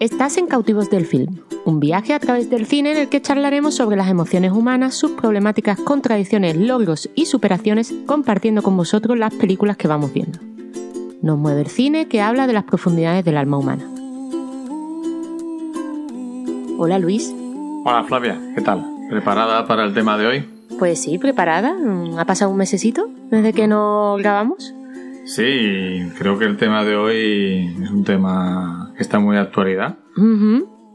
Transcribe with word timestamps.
Estás 0.00 0.38
en 0.38 0.46
Cautivos 0.46 0.88
del 0.88 1.04
Film, 1.04 1.40
un 1.66 1.78
viaje 1.78 2.14
a 2.14 2.18
través 2.18 2.48
del 2.48 2.64
cine 2.64 2.92
en 2.92 2.96
el 2.96 3.10
que 3.10 3.20
charlaremos 3.20 3.74
sobre 3.74 3.98
las 3.98 4.08
emociones 4.08 4.50
humanas, 4.50 4.94
sus 4.94 5.10
problemáticas, 5.10 5.78
contradicciones, 5.78 6.56
logros 6.56 7.10
y 7.14 7.26
superaciones, 7.26 7.92
compartiendo 8.06 8.62
con 8.62 8.78
vosotros 8.78 9.18
las 9.18 9.34
películas 9.34 9.76
que 9.76 9.88
vamos 9.88 10.10
viendo. 10.14 10.38
Nos 11.20 11.36
mueve 11.36 11.60
el 11.60 11.66
cine 11.66 12.08
que 12.08 12.22
habla 12.22 12.46
de 12.46 12.54
las 12.54 12.64
profundidades 12.64 13.26
del 13.26 13.36
alma 13.36 13.58
humana. 13.58 13.84
Hola 16.78 16.98
Luis. 16.98 17.30
Hola 17.84 18.02
Flavia, 18.04 18.40
¿qué 18.54 18.62
tal? 18.62 18.82
¿Preparada 19.10 19.66
para 19.66 19.84
el 19.84 19.92
tema 19.92 20.16
de 20.16 20.26
hoy? 20.26 20.48
Pues 20.78 21.02
sí, 21.02 21.18
preparada. 21.18 21.76
¿Ha 22.16 22.24
pasado 22.24 22.50
un 22.50 22.56
mesecito 22.56 23.10
desde 23.30 23.52
que 23.52 23.68
nos 23.68 24.18
grabamos? 24.18 24.72
Sí, 25.30 26.10
creo 26.18 26.40
que 26.40 26.44
el 26.44 26.56
tema 26.56 26.84
de 26.84 26.96
hoy 26.96 27.76
es 27.80 27.90
un 27.90 28.02
tema 28.02 28.92
que 28.96 29.02
está 29.04 29.20
muy 29.20 29.36
de 29.36 29.42
actualidad 29.42 29.96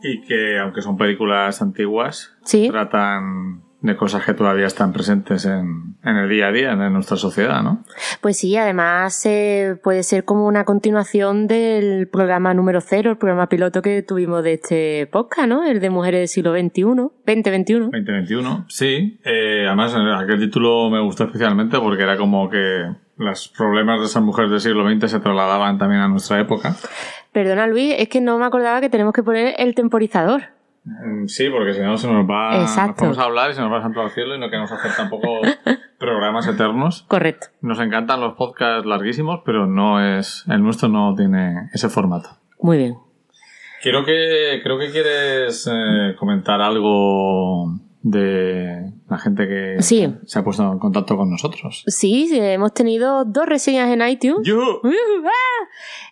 y 0.03 0.21
que, 0.27 0.59
aunque 0.59 0.81
son 0.81 0.97
películas 0.97 1.61
antiguas, 1.61 2.35
tratan 2.69 3.63
de 3.79 3.95
cosas 3.95 4.25
que 4.25 4.33
todavía 4.33 4.65
están 4.65 4.91
presentes 4.91 5.45
en, 5.45 5.95
el 6.03 6.27
día 6.27 6.47
a 6.47 6.51
día 6.51 6.73
en 6.73 6.91
nuestra 6.91 7.15
sociedad, 7.15 7.63
¿no? 7.63 7.85
Pues 8.19 8.37
sí, 8.37 8.57
además 8.57 9.25
eh, 9.25 9.79
puede 9.81 10.03
ser 10.03 10.25
como 10.25 10.47
una 10.47 10.65
continuación 10.65 11.47
del 11.47 12.09
programa 12.09 12.53
número 12.53 12.81
cero, 12.81 13.11
el 13.11 13.17
programa 13.17 13.47
piloto 13.47 13.81
que 13.81 14.01
tuvimos 14.01 14.43
de 14.43 14.53
este 14.55 15.07
podcast, 15.07 15.47
¿no? 15.47 15.63
El 15.63 15.79
de 15.79 15.89
Mujeres 15.89 16.19
del 16.19 16.27
siglo 16.27 16.51
XXI, 16.51 16.81
2021. 17.25 17.85
2021, 17.85 18.65
sí. 18.67 19.17
Eh, 19.23 19.63
además, 19.65 19.95
aquel 19.95 20.39
título 20.41 20.89
me 20.89 20.99
gustó 20.99 21.23
especialmente 21.23 21.79
porque 21.79 22.03
era 22.03 22.17
como 22.17 22.49
que 22.49 23.04
los 23.17 23.47
problemas 23.49 23.99
de 23.99 24.05
esas 24.07 24.23
mujeres 24.23 24.51
del 24.51 24.61
siglo 24.61 24.89
XX 24.89 25.11
se 25.11 25.19
trasladaban 25.19 25.77
también 25.77 26.01
a 26.01 26.07
nuestra 26.07 26.39
época. 26.39 26.75
Perdona, 27.31 27.67
Luis, 27.67 27.95
es 27.97 28.09
que 28.09 28.21
no 28.21 28.37
me 28.37 28.45
acordaba 28.45 28.81
que 28.81 28.89
tenemos 28.89 29.13
que 29.13 29.23
poner 29.23 29.55
el 29.57 29.75
temporizador. 29.75 30.55
Mm, 30.85 31.25
sí, 31.27 31.49
porque 31.49 31.73
si 31.73 31.81
no 31.81 31.97
se 31.97 32.07
nos 32.07 32.25
va. 32.29 32.61
Exacto. 32.61 33.05
Nos 33.05 33.17
a 33.17 33.23
hablar 33.23 33.51
y 33.51 33.53
se 33.55 33.61
nos 33.61 33.71
va 33.71 33.79
a 33.79 33.81
santo 33.81 34.01
al 34.01 34.11
cielo 34.11 34.35
y 34.35 34.39
no 34.39 34.49
queremos 34.49 34.71
hacer 34.71 34.91
tampoco 34.95 35.41
programas 35.99 36.47
eternos. 36.47 37.03
Correcto. 37.07 37.47
Nos 37.61 37.79
encantan 37.79 38.21
los 38.21 38.35
podcasts 38.35 38.85
larguísimos, 38.85 39.41
pero 39.45 39.65
no 39.65 39.99
es. 39.99 40.45
El 40.47 40.61
nuestro 40.63 40.89
no 40.89 41.15
tiene 41.15 41.69
ese 41.73 41.89
formato. 41.89 42.29
Muy 42.59 42.77
bien. 42.77 42.97
Creo 43.81 44.03
que, 44.03 44.61
creo 44.63 44.79
que 44.79 44.91
quieres 44.91 45.69
eh, 45.71 46.15
comentar 46.17 46.61
algo 46.61 47.79
de 48.01 48.91
la 49.09 49.17
gente 49.19 49.47
que 49.47 49.81
se 49.81 50.39
ha 50.39 50.43
puesto 50.43 50.63
en 50.71 50.79
contacto 50.79 51.15
con 51.15 51.29
nosotros. 51.29 51.83
Sí, 51.85 52.29
hemos 52.33 52.73
tenido 52.73 53.23
dos 53.23 53.45
reseñas 53.45 53.91
en 53.91 54.07
iTunes. 54.07 54.49
¡Ah! 54.83 55.65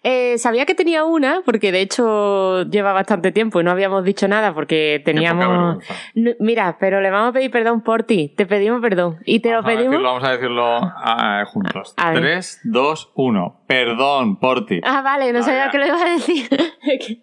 Eh, 0.03 0.37
sabía 0.37 0.65
que 0.65 0.75
tenía 0.75 1.05
una, 1.05 1.41
porque 1.45 1.71
de 1.71 1.81
hecho 1.81 2.63
lleva 2.63 2.91
bastante 2.93 3.31
tiempo 3.31 3.61
y 3.61 3.63
no 3.63 3.71
habíamos 3.71 4.03
dicho 4.03 4.27
nada 4.27 4.53
porque 4.53 5.01
teníamos... 5.03 5.83
Mira, 6.39 6.77
pero 6.79 7.01
le 7.01 7.09
vamos 7.09 7.29
a 7.29 7.33
pedir 7.33 7.49
perdón 7.51 7.81
por 7.81 8.03
ti. 8.03 8.33
Te 8.35 8.45
pedimos 8.45 8.81
perdón. 8.81 9.19
Y 9.25 9.39
te 9.39 9.51
lo 9.51 9.63
pedimos... 9.63 10.03
vamos 10.03 10.23
a 10.23 10.31
decirlo 10.31 10.79
ah, 10.81 11.45
juntos. 11.47 11.95
Tres, 11.95 12.59
dos, 12.63 13.11
uno. 13.15 13.61
Perdón 13.65 14.39
por 14.39 14.65
ti. 14.65 14.81
Ah, 14.83 15.01
vale, 15.01 15.31
no 15.31 15.41
sabía 15.41 15.71
que 15.71 15.77
lo 15.77 15.87
iba 15.87 16.01
a 16.01 16.09
decir. 16.09 16.49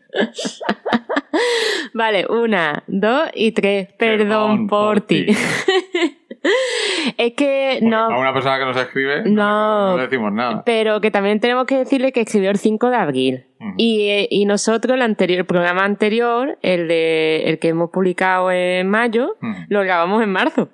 vale, 1.95 2.27
una, 2.29 2.83
dos 2.87 3.29
y 3.35 3.53
tres. 3.53 3.89
Perdón, 3.99 4.67
por, 4.67 5.03
ti. 5.03 5.27
es 7.19 7.33
que 7.35 7.81
no. 7.83 8.05
A 8.07 8.19
una 8.19 8.33
persona 8.33 8.59
que 8.59 8.65
nos 8.65 8.77
escribe, 8.77 9.23
no, 9.25 9.97
decimos 9.97 10.33
nada. 10.33 10.63
Pero 10.65 11.01
que 11.01 11.11
también 11.11 11.41
tenemos 11.41 11.67
que 11.67 11.79
decirle 11.79 12.13
que 12.13 12.23
escribió 12.23 12.51
el 12.51 12.59
5 12.59 12.91
de 12.91 12.97
abril. 12.97 13.47
y, 13.77 14.27
y, 14.31 14.45
nosotros, 14.47 14.95
el, 14.95 15.03
anterior, 15.03 15.41
el 15.41 15.47
programa 15.47 15.85
anterior, 15.85 16.59
el, 16.63 16.89
de, 16.89 17.45
el 17.47 17.59
que 17.59 17.69
hemos 17.69 17.91
publicado 17.91 18.51
en 18.51 18.89
mayo, 18.89 19.37
lo 19.69 19.81
grabamos 19.83 20.23
en 20.23 20.33
marzo. 20.33 20.69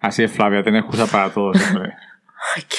Así 0.00 0.24
es, 0.24 0.32
Flavia, 0.32 0.62
tienes 0.62 0.82
excusa 0.82 1.06
para 1.06 1.30
todo 1.30 1.54
siempre. 1.54 1.92
Ay, 2.56 2.62
qué 2.68 2.76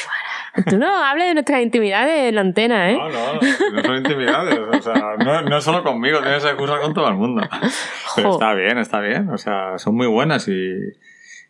Tú 0.63 0.77
no 0.77 0.87
hables 1.03 1.27
de 1.27 1.33
nuestras 1.35 1.61
intimidades 1.61 2.29
en 2.29 2.35
la 2.35 2.41
antena, 2.41 2.89
¿eh? 2.89 2.97
No, 2.97 3.09
no, 3.09 3.33
no 3.73 3.83
son 3.83 3.97
intimidades. 3.97 4.59
O 4.59 4.81
sea, 4.81 5.15
no, 5.23 5.41
no 5.43 5.61
solo 5.61 5.83
conmigo, 5.83 6.19
tienes 6.21 6.43
excusa 6.43 6.79
con 6.79 6.93
todo 6.93 7.07
el 7.09 7.15
mundo. 7.15 7.47
Pero 8.15 8.31
está 8.31 8.53
bien, 8.55 8.77
está 8.79 8.99
bien. 8.99 9.29
O 9.29 9.37
sea, 9.37 9.77
son 9.77 9.95
muy 9.95 10.07
buenas 10.07 10.47
y, 10.47 10.79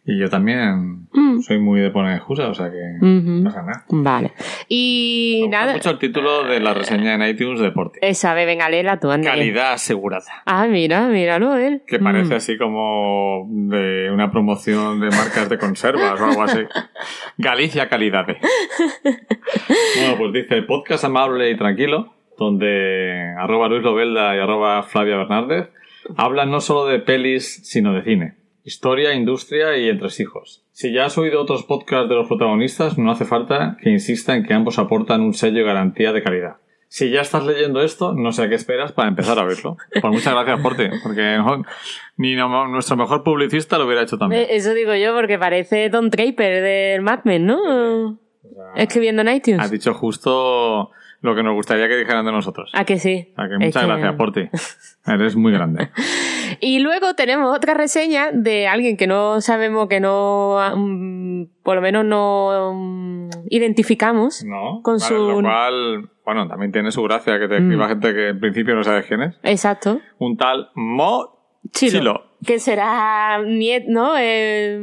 y 0.09 0.17
yo 0.17 0.29
también 0.29 1.09
mm. 1.11 1.41
soy 1.41 1.59
muy 1.59 1.81
de 1.81 1.91
poner 1.91 2.15
excusas, 2.15 2.47
o 2.47 2.53
sea 2.53 2.71
que 2.71 2.77
no 3.01 3.43
pasa 3.43 3.61
nada. 3.61 3.85
Vale. 3.89 4.31
Y 4.69 5.41
Me 5.43 5.49
nada. 5.49 5.73
mucho 5.73 5.89
el 5.89 5.99
título 5.99 6.45
de 6.45 6.61
la 6.61 6.73
reseña 6.73 7.13
en 7.13 7.23
iTunes 7.23 7.59
de 7.59 7.71
Porti. 7.71 7.99
Esa, 8.01 8.33
venga, 8.33 8.69
léela 8.69 9.01
tú, 9.01 9.11
anda. 9.11 9.31
Calidad 9.31 9.73
asegurada. 9.73 10.43
Ah, 10.45 10.65
mira, 10.67 11.09
míralo 11.09 11.57
él. 11.57 11.81
Que 11.85 11.99
parece 11.99 12.35
mm. 12.35 12.37
así 12.37 12.57
como 12.57 13.49
de 13.49 14.09
una 14.09 14.31
promoción 14.31 15.01
de 15.01 15.09
marcas 15.09 15.49
de 15.49 15.57
conservas 15.57 16.21
o 16.21 16.25
algo 16.25 16.41
así. 16.41 16.61
Galicia 17.37 17.89
Calidad. 17.89 18.27
bueno, 19.03 20.17
pues 20.17 20.31
dice 20.31 20.61
podcast 20.61 21.03
amable 21.03 21.51
y 21.51 21.57
tranquilo, 21.57 22.13
donde 22.37 23.33
arroba 23.37 23.67
Luis 23.67 23.83
Lobelda 23.83 24.37
y 24.37 24.39
arroba 24.39 24.83
Flavia 24.83 25.17
Bernárdez 25.17 25.69
hablan 26.15 26.49
no 26.49 26.61
solo 26.61 26.85
de 26.85 26.99
pelis, 26.99 27.59
sino 27.65 27.91
de 27.91 28.03
cine 28.03 28.46
Historia, 28.67 29.13
industria 29.13 29.77
y 29.77 29.87
entresijos. 29.87 30.65
Si 30.73 30.91
ya 30.91 31.05
has 31.05 31.17
oído 31.17 31.41
otros 31.41 31.63
podcasts 31.63 32.09
de 32.09 32.15
los 32.15 32.27
protagonistas, 32.27 32.97
no 32.97 33.09
hace 33.09 33.23
falta 33.23 33.77
que 33.81 33.89
insista 33.89 34.35
en 34.35 34.43
que 34.43 34.53
ambos 34.53 34.77
aportan 34.77 35.21
un 35.21 35.33
sello 35.33 35.61
y 35.61 35.63
garantía 35.63 36.11
de 36.11 36.21
calidad. 36.21 36.57
Si 36.89 37.09
ya 37.09 37.21
estás 37.21 37.45
leyendo 37.45 37.81
esto, 37.81 38.11
no 38.11 38.33
sé 38.33 38.43
a 38.43 38.49
qué 38.49 38.55
esperas 38.55 38.91
para 38.91 39.07
empezar 39.07 39.39
a 39.39 39.45
verlo. 39.45 39.77
Pues 39.93 40.03
muchas 40.03 40.33
gracias 40.33 40.59
por 40.59 40.75
ti, 40.75 40.83
porque 41.01 41.39
ni 42.17 42.35
nuestro 42.35 42.97
mejor 42.97 43.23
publicista 43.23 43.77
lo 43.77 43.85
hubiera 43.85 44.01
hecho 44.01 44.17
también. 44.17 44.41
Eh, 44.41 44.47
eso 44.49 44.73
digo 44.73 44.93
yo, 44.95 45.15
porque 45.15 45.39
parece 45.39 45.87
Don 45.87 46.09
Draper 46.09 46.61
del 46.61 47.01
Mad 47.01 47.21
Men, 47.23 47.45
¿no? 47.45 48.19
Escribiendo 48.75 49.21
en 49.21 49.29
iTunes. 49.29 49.61
Has 49.61 49.71
dicho 49.71 49.93
justo 49.93 50.91
lo 51.21 51.35
que 51.35 51.43
nos 51.43 51.53
gustaría 51.53 51.87
que 51.87 51.97
dijeran 51.97 52.25
de 52.25 52.31
nosotros. 52.31 52.71
¿A 52.73 52.85
que 52.85 52.99
sí? 52.99 53.33
A 53.35 53.47
que 53.47 53.57
muchas 53.57 53.85
gracias 53.85 54.15
por 54.15 54.31
ti. 54.31 54.49
Eres 55.05 55.35
muy 55.35 55.51
grande. 55.51 55.89
y 56.59 56.79
luego 56.79 57.13
tenemos 57.15 57.55
otra 57.55 57.73
reseña 57.73 58.31
de 58.31 58.67
alguien 58.67 58.97
que 58.97 59.07
no 59.07 59.41
sabemos, 59.41 59.87
que 59.87 59.99
no, 59.99 60.57
mm, 60.75 61.45
por 61.63 61.75
lo 61.75 61.81
menos 61.81 62.05
no 62.05 62.73
mm, 62.73 63.29
identificamos. 63.49 64.43
No. 64.45 64.81
Con 64.83 64.99
su... 64.99 65.13
Lo 65.13 65.41
cual, 65.41 66.09
bueno, 66.25 66.47
también 66.47 66.71
tiene 66.71 66.91
su 66.91 67.01
gracia 67.03 67.39
que 67.39 67.47
te 67.47 67.57
escriba 67.57 67.85
mm. 67.85 67.89
gente 67.89 68.13
que 68.13 68.27
en 68.29 68.39
principio 68.39 68.75
no 68.75 68.83
sabes 68.83 69.05
quién 69.05 69.21
es. 69.21 69.35
Exacto. 69.43 69.99
Un 70.19 70.37
tal 70.37 70.69
Mo 70.75 71.37
Chilo. 71.71 72.23
Que 72.45 72.59
será 72.59 73.41
niet, 73.43 73.85
¿no? 73.87 74.13
Eh, 74.17 74.79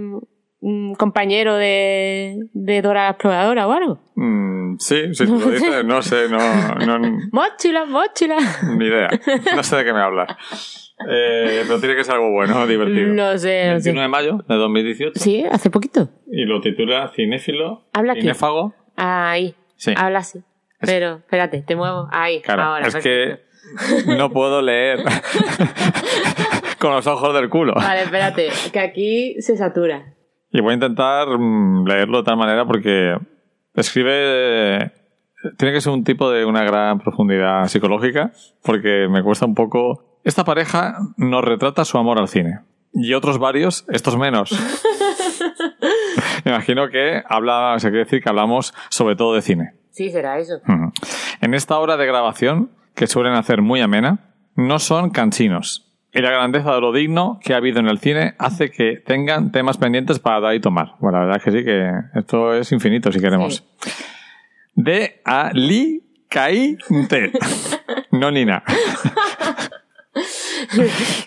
un 0.64 0.94
compañero 0.94 1.56
de, 1.56 2.38
de 2.54 2.80
Dora 2.80 3.04
la 3.04 3.10
Exploradora 3.10 3.68
o 3.68 3.72
algo. 3.72 3.98
Mm, 4.14 4.76
sí, 4.78 5.14
sí, 5.14 5.26
lo 5.26 5.50
dices, 5.50 5.84
no 5.84 6.00
sé, 6.00 6.26
no, 6.30 6.98
no... 6.98 7.18
Mochila, 7.32 7.84
mochila. 7.84 8.38
Ni 8.78 8.86
idea, 8.86 9.10
no 9.54 9.62
sé 9.62 9.76
de 9.76 9.84
qué 9.84 9.92
me 9.92 10.00
hablas. 10.00 10.94
Eh, 11.06 11.64
pero 11.66 11.80
tiene 11.80 11.96
que 11.96 12.04
ser 12.04 12.14
algo 12.14 12.30
bueno, 12.30 12.66
divertido. 12.66 13.12
No 13.12 13.36
sé, 13.36 13.66
no 13.66 13.72
21 13.72 14.00
de 14.00 14.08
mayo 14.08 14.38
de 14.48 14.54
2018. 14.54 15.20
Sí, 15.20 15.44
hace 15.50 15.68
poquito. 15.68 16.08
Y 16.32 16.46
lo 16.46 16.62
titula 16.62 17.12
Cinéfilo, 17.14 17.84
Habla 17.92 18.14
Cinéfago. 18.14 18.74
Ahí, 18.96 19.54
sí. 19.76 19.92
habla 19.94 20.20
así. 20.20 20.40
Pero, 20.80 21.16
espérate, 21.16 21.60
te 21.60 21.76
muevo. 21.76 22.08
Ahí, 22.10 22.40
claro, 22.40 22.62
ahora. 22.62 22.88
Es 22.88 22.96
que 22.96 23.40
no 24.06 24.30
puedo 24.30 24.62
leer 24.62 25.00
con 26.78 26.92
los 26.92 27.06
ojos 27.06 27.34
del 27.34 27.50
culo. 27.50 27.74
Vale, 27.74 28.04
espérate, 28.04 28.48
que 28.72 28.80
aquí 28.80 29.36
se 29.42 29.58
satura. 29.58 30.14
Y 30.54 30.60
voy 30.60 30.70
a 30.70 30.74
intentar 30.74 31.26
mm, 31.36 31.84
leerlo 31.84 32.18
de 32.18 32.22
tal 32.22 32.36
manera 32.36 32.64
porque 32.64 33.18
escribe. 33.74 34.92
Tiene 35.58 35.74
que 35.74 35.80
ser 35.80 35.92
un 35.92 36.04
tipo 36.04 36.30
de 36.30 36.44
una 36.44 36.62
gran 36.62 37.00
profundidad 37.00 37.66
psicológica, 37.66 38.30
porque 38.62 39.08
me 39.10 39.24
cuesta 39.24 39.46
un 39.46 39.56
poco. 39.56 40.20
Esta 40.22 40.44
pareja 40.44 40.96
nos 41.16 41.44
retrata 41.44 41.84
su 41.84 41.98
amor 41.98 42.20
al 42.20 42.28
cine. 42.28 42.60
Y 42.92 43.14
otros 43.14 43.38
varios, 43.38 43.84
estos 43.88 44.16
menos. 44.16 44.52
me 46.44 46.52
imagino 46.52 46.88
que 46.88 47.20
habla, 47.28 47.74
se 47.78 47.88
quiere 47.88 48.04
decir 48.04 48.22
que 48.22 48.28
hablamos 48.28 48.72
sobre 48.90 49.16
todo 49.16 49.34
de 49.34 49.42
cine. 49.42 49.74
Sí, 49.90 50.10
será 50.10 50.38
eso. 50.38 50.60
En 51.40 51.54
esta 51.54 51.78
hora 51.80 51.96
de 51.96 52.06
grabación, 52.06 52.70
que 52.94 53.08
suelen 53.08 53.34
hacer 53.34 53.60
muy 53.60 53.80
amena, 53.80 54.36
no 54.54 54.78
son 54.78 55.10
canchinos, 55.10 55.93
y 56.14 56.20
la 56.20 56.30
grandeza 56.30 56.72
de 56.74 56.80
lo 56.80 56.92
digno 56.92 57.40
que 57.42 57.54
ha 57.54 57.56
habido 57.56 57.80
en 57.80 57.88
el 57.88 57.98
cine 57.98 58.34
hace 58.38 58.70
que 58.70 59.02
tengan 59.04 59.50
temas 59.50 59.78
pendientes 59.78 60.20
para 60.20 60.38
dar 60.40 60.54
y 60.54 60.60
tomar. 60.60 60.94
Bueno, 61.00 61.18
la 61.18 61.24
verdad 61.26 61.38
es 61.38 61.44
que 61.44 61.50
sí, 61.50 61.64
que 61.64 61.90
esto 62.14 62.54
es 62.54 62.70
infinito 62.70 63.10
si 63.10 63.20
queremos. 63.20 63.64
De 64.74 65.20
Alicante. 65.24 66.02
no 68.12 68.30
Nina. 68.30 68.62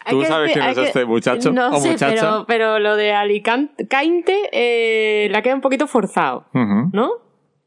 ¿Tú 0.10 0.24
sabes 0.24 0.54
quién 0.54 0.66
es 0.66 0.78
este 0.78 1.04
muchacho 1.04 1.52
no 1.52 1.70
o 1.70 1.80
sé, 1.82 1.92
muchacha? 1.92 2.46
Pero, 2.48 2.80
lo 2.80 2.96
de 2.96 3.12
Alicante 3.12 3.86
eh, 4.54 5.28
la 5.32 5.42
queda 5.42 5.56
un 5.56 5.62
poquito 5.62 5.88
forzado, 5.88 6.46
¿no? 6.54 7.12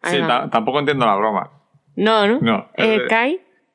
sí, 0.04 0.16
tampoco 0.50 0.78
entiendo 0.78 1.04
la 1.04 1.16
broma. 1.16 1.50
No, 1.96 2.26
¿no? 2.26 2.38
No. 2.40 2.70
Eh, 2.78 3.06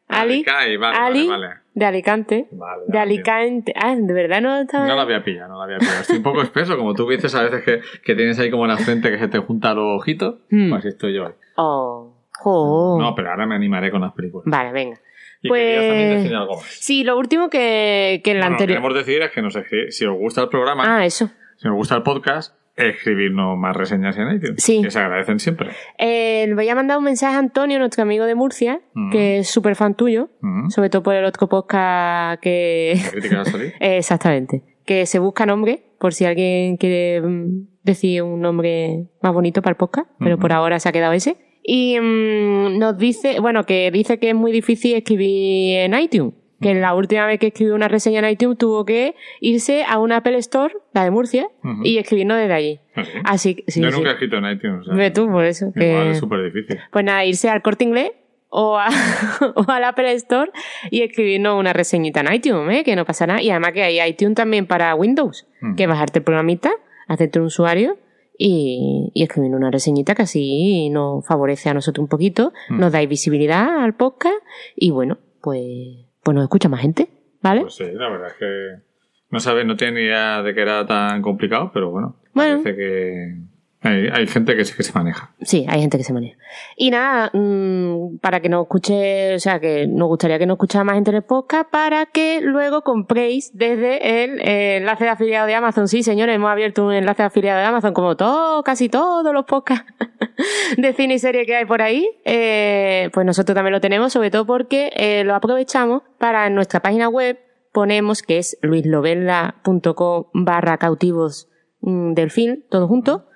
Ali, 0.07 0.33
Alicante, 0.47 0.77
vale, 0.77 0.97
Ali 0.97 1.27
vale, 1.27 1.47
vale. 1.47 1.59
de 1.73 1.85
Alicante. 1.85 2.47
Vale, 2.51 2.83
de 2.87 2.99
Alicante. 2.99 3.73
Ah, 3.75 3.95
de 3.95 4.13
verdad 4.13 4.41
no 4.41 4.55
estaba. 4.61 4.87
No 4.87 4.95
la 4.95 5.01
había 5.01 5.23
pillado, 5.23 5.49
no 5.49 5.57
la 5.57 5.63
había 5.65 5.77
pillado. 5.79 6.01
Estoy 6.01 6.17
un 6.17 6.23
poco 6.23 6.41
espeso, 6.43 6.77
como 6.77 6.93
tú 6.93 7.09
dices 7.09 7.33
a 7.35 7.43
veces 7.43 7.63
que, 7.63 7.81
que 8.03 8.15
tienes 8.15 8.37
ahí 8.39 8.51
como 8.51 8.67
la 8.67 8.77
frente 8.77 9.09
que 9.09 9.17
se 9.17 9.27
te 9.27 9.39
junta 9.39 9.73
los 9.73 9.99
ojitos. 10.01 10.35
Hmm. 10.51 10.69
Pues 10.69 10.79
así 10.79 10.87
estoy 10.89 11.15
yo 11.15 11.25
hoy. 11.25 11.33
Oh. 11.57 12.13
jo. 12.39 12.97
No, 13.01 13.15
pero 13.15 13.31
ahora 13.31 13.45
me 13.47 13.55
animaré 13.55 13.89
con 13.91 14.01
las 14.01 14.13
películas. 14.13 14.45
Vale, 14.47 14.71
venga. 14.71 14.99
Y 15.41 15.47
Pues- 15.49 15.61
querías 15.61 15.87
también 15.87 16.09
decir 16.17 16.35
algo 16.35 16.55
más. 16.55 16.63
Sí, 16.65 17.03
lo 17.03 17.17
último 17.17 17.49
que, 17.49 18.21
que 18.23 18.31
en 18.31 18.39
la 18.39 18.45
Bueno, 18.47 18.53
lo 18.53 18.57
que 18.57 18.63
anterior. 18.63 18.81
queremos 18.81 19.05
decir 19.05 19.21
es 19.21 19.31
que 19.31 19.41
nos 19.41 19.53
si 19.89 20.05
os 20.05 20.17
gusta 20.17 20.41
el 20.41 20.49
programa, 20.49 20.83
Ah, 20.97 21.05
eso. 21.05 21.29
si 21.57 21.67
os 21.67 21.73
gusta 21.73 21.95
el 21.95 22.03
podcast, 22.03 22.55
escribirnos 22.75 23.57
más 23.57 23.75
reseñas 23.75 24.17
en 24.17 24.35
iTunes. 24.35 24.61
Sí. 24.63 24.81
Que 24.81 24.91
se 24.91 24.99
agradecen 24.99 25.39
siempre. 25.39 25.69
Eh, 25.97 26.51
voy 26.55 26.67
a 26.69 26.75
mandar 26.75 26.97
un 26.97 27.03
mensaje 27.05 27.35
a 27.35 27.39
Antonio, 27.39 27.79
nuestro 27.79 28.03
amigo 28.03 28.25
de 28.25 28.35
Murcia, 28.35 28.81
Mm. 28.93 29.11
que 29.11 29.37
es 29.39 29.49
súper 29.49 29.75
fan 29.75 29.95
tuyo, 29.95 30.29
Mm. 30.41 30.69
sobre 30.69 30.89
todo 30.89 31.03
por 31.03 31.15
el 31.15 31.25
otro 31.25 31.47
podcast 31.47 32.41
que. 32.41 32.95
La 33.03 33.11
crítica 33.11 33.35
va 33.37 33.41
a 33.41 33.45
salir. 33.45 33.73
Exactamente. 33.79 34.63
Que 34.85 35.05
se 35.05 35.19
busca 35.19 35.45
nombre, 35.45 35.83
por 35.99 36.13
si 36.13 36.25
alguien 36.25 36.77
quiere 36.77 37.21
mm, 37.21 37.67
decir 37.83 38.21
un 38.23 38.41
nombre 38.41 39.07
más 39.21 39.33
bonito 39.33 39.61
para 39.61 39.71
el 39.71 39.77
podcast, 39.77 40.09
pero 40.19 40.37
por 40.37 40.51
ahora 40.53 40.79
se 40.79 40.89
ha 40.89 40.91
quedado 40.91 41.13
ese. 41.13 41.37
Y 41.63 41.97
mm, 41.99 42.77
nos 42.77 42.95
dice, 42.97 43.39
bueno, 43.39 43.63
que 43.63 43.89
dice 43.89 44.19
que 44.19 44.29
es 44.29 44.35
muy 44.35 44.51
difícil 44.51 44.95
escribir 44.95 45.79
en 45.79 45.97
iTunes. 45.99 46.33
Que 46.61 46.73
la 46.73 46.93
última 46.95 47.25
vez 47.25 47.39
que 47.39 47.47
escribió 47.47 47.75
una 47.75 47.87
reseña 47.89 48.19
en 48.19 48.29
iTunes 48.29 48.57
tuvo 48.57 48.85
que 48.85 49.15
irse 49.41 49.83
a 49.83 49.99
una 49.99 50.17
Apple 50.17 50.37
Store, 50.37 50.73
la 50.93 51.03
de 51.03 51.11
Murcia, 51.11 51.47
y 51.83 51.97
escribirnos 51.97 52.37
desde 52.37 52.53
allí. 52.53 52.79
¿Ah, 52.95 53.37
sí? 53.37 53.57
Así 53.57 53.63
sí, 53.67 53.81
Yo 53.81 53.89
sí. 53.91 53.97
nunca 53.97 54.09
he 54.09 54.13
escrito 54.13 54.37
en 54.37 54.45
iTunes. 54.51 54.87
Ve 54.87 55.11
tú, 55.11 55.29
por 55.29 55.43
eso. 55.45 55.71
que- 55.75 55.89
Igual 55.91 56.07
es 56.07 56.17
súper 56.19 56.43
difícil. 56.51 56.79
Pues 56.91 57.03
nada, 57.03 57.25
irse 57.25 57.49
al 57.49 57.61
corte 57.61 57.83
inglés 57.83 58.11
o, 58.49 58.77
a, 58.77 58.87
o 59.55 59.69
al 59.69 59.83
Apple 59.83 60.13
Store 60.13 60.49
y 60.91 61.01
escribirnos 61.01 61.59
una 61.59 61.73
reseñita 61.73 62.21
en 62.21 62.33
iTunes, 62.33 62.79
¿eh? 62.79 62.83
que 62.85 62.95
no 62.95 63.03
pasa 63.05 63.27
nada. 63.27 63.41
Y 63.41 63.49
además 63.49 63.73
que 63.73 63.83
hay 63.83 63.99
iTunes 64.09 64.35
también 64.35 64.65
para 64.65 64.95
Windows, 64.95 65.45
que 65.75 65.87
bajarte 65.87 66.19
el 66.19 66.23
programita, 66.25 66.71
hacerte 67.09 67.39
un 67.39 67.47
usuario 67.47 67.97
y, 68.37 69.11
y 69.13 69.23
escribir 69.23 69.53
una 69.55 69.71
reseñita 69.71 70.15
que 70.15 70.21
así 70.21 70.89
nos 70.89 71.25
favorece 71.27 71.69
a 71.69 71.73
nosotros 71.73 72.01
un 72.03 72.07
poquito, 72.09 72.53
nos 72.69 72.93
dais 72.93 73.09
visibilidad 73.09 73.83
al 73.83 73.93
podcast 73.95 74.37
y 74.75 74.91
bueno, 74.91 75.17
pues, 75.41 76.04
pues 76.25 76.33
nos 76.35 76.43
escucha 76.43 76.67
más 76.69 76.81
gente, 76.81 77.07
¿vale? 77.43 77.61
Pues 77.61 77.75
sí, 77.75 77.85
la 77.93 78.09
verdad 78.09 78.29
es 78.29 78.33
que 78.33 78.83
no 79.29 79.39
sabes, 79.39 79.63
no 79.65 79.77
ni 79.91 80.01
idea 80.01 80.41
de 80.41 80.55
que 80.55 80.61
era 80.61 80.85
tan 80.87 81.21
complicado, 81.21 81.69
pero 81.71 81.91
bueno, 81.91 82.15
Bueno. 82.33 82.61
parece 82.63 82.75
que 82.75 83.37
hay, 83.85 84.07
hay 84.11 84.27
gente 84.27 84.55
que 84.55 84.65
sí 84.65 84.73
que 84.75 84.83
se 84.83 84.93
maneja. 84.93 85.31
Sí, 85.41 85.65
hay 85.67 85.81
gente 85.81 85.97
que 85.97 86.03
se 86.03 86.13
maneja. 86.13 86.37
Y 86.75 86.91
nada, 86.91 87.29
mm, 87.33 88.17
para 88.17 88.39
que 88.39 88.49
nos 88.49 88.63
escuche, 88.63 89.35
o 89.35 89.39
sea, 89.39 89.59
que 89.59 89.87
nos 89.87 90.07
gustaría 90.07 90.39
que 90.39 90.45
nos 90.45 90.55
escuchara 90.55 90.83
más 90.83 90.95
gente 90.95 91.11
en 91.11 91.17
el 91.17 91.23
podcast 91.23 91.69
para 91.69 92.05
que 92.07 92.41
luego 92.41 92.81
compréis 92.81 93.51
desde 93.53 94.23
el 94.23 94.39
eh, 94.41 94.77
enlace 94.77 95.03
de 95.03 95.09
afiliado 95.11 95.47
de 95.47 95.55
Amazon. 95.55 95.87
Sí, 95.87 96.03
señores, 96.03 96.35
hemos 96.35 96.49
abierto 96.49 96.85
un 96.85 96.93
enlace 96.93 97.23
de 97.23 97.27
afiliado 97.27 97.59
de 97.59 97.65
Amazon 97.65 97.93
como 97.93 98.17
todo, 98.17 98.63
casi 98.63 98.89
todos 98.89 99.33
los 99.33 99.45
podcasts 99.45 99.93
de 100.77 100.93
cine 100.93 101.15
y 101.15 101.19
serie 101.19 101.45
que 101.45 101.55
hay 101.55 101.65
por 101.65 101.81
ahí. 101.81 102.09
Eh, 102.25 103.09
pues 103.13 103.25
nosotros 103.25 103.55
también 103.55 103.73
lo 103.73 103.81
tenemos, 103.81 104.11
sobre 104.13 104.31
todo 104.31 104.45
porque 104.45 104.91
eh, 104.95 105.23
lo 105.23 105.35
aprovechamos 105.35 106.03
para 106.17 106.47
en 106.47 106.55
nuestra 106.55 106.81
página 106.81 107.07
web 107.09 107.39
ponemos 107.75 108.23
que 108.23 108.37
es 108.37 108.57
luislovella.com 108.61 110.23
barra 110.33 110.77
cautivos 110.77 111.49
mm, 111.81 112.13
del 112.13 112.31
film, 112.31 112.63
todo 112.69 112.87
junto. 112.87 113.27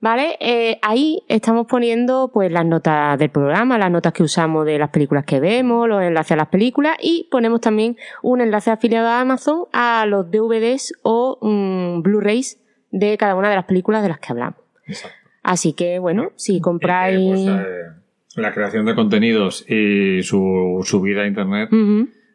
¿Vale? 0.00 0.36
Eh, 0.38 0.78
ahí 0.82 1.24
estamos 1.26 1.66
poniendo 1.66 2.30
pues 2.32 2.52
las 2.52 2.64
notas 2.64 3.18
del 3.18 3.30
programa, 3.30 3.78
las 3.78 3.90
notas 3.90 4.12
que 4.12 4.22
usamos 4.22 4.64
de 4.64 4.78
las 4.78 4.90
películas 4.90 5.24
que 5.24 5.40
vemos, 5.40 5.88
los 5.88 6.02
enlaces 6.02 6.32
a 6.32 6.36
las 6.36 6.48
películas 6.48 6.96
y 7.02 7.26
ponemos 7.32 7.60
también 7.60 7.96
un 8.22 8.40
enlace 8.40 8.70
afiliado 8.70 9.08
a 9.08 9.20
Amazon 9.20 9.64
a 9.72 10.06
los 10.06 10.30
DVDs 10.30 10.92
o 11.02 11.38
mm, 11.42 12.02
Blu-rays 12.02 12.60
de 12.92 13.18
cada 13.18 13.34
una 13.34 13.50
de 13.50 13.56
las 13.56 13.64
películas 13.64 14.02
de 14.04 14.08
las 14.10 14.20
que 14.20 14.28
hablamos. 14.30 14.60
Exacto. 14.86 15.16
Así 15.42 15.72
que 15.72 15.98
bueno, 15.98 16.30
si 16.36 16.60
compráis... 16.60 17.40
Pues, 17.44 17.46
eh, 17.48 17.98
la 18.36 18.52
creación 18.52 18.86
de 18.86 18.94
contenidos 18.94 19.68
y 19.68 20.22
su 20.22 20.80
subida 20.84 21.22
a 21.22 21.26
internet 21.26 21.70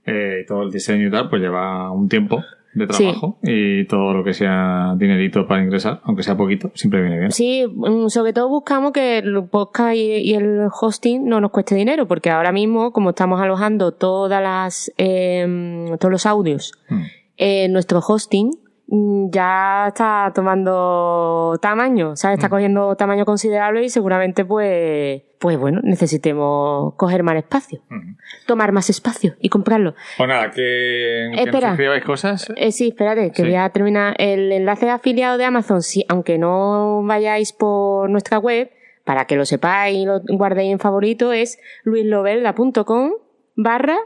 eh, 0.05 0.41
y 0.43 0.45
todo 0.45 0.63
el 0.63 0.71
diseño 0.71 1.07
y 1.07 1.11
tal, 1.11 1.29
pues 1.29 1.41
lleva 1.41 1.89
un 1.91 2.09
tiempo 2.09 2.43
de 2.73 2.87
trabajo 2.87 3.37
y 3.43 3.85
todo 3.85 4.13
lo 4.13 4.23
que 4.23 4.33
sea 4.33 4.95
dinerito 4.97 5.47
para 5.47 5.63
ingresar, 5.63 6.01
aunque 6.03 6.23
sea 6.23 6.35
poquito, 6.35 6.71
siempre 6.73 7.01
viene 7.01 7.19
bien. 7.19 7.31
Sí, 7.31 7.65
mm, 7.67 8.07
sobre 8.09 8.33
todo 8.33 8.49
buscamos 8.49 8.91
que 8.91 9.19
el 9.19 9.43
podcast 9.45 9.95
y, 9.95 10.17
y 10.17 10.33
el 10.33 10.67
hosting 10.81 11.25
no 11.25 11.39
nos 11.39 11.51
cueste 11.51 11.75
dinero, 11.75 12.07
porque 12.07 12.29
ahora 12.29 12.51
mismo, 12.51 12.91
como 12.91 13.11
estamos 13.11 13.39
alojando 13.41 13.91
todas 13.93 14.41
las, 14.41 14.91
em, 14.97 15.85
todos 15.97 16.11
los 16.11 16.25
audios 16.25 16.73
Mm. 16.89 17.01
eh, 17.37 17.67
nuestro 17.69 17.99
hosting 17.99 18.51
ya 19.31 19.87
está 19.87 20.31
tomando 20.35 21.57
tamaño, 21.61 22.15
¿sabes? 22.15 22.37
Está 22.37 22.49
cogiendo 22.49 22.95
tamaño 22.95 23.25
considerable 23.25 23.83
y 23.83 23.89
seguramente 23.89 24.45
pues, 24.45 25.23
pues 25.39 25.57
bueno, 25.57 25.79
necesitemos 25.83 26.93
coger 26.95 27.23
más 27.23 27.35
espacio, 27.37 27.81
Mm. 27.89 28.15
tomar 28.45 28.71
más 28.71 28.89
espacio 28.89 29.33
y 29.39 29.49
comprarlo. 29.49 29.95
Pues 30.17 30.29
nada, 30.29 30.51
que, 30.51 31.29
que 31.31 31.37
nos 31.37 31.45
Espera. 31.47 31.69
escribáis 31.71 32.03
cosas. 32.03 32.51
Eh, 32.55 32.71
sí, 32.71 32.89
espérate, 32.89 33.31
que 33.31 33.41
Sí. 33.41 33.43
voy 33.43 33.55
a 33.55 33.69
terminar. 33.69 34.15
El 34.19 34.51
enlace 34.51 34.85
de 34.85 34.91
afiliado 34.91 35.37
de 35.37 35.45
Amazon, 35.45 35.81
sí, 35.81 36.05
aunque 36.07 36.37
no 36.37 37.01
vayáis 37.03 37.51
por 37.51 38.09
nuestra 38.09 38.37
web, 38.37 38.69
para 39.05 39.25
que 39.25 39.35
lo 39.35 39.45
sepáis 39.45 39.97
y 39.97 40.05
lo 40.05 40.21
guardéis 40.29 40.71
en 40.71 40.79
favorito, 40.79 41.33
es 41.33 41.59
luislovelda.com 41.83 43.11
barra 43.55 43.97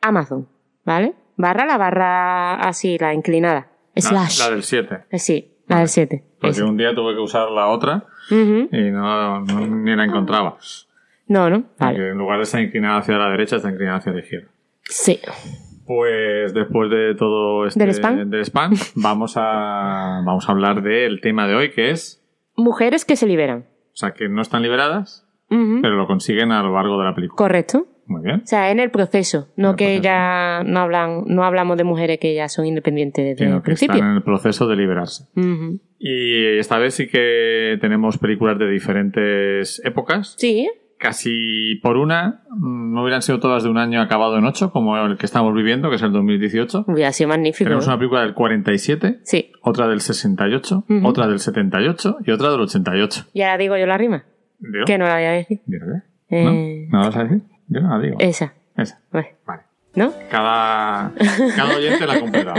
Amazon, 0.00 0.48
¿vale? 0.84 1.14
Barra 1.36 1.66
la 1.66 1.76
barra 1.76 2.54
así, 2.54 2.96
la 2.98 3.12
inclinada. 3.12 3.68
La, 3.96 4.02
Slash. 4.28 4.38
la 4.40 4.50
del 4.50 4.62
7. 4.62 5.04
Eh, 5.10 5.18
Sí, 5.18 5.52
la 5.68 5.78
del 5.80 5.88
7. 5.88 6.22
Porque 6.40 6.62
un 6.62 6.76
día 6.76 6.94
tuve 6.94 7.14
que 7.14 7.20
usar 7.20 7.50
la 7.50 7.66
otra 7.68 8.04
y 8.30 8.34
no, 8.90 9.40
no- 9.40 9.66
ni 9.66 9.94
la 9.96 10.04
encontraba. 10.04 10.56
No, 11.28 11.50
¿no? 11.50 11.62
Porque 11.62 11.84
Vale. 11.84 12.10
en 12.10 12.18
lugar 12.18 12.36
de 12.38 12.44
estar 12.44 12.60
inclinada 12.62 12.98
hacia 12.98 13.16
la 13.18 13.30
derecha, 13.30 13.56
está 13.56 13.70
inclinada 13.70 13.98
hacia 13.98 14.12
la 14.12 14.20
izquierda. 14.20 14.48
Sí. 14.84 15.18
Pues 15.86 16.52
después 16.54 16.90
de 16.90 17.14
todo 17.14 17.66
este 17.66 17.80
¿Del 17.80 17.90
spam? 17.94 18.30
del 18.30 18.40
spam, 18.44 18.72
vamos 18.96 19.34
a 19.36 20.22
vamos 20.24 20.48
a 20.48 20.52
hablar 20.52 20.82
del 20.82 21.20
tema 21.20 21.46
de 21.46 21.54
hoy 21.54 21.70
que 21.70 21.90
es, 21.90 22.22
Mujeres 22.56 23.04
que 23.04 23.16
se 23.16 23.26
liberan. 23.26 23.66
o 23.92 23.96
sea, 23.96 24.12
que 24.12 24.28
no 24.28 24.40
están 24.42 24.62
liberadas, 24.62 25.26
pero 25.48 25.90
lo 25.96 26.06
consiguen 26.06 26.50
a 26.52 26.62
lo 26.62 26.74
largo 26.74 26.98
de 26.98 27.04
la 27.04 27.14
película. 27.14 27.36
Correcto. 27.36 27.86
Muy 28.06 28.22
bien. 28.22 28.36
O 28.44 28.46
sea, 28.46 28.70
en 28.70 28.78
el 28.80 28.90
proceso, 28.90 29.48
no 29.56 29.70
el 29.70 29.76
que 29.76 29.84
proceso. 29.84 30.02
ya 30.02 30.62
no 30.64 30.80
hablan, 30.80 31.24
no 31.26 31.44
hablamos 31.44 31.76
de 31.76 31.84
mujeres 31.84 32.18
que 32.20 32.34
ya 32.34 32.48
son 32.48 32.66
independientes 32.66 33.24
desde 33.24 33.44
Sino 33.44 33.56
el 33.58 33.62
que 33.62 33.72
están 33.72 33.88
principio. 33.88 34.08
en 34.10 34.16
el 34.16 34.22
proceso 34.22 34.66
de 34.68 34.76
liberarse. 34.76 35.24
Y 35.98 36.58
esta 36.58 36.78
vez 36.78 36.94
sí 36.94 37.08
que 37.08 37.78
tenemos 37.80 38.18
películas 38.18 38.58
de 38.58 38.68
diferentes 38.70 39.80
épocas. 39.84 40.34
Sí, 40.38 40.68
Casi 40.98 41.74
por 41.82 41.98
una, 41.98 42.42
no 42.58 43.02
hubieran 43.02 43.20
sido 43.20 43.38
todas 43.38 43.62
de 43.62 43.68
un 43.68 43.76
año 43.76 44.00
acabado 44.00 44.38
en 44.38 44.46
ocho, 44.46 44.70
como 44.72 44.96
el 44.96 45.18
que 45.18 45.26
estamos 45.26 45.54
viviendo, 45.54 45.90
que 45.90 45.96
es 45.96 46.02
el 46.02 46.10
2018. 46.10 46.86
hubiera 46.88 47.12
sido 47.12 47.28
magnífico. 47.28 47.64
Tenemos 47.64 47.84
¿eh? 47.86 47.90
una 47.90 47.98
película 47.98 48.22
del 48.22 48.32
47, 48.32 49.18
Sí. 49.22 49.52
otra 49.60 49.88
del 49.88 50.00
68, 50.00 50.84
Ujú. 50.88 51.06
otra 51.06 51.26
del 51.28 51.38
78 51.38 52.16
y 52.24 52.30
otra 52.30 52.50
del 52.50 52.60
88. 52.62 53.24
Y 53.34 53.42
ahora 53.42 53.58
digo 53.58 53.76
yo 53.76 53.84
la 53.84 53.98
rima, 53.98 54.24
¿Digo? 54.58 54.86
que 54.86 54.96
no 54.96 55.04
la 55.06 55.16
voy 55.16 55.24
a 55.24 55.30
decir. 55.32 55.60
Eh, 56.30 56.44
¿No? 56.44 56.52
¿No 56.98 57.00
la 57.02 57.06
vas 57.08 57.16
a 57.18 57.24
decir? 57.24 57.42
Yo 57.68 57.80
no 57.80 57.96
la 57.96 58.02
digo. 58.02 58.16
Esa, 58.20 58.54
Esa. 58.76 59.00
Vale. 59.10 59.36
Vale. 59.46 59.62
¿no? 59.96 60.12
Cada, 60.30 61.12
cada 61.56 61.76
oyente 61.76 62.06
la 62.06 62.12
ha 62.14 62.20
completado. 62.20 62.56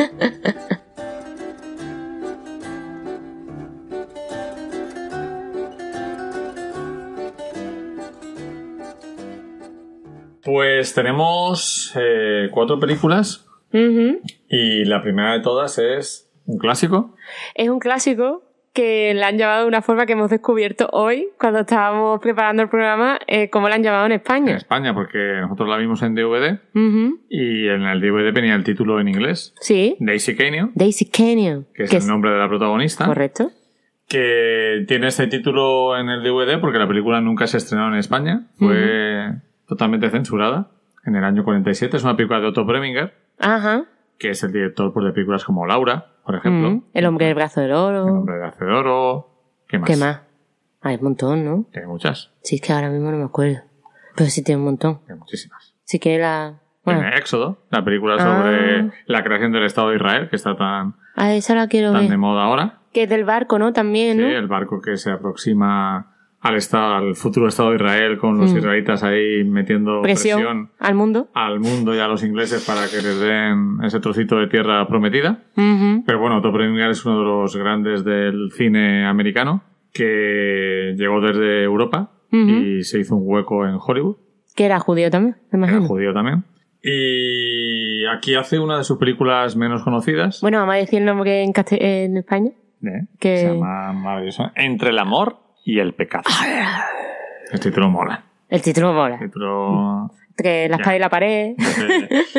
Pues 10.44 10.94
tenemos 10.94 11.94
eh, 11.96 12.50
cuatro 12.52 12.80
películas 12.80 13.46
y 13.72 14.86
la 14.86 15.02
primera 15.02 15.34
de 15.34 15.42
todas 15.42 15.78
es 15.78 16.32
un 16.46 16.58
clásico. 16.58 17.16
Es 17.54 17.70
un 17.70 17.80
clásico 17.80 18.47
que 18.78 19.12
le 19.16 19.24
han 19.24 19.40
llamado 19.40 19.62
de 19.64 19.68
una 19.70 19.82
forma 19.82 20.06
que 20.06 20.14
hemos 20.14 20.30
descubierto 20.30 20.88
hoy, 20.92 21.30
cuando 21.40 21.62
estábamos 21.62 22.20
preparando 22.22 22.62
el 22.62 22.70
programa, 22.70 23.18
eh, 23.26 23.50
cómo 23.50 23.68
le 23.70 23.74
han 23.74 23.82
llamado 23.82 24.06
en 24.06 24.12
en 24.12 24.18
España. 24.20 24.56
España, 24.56 24.94
porque 24.94 25.18
nosotros 25.42 25.68
la 25.68 25.78
vimos 25.78 26.04
en 26.04 26.14
DVD 26.14 26.60
y 27.28 27.68
en 27.68 27.82
el 27.82 28.00
DVD 28.00 28.32
venía 28.32 28.54
el 28.54 28.64
título 28.64 29.00
en 29.00 29.08
inglés, 29.08 29.56
Sí, 29.60 29.96
Daisy 30.00 30.36
Canyon, 30.36 30.74
Daisy 30.76 31.10
Canyon. 31.10 31.66
que 31.74 31.84
es 31.86 31.94
el 31.94 32.08
nombre 32.08 32.30
de 32.30 32.38
la 32.38 32.48
protagonista, 32.48 33.06
Correcto. 33.08 33.50
que 34.08 34.86
tiene 34.88 35.08
este 35.08 35.26
título 35.28 35.98
en 35.98 36.10
el 36.10 36.22
DVD 36.24 36.60
porque 36.62 36.78
la 36.78 36.88
película 36.88 37.20
nunca 37.20 37.48
se 37.48 37.58
estrenó 37.58 37.88
en 37.88 37.96
España, 37.96 38.48
fue 38.60 39.32
totalmente 39.68 40.10
censurada 40.12 40.70
en 41.06 41.16
el 41.16 41.24
año 41.24 41.44
47, 41.44 41.98
es 41.98 42.04
una 42.04 42.16
película 42.16 42.40
de 42.42 42.48
Otto 42.48 42.66
Preminger, 42.68 43.14
Ajá. 43.40 43.86
que 44.20 44.30
es 44.30 44.44
el 44.44 44.52
director 44.52 44.94
pues, 44.94 45.06
de 45.06 45.14
películas 45.14 45.44
como 45.44 45.66
Laura, 45.66 46.12
por 46.28 46.36
ejemplo, 46.36 46.70
Mm. 46.72 46.84
El 46.94 47.06
hombre 47.06 47.26
del 47.28 47.36
brazo 47.36 47.62
del 47.62 47.70
El 47.72 47.76
oro. 47.78 48.06
hombre 48.06 48.36
de 48.36 48.46
Hace 48.46 48.66
de 48.66 48.72
Oro, 48.72 49.30
¿qué 49.68 49.80
más? 49.80 49.90
¿Qué 49.90 49.96
más? 49.96 50.22
Hay 50.82 50.96
un 50.98 51.04
montón, 51.04 51.46
¿no? 51.46 51.66
Tiene 51.72 51.88
muchas, 51.88 52.32
Sí, 52.44 52.56
es 52.58 52.62
que 52.62 52.74
ahora 52.74 52.90
mismo 52.90 53.10
no 53.10 53.18
me 53.18 53.24
acuerdo. 53.24 53.62
Pero 54.16 54.30
sí 54.30 54.44
tiene 54.44 54.60
un 54.60 54.66
montón. 54.66 55.00
tiene 55.06 55.20
muchísimas. 55.20 55.74
Sí 55.86 56.00
que 56.00 56.20
la... 56.20 56.60
Tiene 56.84 57.18
Éxodo, 57.18 57.58
la 57.70 57.84
película 57.84 58.18
sobre 58.20 58.80
ah. 58.82 58.92
la 59.08 59.24
creación 59.24 59.52
del 59.52 59.64
Estado 59.64 59.90
de 59.90 59.96
Israel, 59.98 60.30
que 60.30 60.36
está 60.36 60.56
tan, 60.56 60.96
ah, 61.16 61.34
esa 61.34 61.56
la 61.56 61.68
quiero 61.68 61.92
tan 61.92 62.08
de 62.08 62.18
moda 62.18 62.44
ahora. 62.44 62.80
Que 62.94 63.04
es 63.04 63.10
del 63.10 63.24
barco, 63.26 63.58
¿no? 63.60 63.74
También, 63.74 64.18
¿no? 64.18 64.28
Sí, 64.28 64.34
el 64.34 64.48
barco 64.48 64.82
que 64.82 64.96
se 64.98 65.12
aproxima 65.12 66.17
al 66.48 66.56
estado, 66.56 66.96
al 66.96 67.16
futuro 67.16 67.48
Estado 67.48 67.70
de 67.72 67.76
Israel 67.76 68.18
con 68.18 68.38
los 68.38 68.54
mm. 68.54 68.58
israelitas 68.58 69.04
ahí 69.04 69.44
metiendo 69.44 70.02
presión, 70.02 70.70
al 70.80 70.96
mundo. 70.96 71.28
Al 71.34 71.60
mundo 71.60 71.94
y 71.94 72.00
a 72.00 72.08
los 72.08 72.24
ingleses 72.24 72.66
para 72.66 72.88
que 72.88 72.98
les 72.98 73.20
den 73.20 73.84
ese 73.84 74.00
trocito 74.00 74.38
de 74.38 74.48
tierra 74.48 74.88
prometida. 74.88 75.44
Pero 75.56 76.20
bueno, 76.20 76.42
Preminger 76.42 76.92
es 76.92 77.06
uno 77.06 77.20
de 77.20 77.26
los 77.26 77.56
grandes 77.56 78.04
del 78.04 78.52
cine 78.52 79.06
americano 79.06 79.64
que 79.94 80.96
llegó 80.98 81.20
desde 81.22 81.64
Europa 81.64 82.12
y 82.32 82.84
se 82.84 83.00
hizo 83.00 83.16
un 83.16 83.24
hueco 83.26 83.66
en 83.66 83.78
Hollywood. 83.80 84.18
Que 84.56 84.66
era 84.66 84.80
judío 84.80 85.12
también, 85.12 85.36
me 85.52 85.60
imagino. 85.60 85.80
Era 85.80 85.88
judío 85.88 86.14
también. 86.14 86.44
Y 86.82 88.06
aquí 88.06 88.36
hace 88.36 88.60
una 88.60 88.78
de 88.78 88.84
sus 88.84 88.98
películas 88.98 89.56
menos 89.58 89.84
conocidas. 89.84 90.40
Bueno, 90.42 90.60
vamos 90.60 90.76
a 90.76 90.78
decir 90.78 91.00
el 91.00 91.06
nombre 91.06 91.44
en, 91.44 91.52
en 91.72 92.18
España. 92.18 92.52
¿Eh? 92.84 93.08
Que... 93.20 93.38
Se 93.38 93.54
llama 93.54 93.92
maravilloso. 93.94 94.52
Entre 94.56 94.92
el 94.92 95.00
amor 95.00 95.47
y 95.68 95.80
el 95.80 95.94
pecado. 95.94 96.24
El 97.52 97.60
título 97.60 97.90
mola. 97.90 98.24
El 98.48 98.62
título 98.62 98.94
mola. 98.94 99.16
El 99.16 99.28
título... 99.28 100.12
Entre 100.30 100.70
la 100.70 100.78
espada 100.78 100.96
y 100.96 101.00
la 101.00 101.10
pared. 101.10 101.56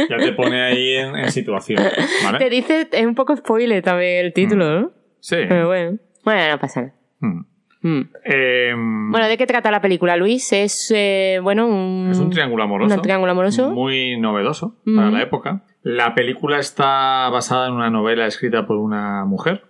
Ya 0.09 0.17
te, 0.17 0.33
pone 0.33 0.63
ahí 0.63 0.95
en, 0.95 1.31
situación. 1.31 1.83
¿vale? 2.25 2.39
Te 2.39 2.49
dice, 2.49 2.89
es 2.91 3.07
un 3.07 3.15
poco 3.15 3.37
spoiler 3.37 3.83
también 3.83 4.25
el 4.25 4.33
título, 4.33 4.65
mm. 4.65 4.81
¿no? 4.81 4.93
Sí. 5.21 5.37
Pero 5.49 5.67
bueno. 5.67 5.99
Bueno, 6.25 6.53
no 6.53 6.59
pasa 6.59 6.81
nada. 6.83 6.95
Mm. 7.21 7.41
Mm. 7.83 8.11
Em, 8.25 9.11
bueno, 9.11 9.29
¿de 9.29 9.37
qué 9.37 9.47
trata 9.47 9.71
la 9.71 9.81
película, 9.81 10.17
Luis? 10.17 10.53
Es, 10.53 10.93
eh, 10.95 11.39
bueno, 11.43 11.67
un... 11.67 12.09
Es 12.11 12.19
un 12.19 12.31
triángulo 12.31 12.63
amoroso. 12.63 12.95
Un 12.95 13.03
triángulo 13.03 13.33
amoroso. 13.33 13.71
Muy 13.71 14.19
novedoso 14.19 14.77
para 14.85 15.11
la 15.11 15.23
época. 15.23 15.65
La 15.88 16.14
película 16.14 16.59
está 16.59 17.30
basada 17.30 17.66
en 17.66 17.73
una 17.73 17.88
novela 17.88 18.26
escrita 18.26 18.66
por 18.66 18.76
una 18.76 19.25
mujer 19.25 19.62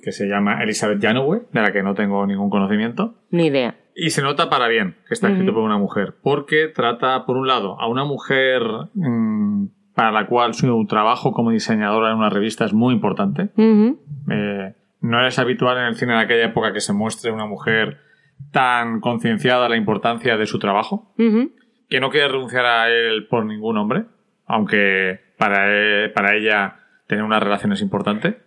que 0.00 0.12
se 0.12 0.28
llama 0.28 0.62
Elizabeth 0.62 1.02
Janowe, 1.02 1.48
de 1.50 1.60
la 1.60 1.72
que 1.72 1.82
no 1.82 1.94
tengo 1.94 2.24
ningún 2.24 2.50
conocimiento. 2.50 3.16
Ni 3.30 3.46
idea. 3.46 3.74
Y 3.96 4.10
se 4.10 4.22
nota 4.22 4.48
para 4.48 4.68
bien 4.68 4.94
que 5.08 5.14
está 5.14 5.28
escrito 5.28 5.52
por 5.52 5.64
una 5.64 5.76
mujer, 5.76 6.14
porque 6.22 6.68
trata, 6.68 7.26
por 7.26 7.36
un 7.36 7.48
lado, 7.48 7.80
a 7.80 7.88
una 7.88 8.04
mujer 8.04 8.62
mm, 8.94 9.66
para 9.92 10.12
la 10.12 10.28
cual 10.28 10.54
su 10.54 10.86
trabajo 10.86 11.32
como 11.32 11.50
diseñadora 11.50 12.12
en 12.12 12.18
una 12.18 12.30
revista 12.30 12.64
es 12.64 12.72
muy 12.72 12.94
importante. 12.94 13.50
Eh, 13.56 14.72
no 15.00 15.26
es 15.26 15.38
habitual 15.40 15.78
en 15.78 15.86
el 15.86 15.96
cine 15.96 16.12
de 16.12 16.20
aquella 16.20 16.44
época 16.44 16.72
que 16.72 16.80
se 16.80 16.92
muestre 16.92 17.32
una 17.32 17.46
mujer 17.46 17.98
tan 18.52 19.00
concienciada 19.00 19.64
de 19.64 19.70
la 19.70 19.76
importancia 19.76 20.36
de 20.36 20.46
su 20.46 20.60
trabajo, 20.60 21.12
que 21.16 21.98
no 21.98 22.10
quiere 22.10 22.28
renunciar 22.28 22.66
a 22.66 22.88
él 22.88 23.26
por 23.26 23.44
ningún 23.44 23.78
hombre, 23.78 24.04
aunque 24.46 25.25
para, 25.36 26.04
e, 26.04 26.08
para 26.08 26.36
ella 26.36 26.76
tener 27.06 27.24
una 27.24 27.40
relación 27.40 27.72
es 27.72 27.80
importante. 27.80 28.38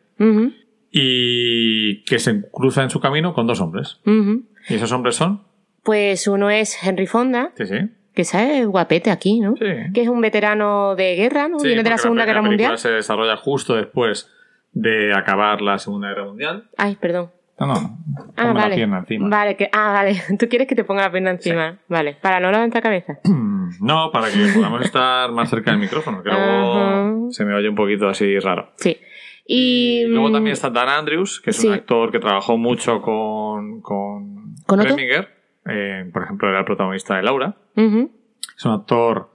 Y 0.92 2.04
que 2.04 2.20
se 2.20 2.50
cruza 2.52 2.84
en 2.84 2.90
su 2.90 3.00
camino 3.00 3.34
con 3.34 3.48
dos 3.48 3.62
hombres. 3.62 4.00
¿Y 4.06 4.74
esos 4.74 4.92
hombres 4.92 5.16
son? 5.16 5.44
Pues 5.84 6.28
uno 6.28 6.50
es 6.50 6.78
Henry 6.84 7.08
Fonda. 7.08 7.52
Sí, 7.56 7.66
sí. 7.66 7.78
Que 8.14 8.24
es 8.24 8.68
guapete 8.68 9.12
aquí, 9.12 9.40
¿no? 9.40 9.56
Sí. 9.56 9.66
Que 9.94 10.02
es 10.02 10.10
un 10.10 10.20
veterano 10.20 10.96
de 10.96 11.16
guerra, 11.16 11.48
¿no? 11.48 11.58
Viene 11.58 11.84
de 11.84 11.90
la 11.90 11.98
Segunda 11.98 12.26
Guerra 12.26 12.42
Mundial. 12.42 12.78
se 12.78 12.90
desarrolla 12.90 13.38
justo 13.38 13.76
después 13.76 14.30
de 14.74 15.14
acabar 15.14 15.62
la 15.62 15.80
Segunda 15.80 16.10
Guerra 16.10 16.26
Mundial. 16.26 16.70
Ay, 16.78 16.98
perdón. 17.00 17.32
No, 17.60 17.68
no. 17.68 17.98
Ah, 18.38 18.54
vale. 18.54 18.70
la 18.70 18.76
pierna 18.76 19.00
encima. 19.00 19.30
Vale, 19.30 19.58
que, 19.58 19.70
ah, 19.72 19.92
vale. 19.92 20.22
Tú 20.40 20.48
quieres 20.48 20.68
que 20.68 20.76
te 20.76 20.84
ponga 20.84 21.02
la 21.04 21.12
pierna 21.12 21.32
encima. 21.32 21.80
Vale. 21.88 22.18
Para 22.22 22.40
no 22.40 22.52
levantar 22.52 22.82
cabeza. 22.82 23.20
No, 23.82 24.10
para 24.12 24.32
que 24.32 24.52
podamos 24.56 24.82
estar 24.82 25.32
más 25.32 25.48
cerca 25.48 25.70
del 25.70 25.80
micrófono, 25.80 26.24
que 26.24 26.32
luego 26.32 27.32
se 27.32 27.46
me 27.46 27.54
oye 27.54 27.70
un 27.70 27.76
poquito 27.76 28.10
así 28.10 28.40
raro. 28.40 28.72
Sí. 28.78 28.98
Y, 29.46 30.06
luego 30.08 30.32
también 30.32 30.54
está 30.54 30.72
Dan 30.72 30.90
Andrews, 30.90 31.40
que 31.40 31.52
es 31.52 31.64
un 31.64 31.74
actor 31.74 32.12
que 32.12 32.18
trabajó 32.18 32.58
mucho 32.58 33.00
con, 33.00 33.82
con, 33.82 34.56
¿Con 34.66 34.80
eh, 34.82 36.10
por 36.12 36.24
ejemplo, 36.24 36.50
era 36.50 36.60
el 36.60 36.66
protagonista 36.66 37.16
de 37.16 37.24
Laura. 37.24 37.58
Es 37.76 38.66
un 38.66 38.72
actor 38.72 39.29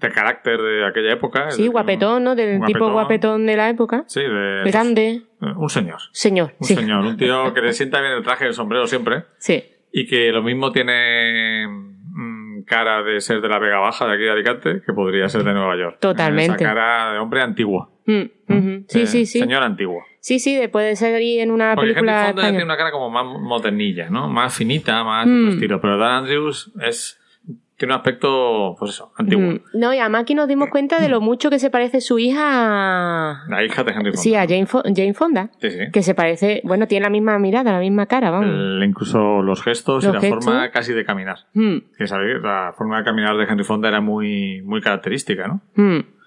de 0.00 0.12
carácter 0.12 0.60
de 0.60 0.86
aquella 0.86 1.12
época. 1.12 1.50
Sí, 1.50 1.66
guapetón, 1.66 2.24
¿no? 2.24 2.34
Del 2.34 2.60
tipo 2.64 2.90
guapetón 2.90 3.46
de 3.46 3.56
la 3.56 3.68
época. 3.68 4.04
Sí, 4.06 4.20
de... 4.20 4.62
Grande. 4.64 5.22
Un 5.40 5.68
señor. 5.68 6.00
Señor, 6.12 6.54
Un 6.58 6.66
señor, 6.66 7.04
un 7.04 7.16
tío 7.16 7.52
que 7.52 7.60
le 7.60 7.72
sienta 7.72 8.00
bien 8.00 8.12
el 8.12 8.22
traje 8.22 8.44
y 8.44 8.48
el 8.48 8.54
sombrero 8.54 8.86
siempre. 8.86 9.24
Sí. 9.38 9.64
Y 9.92 10.06
que 10.06 10.30
lo 10.30 10.42
mismo 10.42 10.70
tiene 10.70 11.66
mm, 11.66 12.62
cara 12.64 13.02
de 13.02 13.20
ser 13.20 13.40
de 13.40 13.48
la 13.48 13.58
Vega 13.58 13.78
Baja, 13.78 14.06
de 14.06 14.14
aquí 14.14 14.22
de 14.22 14.30
Alicante, 14.30 14.82
que 14.84 14.92
podría 14.92 15.28
ser 15.28 15.42
de 15.42 15.52
Nueva 15.52 15.76
York. 15.76 15.98
Totalmente. 16.00 16.56
Esa 16.56 16.74
cara 16.74 17.12
de 17.12 17.18
hombre 17.18 17.42
antiguo. 17.42 17.90
Mm, 18.06 18.84
sí, 18.88 19.06
sí, 19.06 19.26
sí. 19.26 19.40
Señor 19.40 19.62
antiguo. 19.62 20.02
Sí, 20.20 20.38
sí, 20.38 20.60
puede 20.68 20.96
ser 20.96 21.14
ahí 21.16 21.40
en 21.40 21.50
una 21.50 21.74
Porque 21.74 21.90
película. 21.90 22.28
Henry 22.28 22.32
Fonda 22.32 22.48
tiene 22.50 22.64
una 22.64 22.76
cara 22.76 22.90
como 22.90 23.10
más 23.10 23.24
modernilla, 23.24 24.10
¿no? 24.10 24.28
Más 24.28 24.54
finita, 24.54 25.02
más 25.02 25.26
mm. 25.26 25.48
estilo. 25.50 25.80
Pero 25.80 25.98
Dan 25.98 26.24
Andrews 26.24 26.72
es 26.82 27.18
tiene 27.78 27.94
un 27.94 27.98
aspecto, 27.98 28.74
pues 28.76 28.90
eso, 28.90 29.12
antiguo. 29.16 29.52
Mm, 29.52 29.60
no, 29.74 29.94
y 29.94 29.98
además 29.98 30.22
aquí 30.22 30.34
nos 30.34 30.48
dimos 30.48 30.68
cuenta 30.68 30.98
de 30.98 31.08
lo 31.08 31.20
mucho 31.20 31.48
que 31.48 31.60
se 31.60 31.70
parece 31.70 32.00
su 32.00 32.18
hija 32.18 32.40
a... 32.42 33.44
La 33.48 33.64
hija 33.64 33.84
de 33.84 33.92
Henry 33.92 34.10
Fonda. 34.10 34.20
Sí, 34.20 34.34
a 34.34 34.46
Jane, 34.48 35.14
Fonda. 35.14 35.50
Sí, 35.60 35.70
sí. 35.70 35.78
Que 35.92 36.02
se 36.02 36.14
parece, 36.16 36.60
bueno, 36.64 36.88
tiene 36.88 37.04
la 37.04 37.10
misma 37.10 37.38
mirada, 37.38 37.70
la 37.70 37.78
misma 37.78 38.06
cara, 38.06 38.30
vamos. 38.30 38.84
incluso 38.84 39.42
los 39.42 39.62
gestos 39.62 40.02
y 40.04 40.10
la 40.10 40.20
forma 40.20 40.70
casi 40.72 40.92
de 40.92 41.04
caminar. 41.04 41.46
Mm. 41.54 41.76
Que 41.96 42.04
la 42.04 42.74
forma 42.76 42.98
de 42.98 43.04
caminar 43.04 43.36
de 43.36 43.44
Henry 43.44 43.62
Fonda 43.62 43.88
era 43.88 44.00
muy, 44.00 44.60
muy 44.62 44.80
característica, 44.80 45.46
¿no? 45.46 45.60
Mm. 45.76 46.17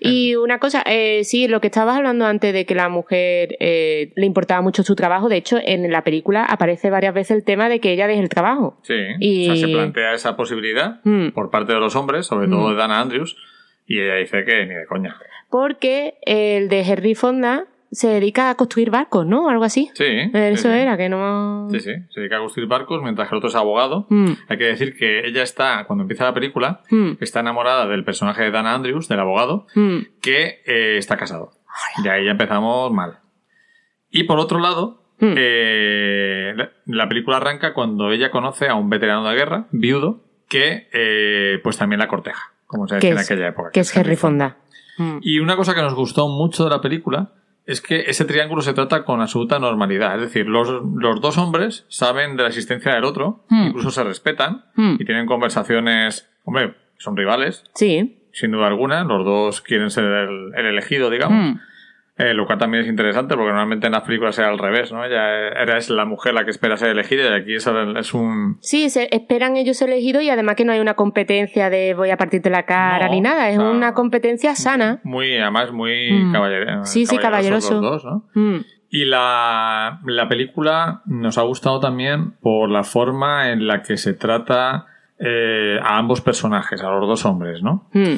Y 0.00 0.36
una 0.36 0.58
cosa, 0.58 0.82
eh, 0.86 1.24
sí, 1.24 1.48
lo 1.48 1.60
que 1.60 1.68
estabas 1.68 1.96
hablando 1.96 2.26
antes 2.26 2.52
de 2.52 2.66
que 2.66 2.74
la 2.74 2.88
mujer 2.88 3.56
eh, 3.60 4.12
le 4.16 4.26
importaba 4.26 4.60
mucho 4.60 4.82
su 4.82 4.94
trabajo, 4.94 5.28
de 5.28 5.36
hecho, 5.36 5.58
en 5.62 5.90
la 5.90 6.04
película 6.04 6.44
aparece 6.44 6.90
varias 6.90 7.14
veces 7.14 7.36
el 7.36 7.44
tema 7.44 7.68
de 7.68 7.80
que 7.80 7.92
ella 7.92 8.06
deje 8.06 8.20
el 8.20 8.28
trabajo. 8.28 8.78
Sí, 8.82 8.94
y... 9.20 9.50
o 9.50 9.56
sea, 9.56 9.66
se 9.66 9.72
plantea 9.72 10.14
esa 10.14 10.36
posibilidad 10.36 11.00
mm. 11.04 11.30
por 11.30 11.50
parte 11.50 11.72
de 11.72 11.80
los 11.80 11.96
hombres, 11.96 12.26
sobre 12.26 12.48
todo 12.48 12.68
mm. 12.68 12.70
de 12.70 12.76
Dana 12.76 13.00
Andrews, 13.00 13.36
y 13.86 14.00
ella 14.00 14.16
dice 14.16 14.44
que 14.44 14.66
ni 14.66 14.74
de 14.74 14.86
coña. 14.86 15.16
Porque 15.50 16.14
el 16.22 16.68
de 16.68 16.80
Henry 16.80 17.14
Fonda 17.14 17.66
se 17.94 18.08
dedica 18.08 18.50
a 18.50 18.56
construir 18.56 18.90
barcos, 18.90 19.24
¿no? 19.24 19.48
Algo 19.48 19.64
así. 19.64 19.88
Sí. 19.94 20.04
Eso 20.32 20.70
era, 20.70 20.96
que 20.96 21.08
no. 21.08 21.68
Sí, 21.70 21.78
sí. 21.78 21.92
Se 22.10 22.20
dedica 22.20 22.36
a 22.36 22.40
construir 22.40 22.68
barcos 22.68 23.02
mientras 23.02 23.28
que 23.28 23.34
el 23.34 23.38
otro 23.38 23.48
es 23.48 23.54
abogado. 23.54 24.06
Mm. 24.10 24.32
Hay 24.48 24.58
que 24.58 24.64
decir 24.64 24.96
que 24.96 25.26
ella 25.26 25.42
está, 25.42 25.84
cuando 25.86 26.02
empieza 26.02 26.24
la 26.24 26.34
película, 26.34 26.82
mm. 26.90 27.12
está 27.20 27.40
enamorada 27.40 27.86
del 27.86 28.04
personaje 28.04 28.42
de 28.42 28.50
Dana 28.50 28.74
Andrews, 28.74 29.08
del 29.08 29.20
abogado, 29.20 29.66
mm. 29.76 29.98
que 30.20 30.62
eh, 30.66 30.96
está 30.98 31.16
casado. 31.16 31.52
Y 32.04 32.08
ahí 32.08 32.24
ya 32.24 32.32
empezamos 32.32 32.92
mal. 32.92 33.20
Y 34.10 34.24
por 34.24 34.40
otro 34.40 34.58
lado, 34.58 35.04
eh, 35.20 36.52
la, 36.86 37.08
película 37.08 37.36
arranca 37.36 37.74
cuando 37.74 38.10
ella 38.10 38.30
conoce 38.32 38.68
a 38.68 38.74
un 38.74 38.90
veterano 38.90 39.28
de 39.28 39.36
guerra, 39.36 39.66
viudo, 39.70 40.24
que 40.48 40.88
eh, 40.92 41.60
pues 41.62 41.78
también 41.78 42.00
la 42.00 42.08
corteja, 42.08 42.52
como 42.66 42.88
se 42.88 42.96
decía 42.96 43.10
en 43.10 43.18
aquella 43.18 43.48
época. 43.48 43.70
Que 43.72 43.80
es 43.80 43.96
Henry 43.96 44.16
Fonda. 44.16 44.56
Y 45.22 45.40
una 45.40 45.56
cosa 45.56 45.74
que 45.74 45.82
nos 45.82 45.94
gustó 45.94 46.28
mucho 46.28 46.64
de 46.64 46.70
la 46.70 46.80
película 46.80 47.32
es 47.66 47.80
que 47.80 48.04
ese 48.08 48.24
triángulo 48.24 48.62
se 48.62 48.74
trata 48.74 49.04
con 49.04 49.20
absoluta 49.20 49.58
normalidad. 49.58 50.16
Es 50.16 50.20
decir, 50.22 50.46
los, 50.46 50.68
los 50.68 51.20
dos 51.20 51.38
hombres 51.38 51.86
saben 51.88 52.36
de 52.36 52.42
la 52.42 52.48
existencia 52.48 52.94
del 52.94 53.04
otro, 53.04 53.44
hmm. 53.48 53.68
incluso 53.68 53.90
se 53.90 54.04
respetan 54.04 54.66
hmm. 54.74 54.96
y 54.98 55.04
tienen 55.04 55.26
conversaciones. 55.26 56.30
Hombre, 56.44 56.74
son 56.98 57.16
rivales. 57.16 57.64
Sí. 57.74 58.18
Sin 58.32 58.50
duda 58.50 58.66
alguna, 58.66 59.04
los 59.04 59.24
dos 59.24 59.60
quieren 59.60 59.90
ser 59.90 60.04
el, 60.04 60.54
elegido, 60.54 61.08
digamos. 61.08 61.54
Hmm. 61.54 61.60
Eh, 62.16 62.32
lo 62.32 62.46
cual 62.46 62.60
también 62.60 62.84
es 62.84 62.88
interesante 62.88 63.34
porque 63.34 63.50
normalmente 63.50 63.86
en 63.86 63.92
las 63.92 64.02
películas 64.02 64.38
es 64.38 64.44
al 64.44 64.56
revés, 64.56 64.92
¿no? 64.92 65.04
Ella 65.04 65.76
es 65.76 65.90
la 65.90 66.04
mujer 66.04 66.32
la 66.32 66.44
que 66.44 66.50
espera 66.50 66.76
ser 66.76 66.90
elegida 66.90 67.24
y 67.24 67.40
aquí 67.40 67.54
es, 67.56 67.66
es 67.66 68.14
un... 68.14 68.58
Sí, 68.60 68.88
se 68.88 69.12
esperan 69.12 69.56
ellos 69.56 69.82
elegidos 69.82 70.22
y 70.22 70.30
además 70.30 70.54
que 70.54 70.64
no 70.64 70.72
hay 70.72 70.78
una 70.78 70.94
competencia 70.94 71.70
de 71.70 71.92
voy 71.94 72.10
a 72.10 72.16
partirte 72.16 72.50
la 72.50 72.66
cara 72.66 73.08
ni 73.08 73.20
nada, 73.20 73.50
es 73.50 73.58
una 73.58 73.94
competencia 73.94 74.54
sana. 74.54 75.00
Muy, 75.02 75.36
además, 75.36 75.72
muy 75.72 76.12
mm. 76.12 76.32
caballero, 76.32 76.84
sí, 76.84 77.04
sí, 77.04 77.18
caballeroso. 77.18 77.80
Los 77.80 77.82
dos, 77.82 78.04
¿no? 78.04 78.24
Mm. 78.34 78.64
Y 78.90 79.06
la, 79.06 80.00
la, 80.04 80.28
película 80.28 81.02
nos 81.06 81.36
ha 81.36 81.42
gustado 81.42 81.80
también 81.80 82.36
por 82.40 82.70
la 82.70 82.84
forma 82.84 83.50
en 83.50 83.66
la 83.66 83.82
que 83.82 83.96
se 83.96 84.14
trata 84.14 84.86
eh, 85.18 85.80
a 85.82 85.98
ambos 85.98 86.20
personajes, 86.20 86.80
a 86.80 86.90
los 86.90 87.08
dos 87.08 87.24
hombres, 87.24 87.60
¿no? 87.60 87.88
Mm 87.92 88.14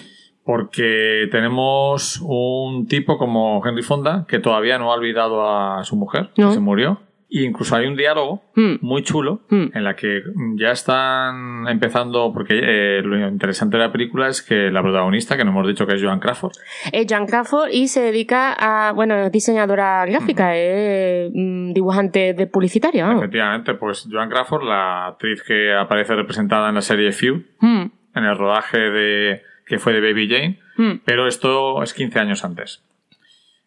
porque 0.46 1.28
tenemos 1.32 2.20
un 2.22 2.86
tipo 2.86 3.18
como 3.18 3.60
Henry 3.66 3.82
Fonda 3.82 4.24
que 4.28 4.38
todavía 4.38 4.78
no 4.78 4.92
ha 4.92 4.94
olvidado 4.94 5.44
a 5.44 5.82
su 5.82 5.96
mujer, 5.96 6.30
que 6.36 6.50
se 6.52 6.60
murió. 6.60 7.00
E 7.28 7.42
incluso 7.42 7.74
hay 7.74 7.86
un 7.86 7.96
diálogo 7.96 8.44
hmm. 8.54 8.76
muy 8.80 9.02
chulo 9.02 9.40
hmm. 9.50 9.66
en 9.74 9.82
la 9.82 9.96
que 9.96 10.22
ya 10.54 10.70
están 10.70 11.66
empezando, 11.66 12.32
porque 12.32 12.60
eh, 12.62 13.02
lo 13.02 13.28
interesante 13.28 13.76
de 13.76 13.82
la 13.82 13.90
película 13.90 14.28
es 14.28 14.40
que 14.40 14.70
la 14.70 14.82
protagonista, 14.82 15.36
que 15.36 15.44
no 15.44 15.50
hemos 15.50 15.66
dicho 15.66 15.84
que 15.84 15.94
es 15.94 16.02
Joan 16.02 16.20
Crawford. 16.20 16.52
Es 16.92 17.06
Joan 17.10 17.26
Crawford 17.26 17.70
y 17.72 17.88
se 17.88 18.00
dedica 18.00 18.52
a, 18.52 18.92
bueno, 18.92 19.16
es 19.16 19.32
diseñadora 19.32 20.06
gráfica, 20.06 20.56
es 20.56 21.28
mm, 21.34 21.72
dibujante 21.72 22.34
de 22.34 22.46
publicitaria. 22.46 23.10
Efectivamente, 23.10 23.74
pues 23.74 24.06
Joan 24.08 24.30
Crawford, 24.30 24.62
la 24.62 25.06
actriz 25.08 25.42
que 25.42 25.74
aparece 25.74 26.14
representada 26.14 26.68
en 26.68 26.76
la 26.76 26.82
serie 26.82 27.10
Few, 27.10 27.42
hmm. 27.58 27.90
en 28.14 28.24
el 28.24 28.38
rodaje 28.38 28.78
de 28.78 29.42
que 29.66 29.78
fue 29.78 29.92
de 29.92 30.00
Baby 30.00 30.28
Jane, 30.28 30.60
Hmm. 30.76 31.00
Pero 31.04 31.26
esto 31.26 31.82
es 31.82 31.94
15 31.94 32.18
años 32.18 32.44
antes. 32.44 32.82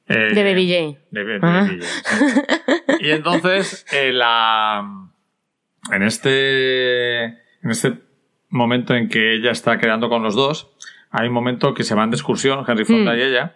Eh, 0.08 0.34
de 0.34 0.44
Baby 0.44 0.72
Jane. 0.72 1.00
De, 1.12 1.24
Baby 1.24 1.39
ah. 1.44 1.70
Y 3.00 3.12
entonces, 3.12 3.86
eh, 3.91 4.12
la, 4.12 4.84
en 5.91 6.03
este, 6.03 7.24
en 7.24 7.70
este 7.70 7.94
momento 8.50 8.96
en 8.96 9.10
que 9.10 9.36
ella 9.36 9.51
está 9.51 9.77
quedando 9.77 10.10
con 10.10 10.24
los 10.24 10.36
dos, 10.36 10.72
hay 11.12 11.27
un 11.27 11.34
momento 11.34 11.74
que 11.74 11.84
se 11.84 11.96
van 11.96 12.12
de 12.12 12.15
excursión, 12.15 12.63
Henry 12.68 12.86
Fonda 12.86 13.13
hmm. 13.13 13.18
y 13.18 13.22
ella, 13.22 13.56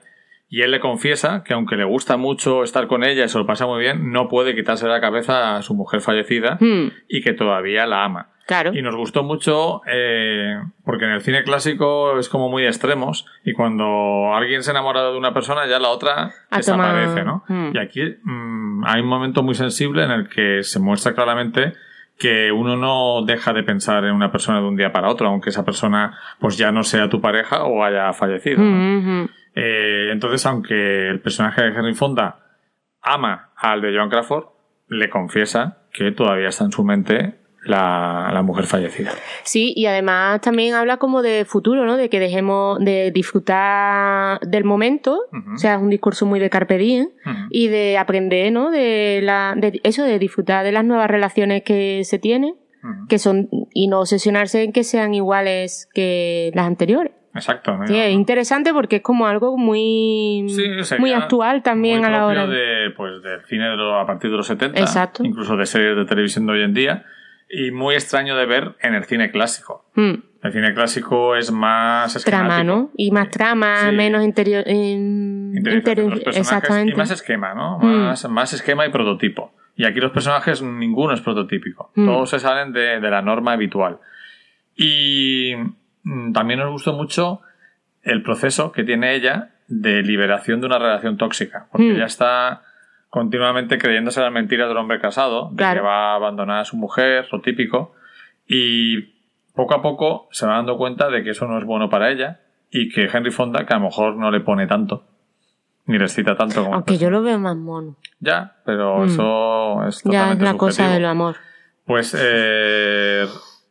y 0.54 0.62
él 0.62 0.70
le 0.70 0.80
confiesa 0.80 1.44
que 1.44 1.56
aunque 1.56 1.76
le 1.76 1.84
gusta 1.84 2.16
mucho 2.16 2.62
estar 2.62 2.86
con 2.86 3.04
ella 3.04 3.26
y 3.26 3.28
se 3.28 3.40
lo 3.40 3.48
pasa 3.48 3.66
muy 3.66 3.80
bien, 3.80 4.12
no 4.12 4.28
puede 4.28 4.54
quitarse 4.54 4.86
de 4.86 4.92
la 4.92 5.02
cabeza 5.02 5.56
a 5.56 5.64
su 5.64 5.74
mujer 5.74 6.00
fallecida 6.00 6.60
hmm. 6.62 6.92
y 7.08 7.24
que 7.24 7.34
todavía 7.34 7.88
la 7.88 8.04
ama. 8.04 8.30
Claro. 8.46 8.72
Y 8.72 8.84
nos 8.84 8.96
gustó 8.96 9.24
mucho 9.24 9.82
eh, 9.88 10.62
porque 10.86 11.06
en 11.06 11.12
el 11.14 11.22
cine 11.22 11.44
clásico 11.44 12.20
es 12.20 12.30
como 12.30 12.50
muy 12.50 12.68
extremos 12.68 13.26
y 13.44 13.54
cuando 13.54 14.36
alguien 14.36 14.62
se 14.62 14.70
enamora 14.70 15.10
de 15.10 15.18
una 15.18 15.34
persona 15.34 15.66
ya 15.66 15.80
la 15.80 15.90
otra 15.90 16.30
desaparece, 16.56 17.24
¿no? 17.24 17.44
Hmm. 17.48 17.72
Y 17.74 17.80
aquí 17.80 18.02
mm, 18.22 18.86
hay 18.86 19.02
un 19.02 19.08
momento 19.08 19.42
muy 19.42 19.56
sensible 19.56 20.04
en 20.04 20.12
el 20.12 20.30
que 20.30 20.62
se 20.62 20.80
muestra 20.80 21.16
claramente 21.16 21.74
que 22.20 22.52
uno 22.52 22.78
no 22.78 23.26
deja 23.26 23.54
de 23.54 23.64
pensar 23.64 24.06
en 24.06 24.14
una 24.14 24.32
persona 24.32 24.60
de 24.60 24.68
un 24.68 24.76
día 24.76 24.92
para 24.92 25.10
otro, 25.10 25.28
aunque 25.28 25.50
esa 25.50 25.66
persona 25.66 26.16
pues 26.40 26.58
ya 26.60 26.72
no 26.72 26.84
sea 26.84 27.10
tu 27.10 27.22
pareja 27.22 27.64
o 27.64 27.84
haya 27.84 28.14
fallecido. 28.14 28.62
Hmm, 28.62 29.30
eh, 29.56 30.10
entonces, 30.12 30.46
aunque 30.46 31.10
el 31.10 31.20
personaje 31.20 31.62
de 31.62 31.70
Henry 31.70 31.94
Fonda 31.94 32.40
ama 33.02 33.52
al 33.56 33.82
de 33.82 33.96
Joan 33.96 34.10
Crawford, 34.10 34.46
le 34.88 35.10
confiesa 35.10 35.78
que 35.92 36.12
todavía 36.12 36.50
está 36.50 36.66
en 36.66 36.72
su 36.72 36.84
mente 36.84 37.36
la, 37.66 38.42
mujer 38.44 38.66
fallecida. 38.66 39.12
Sí, 39.44 39.74
y 39.76 39.86
además 39.86 40.42
también 40.42 40.74
habla 40.74 40.98
como 40.98 41.22
de 41.22 41.46
futuro, 41.46 41.86
¿no? 41.86 41.98
De 41.98 42.10
que 42.10 42.20
dejemos 42.20 42.80
de 42.80 43.12
disfrutar 43.12 44.40
del 44.42 44.66
momento, 44.66 45.20
o 45.32 45.58
sea, 45.58 45.76
es 45.76 45.82
un 45.82 45.90
discurso 45.90 46.26
muy 46.26 46.40
de 46.40 46.50
carpe 46.50 46.78
diem, 46.78 47.10
y 47.50 47.68
de 47.68 47.98
aprender, 47.98 48.52
¿no? 48.52 48.70
De, 48.72 49.22
la, 49.24 49.54
de 49.56 49.80
eso, 49.84 50.04
de 50.04 50.20
disfrutar 50.20 50.66
de 50.66 50.72
las 50.72 50.84
nuevas 50.84 51.10
relaciones 51.10 51.64
que 51.64 52.04
se 52.04 52.20
tienen, 52.20 52.56
que 53.08 53.18
son, 53.18 53.50
y 53.74 53.88
no 53.88 54.02
obsesionarse 54.02 54.64
en 54.64 54.74
que 54.74 54.84
sean 54.84 55.14
iguales 55.14 55.88
que 55.94 56.52
las 56.54 56.68
anteriores. 56.68 57.14
Exacto. 57.36 57.78
Sí, 57.88 57.98
es 57.98 58.12
interesante 58.12 58.74
porque 58.74 58.98
es 58.98 59.02
como 59.02 59.28
algo 59.28 59.58
muy, 59.58 60.46
muy 61.00 61.14
actual 61.14 61.64
también 61.64 62.06
a 62.06 62.10
la 62.10 62.26
hora. 62.26 62.48
De, 62.48 62.92
pues, 62.96 63.22
del 63.24 63.42
cine 63.46 63.66
a 63.66 64.06
partir 64.06 64.30
de 64.30 64.38
los 64.38 64.48
70, 64.48 64.80
Exacto. 64.80 65.24
incluso 65.24 65.58
de 65.58 65.66
series 65.66 65.96
de 65.96 66.06
televisión 66.06 66.46
de 66.46 66.54
hoy 66.54 66.64
en 66.64 66.74
día 66.74 67.06
y 67.50 67.72
muy 67.72 67.96
extraño 67.96 68.36
de 68.36 68.46
ver 68.46 68.76
en 68.82 68.96
el 68.96 69.06
cine 69.06 69.32
clásico. 69.32 69.86
Hmm. 69.94 70.16
El 70.42 70.52
cine 70.52 70.74
clásico 70.74 71.36
es 71.36 71.52
más. 71.52 72.24
Trama, 72.26 72.64
¿no? 72.64 72.90
Y 72.98 73.12
más 73.12 73.30
trama, 73.30 73.92
menos 73.92 74.24
interior... 74.24 74.64
exactamente. 74.68 76.94
Y 76.94 76.96
más 76.96 77.12
esquema, 77.12 77.54
¿no? 77.54 77.78
Más, 77.78 78.28
más, 78.30 78.54
esquema 78.54 78.86
y 78.86 78.90
prototipo. 78.90 79.54
Y 79.76 79.86
aquí 79.86 80.00
los 80.00 80.12
personajes, 80.12 80.62
ninguno 80.62 81.14
es 81.14 81.22
prototípico. 81.22 81.92
Hmm. 81.96 82.06
Todos 82.06 82.30
se 82.32 82.40
salen 82.40 82.74
de, 82.74 83.00
de, 83.00 83.10
la 83.10 83.22
norma 83.22 83.54
habitual. 83.54 84.00
Y 84.76 85.54
mm, 85.56 85.76
también 86.34 86.60
nos 86.60 86.72
gustó 86.72 86.94
mucho 86.94 87.42
el 88.04 88.24
proceso 88.24 88.72
que 88.72 88.84
tiene 88.84 89.16
ella 89.16 89.52
de 89.68 90.04
liberación 90.04 90.60
de 90.62 90.68
una 90.68 90.80
relación 90.80 91.18
tóxica. 91.18 91.68
Porque 91.72 91.92
ella 91.92 92.06
está 92.06 92.64
continuamente 93.10 93.78
creyéndose 93.78 94.22
las 94.22 94.32
mentiras 94.32 94.68
del 94.68 94.78
hombre 94.78 95.00
casado, 95.00 95.50
de 95.52 95.64
que 95.64 95.80
va 95.80 96.14
a 96.14 96.16
abandonar 96.16 96.62
a 96.62 96.66
su 96.66 96.78
mujer, 96.78 97.28
lo 97.32 97.42
típico, 97.42 97.94
y 98.48 99.14
poco 99.54 99.76
a 99.76 99.82
poco 99.82 100.28
se 100.32 100.46
va 100.46 100.56
dando 100.56 100.78
cuenta 100.78 101.10
de 101.10 101.24
que 101.24 101.30
eso 101.30 101.48
no 101.48 101.58
es 101.58 101.64
bueno 101.64 101.90
para 101.90 102.12
ella 102.12 102.40
y 102.72 102.90
que 102.90 103.06
Henry 103.06 103.32
Fonda, 103.32 103.66
que 103.66 103.74
a 103.74 103.78
lo 103.78 103.86
mejor 103.86 104.16
no 104.16 104.32
le 104.32 104.40
pone 104.40 104.66
tanto, 104.66 105.06
ni 105.86 106.00
le 106.00 106.08
cita 106.08 106.36
tanto 106.36 106.64
como. 106.64 106.76
Aunque 106.76 106.98
yo 106.98 107.12
lo 107.12 107.22
veo 107.22 107.38
más 107.38 107.56
mono. 107.56 107.98
Ya, 108.20 108.56
pero 108.66 108.98
mm. 108.98 109.06
eso 109.06 109.88
es 109.88 110.02
totalmente 110.02 110.44
Ya 110.44 110.50
es 110.50 110.54
la 110.54 110.58
cosa 110.58 110.90
del 110.90 111.06
amor. 111.06 111.36
Pues 111.86 112.18
eh, 112.20 113.28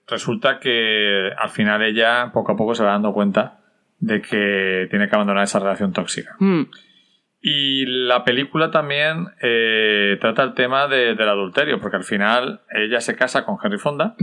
resulta 0.06 0.58
que 0.58 1.30
al 1.36 1.50
final 1.50 1.82
ella 1.82 2.30
poco 2.32 2.52
a 2.52 2.56
poco 2.56 2.74
se 2.74 2.84
va 2.84 2.92
dando 2.92 3.12
cuenta 3.12 3.60
de 3.98 4.20
que 4.20 4.88
tiene 4.90 5.08
que 5.08 5.14
abandonar 5.14 5.44
esa 5.44 5.60
relación 5.60 5.92
tóxica. 5.92 6.34
Mm. 6.38 6.62
Y 7.44 7.86
la 7.86 8.24
película 8.24 8.70
también 8.70 9.26
eh, 9.42 10.16
trata 10.20 10.44
el 10.44 10.54
tema 10.54 10.86
del 10.86 11.20
adulterio, 11.28 11.80
porque 11.80 11.96
al 11.96 12.04
final 12.04 12.60
ella 12.72 13.00
se 13.00 13.16
casa 13.16 13.44
con 13.44 13.56
Henry 13.62 13.78
Fonda 13.78 14.14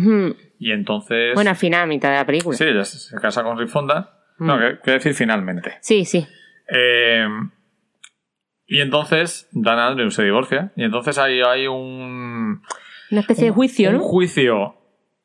y 0.57 0.71
entonces... 0.71 1.33
Bueno, 1.35 1.49
al 1.49 1.57
final, 1.57 1.81
a 1.81 1.85
mitad 1.85 2.11
de 2.11 2.15
la 2.15 2.25
película. 2.25 2.55
Sí, 2.55 2.63
ella 2.63 2.85
se 2.85 3.19
casa 3.19 3.43
con 3.43 3.53
Henry 3.53 3.67
Fonda. 3.67 4.21
No, 4.37 4.57
quiero 4.57 4.79
decir 4.99 5.13
finalmente. 5.13 5.73
Sí, 5.81 6.05
sí. 6.05 6.25
Eh, 6.73 7.27
y 8.67 8.79
entonces 8.79 9.49
Dan 9.51 9.79
Andrews 9.79 10.15
se 10.15 10.23
divorcia 10.23 10.71
y 10.77 10.83
entonces 10.85 11.17
ahí 11.17 11.41
hay 11.41 11.67
un... 11.67 12.61
Una 13.11 13.21
especie 13.21 13.45
de 13.45 13.51
juicio, 13.51 13.91
¿no? 13.91 13.97
Un 13.97 14.03
juicio 14.03 14.78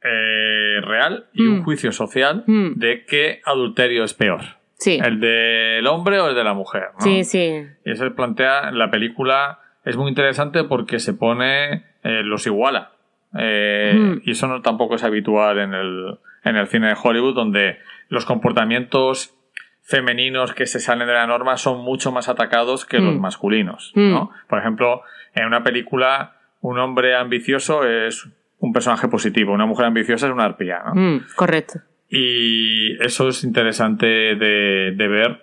eh, 0.04 0.80
real 0.82 1.26
y 1.32 1.46
un 1.46 1.64
juicio 1.64 1.90
social 1.90 2.44
de 2.46 3.04
qué 3.06 3.40
adulterio 3.44 4.04
es 4.04 4.14
peor. 4.14 4.42
¿El 4.86 5.20
del 5.20 5.86
hombre 5.86 6.20
o 6.20 6.28
el 6.28 6.34
de 6.34 6.44
la 6.44 6.54
mujer? 6.54 6.88
Sí, 6.98 7.24
sí. 7.24 7.66
Y 7.84 7.90
eso 7.90 8.14
plantea, 8.14 8.70
la 8.70 8.90
película 8.90 9.60
es 9.84 9.96
muy 9.96 10.08
interesante 10.08 10.64
porque 10.64 10.98
se 10.98 11.14
pone, 11.14 11.84
eh, 12.02 12.22
los 12.22 12.46
iguala. 12.46 12.92
Eh, 13.38 14.20
y 14.24 14.30
eso 14.30 14.46
no 14.46 14.62
tampoco 14.62 14.94
es 14.94 15.04
habitual 15.04 15.58
en 15.58 15.74
el, 15.74 16.18
en 16.44 16.56
el 16.56 16.66
cine 16.68 16.88
de 16.88 16.96
Hollywood, 17.02 17.34
donde 17.34 17.78
los 18.08 18.26
comportamientos 18.26 19.34
femeninos 19.82 20.54
que 20.54 20.66
se 20.66 20.80
salen 20.80 21.06
de 21.06 21.14
la 21.14 21.26
norma 21.26 21.56
son 21.56 21.80
mucho 21.80 22.12
más 22.12 22.28
atacados 22.28 22.84
que 22.84 22.98
los 22.98 23.18
masculinos. 23.18 23.92
¿no? 23.94 24.30
Por 24.48 24.58
ejemplo, 24.58 25.02
en 25.34 25.46
una 25.46 25.62
película, 25.62 26.36
un 26.60 26.78
hombre 26.78 27.16
ambicioso 27.16 27.86
es 27.86 28.28
un 28.58 28.72
personaje 28.72 29.08
positivo, 29.08 29.52
una 29.52 29.66
mujer 29.66 29.86
ambiciosa 29.86 30.26
es 30.26 30.32
una 30.32 30.44
arpía. 30.44 30.82
¿no? 30.94 31.20
correcto. 31.36 31.80
Y 32.08 33.02
eso 33.02 33.28
es 33.28 33.44
interesante 33.44 34.06
de, 34.06 34.94
ver 34.96 35.42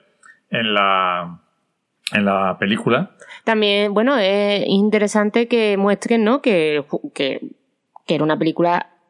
en 0.50 0.74
la, 0.74 1.40
en 2.14 2.26
la 2.26 2.58
película. 2.60 3.12
También, 3.44 3.94
bueno, 3.94 4.18
es 4.18 4.64
interesante 4.68 5.48
que 5.48 5.76
muestren, 5.78 6.24
¿no? 6.24 6.42
Que, 6.42 6.86
que, 7.14 7.42
que 8.06 8.16
era 8.16 8.24
una 8.24 8.38
película 8.38 8.92
Mm, 8.92 9.01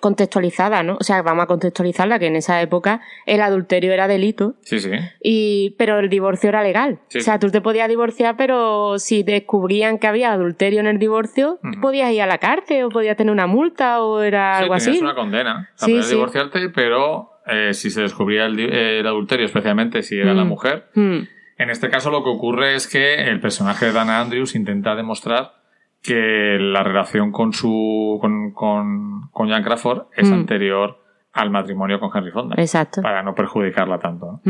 contextualizada, 0.00 0.82
¿no? 0.82 0.96
O 0.98 1.04
sea, 1.04 1.22
vamos 1.22 1.44
a 1.44 1.46
contextualizarla, 1.46 2.18
que 2.18 2.26
en 2.26 2.36
esa 2.36 2.60
época 2.60 3.00
el 3.24 3.40
adulterio 3.40 3.92
era 3.92 4.08
delito. 4.08 4.54
Sí, 4.62 4.80
sí. 4.80 4.90
Y, 5.22 5.74
pero 5.78 5.98
el 6.00 6.08
divorcio 6.08 6.48
era 6.48 6.62
legal. 6.62 6.98
O 7.14 7.20
sea, 7.20 7.38
tú 7.38 7.50
te 7.50 7.60
podías 7.60 7.88
divorciar, 7.88 8.36
pero 8.36 8.98
si 8.98 9.22
descubrían 9.22 9.98
que 9.98 10.06
había 10.06 10.32
adulterio 10.32 10.80
en 10.80 10.86
el 10.86 10.98
divorcio, 10.98 11.60
podías 11.80 12.12
ir 12.12 12.22
a 12.22 12.26
la 12.26 12.38
cárcel 12.38 12.84
o 12.84 12.88
podías 12.88 13.16
tener 13.16 13.32
una 13.32 13.46
multa 13.46 14.02
o 14.02 14.22
era 14.22 14.58
algo 14.58 14.74
así. 14.74 14.98
una 14.98 15.14
condena. 15.14 15.70
O 15.80 15.86
sea, 15.86 16.08
divorciarte, 16.08 16.68
pero 16.70 17.40
eh, 17.46 17.74
si 17.74 17.90
se 17.90 18.02
descubría 18.02 18.46
el, 18.46 19.06
adulterio, 19.06 19.46
especialmente 19.46 20.02
si 20.02 20.18
era 20.18 20.34
la 20.34 20.44
mm. 20.44 20.48
mujer, 20.48 20.86
mm. 20.94 21.18
en 21.58 21.70
este 21.70 21.90
caso 21.90 22.10
lo 22.10 22.24
que 22.24 22.30
ocurre 22.30 22.74
es 22.74 22.88
que 22.88 23.28
el 23.28 23.40
personaje 23.40 23.86
de 23.86 23.92
Dana 23.92 24.20
Andrews 24.20 24.56
intenta 24.56 24.96
demostrar 24.96 25.65
que 26.06 26.58
la 26.60 26.82
relación 26.82 27.32
con 27.32 27.52
su 27.52 28.18
con, 28.20 28.52
con, 28.52 29.30
con 29.30 29.48
Jan 29.48 29.62
Crawford 29.62 30.06
es 30.16 30.30
mm. 30.30 30.34
anterior 30.34 31.06
al 31.36 31.50
matrimonio 31.50 32.00
con 32.00 32.10
Henry 32.14 32.30
Fonda. 32.30 32.54
Exacto. 32.58 33.02
Para 33.02 33.22
no 33.22 33.34
perjudicarla 33.34 33.98
tanto. 33.98 34.40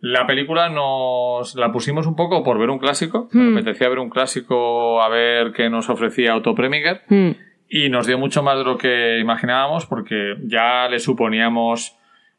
La 0.00 0.26
película 0.26 0.68
nos 0.68 1.54
la 1.54 1.72
pusimos 1.72 2.06
un 2.06 2.14
poco 2.14 2.44
por 2.44 2.58
ver 2.58 2.68
un 2.68 2.78
clásico. 2.78 3.28
Me 3.32 3.42
mm. 3.42 3.56
apetecía 3.56 3.88
ver 3.88 4.00
un 4.00 4.10
clásico 4.10 5.00
a 5.00 5.08
ver 5.08 5.52
qué 5.52 5.70
nos 5.70 5.88
ofrecía 5.88 6.36
Otto 6.36 6.54
Preminger. 6.54 7.02
Mm. 7.08 7.30
Y 7.70 7.88
nos 7.88 8.06
dio 8.06 8.18
mucho 8.18 8.42
más 8.42 8.58
de 8.58 8.64
lo 8.64 8.76
que 8.76 9.18
imaginábamos 9.18 9.86
porque 9.86 10.34
ya 10.44 10.88
le 10.88 10.98
suponíamos 10.98 11.96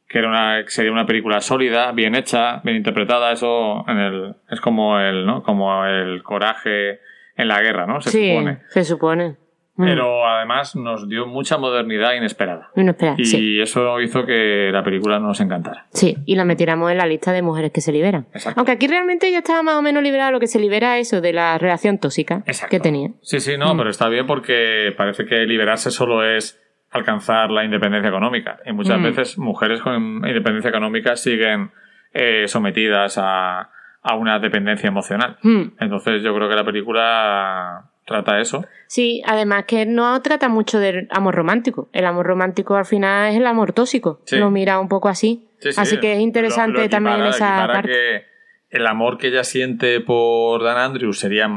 que 0.08 0.20
era 0.20 0.28
una, 0.28 0.64
sería 0.68 0.92
una 0.92 1.06
película 1.06 1.40
sólida, 1.40 1.94
bien 1.94 2.16
hecha, 2.16 2.62
bien 2.64 2.78
interpretada. 2.78 3.32
Eso 3.32 3.84
en 3.88 3.98
el, 3.98 4.36
es 4.50 4.60
como 4.60 5.00
el, 5.00 5.26
¿no? 5.26 5.42
Como 5.42 5.86
el 5.86 6.22
coraje 6.22 7.00
en 7.42 7.48
la 7.48 7.62
guerra, 7.62 7.86
¿no? 7.86 8.02
Se 8.02 8.10
sí, 8.12 8.30
supone. 8.30 8.60
Se 8.70 8.84
supone. 8.84 9.36
Mm. 9.76 9.86
Pero 9.86 10.28
además 10.28 10.76
nos 10.76 11.08
dio 11.08 11.26
mucha 11.26 11.58
modernidad 11.58 12.14
inesperada. 12.14 12.70
Inesperada. 12.76 13.18
Y 13.18 13.62
eso 13.62 14.00
hizo 14.02 14.26
que 14.26 14.70
la 14.72 14.84
película 14.84 15.20
nos 15.20 15.40
encantara. 15.40 15.88
Sí, 15.92 16.18
y 16.26 16.36
la 16.36 16.46
metiéramos 16.46 16.92
en 16.92 16.98
la 16.98 17.06
lista 17.06 17.32
de 17.32 17.42
mujeres 17.42 17.72
que 17.72 17.82
se 17.82 17.92
liberan. 17.92 18.28
Exacto. 18.34 18.60
Aunque 18.60 18.74
aquí 18.74 18.88
realmente 18.88 19.32
ya 19.32 19.40
estaba 19.40 19.64
más 19.64 19.76
o 19.76 19.82
menos 19.82 20.04
liberada 20.04 20.32
lo 20.32 20.40
que 20.40 20.48
se 20.48 20.60
libera 20.60 20.98
eso 20.98 21.22
de 21.22 21.34
la 21.34 21.58
relación 21.58 21.98
tóxica 21.98 22.44
que 22.70 22.80
tenía. 22.80 23.12
Sí, 23.22 23.40
sí, 23.40 23.58
no, 23.58 23.74
mm. 23.74 23.78
pero 23.78 23.90
está 23.90 24.10
bien 24.10 24.28
porque 24.28 24.94
parece 24.98 25.26
que 25.26 25.46
liberarse 25.46 25.90
solo 25.90 26.24
es 26.26 26.60
alcanzar 26.92 27.50
la 27.50 27.64
independencia 27.64 28.10
económica. 28.10 28.60
Y 28.66 28.74
muchas 28.74 29.00
mm. 29.00 29.04
veces 29.04 29.38
mujeres 29.38 29.82
con 29.82 30.28
independencia 30.28 30.70
económica 30.70 31.16
siguen 31.16 31.72
eh, 32.14 32.48
sometidas 32.48 33.18
a, 33.18 33.72
a 34.02 34.16
una 34.16 34.40
dependencia 34.40 34.88
emocional. 34.88 35.38
Hmm. 35.42 35.74
Entonces 35.80 36.24
yo 36.24 36.34
creo 36.36 36.50
que 36.50 36.56
la 36.56 36.66
película 36.66 37.92
trata 38.06 38.40
eso. 38.40 38.66
Sí, 38.88 39.22
además 39.26 39.66
que 39.66 39.86
no 39.86 40.22
trata 40.22 40.50
mucho 40.50 40.80
del 40.80 41.08
amor 41.12 41.36
romántico. 41.36 41.90
El 41.94 42.06
amor 42.06 42.26
romántico 42.26 42.76
al 42.76 42.86
final 42.86 43.32
es 43.32 43.38
el 43.38 43.48
amor 43.48 43.74
tóxico. 43.74 44.22
Lo 44.32 44.52
mira 44.52 44.80
un 44.80 44.90
poco 44.90 45.10
así. 45.10 45.48
Así 45.78 46.00
que 46.00 46.14
es 46.14 46.20
interesante 46.20 46.90
también 46.90 47.22
esa 47.24 47.68
parte. 47.68 47.90
Que 47.90 48.26
el 48.70 48.88
amor 48.88 49.18
que 49.18 49.28
ella 49.28 49.44
siente 49.44 50.00
por 50.02 50.64
Dan 50.64 50.78
Andrews 50.78 51.20
sería 51.20 51.50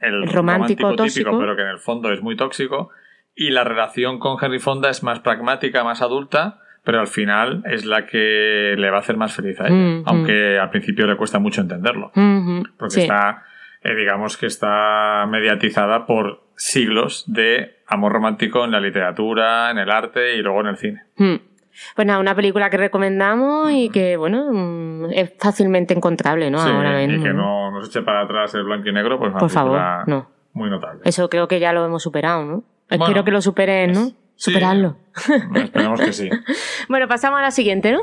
el, 0.00 0.26
romántico, 0.28 0.94
típico, 0.96 1.38
pero 1.38 1.56
que 1.56 1.62
en 1.62 1.68
el 1.68 1.78
fondo 1.78 2.12
es 2.12 2.22
muy 2.22 2.36
tóxico. 2.36 2.90
Y 3.34 3.50
la 3.50 3.64
relación 3.64 4.18
con 4.18 4.36
Henry 4.40 4.58
Fonda 4.58 4.90
es 4.90 5.02
más 5.02 5.20
pragmática, 5.20 5.84
más 5.84 6.02
adulta, 6.02 6.60
pero 6.84 7.00
al 7.00 7.06
final 7.06 7.62
es 7.66 7.84
la 7.84 8.06
que 8.06 8.74
le 8.76 8.90
va 8.90 8.96
a 8.96 9.00
hacer 9.00 9.16
más 9.16 9.34
feliz 9.34 9.60
a 9.60 9.68
ella. 9.68 9.76
Mm, 9.76 10.02
aunque 10.06 10.58
al 10.58 10.70
principio 10.70 11.06
le 11.06 11.16
cuesta 11.16 11.38
mucho 11.38 11.60
entenderlo. 11.60 12.10
Porque 12.76 13.02
está, 13.02 13.44
eh, 13.82 13.94
digamos 13.94 14.36
que 14.36 14.46
está 14.46 15.26
mediatizada 15.28 16.06
por 16.06 16.42
siglos 16.56 17.24
de 17.26 17.76
amor 17.86 18.12
romántico 18.12 18.64
en 18.64 18.72
la 18.72 18.80
literatura, 18.80 19.70
en 19.70 19.78
el 19.78 19.90
arte 19.90 20.36
y 20.36 20.42
luego 20.42 20.60
en 20.60 20.66
el 20.66 20.76
cine. 20.76 21.02
Mm. 21.16 21.34
Pues 21.96 22.06
nada, 22.06 22.20
una 22.20 22.34
película 22.34 22.68
que 22.68 22.76
recomendamos 22.76 23.72
y 23.72 23.88
que, 23.88 24.16
bueno, 24.16 24.52
mm, 24.52 25.12
es 25.12 25.32
fácilmente 25.38 25.94
encontrable, 25.94 26.50
¿no? 26.50 26.60
Ahora 26.60 26.98
mismo. 26.98 27.14
Y 27.16 27.22
que 27.22 27.32
no 27.32 27.70
nos 27.70 27.88
eche 27.88 28.02
para 28.02 28.22
atrás 28.22 28.54
el 28.54 28.64
blanco 28.64 28.88
y 28.88 28.92
negro, 28.92 29.18
pues 29.18 29.30
una 29.30 29.38
Por 29.38 29.50
favor, 29.50 29.80
no. 30.06 30.28
muy 30.52 30.68
notable. 30.68 31.00
Eso 31.04 31.30
creo 31.30 31.48
que 31.48 31.60
ya 31.60 31.72
lo 31.72 31.84
hemos 31.84 32.02
superado, 32.02 32.44
¿no? 32.44 32.64
Espero 32.90 33.24
que 33.24 33.30
lo 33.30 33.40
superen, 33.40 33.92
¿no? 33.92 34.12
Superarlo. 34.42 34.96
esperemos 35.54 36.00
que 36.00 36.12
sí. 36.12 36.28
bueno, 36.88 37.06
pasamos 37.06 37.38
a 37.38 37.42
la 37.42 37.52
siguiente, 37.52 37.92
¿no? 37.92 38.00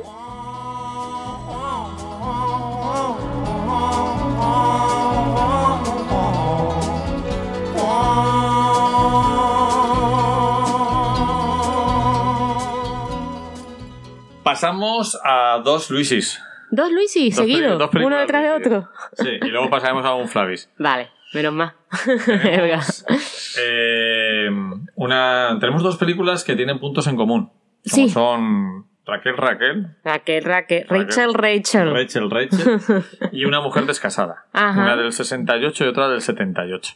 Pasamos 14.42 15.20
a 15.26 15.60
dos 15.62 15.90
Luisis. 15.90 16.40
Dos 16.72 16.90
Luisis, 16.90 17.36
seguido, 17.36 17.90
uno 18.02 18.18
detrás 18.18 18.44
de 18.44 18.52
otro. 18.52 18.90
Sí, 19.12 19.28
y 19.42 19.48
luego 19.50 19.70
pasaremos 19.70 20.06
a 20.06 20.14
un 20.14 20.30
Flavis. 20.30 20.70
Vale, 20.78 21.10
menos 21.34 21.52
más. 21.52 21.74
eh, 23.60 24.50
una, 24.96 25.58
tenemos 25.60 25.84
dos 25.84 25.98
películas 25.98 26.44
que 26.44 26.56
tienen 26.56 26.80
puntos 26.80 27.08
en 27.08 27.16
común. 27.16 27.52
sí. 27.84 28.10
son 28.10 28.86
Raquel 29.06 29.38
Raquel. 29.38 29.88
Raquel 30.04 30.44
Raquel. 30.44 30.86
Rachel 30.88 31.34
Rachel. 31.34 31.92
Rachel 31.94 32.30
Rachel. 32.30 33.04
y 33.32 33.46
una 33.46 33.60
mujer 33.60 33.86
descasada. 33.86 34.46
Una 34.54 34.96
del 34.96 35.12
68 35.12 35.86
y 35.86 35.88
otra 35.88 36.10
del 36.10 36.22
78. 36.22 36.94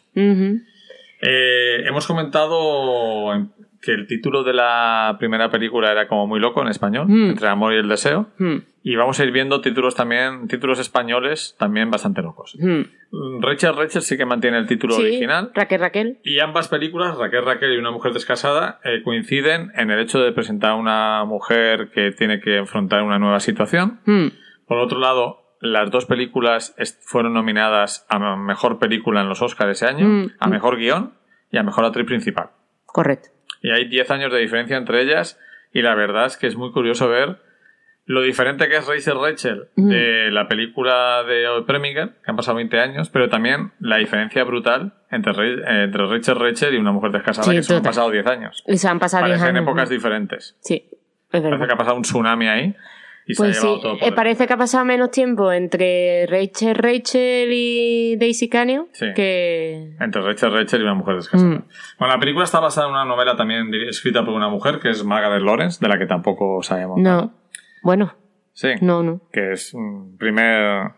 eh, 1.21 1.87
hemos 1.87 2.05
comentado 2.05 3.33
que 3.83 3.91
el 3.91 4.07
título 4.07 4.43
de 4.43 4.53
la 4.53 5.17
primera 5.19 5.51
película 5.51 5.91
era 5.91 6.07
como 6.07 6.25
muy 6.25 6.39
loco 6.39 6.61
en 6.61 6.69
español, 6.69 7.07
mm. 7.09 7.29
entre 7.31 7.47
amor 7.49 7.73
y 7.73 7.77
el 7.77 7.89
deseo. 7.89 8.27
Mm. 8.37 8.55
Y 8.81 8.95
vamos 8.95 9.19
a 9.19 9.25
ir 9.25 9.31
viendo 9.31 9.59
títulos 9.61 9.95
también, 9.95 10.47
títulos 10.47 10.79
españoles 10.79 11.55
también 11.59 11.91
bastante 11.91 12.21
locos. 12.21 12.55
Mm. 12.59 13.41
Rachel 13.41 13.75
Rachel 13.75 14.01
sí 14.01 14.17
que 14.17 14.25
mantiene 14.25 14.57
el 14.57 14.67
título 14.67 14.95
original. 14.95 15.51
Raquel 15.53 15.81
Raquel. 15.81 16.19
Y 16.23 16.39
ambas 16.39 16.69
películas, 16.69 17.17
Raquel 17.17 17.45
Raquel 17.45 17.73
y 17.73 17.77
una 17.77 17.91
mujer 17.91 18.13
descasada, 18.13 18.79
eh, 18.85 19.03
coinciden 19.03 19.71
en 19.75 19.91
el 19.91 19.99
hecho 19.99 20.19
de 20.19 20.31
presentar 20.31 20.71
a 20.71 20.75
una 20.75 21.25
mujer 21.25 21.89
que 21.93 22.11
tiene 22.11 22.39
que 22.39 22.57
enfrentar 22.57 23.03
una 23.03 23.19
nueva 23.19 23.41
situación. 23.41 23.99
Por 24.65 24.77
otro 24.77 24.99
lado, 24.99 25.57
las 25.59 25.91
dos 25.91 26.05
películas 26.05 26.75
fueron 27.01 27.33
nominadas 27.33 28.05
a 28.09 28.37
mejor 28.37 28.79
película 28.79 29.21
en 29.21 29.29
los 29.29 29.41
Oscars 29.41 29.71
ese 29.71 29.87
año, 29.87 30.29
a 30.39 30.47
mejor 30.47 30.77
guion 30.77 31.13
y 31.51 31.57
a 31.57 31.63
mejor 31.63 31.85
actriz 31.85 32.05
principal. 32.05 32.51
Correcto 32.85 33.33
y 33.63 33.71
hay 33.71 33.87
10 33.87 34.11
años 34.11 34.31
de 34.31 34.39
diferencia 34.39 34.77
entre 34.77 35.01
ellas 35.01 35.39
y 35.73 35.81
la 35.81 35.95
verdad 35.95 36.27
es 36.27 36.37
que 36.37 36.45
es 36.45 36.55
muy 36.55 36.71
curioso 36.71 37.09
ver 37.09 37.39
lo 38.05 38.21
diferente 38.21 38.67
que 38.67 38.75
es 38.75 38.85
Rachel 38.85 39.17
Rachel 39.19 39.69
de 39.77 40.29
la 40.29 40.49
película 40.49 41.23
de 41.23 41.47
Preminger, 41.65 42.09
que 42.23 42.31
han 42.31 42.35
pasado 42.35 42.57
20 42.57 42.79
años, 42.79 43.09
pero 43.09 43.29
también 43.29 43.71
la 43.79 43.95
diferencia 43.95 44.43
brutal 44.43 44.93
entre, 45.09 45.83
entre 45.83 46.05
Rachel 46.07 46.35
Rachel 46.35 46.73
y 46.75 46.77
una 46.77 46.91
mujer 46.91 47.11
descasada, 47.11 47.49
que 47.49 47.63
se 47.63 47.75
han 47.75 47.81
pasado 47.81 48.11
10 48.11 48.27
años. 48.27 48.63
Y 48.67 48.77
se 48.77 48.89
han 48.89 48.99
pasado 48.99 49.25
10 49.25 49.41
años. 49.41 49.49
en 49.49 49.63
épocas 49.63 49.89
diferentes. 49.89 50.57
Sí, 50.59 50.89
es. 51.31 51.41
Parece 51.41 51.65
que 51.65 51.73
ha 51.73 51.77
pasado 51.77 51.95
un 51.95 52.03
tsunami 52.03 52.47
ahí 52.47 52.75
pues 53.37 53.57
sí, 53.57 53.67
eh, 54.01 54.11
parece 54.11 54.47
que 54.47 54.53
ha 54.53 54.57
pasado 54.57 54.83
menos 54.83 55.11
tiempo 55.11 55.51
entre 55.51 56.25
Rachel 56.27 56.75
Rachel 56.75 57.49
y 57.51 58.17
Daisy 58.17 58.49
Canyon 58.49 58.87
que... 59.15 59.95
Entre 59.99 60.21
Rachel 60.21 60.51
Rachel 60.51 60.81
y 60.81 60.83
una 60.83 60.93
mujer 60.93 61.15
descasada. 61.15 61.49
Mm. 61.49 61.65
Bueno, 61.99 62.13
la 62.13 62.19
película 62.19 62.43
está 62.43 62.59
basada 62.59 62.87
en 62.87 62.93
una 62.93 63.05
novela 63.05 63.37
también 63.37 63.73
escrita 63.87 64.25
por 64.25 64.33
una 64.33 64.49
mujer 64.49 64.79
que 64.79 64.89
es 64.89 65.05
Margaret 65.05 65.41
Lawrence, 65.41 65.79
de 65.79 65.87
la 65.87 65.97
que 65.97 66.05
tampoco 66.05 66.61
sabemos. 66.63 66.99
No. 66.99 67.33
Bueno. 67.81 68.13
Sí. 68.51 68.69
No, 68.81 69.03
no. 69.03 69.21
Que 69.31 69.53
es 69.53 69.73
un 69.73 70.17
primer, 70.17 70.91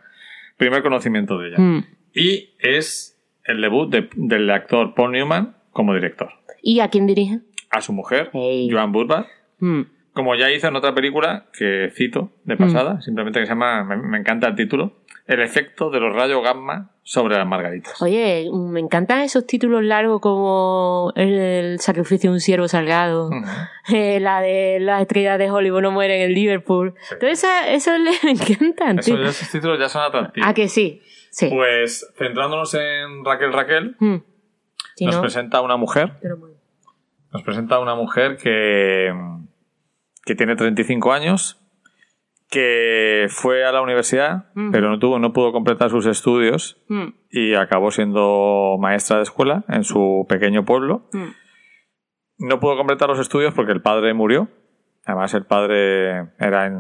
primer 0.57 0.81
conocimiento 0.81 1.37
de 1.37 1.49
ella. 1.49 1.57
Mm. 1.59 1.85
Y 2.13 2.55
es 2.59 3.21
el 3.43 3.61
debut 3.61 3.93
del 4.15 4.49
actor 4.49 4.95
Paul 4.95 5.11
Newman 5.11 5.57
como 5.71 5.93
director. 5.93 6.29
¿Y 6.63 6.79
a 6.79 6.89
quién 6.89 7.05
dirige? 7.05 7.41
A 7.69 7.81
su 7.81 7.93
mujer, 7.93 8.31
Joan 8.33 8.91
Budvar. 8.91 9.27
Mm 9.59 9.94
como 10.15 10.33
ya 10.35 10.49
hizo 10.49 10.69
en 10.69 10.77
otra 10.77 10.95
película, 10.95 11.47
que 11.51 11.91
cito 11.93 12.31
de 12.45 12.55
pasada, 12.55 12.93
mm. 12.93 13.01
simplemente 13.01 13.41
que 13.41 13.45
se 13.45 13.51
llama, 13.51 13.83
me, 13.83 14.17
encanta 14.17 14.47
el 14.47 14.55
título, 14.55 14.93
El 15.27 15.41
efecto 15.41 15.89
de 15.89 15.99
los 15.99 16.15
rayos 16.15 16.41
gamma 16.41 16.91
sobre 17.03 17.35
las 17.35 17.45
margaritas. 17.45 18.01
Oye, 18.01 18.49
me 18.53 18.79
encantan 18.79 19.19
esos 19.19 19.45
títulos 19.45 19.83
largos 19.83 20.21
como 20.21 21.11
El, 21.17 21.79
sacrificio 21.81 22.29
de 22.29 22.35
un 22.35 22.39
ciervo 22.39 22.69
salgado, 22.69 23.29
eh, 23.93 24.21
la 24.21 24.39
de 24.39 24.79
la 24.79 25.01
estrella 25.01 25.37
de 25.37 25.51
Hollywood 25.51 25.81
no 25.81 25.91
muere 25.91 26.23
en 26.23 26.29
el 26.29 26.33
Liverpool. 26.33 26.95
Entonces, 27.11 27.49
eso 27.67 27.91
me 28.23 28.31
encantan. 28.31 28.99
esos 28.99 29.51
títulos 29.51 29.77
ya 29.77 29.89
son 29.89 30.01
atractivos. 30.01 30.47
Ah, 30.49 30.53
que 30.53 30.69
sí. 30.69 31.01
sí. 31.29 31.49
Pues 31.49 32.09
centrándonos 32.17 32.73
en 32.73 33.25
Raquel 33.25 33.51
Raquel, 33.51 33.97
mm. 33.99 34.15
nos 35.01 35.17
presenta 35.17 35.59
una 35.59 35.75
mujer. 35.75 36.13
Nos 37.33 37.43
presenta 37.43 37.79
una 37.79 37.95
mujer 37.95 38.37
que 38.37 39.11
que 40.25 40.35
tiene 40.35 40.55
35 40.55 41.13
años, 41.13 41.61
que 42.49 43.27
fue 43.29 43.65
a 43.65 43.71
la 43.71 43.81
universidad, 43.81 44.45
pero 44.71 44.89
no, 44.89 44.99
tuvo, 44.99 45.19
no 45.19 45.33
pudo 45.33 45.51
completar 45.51 45.89
sus 45.89 46.05
estudios 46.05 46.83
mm. 46.87 47.07
y 47.31 47.53
acabó 47.53 47.91
siendo 47.91 48.77
maestra 48.79 49.17
de 49.17 49.23
escuela 49.23 49.63
en 49.67 49.83
su 49.83 50.25
pequeño 50.27 50.65
pueblo. 50.65 51.07
Mm. 51.13 51.29
No 52.37 52.59
pudo 52.59 52.75
completar 52.75 53.07
los 53.07 53.19
estudios 53.19 53.53
porque 53.53 53.71
el 53.71 53.81
padre 53.81 54.13
murió. 54.13 54.49
Además, 55.05 55.33
el 55.33 55.45
padre 55.45 56.29
era 56.39 56.71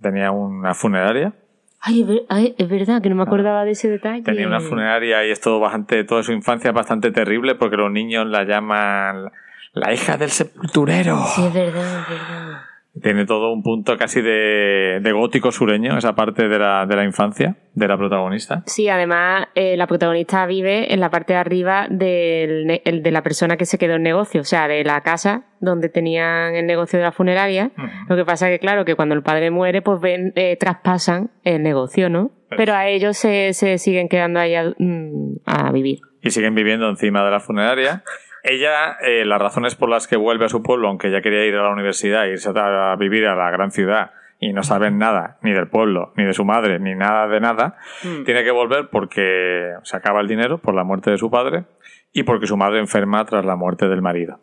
tenía 0.00 0.30
una 0.30 0.74
funeraria. 0.74 1.34
Ay, 1.80 2.54
es 2.58 2.68
verdad 2.68 3.00
que 3.00 3.08
no 3.08 3.14
me 3.14 3.22
acordaba 3.22 3.64
de 3.64 3.72
ese 3.72 3.88
detalle. 3.88 4.22
Tenía 4.22 4.48
una 4.48 4.60
funeraria 4.60 5.24
y 5.26 5.30
es 5.30 5.40
todo 5.40 5.60
bastante, 5.60 6.02
toda 6.04 6.22
su 6.22 6.32
infancia 6.32 6.70
es 6.70 6.74
bastante 6.74 7.12
terrible 7.12 7.54
porque 7.54 7.76
los 7.76 7.90
niños 7.90 8.26
la 8.26 8.44
llaman 8.44 9.30
la 9.72 9.92
hija 9.92 10.16
del 10.16 10.30
sepulturero. 10.30 11.18
Sí, 11.34 11.44
es 11.44 11.54
verdad, 11.54 12.00
es 12.00 12.08
verdad. 12.08 12.67
Tiene 13.02 13.26
todo 13.26 13.52
un 13.52 13.62
punto 13.62 13.96
casi 13.96 14.20
de, 14.20 15.00
gótico 15.12 15.52
sureño, 15.52 15.96
esa 15.96 16.14
parte 16.14 16.48
de 16.48 16.58
la, 16.58 16.86
de 16.86 16.96
la, 16.96 17.04
infancia 17.04 17.56
de 17.74 17.88
la 17.88 17.96
protagonista. 17.96 18.62
Sí, 18.66 18.88
además 18.88 19.46
eh, 19.54 19.76
la 19.76 19.86
protagonista 19.86 20.46
vive 20.46 20.92
en 20.92 21.00
la 21.00 21.10
parte 21.10 21.32
de 21.32 21.38
arriba 21.38 21.86
del, 21.88 22.80
de 22.84 23.10
la 23.10 23.22
persona 23.22 23.56
que 23.56 23.64
se 23.64 23.78
quedó 23.78 23.94
en 23.94 24.02
negocio, 24.02 24.40
o 24.40 24.44
sea, 24.44 24.68
de 24.68 24.84
la 24.84 25.00
casa 25.00 25.44
donde 25.60 25.88
tenían 25.88 26.54
el 26.54 26.66
negocio 26.66 26.98
de 26.98 27.04
la 27.04 27.12
funeraria. 27.12 27.72
Lo 28.08 28.16
que 28.16 28.24
pasa 28.24 28.48
que, 28.48 28.58
claro, 28.58 28.84
que 28.84 28.94
cuando 28.94 29.14
el 29.14 29.22
padre 29.22 29.50
muere, 29.50 29.82
pues 29.82 30.00
ven, 30.00 30.32
eh, 30.36 30.56
traspasan 30.58 31.30
el 31.44 31.62
negocio, 31.62 32.08
¿no? 32.08 32.30
Pero 32.56 32.74
a 32.74 32.88
ellos 32.88 33.16
se, 33.16 33.52
se 33.52 33.78
siguen 33.78 34.08
quedando 34.08 34.40
ahí 34.40 34.54
mm, 34.78 35.40
a 35.44 35.70
vivir. 35.72 35.98
Y 36.22 36.30
siguen 36.30 36.54
viviendo 36.54 36.88
encima 36.88 37.24
de 37.24 37.30
la 37.30 37.40
funeraria. 37.40 38.02
Ella, 38.42 38.96
eh, 39.02 39.24
las 39.24 39.40
razones 39.40 39.74
por 39.74 39.88
las 39.88 40.06
que 40.06 40.16
vuelve 40.16 40.46
a 40.46 40.48
su 40.48 40.62
pueblo, 40.62 40.88
aunque 40.88 41.08
ella 41.08 41.22
quería 41.22 41.44
ir 41.44 41.54
a 41.56 41.62
la 41.62 41.72
universidad 41.72 42.26
e 42.26 42.32
irse 42.32 42.50
a 42.54 42.96
vivir 42.96 43.26
a 43.26 43.34
la 43.34 43.50
gran 43.50 43.70
ciudad 43.70 44.12
y 44.40 44.52
no 44.52 44.62
saben 44.62 44.98
nada, 44.98 45.38
ni 45.42 45.52
del 45.52 45.68
pueblo, 45.68 46.12
ni 46.16 46.24
de 46.24 46.32
su 46.32 46.44
madre, 46.44 46.78
ni 46.78 46.94
nada 46.94 47.26
de 47.26 47.40
nada, 47.40 47.76
mm. 48.04 48.24
tiene 48.24 48.44
que 48.44 48.52
volver 48.52 48.88
porque 48.90 49.72
se 49.82 49.96
acaba 49.96 50.20
el 50.20 50.28
dinero 50.28 50.58
por 50.58 50.74
la 50.74 50.84
muerte 50.84 51.10
de 51.10 51.18
su 51.18 51.30
padre 51.30 51.64
y 52.12 52.22
porque 52.22 52.46
su 52.46 52.56
madre 52.56 52.78
enferma 52.78 53.24
tras 53.24 53.44
la 53.44 53.56
muerte 53.56 53.88
del 53.88 54.00
marido. 54.00 54.40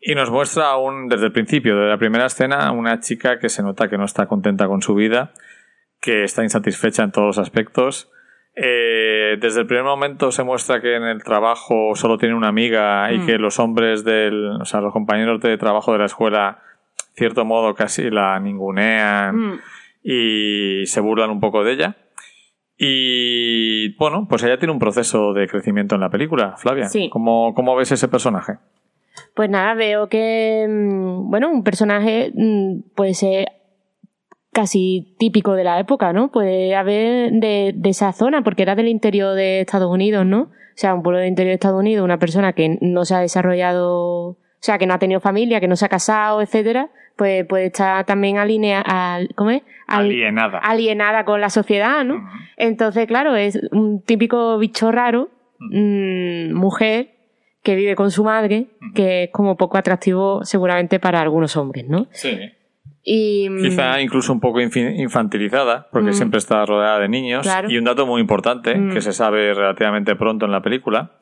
Y 0.00 0.14
nos 0.14 0.30
muestra 0.30 0.70
aún 0.70 1.08
desde 1.08 1.26
el 1.26 1.32
principio, 1.32 1.74
desde 1.74 1.90
la 1.90 1.98
primera 1.98 2.26
escena, 2.26 2.70
una 2.72 3.00
chica 3.00 3.38
que 3.38 3.48
se 3.48 3.62
nota 3.62 3.88
que 3.88 3.98
no 3.98 4.04
está 4.04 4.26
contenta 4.26 4.68
con 4.68 4.82
su 4.82 4.94
vida, 4.94 5.32
que 6.00 6.24
está 6.24 6.42
insatisfecha 6.42 7.02
en 7.02 7.10
todos 7.10 7.26
los 7.26 7.38
aspectos, 7.38 8.10
eh, 8.56 9.36
desde 9.40 9.60
el 9.60 9.66
primer 9.66 9.84
momento 9.84 10.30
se 10.30 10.44
muestra 10.44 10.80
que 10.80 10.94
en 10.94 11.02
el 11.02 11.24
trabajo 11.24 11.94
solo 11.94 12.18
tiene 12.18 12.36
una 12.36 12.48
amiga 12.48 13.12
y 13.12 13.18
mm. 13.18 13.26
que 13.26 13.38
los 13.38 13.58
hombres 13.58 14.04
del, 14.04 14.60
o 14.60 14.64
sea, 14.64 14.80
los 14.80 14.92
compañeros 14.92 15.40
de 15.40 15.58
trabajo 15.58 15.92
de 15.92 15.98
la 15.98 16.04
escuela, 16.04 16.62
cierto 17.14 17.44
modo 17.44 17.74
casi 17.74 18.10
la 18.10 18.38
ningunean 18.38 19.36
mm. 19.36 19.60
y 20.04 20.86
se 20.86 21.00
burlan 21.00 21.30
un 21.30 21.40
poco 21.40 21.64
de 21.64 21.72
ella. 21.72 21.96
Y 22.76 23.94
bueno, 23.96 24.26
pues 24.28 24.42
ella 24.44 24.58
tiene 24.58 24.72
un 24.72 24.78
proceso 24.78 25.32
de 25.32 25.48
crecimiento 25.48 25.94
en 25.96 26.00
la 26.00 26.10
película, 26.10 26.56
Flavia. 26.56 26.88
Sí. 26.88 27.08
¿Cómo, 27.08 27.54
cómo 27.54 27.74
ves 27.76 27.92
ese 27.92 28.08
personaje? 28.08 28.54
Pues 29.34 29.50
nada, 29.50 29.74
veo 29.74 30.08
que, 30.08 30.66
mm, 30.68 31.30
bueno, 31.30 31.50
un 31.50 31.64
personaje, 31.64 32.32
pues 32.94 33.24
casi 34.54 35.14
típico 35.18 35.52
de 35.52 35.64
la 35.64 35.78
época, 35.78 36.14
¿no? 36.14 36.30
Puede 36.30 36.74
haber 36.74 37.32
de, 37.32 37.72
de 37.76 37.90
esa 37.90 38.12
zona, 38.12 38.42
porque 38.42 38.62
era 38.62 38.74
del 38.74 38.88
interior 38.88 39.34
de 39.34 39.60
Estados 39.60 39.90
Unidos, 39.90 40.24
¿no? 40.24 40.42
O 40.42 40.76
sea, 40.76 40.94
un 40.94 41.02
pueblo 41.02 41.18
del 41.18 41.28
interior 41.28 41.50
de 41.50 41.54
Estados 41.54 41.78
Unidos, 41.78 42.04
una 42.04 42.18
persona 42.18 42.54
que 42.54 42.78
no 42.80 43.04
se 43.04 43.14
ha 43.14 43.20
desarrollado, 43.20 44.28
o 44.28 44.38
sea, 44.60 44.78
que 44.78 44.86
no 44.86 44.94
ha 44.94 44.98
tenido 44.98 45.20
familia, 45.20 45.60
que 45.60 45.68
no 45.68 45.76
se 45.76 45.84
ha 45.84 45.88
casado, 45.88 46.40
etcétera, 46.40 46.88
pues 47.16 47.46
puede 47.46 47.66
estar 47.66 48.04
también 48.06 48.38
alineada, 48.38 49.20
¿cómo 49.36 49.50
es? 49.50 49.62
alienada. 49.86 50.58
Alienada 50.58 51.24
con 51.24 51.40
la 51.40 51.50
sociedad, 51.50 52.04
¿no? 52.04 52.26
Entonces, 52.56 53.06
claro, 53.06 53.36
es 53.36 53.60
un 53.70 54.02
típico 54.02 54.58
bicho 54.58 54.90
raro, 54.90 55.28
mm, 55.58 56.54
mujer, 56.54 57.10
que 57.62 57.76
vive 57.76 57.94
con 57.94 58.10
su 58.10 58.24
madre, 58.24 58.66
que 58.94 59.24
es 59.24 59.30
como 59.30 59.56
poco 59.56 59.78
atractivo 59.78 60.44
seguramente 60.44 61.00
para 61.00 61.20
algunos 61.20 61.56
hombres, 61.56 61.88
¿no? 61.88 62.06
Sí. 62.10 62.38
Y, 63.06 63.50
mm, 63.50 63.62
Quizá 63.62 64.00
incluso 64.00 64.32
un 64.32 64.40
poco 64.40 64.60
infantilizada, 64.60 65.88
porque 65.92 66.10
mm. 66.10 66.14
siempre 66.14 66.38
está 66.38 66.64
rodeada 66.64 66.98
de 67.00 67.08
niños. 67.08 67.46
Y 67.68 67.76
un 67.76 67.84
dato 67.84 68.06
muy 68.06 68.20
importante, 68.20 68.74
mm. 68.74 68.94
que 68.94 69.02
se 69.02 69.12
sabe 69.12 69.52
relativamente 69.52 70.16
pronto 70.16 70.46
en 70.46 70.52
la 70.52 70.62
película, 70.62 71.12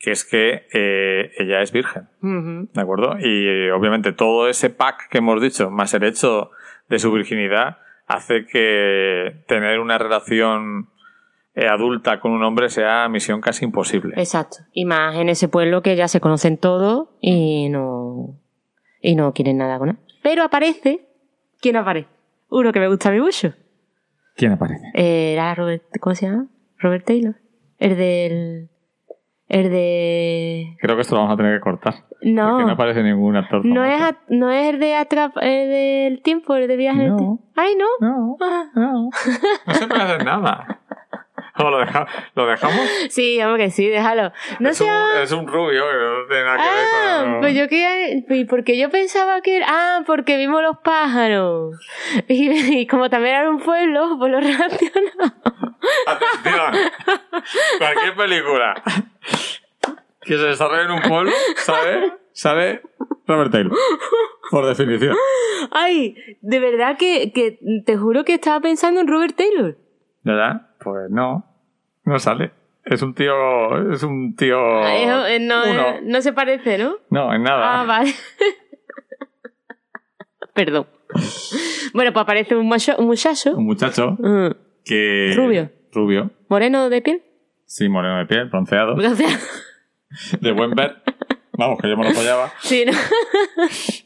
que 0.00 0.10
es 0.10 0.24
que 0.24 0.66
eh, 0.72 1.30
ella 1.38 1.62
es 1.62 1.70
virgen. 1.70 2.08
¿De 2.20 2.80
acuerdo? 2.80 3.16
Y 3.20 3.70
obviamente 3.70 4.12
todo 4.12 4.48
ese 4.48 4.68
pack 4.68 5.08
que 5.08 5.18
hemos 5.18 5.40
dicho, 5.40 5.70
más 5.70 5.94
el 5.94 6.02
hecho 6.02 6.50
de 6.88 6.98
su 6.98 7.12
virginidad, 7.12 7.78
hace 8.08 8.46
que 8.46 9.44
tener 9.46 9.78
una 9.78 9.98
relación 9.98 10.88
eh, 11.54 11.66
adulta 11.68 12.20
con 12.20 12.32
un 12.32 12.42
hombre 12.42 12.68
sea 12.68 13.08
misión 13.08 13.40
casi 13.40 13.64
imposible. 13.64 14.14
Exacto. 14.16 14.58
Y 14.72 14.84
más 14.86 15.16
en 15.16 15.28
ese 15.28 15.48
pueblo 15.48 15.82
que 15.82 15.94
ya 15.94 16.08
se 16.08 16.20
conocen 16.20 16.56
todos 16.56 17.08
y 17.20 17.68
no, 17.68 18.38
y 19.02 19.14
no 19.14 19.32
quieren 19.32 19.58
nada 19.58 19.78
con 19.78 19.90
él. 19.90 19.96
Pero 20.22 20.42
aparece 20.42 21.07
¿Quién 21.60 21.76
aparece? 21.76 22.08
Uno 22.50 22.72
que 22.72 22.80
me 22.80 22.88
gusta 22.88 23.08
a 23.08 23.12
mí 23.12 23.20
mucho. 23.20 23.52
¿Quién 24.36 24.52
aparece? 24.52 24.84
Eh, 24.94 25.32
era 25.32 25.54
Robert, 25.54 25.82
¿cómo 26.00 26.14
se 26.14 26.26
llama? 26.26 26.46
Robert 26.78 27.04
Taylor. 27.04 27.34
El 27.78 27.96
del... 27.96 28.68
El 29.48 29.70
de... 29.70 30.76
Creo 30.80 30.94
que 30.94 31.02
esto 31.02 31.14
lo 31.14 31.22
vamos 31.22 31.34
a 31.34 31.36
tener 31.38 31.58
que 31.58 31.62
cortar. 31.62 31.94
No. 32.20 32.50
Porque 32.50 32.64
no 32.66 32.72
aparece 32.72 33.02
ningún 33.02 33.34
actor 33.36 33.64
No 33.64 33.82
es, 33.84 34.00
no 34.28 34.50
es 34.50 34.74
el 34.74 34.78
de 34.78 34.94
Atrap, 34.94 35.36
el 35.40 35.70
del 35.70 36.22
tiempo, 36.22 36.54
el 36.54 36.68
de 36.68 36.76
viaje 36.76 37.04
en 37.04 37.12
el 37.12 37.16
tiempo. 37.16 37.40
Ay, 37.56 37.74
no. 37.76 37.86
No. 38.00 38.36
Ah. 38.40 38.66
No. 38.74 39.10
No 39.66 39.74
se 39.74 39.86
puede 39.86 40.02
hacer 40.02 40.24
nada. 40.24 40.80
lo, 41.70 41.84
lo, 42.34 42.46
dejamos? 42.46 42.88
Sí, 43.10 43.38
vamos 43.38 43.58
que 43.58 43.70
sí, 43.70 43.88
déjalo. 43.88 44.32
No 44.60 44.70
es, 44.70 44.80
un, 44.80 44.88
es 45.22 45.32
un 45.32 45.46
rubio 45.46 45.82
que 45.90 45.96
no 45.96 46.26
tiene 46.28 46.44
nada 46.44 46.56
que 46.56 46.62
ver 46.62 46.86
ah, 46.94 47.20
con. 47.22 47.40
Pues 47.40 47.54
yo 47.54 47.68
quería. 47.68 48.46
Porque 48.48 48.78
yo 48.78 48.90
pensaba 48.90 49.40
que. 49.40 49.62
Ah, 49.66 50.02
porque 50.06 50.36
vimos 50.36 50.62
los 50.62 50.78
pájaros. 50.78 51.76
Y, 52.28 52.86
como 52.86 53.10
también 53.10 53.36
era 53.36 53.50
un 53.50 53.60
pueblo, 53.60 54.16
pues 54.18 54.30
lo 54.30 54.40
relacionamos. 54.40 55.32
Atención. 56.06 56.92
Cualquier 57.78 58.16
película 58.16 58.82
que 60.22 60.36
se 60.36 60.44
desarrolle 60.44 60.84
en 60.84 60.90
un 60.90 61.02
pueblo, 61.02 61.32
¿sabe? 61.56 62.12
¿Sabe? 62.32 62.82
Robert 63.26 63.50
Taylor. 63.50 63.72
Por 64.50 64.66
definición. 64.66 65.16
Ay, 65.70 66.16
de 66.40 66.60
verdad 66.60 66.96
que, 66.96 67.32
que 67.32 67.58
te 67.84 67.96
juro 67.96 68.24
que 68.24 68.34
estaba 68.34 68.60
pensando 68.60 69.00
en 69.00 69.08
Robert 69.08 69.36
Taylor. 69.36 69.76
¿Verdad? 70.22 70.68
Pues 70.80 71.10
no. 71.10 71.47
No 72.08 72.18
sale. 72.18 72.52
Es 72.86 73.02
un 73.02 73.12
tío. 73.12 73.92
Es 73.92 74.02
un 74.02 74.34
tío. 74.34 74.58
Ah, 74.58 75.28
eh, 75.28 75.38
no, 75.38 75.62
eh, 75.64 76.00
no 76.02 76.22
se 76.22 76.32
parece, 76.32 76.78
¿no? 76.78 76.96
No, 77.10 77.34
en 77.34 77.42
nada. 77.42 77.82
Ah, 77.82 77.84
vale. 77.84 78.14
Perdón. 80.54 80.86
Bueno, 81.92 82.12
pues 82.14 82.22
aparece 82.22 82.56
un, 82.56 82.66
muchacho. 82.66 82.96
Un 82.98 83.66
muchacho. 83.66 84.12
Mm. 84.18 84.52
Que. 84.86 85.34
Rubio. 85.36 85.70
Rubio. 85.92 86.30
¿Moreno 86.48 86.88
de 86.88 87.02
piel? 87.02 87.22
Sí, 87.66 87.90
moreno 87.90 88.16
de 88.16 88.24
piel, 88.24 88.48
bronceado. 88.48 88.96
Bronceado. 88.96 89.36
De 90.40 90.52
buen 90.52 90.70
ver. 90.70 91.02
Vamos, 91.58 91.78
que 91.82 91.90
yo 91.90 91.96
me 91.98 92.04
lo 92.04 92.10
apoyaba. 92.10 92.50
Sí, 92.60 92.86
¿no? 92.86 92.92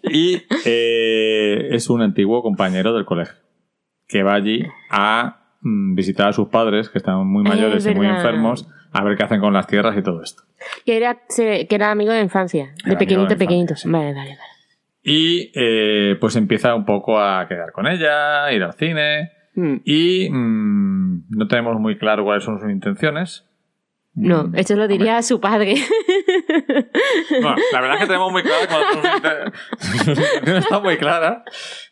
y 0.03 0.43
eh, 0.65 1.69
es 1.71 1.89
un 1.89 2.03
antiguo 2.03 2.43
compañero 2.43 2.93
del 2.95 3.05
colegio. 3.05 3.37
Que 4.09 4.25
va 4.25 4.35
allí 4.35 4.67
a 4.91 5.42
visitar 5.63 6.29
a 6.29 6.33
sus 6.33 6.49
padres, 6.49 6.89
que 6.89 6.99
están 6.99 7.27
muy 7.27 7.43
mayores 7.43 7.87
y 7.87 7.95
muy 7.95 8.07
enfermos, 8.07 8.69
a 8.93 9.05
ver 9.05 9.17
qué 9.17 9.25
hacen 9.25 9.41
con 9.41 9.53
las 9.53 9.67
tierras 9.67 9.97
y 9.97 10.03
todo 10.03 10.23
esto. 10.23 10.43
Que 10.85 10.97
era, 10.97 11.23
que 11.37 11.67
era 11.71 11.91
amigo 11.91 12.13
de 12.13 12.21
infancia, 12.21 12.75
de 12.85 12.97
pequeñito, 12.97 13.37
pequeñito. 13.37 13.75
Vale, 13.85 14.13
vale, 14.13 14.31
vale. 14.31 14.53
Y 15.03 15.51
eh, 15.55 16.17
pues 16.21 16.37
empieza 16.37 16.75
un 16.75 16.85
poco 16.85 17.19
a 17.19 17.47
quedar 17.49 17.73
con 17.73 17.87
ella, 17.87 18.53
ir 18.53 18.63
al 18.63 18.75
cine. 18.75 19.33
Mm. 19.55 19.77
Y 19.85 20.29
mm, 20.31 21.25
no 21.31 21.49
tenemos 21.49 21.79
muy 21.81 21.99
claro 21.99 22.25
cuáles 22.25 22.45
son 22.45 22.61
sus 22.61 22.71
intenciones. 22.71 23.49
No, 24.15 24.45
mm, 24.45 24.57
esto 24.57 24.77
lo 24.77 24.89
diría 24.89 25.17
a 25.17 25.23
su 25.23 25.41
padre. 25.41 25.75
Bueno, 27.31 27.57
la 27.73 27.81
verdad 27.81 27.97
es 27.97 28.01
que 28.01 28.07
tenemos 28.07 28.31
muy 28.33 28.43
claro 28.43 28.67
cuando 28.69 29.09
intenciones 29.17 30.65
están 30.65 30.83
muy 30.83 30.97
claras. 30.99 31.43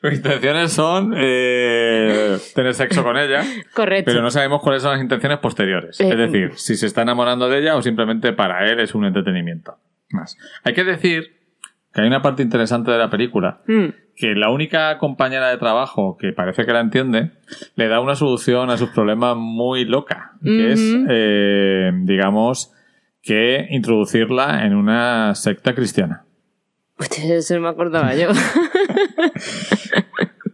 Sus 0.00 0.12
intenciones 0.12 0.72
son 0.72 1.14
eh, 1.16 2.38
tener 2.54 2.74
sexo 2.74 3.02
con 3.02 3.16
ella. 3.16 3.42
Correcto. 3.74 4.10
Pero 4.10 4.22
no 4.22 4.30
sabemos 4.30 4.60
cuáles 4.62 4.82
son 4.82 4.92
las 4.92 5.00
intenciones 5.00 5.38
posteriores. 5.38 5.98
es 5.98 6.10
eh, 6.10 6.16
decir, 6.16 6.52
si 6.56 6.76
se 6.76 6.86
está 6.86 7.02
enamorando 7.02 7.48
de 7.48 7.60
ella 7.60 7.76
o 7.76 7.82
simplemente 7.82 8.32
para 8.32 8.70
él 8.70 8.80
es 8.80 8.94
un 8.94 9.06
entretenimiento. 9.06 9.78
Más. 10.10 10.36
Hay 10.64 10.74
que 10.74 10.84
decir 10.84 11.38
que 11.92 12.02
hay 12.02 12.06
una 12.06 12.22
parte 12.22 12.42
interesante 12.42 12.90
de 12.90 12.98
la 12.98 13.08
película 13.08 13.62
mm 13.66 13.88
que 14.20 14.34
la 14.34 14.50
única 14.50 14.98
compañera 14.98 15.48
de 15.48 15.56
trabajo 15.56 16.18
que 16.18 16.32
parece 16.32 16.66
que 16.66 16.72
la 16.72 16.80
entiende 16.80 17.30
le 17.74 17.88
da 17.88 18.00
una 18.00 18.14
solución 18.14 18.68
a 18.68 18.76
sus 18.76 18.90
problemas 18.90 19.34
muy 19.34 19.86
loca, 19.86 20.32
que 20.44 20.72
es, 20.72 20.80
eh, 21.08 21.90
digamos, 22.02 22.70
que 23.22 23.66
introducirla 23.70 24.66
en 24.66 24.74
una 24.74 25.34
secta 25.34 25.74
cristiana. 25.74 26.26
eso 26.98 27.54
no 27.54 27.62
me 27.62 27.68
acordaba 27.68 28.14
yo. 28.14 28.28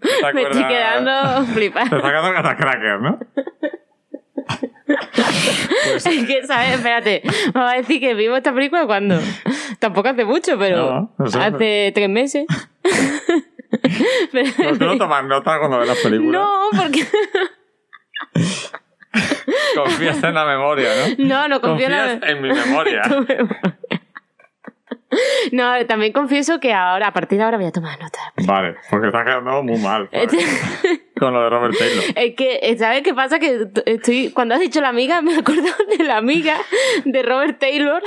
me 0.32 0.42
estoy 0.42 0.64
quedando 0.64 1.44
flipada. 1.46 1.90
Te 1.90 1.96
está 1.96 2.08
quedando 2.08 2.32
catacracker, 2.34 3.00
¿no? 3.00 3.18
Pues... 5.86 6.06
Es 6.06 6.24
que, 6.26 6.46
¿sabes? 6.46 6.76
Espérate, 6.76 7.22
vamos 7.52 7.72
a 7.72 7.76
decir 7.76 8.00
que 8.00 8.14
vimos 8.14 8.38
esta 8.38 8.54
película 8.54 8.86
cuando. 8.86 9.18
Tampoco 9.78 10.08
hace 10.08 10.24
mucho, 10.24 10.56
pero 10.58 11.10
hace 11.18 11.90
tres 11.94 12.08
meses. 12.08 12.46
¿Por 13.70 14.78
qué 14.78 14.84
no 14.84 14.98
tomas 14.98 15.24
nota 15.24 15.58
cuando 15.58 15.78
ves 15.78 15.88
las 15.88 15.98
películas? 15.98 16.40
No, 16.42 16.68
porque... 16.76 17.04
Confías 19.74 20.22
en 20.22 20.34
la 20.34 20.44
memoria, 20.44 20.90
¿no? 21.18 21.24
No, 21.24 21.48
no 21.48 21.60
confío 21.60 21.86
en, 21.86 21.92
la... 21.92 22.12
en 22.12 22.42
mi 22.42 22.48
memoria. 22.52 23.02
No, 25.52 25.86
también 25.86 26.12
confieso 26.12 26.60
que 26.60 26.74
ahora, 26.74 27.08
a 27.08 27.12
partir 27.12 27.38
de 27.38 27.44
ahora, 27.44 27.56
voy 27.56 27.66
a 27.66 27.72
tomar 27.72 27.98
nota. 27.98 28.18
Vale, 28.44 28.76
porque 28.90 29.06
está 29.06 29.24
quedando 29.24 29.62
muy 29.62 29.78
mal. 29.78 30.08
Este 30.12 30.38
con 31.18 31.32
lo 31.32 31.44
de 31.44 31.50
Robert 31.50 31.74
Taylor. 31.78 32.04
Es 32.14 32.34
que, 32.34 32.76
¿sabes 32.78 33.02
qué 33.02 33.14
pasa? 33.14 33.38
Que 33.38 33.66
estoy, 33.86 34.30
cuando 34.32 34.54
has 34.54 34.60
dicho 34.60 34.80
la 34.82 34.88
amiga, 34.88 35.22
me 35.22 35.36
acuerdo 35.36 35.68
de 35.96 36.04
la 36.04 36.18
amiga 36.18 36.58
de 37.04 37.22
Robert 37.22 37.58
Taylor 37.58 38.02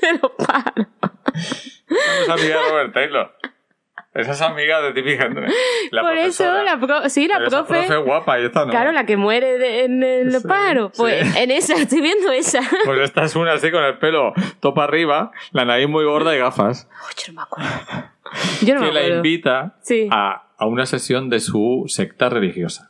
de 0.00 0.12
los 0.14 0.32
pájaros. 0.32 0.86
¿Cómo 1.88 2.22
es 2.22 2.28
amiga 2.28 2.56
de 2.56 2.68
Robert 2.70 2.92
Taylor? 2.92 3.36
Esa 4.12 4.32
es 4.32 4.40
amiga 4.42 4.80
de 4.82 4.92
Tippi 4.92 5.12
Hendren. 5.12 5.52
Por 5.90 6.16
eso, 6.16 6.62
la 6.64 6.80
pro, 6.80 7.08
sí, 7.08 7.28
la 7.28 7.38
profe. 7.38 7.84
profe 7.86 7.96
guapa 7.98 8.40
y 8.40 8.46
esta 8.46 8.64
no. 8.64 8.70
Claro, 8.70 8.90
la 8.90 9.06
que 9.06 9.16
muere 9.16 9.84
en 9.84 10.02
el 10.02 10.32
sí, 10.32 10.48
paro. 10.48 10.90
Pues 10.96 11.36
en 11.36 11.50
esa, 11.52 11.74
estoy 11.74 12.00
viendo 12.00 12.32
esa. 12.32 12.60
Pues 12.84 13.00
esta 13.02 13.22
es 13.22 13.36
una 13.36 13.52
así 13.52 13.70
con 13.70 13.84
el 13.84 13.98
pelo 13.98 14.32
topa 14.58 14.84
arriba, 14.84 15.30
la 15.52 15.64
nariz 15.64 15.88
muy 15.88 16.04
gorda 16.04 16.34
y 16.34 16.38
gafas. 16.38 16.88
Uy, 17.06 17.14
yo 17.24 17.32
no 17.32 17.36
me 17.36 17.42
acuerdo. 17.42 17.70
Yo 18.62 18.74
no 18.74 18.80
que 18.80 18.86
me 18.86 18.88
acuerdo. 18.90 19.08
la 19.08 19.16
invita 19.16 19.76
a, 20.10 20.42
a 20.58 20.66
una 20.66 20.86
sesión 20.86 21.30
de 21.30 21.38
su 21.38 21.84
secta 21.86 22.28
religiosa. 22.28 22.89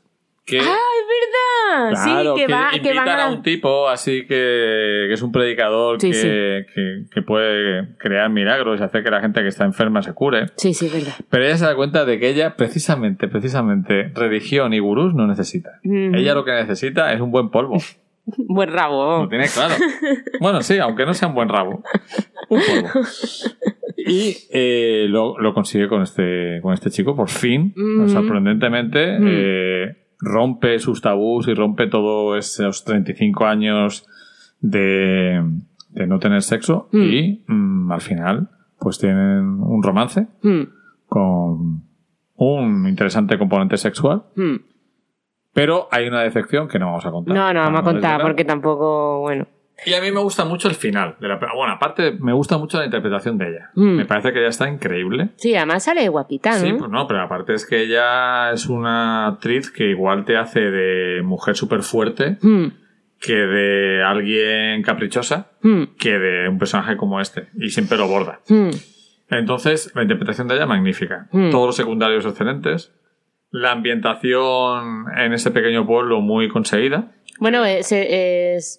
Que, 0.51 0.59
¡Ah, 0.61 0.77
es 1.01 1.07
verdad! 1.07 1.91
Claro, 2.05 2.35
sí, 2.35 2.41
que, 2.41 2.47
que 2.47 2.53
va, 2.53 2.71
que 2.83 2.95
van 2.95 3.09
a... 3.09 3.25
a 3.27 3.31
un 3.31 3.43
tipo 3.43 3.89
así 3.89 4.23
que, 4.27 5.07
que 5.09 5.13
es 5.13 5.23
un 5.23 5.31
predicador 5.33 6.01
Sí, 6.01 6.09
que, 6.11 6.15
sí. 6.15 6.73
Que, 6.75 7.05
que 7.13 7.23
puede 7.23 7.97
crear 7.99 8.29
milagros 8.31 8.81
y 8.81 8.83
hacer 8.83 9.05
que 9.05 9.11
la 9.11 9.21
gente 9.21 9.41
que 9.43 9.49
está 9.49 9.65
enferma 9.65 10.03
se 10.03 10.13
cure. 10.13 10.47
Sí, 10.57 10.75
sí, 10.75 10.87
es 10.87 10.93
verdad. 10.93 11.15
Pero 11.31 11.45
ella 11.45 11.57
se 11.57 11.65
da 11.65 11.77
cuenta 11.77 12.05
de 12.05 12.19
que 12.19 12.29
ella, 12.29 12.57
precisamente, 12.57 13.29
precisamente, 13.29 14.11
religión 14.15 14.73
y 14.75 14.79
gurús 14.81 15.15
no 15.15 15.27
necesita. 15.27 15.79
Ujú. 15.85 16.17
Ella 16.17 16.35
lo 16.35 16.45
que 16.45 16.53
necesita 16.53 17.13
es 17.13 17.21
un 17.21 17.31
buen 17.31 17.51
polvo. 17.51 17.77
Buen 18.37 18.71
rabo. 18.71 19.23
Lo 19.23 19.29
tiene 19.29 19.47
claro. 19.49 19.75
Bueno, 20.41 20.63
sí, 20.63 20.79
aunque 20.79 21.05
no 21.07 21.15
sea 21.15 21.29
un 21.29 21.35
buen 21.35 21.49
rabo. 21.49 21.83
Un 22.49 22.61
polvo. 22.61 22.89
Y 23.97 24.37
eh, 24.51 25.07
lo, 25.09 25.39
lo 25.39 25.53
consigue 25.53 25.89
con 25.89 26.03
este, 26.03 26.61
con 26.63 26.73
este 26.73 26.91
chico, 26.91 27.17
por 27.17 27.29
fin. 27.29 27.75
Ujú. 27.77 28.09
Sorprendentemente. 28.09 29.17
Ujú. 29.17 29.27
eh, 29.29 29.97
rompe 30.21 30.79
sus 30.79 31.01
tabús 31.01 31.49
y 31.49 31.55
rompe 31.55 31.87
todos 31.87 32.39
esos 32.39 32.85
35 32.85 33.47
años 33.47 34.07
de, 34.61 35.43
de 35.91 36.07
no 36.07 36.19
tener 36.19 36.43
sexo. 36.43 36.89
Mm. 36.93 37.03
Y 37.03 37.45
mm, 37.47 37.93
al 37.93 38.01
final, 38.01 38.49
pues 38.79 38.99
tienen 38.99 39.61
un 39.61 39.83
romance 39.83 40.27
Mm, 40.43 40.63
con 41.07 41.83
un 42.37 42.89
interesante 42.89 43.39
componente 43.39 43.77
sexual. 43.77 44.25
Pero 45.53 45.89
hay 45.91 46.07
una 46.07 46.23
decepción 46.23 46.69
que 46.69 46.79
no 46.79 46.87
vamos 46.87 47.05
a 47.05 47.11
contar. 47.11 47.35
No, 47.35 47.53
no 47.53 47.61
vamos 47.61 47.81
a 47.81 47.83
contar 47.85 48.23
porque 48.23 48.45
tampoco, 48.45 49.21
bueno. 49.21 49.47
Y 49.87 49.95
a 49.95 50.01
mí 50.01 50.11
me 50.13 50.21
gusta 50.21 50.45
mucho 50.45 50.69
el 50.69 50.75
final. 50.75 51.17
De 51.21 51.29
la, 51.29 51.37
bueno, 51.37 51.73
aparte, 51.73 52.13
me 52.13 52.33
gusta 52.33 52.59
mucho 52.59 52.79
la 52.79 52.85
interpretación 52.85 53.39
de 53.39 53.49
ella. 53.49 53.71
Mm. 53.75 53.97
Me 53.97 54.05
parece 54.05 54.33
que 54.33 54.41
ella 54.41 54.49
está 54.49 54.69
increíble. 54.69 55.31
Sí, 55.37 55.55
además 55.55 55.85
sale 55.85 56.09
guapita, 56.09 56.51
¿no? 56.51 56.59
Sí, 56.59 56.73
pues 56.73 56.91
no, 56.91 57.07
pero 57.07 57.23
aparte 57.23 57.55
es 57.55 57.67
que 57.67 57.83
ella 57.83 58.53
es 58.53 58.67
una 58.67 59.27
actriz 59.27 59.71
que 59.71 59.91
igual 59.91 60.25
te 60.25 60.37
hace 60.37 60.61
de 60.61 61.23
mujer 61.23 61.57
súper 61.57 61.83
fuerte. 61.83 62.39
Mm. 62.43 62.67
Que 63.21 63.35
de 63.35 64.03
alguien 64.03 64.83
caprichosa, 64.83 65.51
mm. 65.61 65.97
que 65.99 66.19
de 66.19 66.49
un 66.49 66.59
personaje 66.59 66.97
como 66.97 67.21
este. 67.21 67.49
Y 67.55 67.69
siempre 67.69 67.99
lo 67.99 68.09
borda. 68.09 68.41
Entonces, 69.29 69.93
la 69.95 70.03
interpretación 70.03 70.49
de 70.49 70.57
ella 70.57 70.67
magnífica. 70.67 71.29
Todos 71.31 71.67
los 71.67 71.77
secundarios 71.77 72.25
excelentes. 72.25 72.93
La 73.51 73.73
ambientación 73.73 75.07
en 75.17 75.33
ese 75.33 75.51
pequeño 75.51 75.87
pueblo 75.87 76.21
muy 76.21 76.49
conseguida. 76.49 77.13
Bueno, 77.41 77.65
es, 77.65 77.91
es, 77.91 78.79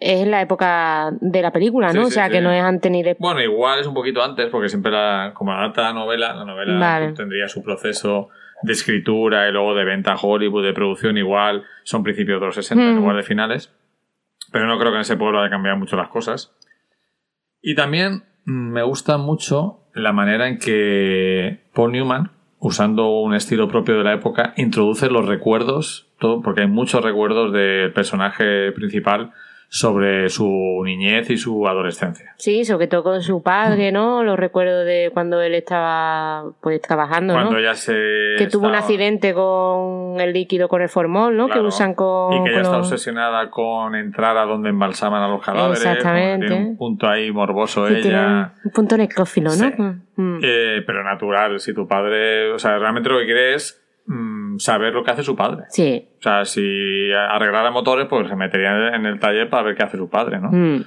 es, 0.00 0.26
la 0.26 0.42
época 0.42 1.12
de 1.20 1.42
la 1.42 1.52
película, 1.52 1.92
¿no? 1.92 2.06
o 2.06 2.10
sea, 2.10 2.28
que 2.28 2.40
no 2.40 2.50
es 2.50 2.62
antes 2.62 2.90
ni 2.90 3.02
después. 3.02 3.20
Bueno, 3.20 3.42
igual 3.42 3.80
es 3.80 3.86
un 3.86 3.94
poquito 3.94 4.22
antes, 4.22 4.48
porque 4.50 4.68
siempre 4.68 4.92
la, 4.92 5.32
como 5.34 5.52
adapta 5.52 5.82
la 5.82 5.92
novela, 5.92 6.34
la 6.34 6.44
novela 6.44 7.12
tendría 7.14 7.48
su 7.48 7.62
proceso 7.62 8.28
de 8.62 8.72
escritura 8.72 9.48
y 9.48 9.52
luego 9.52 9.74
de 9.74 9.84
venta 9.84 10.12
a 10.12 10.16
Hollywood, 10.16 10.64
de 10.64 10.72
producción, 10.72 11.16
igual 11.16 11.64
son 11.84 12.02
principios 12.02 12.40
de 12.40 12.46
los 12.46 12.54
60, 12.54 12.82
mm. 12.82 12.98
igual 12.98 13.16
de 13.16 13.22
finales. 13.22 13.74
Pero 14.50 14.66
no 14.66 14.78
creo 14.78 14.90
que 14.90 14.96
en 14.96 15.02
ese 15.02 15.16
pueblo 15.16 15.40
haya 15.40 15.50
cambiado 15.50 15.76
mucho 15.76 15.96
las 15.96 16.08
cosas. 16.08 16.56
Y 17.60 17.74
también 17.74 18.24
mm, 18.44 18.72
me 18.72 18.82
gusta 18.82 19.18
mucho 19.18 19.84
la 19.94 20.12
manera 20.12 20.48
en 20.48 20.58
que 20.58 21.68
Paul 21.74 21.92
Newman, 21.92 22.32
usando 22.58 23.10
un 23.20 23.34
estilo 23.34 23.68
propio 23.68 23.98
de 23.98 24.04
la 24.04 24.14
época, 24.14 24.54
introduce 24.56 25.10
los 25.10 25.26
recuerdos 25.26 26.08
porque 26.18 26.62
hay 26.62 26.66
muchos 26.66 27.02
recuerdos 27.02 27.52
del 27.52 27.92
personaje 27.92 28.72
principal 28.72 29.32
sobre 29.70 30.30
su 30.30 30.82
niñez 30.82 31.28
y 31.28 31.36
su 31.36 31.68
adolescencia. 31.68 32.34
Sí, 32.36 32.64
sobre 32.64 32.86
todo 32.86 33.02
con 33.02 33.22
su 33.22 33.42
padre, 33.42 33.92
¿no? 33.92 34.24
Los 34.24 34.38
recuerdos 34.38 34.86
de 34.86 35.10
cuando 35.12 35.42
él 35.42 35.54
estaba 35.54 36.44
pues 36.62 36.80
trabajando, 36.80 37.34
cuando 37.34 37.58
ella 37.58 37.74
se 37.74 37.92
que 38.38 38.48
tuvo 38.50 38.68
un 38.68 38.74
accidente 38.74 39.34
con 39.34 40.18
el 40.20 40.32
líquido 40.32 40.68
con 40.68 40.80
el 40.80 40.88
formol, 40.88 41.36
¿no? 41.36 41.48
que 41.48 41.60
usan 41.60 41.94
con 41.94 42.32
y 42.32 42.44
que 42.44 42.50
ella 42.50 42.62
está 42.62 42.78
obsesionada 42.78 43.50
con 43.50 43.94
entrar 43.94 44.38
a 44.38 44.46
donde 44.46 44.70
embalsaman 44.70 45.22
a 45.22 45.28
los 45.28 45.44
cadáveres. 45.44 45.84
Exactamente. 45.84 46.46
Tiene 46.46 46.64
un 46.64 46.76
punto 46.76 47.06
ahí 47.06 47.30
morboso 47.30 47.86
ella. 47.88 48.54
un 48.64 48.70
punto 48.70 48.96
necrófilo, 48.96 49.50
¿no? 49.54 49.68
Mm, 49.76 50.02
mm. 50.16 50.40
Eh, 50.42 50.82
pero 50.86 51.04
natural. 51.04 51.60
Si 51.60 51.74
tu 51.74 51.86
padre, 51.86 52.52
o 52.52 52.58
sea, 52.58 52.78
realmente 52.78 53.10
lo 53.10 53.18
que 53.18 53.26
quiere 53.26 53.54
es 53.54 53.84
Mm, 54.08 54.58
saber 54.58 54.94
lo 54.94 55.04
que 55.04 55.10
hace 55.10 55.22
su 55.22 55.36
padre. 55.36 55.64
Sí. 55.68 56.08
O 56.18 56.22
sea, 56.22 56.46
si 56.46 57.12
arreglara 57.12 57.70
motores, 57.70 58.06
pues 58.08 58.26
se 58.26 58.36
metería 58.36 58.94
en 58.94 59.04
el 59.04 59.20
taller 59.20 59.50
para 59.50 59.64
ver 59.64 59.76
qué 59.76 59.84
hace 59.84 59.98
su 59.98 60.08
padre, 60.08 60.40
¿no? 60.40 60.48
Mm. 60.50 60.84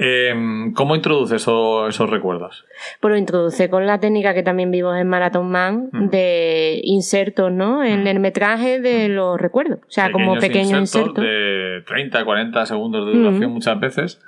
Em, 0.00 0.72
¿Cómo 0.74 0.96
introduce 0.96 1.36
esos 1.36 2.10
recuerdos? 2.10 2.64
Pues 3.00 3.12
lo 3.12 3.16
introduce 3.16 3.70
con 3.70 3.86
la 3.86 3.98
técnica 4.00 4.34
que 4.34 4.42
también 4.42 4.70
vimos 4.70 4.96
en 4.96 5.08
Marathon 5.08 5.48
Man 5.50 5.88
mm. 5.92 6.08
de 6.08 6.80
insertos, 6.82 7.52
¿no? 7.52 7.84
En 7.84 8.08
el 8.08 8.18
metraje 8.18 8.80
de 8.80 9.08
los 9.08 9.40
recuerdos. 9.40 9.78
O 9.80 9.90
sea, 9.90 10.10
como 10.10 10.36
pequeños 10.36 10.80
insertos. 10.80 11.24
De 11.24 11.82
30, 11.86 12.24
40 12.24 12.66
segundos 12.66 13.06
de 13.06 13.18
duración 13.18 13.52
muchas 13.52 13.78
veces 13.78 14.20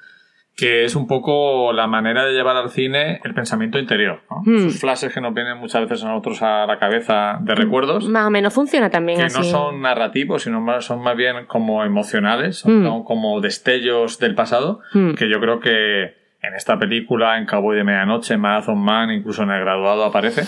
que 0.60 0.84
es 0.84 0.94
un 0.94 1.06
poco 1.06 1.72
la 1.72 1.86
manera 1.86 2.26
de 2.26 2.34
llevar 2.34 2.54
al 2.54 2.68
cine 2.68 3.18
el 3.24 3.32
pensamiento 3.32 3.78
interior. 3.78 4.20
¿no? 4.28 4.42
Hmm. 4.44 4.58
Sus 4.58 4.78
flashes 4.78 5.10
que 5.10 5.18
nos 5.22 5.32
vienen 5.32 5.56
muchas 5.56 5.80
veces 5.88 6.04
a 6.04 6.08
nosotros 6.08 6.42
a 6.42 6.66
la 6.66 6.78
cabeza 6.78 7.38
de 7.40 7.54
recuerdos. 7.54 8.06
Más 8.10 8.26
o 8.26 8.30
menos 8.30 8.52
funciona 8.52 8.90
también 8.90 9.20
que 9.20 9.24
así. 9.24 9.38
no 9.38 9.44
son 9.44 9.80
narrativos, 9.80 10.42
sino 10.42 10.60
más, 10.60 10.84
son 10.84 11.02
más 11.02 11.16
bien 11.16 11.46
como 11.46 11.82
emocionales, 11.82 12.58
son 12.58 12.84
hmm. 12.84 13.04
como 13.04 13.40
destellos 13.40 14.18
del 14.18 14.34
pasado, 14.34 14.80
hmm. 14.92 15.14
que 15.14 15.30
yo 15.30 15.40
creo 15.40 15.60
que 15.60 16.02
en 16.42 16.54
esta 16.54 16.78
película, 16.78 17.38
en 17.38 17.46
Cowboy 17.46 17.78
de 17.78 17.84
Medianoche, 17.84 18.36
Marathon 18.36 18.84
Man, 18.84 19.10
incluso 19.10 19.44
en 19.44 19.50
El 19.52 19.60
Graduado 19.60 20.04
aparece. 20.04 20.42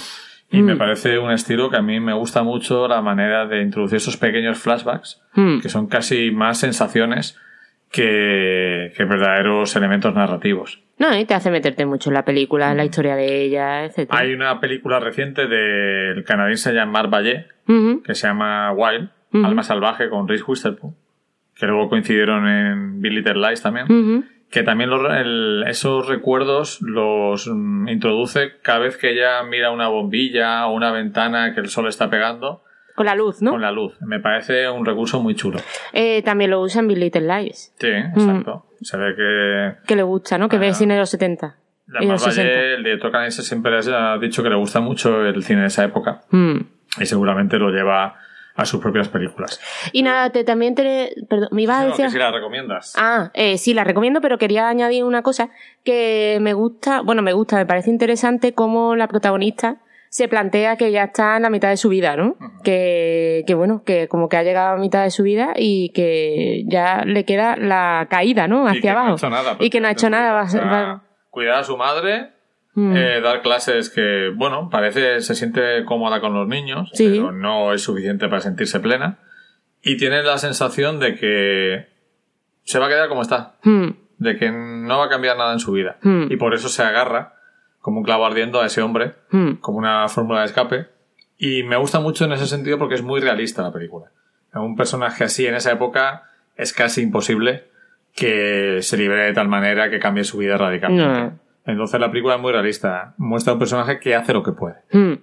Y 0.51 0.61
me 0.61 0.77
parece 0.77 1.19
un 1.19 1.31
estilo 1.31 1.71
que 1.71 1.79
a 1.79 1.83
mí 1.83 1.99
me 1.99 2.13
gusta 2.13 2.43
mucho 2.43 2.87
la 2.87 3.01
manera 3.01 3.47
de 3.47 3.63
introducir 3.63 3.97
esos 3.97 4.19
pequeños 4.19 4.59
flashbacks, 4.59 5.23
que 5.63 5.71
son 5.71 5.87
casi 5.87 6.31
más 6.31 6.59
sensaciones 6.59 7.39
que, 7.93 8.93
verdaderos 8.99 9.77
elementos 9.77 10.15
narrativos. 10.15 10.81
No, 10.99 11.17
y 11.17 11.25
te 11.25 11.35
hace 11.35 11.51
meterte 11.51 11.85
mucho 11.87 12.11
en 12.11 12.15
la 12.15 12.25
película, 12.25 12.71
en 12.71 12.79
la 12.79 12.85
historia 12.85 13.15
de 13.15 13.43
ella, 13.43 13.85
etc. 13.85 14.09
Hay 14.11 14.33
una 14.33 14.61
película 14.61 14.99
reciente 14.99 15.47
del 15.47 16.25
canadiense 16.25 16.73
Jean-Marc 16.73 17.11
Vallée, 17.11 17.47
que 18.05 18.15
se 18.15 18.27
llama 18.27 18.73
Wild, 18.73 19.11
Alma 19.33 19.63
Salvaje, 19.63 20.09
con 20.09 20.27
Reese 20.29 20.45
Witherspoon, 20.47 20.95
que 21.55 21.67
luego 21.67 21.89
coincidieron 21.89 22.49
en 22.49 23.01
Big 23.01 23.13
Little 23.13 23.35
Lies 23.35 23.63
también, 23.63 24.29
que 24.51 24.63
también 24.63 24.91
esos 25.67 26.09
recuerdos 26.09 26.81
los 26.83 27.49
mm, 27.49 27.89
introduce 27.89 28.59
cada 28.63 28.81
vez 28.81 28.97
que 28.97 29.11
ella 29.11 29.43
mira 29.43 29.71
una 29.71 29.89
bombilla 29.89 30.67
o 30.67 30.75
una 30.75 30.93
ventana 30.93 31.55
que 31.55 31.61
el 31.61 31.69
sol 31.69 31.89
está 31.89 32.11
pegando 32.11 32.63
con 32.95 33.07
la 33.07 33.15
luz, 33.15 33.43
¿no? 33.43 33.53
Con 33.53 33.63
la 33.63 33.73
luz. 33.73 33.95
Me 34.01 34.21
parece 34.21 34.69
un 34.69 34.85
recurso 34.85 35.21
muy 35.21 35.35
chulo. 35.35 35.59
Eh, 35.93 36.23
también 36.23 36.51
lo 36.51 36.61
usa 36.61 36.81
en 36.81 36.89
Big 36.89 36.99
Little 36.99 37.27
Lies. 37.27 37.75
Sí, 37.79 37.89
exacto. 37.89 38.67
Se 38.81 38.97
ve 38.97 39.15
que... 39.17 39.87
Que 39.87 39.97
le 39.97 40.03
gusta, 40.03 40.39
¿no? 40.39 40.49
Que 40.49 40.59
ve 40.59 40.75
cine 40.75 40.95
de 40.95 41.01
los 41.01 41.11
70. 41.11 41.57
Y 42.01 42.07
los 42.07 42.23
60. 42.23 42.53
el 42.53 42.85
director 42.85 43.11
canadiense 43.11 43.43
siempre 43.43 43.79
ha 43.79 44.19
dicho 44.19 44.43
que 44.43 44.49
le 44.49 44.57
gusta 44.57 44.81
mucho 44.81 45.25
el 45.25 45.43
cine 45.43 45.63
de 45.63 45.67
esa 45.69 45.85
época. 45.85 46.23
Mm. 46.31 46.59
Y 47.01 47.07
seguramente 47.07 47.59
lo 47.59 47.71
lleva 47.71 48.17
a 48.55 48.65
sus 48.65 48.81
propias 48.81 49.09
películas. 49.09 49.61
Y 49.93 50.03
nada, 50.03 50.31
te, 50.31 50.45
también 50.45 50.75
te... 50.75 51.15
Perdón, 51.29 51.49
me 51.53 51.63
ibas 51.63 51.83
a 51.83 51.87
decir... 51.87 52.05
Que 52.07 52.11
si 52.11 52.19
la 52.19 52.31
recomiendas. 52.31 52.95
Ah, 52.99 53.31
eh, 53.35 53.57
sí, 53.57 53.73
la 53.73 53.85
recomiendo, 53.85 54.21
pero 54.21 54.39
quería 54.39 54.69
añadir 54.69 55.05
una 55.05 55.23
cosa 55.23 55.51
que 55.85 56.39
me 56.41 56.53
gusta, 56.53 57.01
bueno, 57.01 57.23
me 57.23 57.33
gusta, 57.33 57.57
me 57.57 57.67
parece 57.67 57.91
interesante 57.91 58.53
cómo 58.53 58.95
la 58.95 59.09
protagonista 59.09 59.79
se 60.13 60.29
plantea 60.29 60.77
que 60.77 60.93
ya 60.93 61.05
está 61.05 61.39
en 61.39 61.43
la 61.43 61.49
mitad 61.49 61.71
de 61.71 61.79
su 61.79 61.89
vida, 61.89 62.17
¿no? 62.17 62.37
que, 62.63 63.45
que, 63.47 63.55
bueno, 63.55 63.83
que 63.83 64.09
como 64.09 64.29
que 64.29 64.37
ha 64.37 64.43
llegado 64.43 64.75
a 64.75 64.77
mitad 64.77 65.05
de 65.05 65.11
su 65.11 65.23
vida 65.23 65.55
y 65.57 65.89
que 65.95 66.65
ya 66.67 67.07
le 67.07 67.25
queda 67.25 67.57
la 67.57 68.09
caída, 68.11 68.47
¿no? 68.47 68.67
Hacia 68.67 68.93
abajo. 68.93 69.17
y 69.59 69.71
que 69.71 69.81
no 69.81 69.89
ha 69.89 69.93
hecho 69.93 70.11
nada. 70.11 70.35
Va, 70.35 71.03
Cuidar 71.31 71.61
a 71.61 71.65
su 71.65 71.79
madre, 71.79 72.29
mm. 72.75 72.95
eh, 72.95 73.21
dar 73.23 73.41
clases 73.41 73.89
que, 73.89 74.31
bueno, 74.37 74.69
parece, 74.71 75.23
se 75.23 75.35
siente 75.35 75.83
cómoda 75.87 76.21
con 76.21 76.35
los 76.35 76.47
niños, 76.47 76.93
pero 76.95 77.33
no 77.33 77.73
es 77.73 77.81
suficiente 77.83 78.29
para 78.29 78.43
sentirse 78.43 78.81
plena. 78.81 79.19
Y 79.81 79.97
tiene 79.97 80.23
la 80.23 80.37
sensación 80.37 81.01
de 81.01 81.15
que 81.15 81.87
se 82.65 82.79
va 82.79 82.85
a 82.85 82.91
quedar 82.91 83.09
como 83.09 83.23
está. 83.23 83.55
Mm. 83.63 83.89
De 84.19 84.37
que 84.37 84.53
no 84.53 84.99
va 84.99 85.07
a 85.07 85.09
cambiar 85.09 85.39
nada 85.39 85.55
en 85.55 85.59
su 85.59 85.73
vida. 85.73 85.97
Mm. 86.03 86.31
Y 86.31 86.37
por 86.37 86.53
eso 86.53 86.69
se 86.69 86.83
agarra 86.83 87.37
como 87.83 87.99
un 87.99 88.05
clavo 88.05 88.25
ardiendo 88.25 88.61
a 88.63 88.67
ese 88.67 88.81
hombre, 88.81 89.17
hmm. 89.31 89.55
como 89.55 89.77
una 89.77 90.09
fórmula 90.09 90.41
de 90.41 90.47
escape. 90.47 90.87
Y 91.37 91.65
me 91.65 91.77
gusta 91.77 92.01
mucho 92.01 92.25
en 92.25 92.33
ese 92.33 92.47
sentido 92.47 92.79
porque 92.79 92.95
es 92.95 93.03
muy 93.03 93.21
realista 93.21 93.61
la 93.63 93.73
película. 93.73 94.07
Un 94.55 94.77
personaje 94.77 95.25
así 95.25 95.47
en 95.47 95.57
esa 95.57 95.73
época 95.73 96.23
es 96.57 96.73
casi 96.73 97.03
imposible 97.03 97.65
que 98.15 98.79
se 98.83 98.97
libere 98.97 99.25
de 99.25 99.33
tal 99.33 99.49
manera 99.49 99.91
que 99.91 99.99
cambie 99.99 100.23
su 100.23 100.39
vida 100.39 100.57
radicalmente. 100.57 101.37
Entonces 101.67 101.99
la 101.99 102.11
película 102.11 102.37
es 102.37 102.41
muy 102.41 102.53
realista. 102.53 103.15
Muestra 103.19 103.55
un 103.55 103.59
personaje 103.59 103.99
que 103.99 104.15
hace 104.15 104.33
lo 104.33 104.45
que 104.45 104.53
puede. 104.53 104.77
Hmm. 104.93 105.15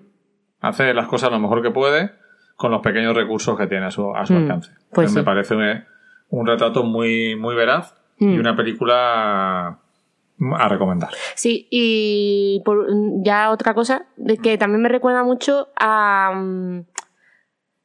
Hace 0.60 0.94
las 0.94 1.08
cosas 1.08 1.32
lo 1.32 1.40
mejor 1.40 1.62
que 1.62 1.72
puede 1.72 2.12
con 2.58 2.72
los 2.72 2.82
pequeños 2.82 3.16
recursos 3.16 3.58
que 3.58 3.68
tiene 3.68 3.86
a 3.86 3.92
su, 3.92 4.14
a 4.14 4.26
su 4.26 4.34
hmm. 4.34 4.38
alcance. 4.38 4.72
Pues 4.92 5.14
Me 5.14 5.24
parece 5.24 5.56
un, 6.30 6.46
retrato 6.46 6.84
muy, 6.84 7.38
muy 7.38 7.56
veraz 7.56 7.96
y 8.18 8.38
una 8.38 8.54
película 8.58 9.80
a 10.58 10.68
recomendar. 10.68 11.10
Sí, 11.36 11.68
y 11.70 12.62
por, 12.66 12.88
ya 13.24 13.52
otra 13.52 13.74
cosa, 13.74 14.06
que 14.42 14.58
también 14.58 14.82
me 14.82 14.90
recuerda 14.90 15.24
mucho 15.24 15.70
a, 15.76 16.32
mm, 16.36 16.86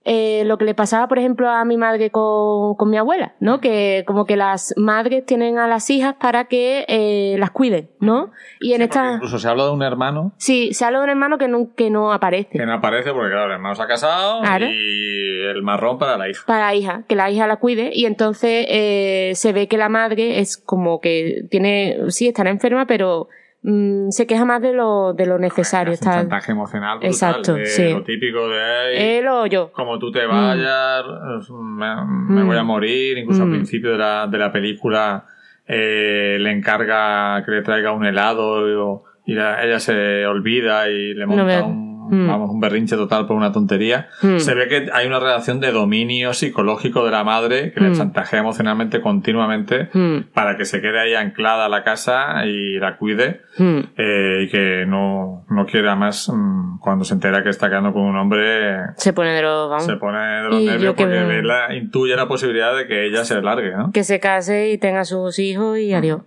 eh, 0.04 0.44
lo 0.44 0.58
que 0.58 0.66
le 0.66 0.74
pasaba, 0.74 1.08
por 1.08 1.18
ejemplo, 1.18 1.48
a 1.48 1.64
mi 1.64 1.76
madre 1.76 2.10
con, 2.10 2.74
con, 2.74 2.90
mi 2.90 2.98
abuela, 2.98 3.34
¿no? 3.40 3.60
Que 3.60 4.04
como 4.06 4.26
que 4.26 4.36
las 4.36 4.74
madres 4.76 5.24
tienen 5.24 5.58
a 5.58 5.66
las 5.66 5.88
hijas 5.88 6.14
para 6.20 6.44
que 6.44 6.84
eh, 6.88 7.36
las 7.38 7.50
cuiden, 7.50 7.88
¿no? 8.00 8.30
Y 8.60 8.74
en 8.74 8.82
esta... 8.82 9.14
Incluso 9.14 9.38
se 9.38 9.48
habla 9.48 9.64
de 9.64 9.70
un 9.70 9.82
hermano. 9.82 10.32
Sí, 10.36 10.74
se 10.74 10.84
habla 10.84 10.98
de 10.98 11.04
un 11.04 11.10
hermano 11.10 11.38
que 11.38 11.48
no, 11.48 11.74
que 11.74 11.88
no 11.88 12.12
aparece. 12.12 12.50
Que 12.50 12.66
no 12.66 12.74
aparece 12.74 13.12
porque, 13.12 13.30
claro, 13.30 13.46
el 13.46 13.52
hermano 13.52 13.74
se 13.74 13.82
ha 13.82 13.86
casado 13.86 14.42
y 14.60 15.40
el 15.46 15.62
marrón 15.62 15.98
para 15.98 16.18
la 16.18 16.28
hija. 16.28 16.42
Para 16.46 16.66
la 16.66 16.74
hija, 16.74 17.04
que 17.08 17.16
la 17.16 17.30
hija 17.30 17.46
la 17.46 17.56
cuide 17.56 17.90
y 17.94 18.04
entonces 18.04 18.66
eh, 18.68 19.32
se 19.34 19.52
ve 19.52 19.68
que 19.68 19.78
la 19.78 19.88
madre 19.88 20.40
es 20.40 20.58
como 20.58 21.00
que 21.00 21.46
tiene, 21.50 21.98
sí, 22.08 22.28
estará 22.28 22.50
enferma, 22.50 22.86
pero 22.86 23.28
Mm, 23.66 24.10
se 24.10 24.26
queja 24.26 24.44
más 24.44 24.60
de 24.60 24.74
lo, 24.74 25.14
de 25.14 25.24
lo 25.24 25.38
necesario. 25.38 25.94
está... 25.94 26.10
Un 26.10 26.16
chantaje 26.16 26.52
emocional 26.52 26.98
brutal, 26.98 27.10
Exacto, 27.10 27.56
Lo 27.56 28.04
típico 28.04 28.46
de... 28.50 29.18
Él 29.18 29.26
o 29.26 29.46
yo. 29.46 29.72
Como 29.72 29.98
tú 29.98 30.12
te 30.12 30.26
vayas, 30.26 31.02
me, 31.50 32.44
voy 32.44 32.58
a 32.58 32.62
mm. 32.62 32.66
morir. 32.66 33.16
Incluso 33.16 33.42
al 33.42 33.48
mm. 33.48 33.52
principio 33.52 33.92
de 33.92 33.98
la, 33.98 34.26
de 34.26 34.36
la 34.36 34.52
película 34.52 35.24
eh, 35.66 36.36
le 36.38 36.50
encarga 36.50 37.42
que 37.42 37.52
le 37.52 37.62
traiga 37.62 37.92
un 37.92 38.04
helado 38.04 39.00
y, 39.24 39.32
ella 39.32 39.80
se 39.80 40.26
olvida 40.26 40.90
y 40.90 41.14
le 41.14 41.24
monta 41.24 41.64
un, 41.64 41.93
hmm. 42.14 42.28
vamos, 42.28 42.50
un 42.50 42.60
berrinche 42.60 42.96
total 42.96 43.26
por 43.26 43.36
una 43.36 43.52
tontería, 43.52 44.08
hmm. 44.22 44.38
se 44.38 44.54
ve 44.54 44.68
que 44.68 44.88
hay 44.92 45.06
una 45.06 45.20
relación 45.20 45.60
de 45.60 45.72
dominio 45.72 46.32
psicológico 46.32 47.04
de 47.04 47.10
la 47.10 47.24
madre 47.24 47.72
que 47.72 47.80
le 47.80 47.90
hmm. 47.90 47.94
chantajea 47.94 48.40
emocionalmente 48.40 49.00
continuamente 49.00 49.88
para 50.32 50.56
que 50.56 50.64
se 50.64 50.80
quede 50.80 51.00
ahí 51.00 51.14
anclada 51.14 51.66
a 51.66 51.68
la 51.68 51.84
casa 51.84 52.46
y 52.46 52.78
la 52.78 52.96
cuide 52.96 53.42
eh, 53.58 54.44
y 54.44 54.48
que 54.48 54.84
no, 54.86 55.44
no 55.48 55.66
quiera 55.66 55.94
más 55.94 56.28
mm, 56.28 56.78
cuando 56.78 57.04
se 57.04 57.14
entera 57.14 57.42
que 57.42 57.50
está 57.50 57.68
quedando 57.68 57.92
con 57.92 58.02
un 58.02 58.16
hombre 58.16 58.78
se 58.96 59.12
pone 59.12 59.32
de 59.32 59.42
los 59.42 59.84
se 59.84 59.96
pone 59.96 60.18
de 60.18 60.48
los 60.48 60.62
nervios 60.62 60.94
porque 60.96 61.42
la, 61.42 61.74
intuye 61.74 62.16
la 62.16 62.26
posibilidad 62.26 62.76
de 62.76 62.86
que 62.86 63.06
ella 63.06 63.24
se 63.24 63.40
largue 63.40 63.72
¿no? 63.76 63.92
que 63.92 64.04
se 64.04 64.20
case 64.20 64.70
y 64.70 64.78
tenga 64.78 65.04
sus 65.04 65.38
hijos 65.38 65.78
y 65.78 65.92
adiós. 65.92 66.22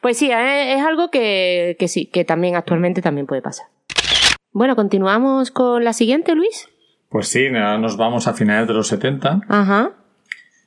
Pues 0.00 0.16
sí 0.16 0.30
es, 0.30 0.82
algo 0.82 1.10
que, 1.10 1.76
que 1.78 1.88
sí 1.88 2.06
que 2.06 2.24
también 2.24 2.56
actualmente 2.56 3.02
también 3.02 3.26
puede 3.26 3.42
pasar 3.42 3.66
bueno, 4.52 4.76
continuamos 4.76 5.50
con 5.50 5.84
la 5.84 5.92
siguiente, 5.92 6.34
Luis. 6.34 6.68
Pues 7.08 7.28
sí, 7.28 7.50
nos 7.50 7.96
vamos 7.96 8.28
a 8.28 8.34
finales 8.34 8.68
de 8.68 8.74
los 8.74 8.88
70. 8.88 9.40
Ajá. 9.48 9.92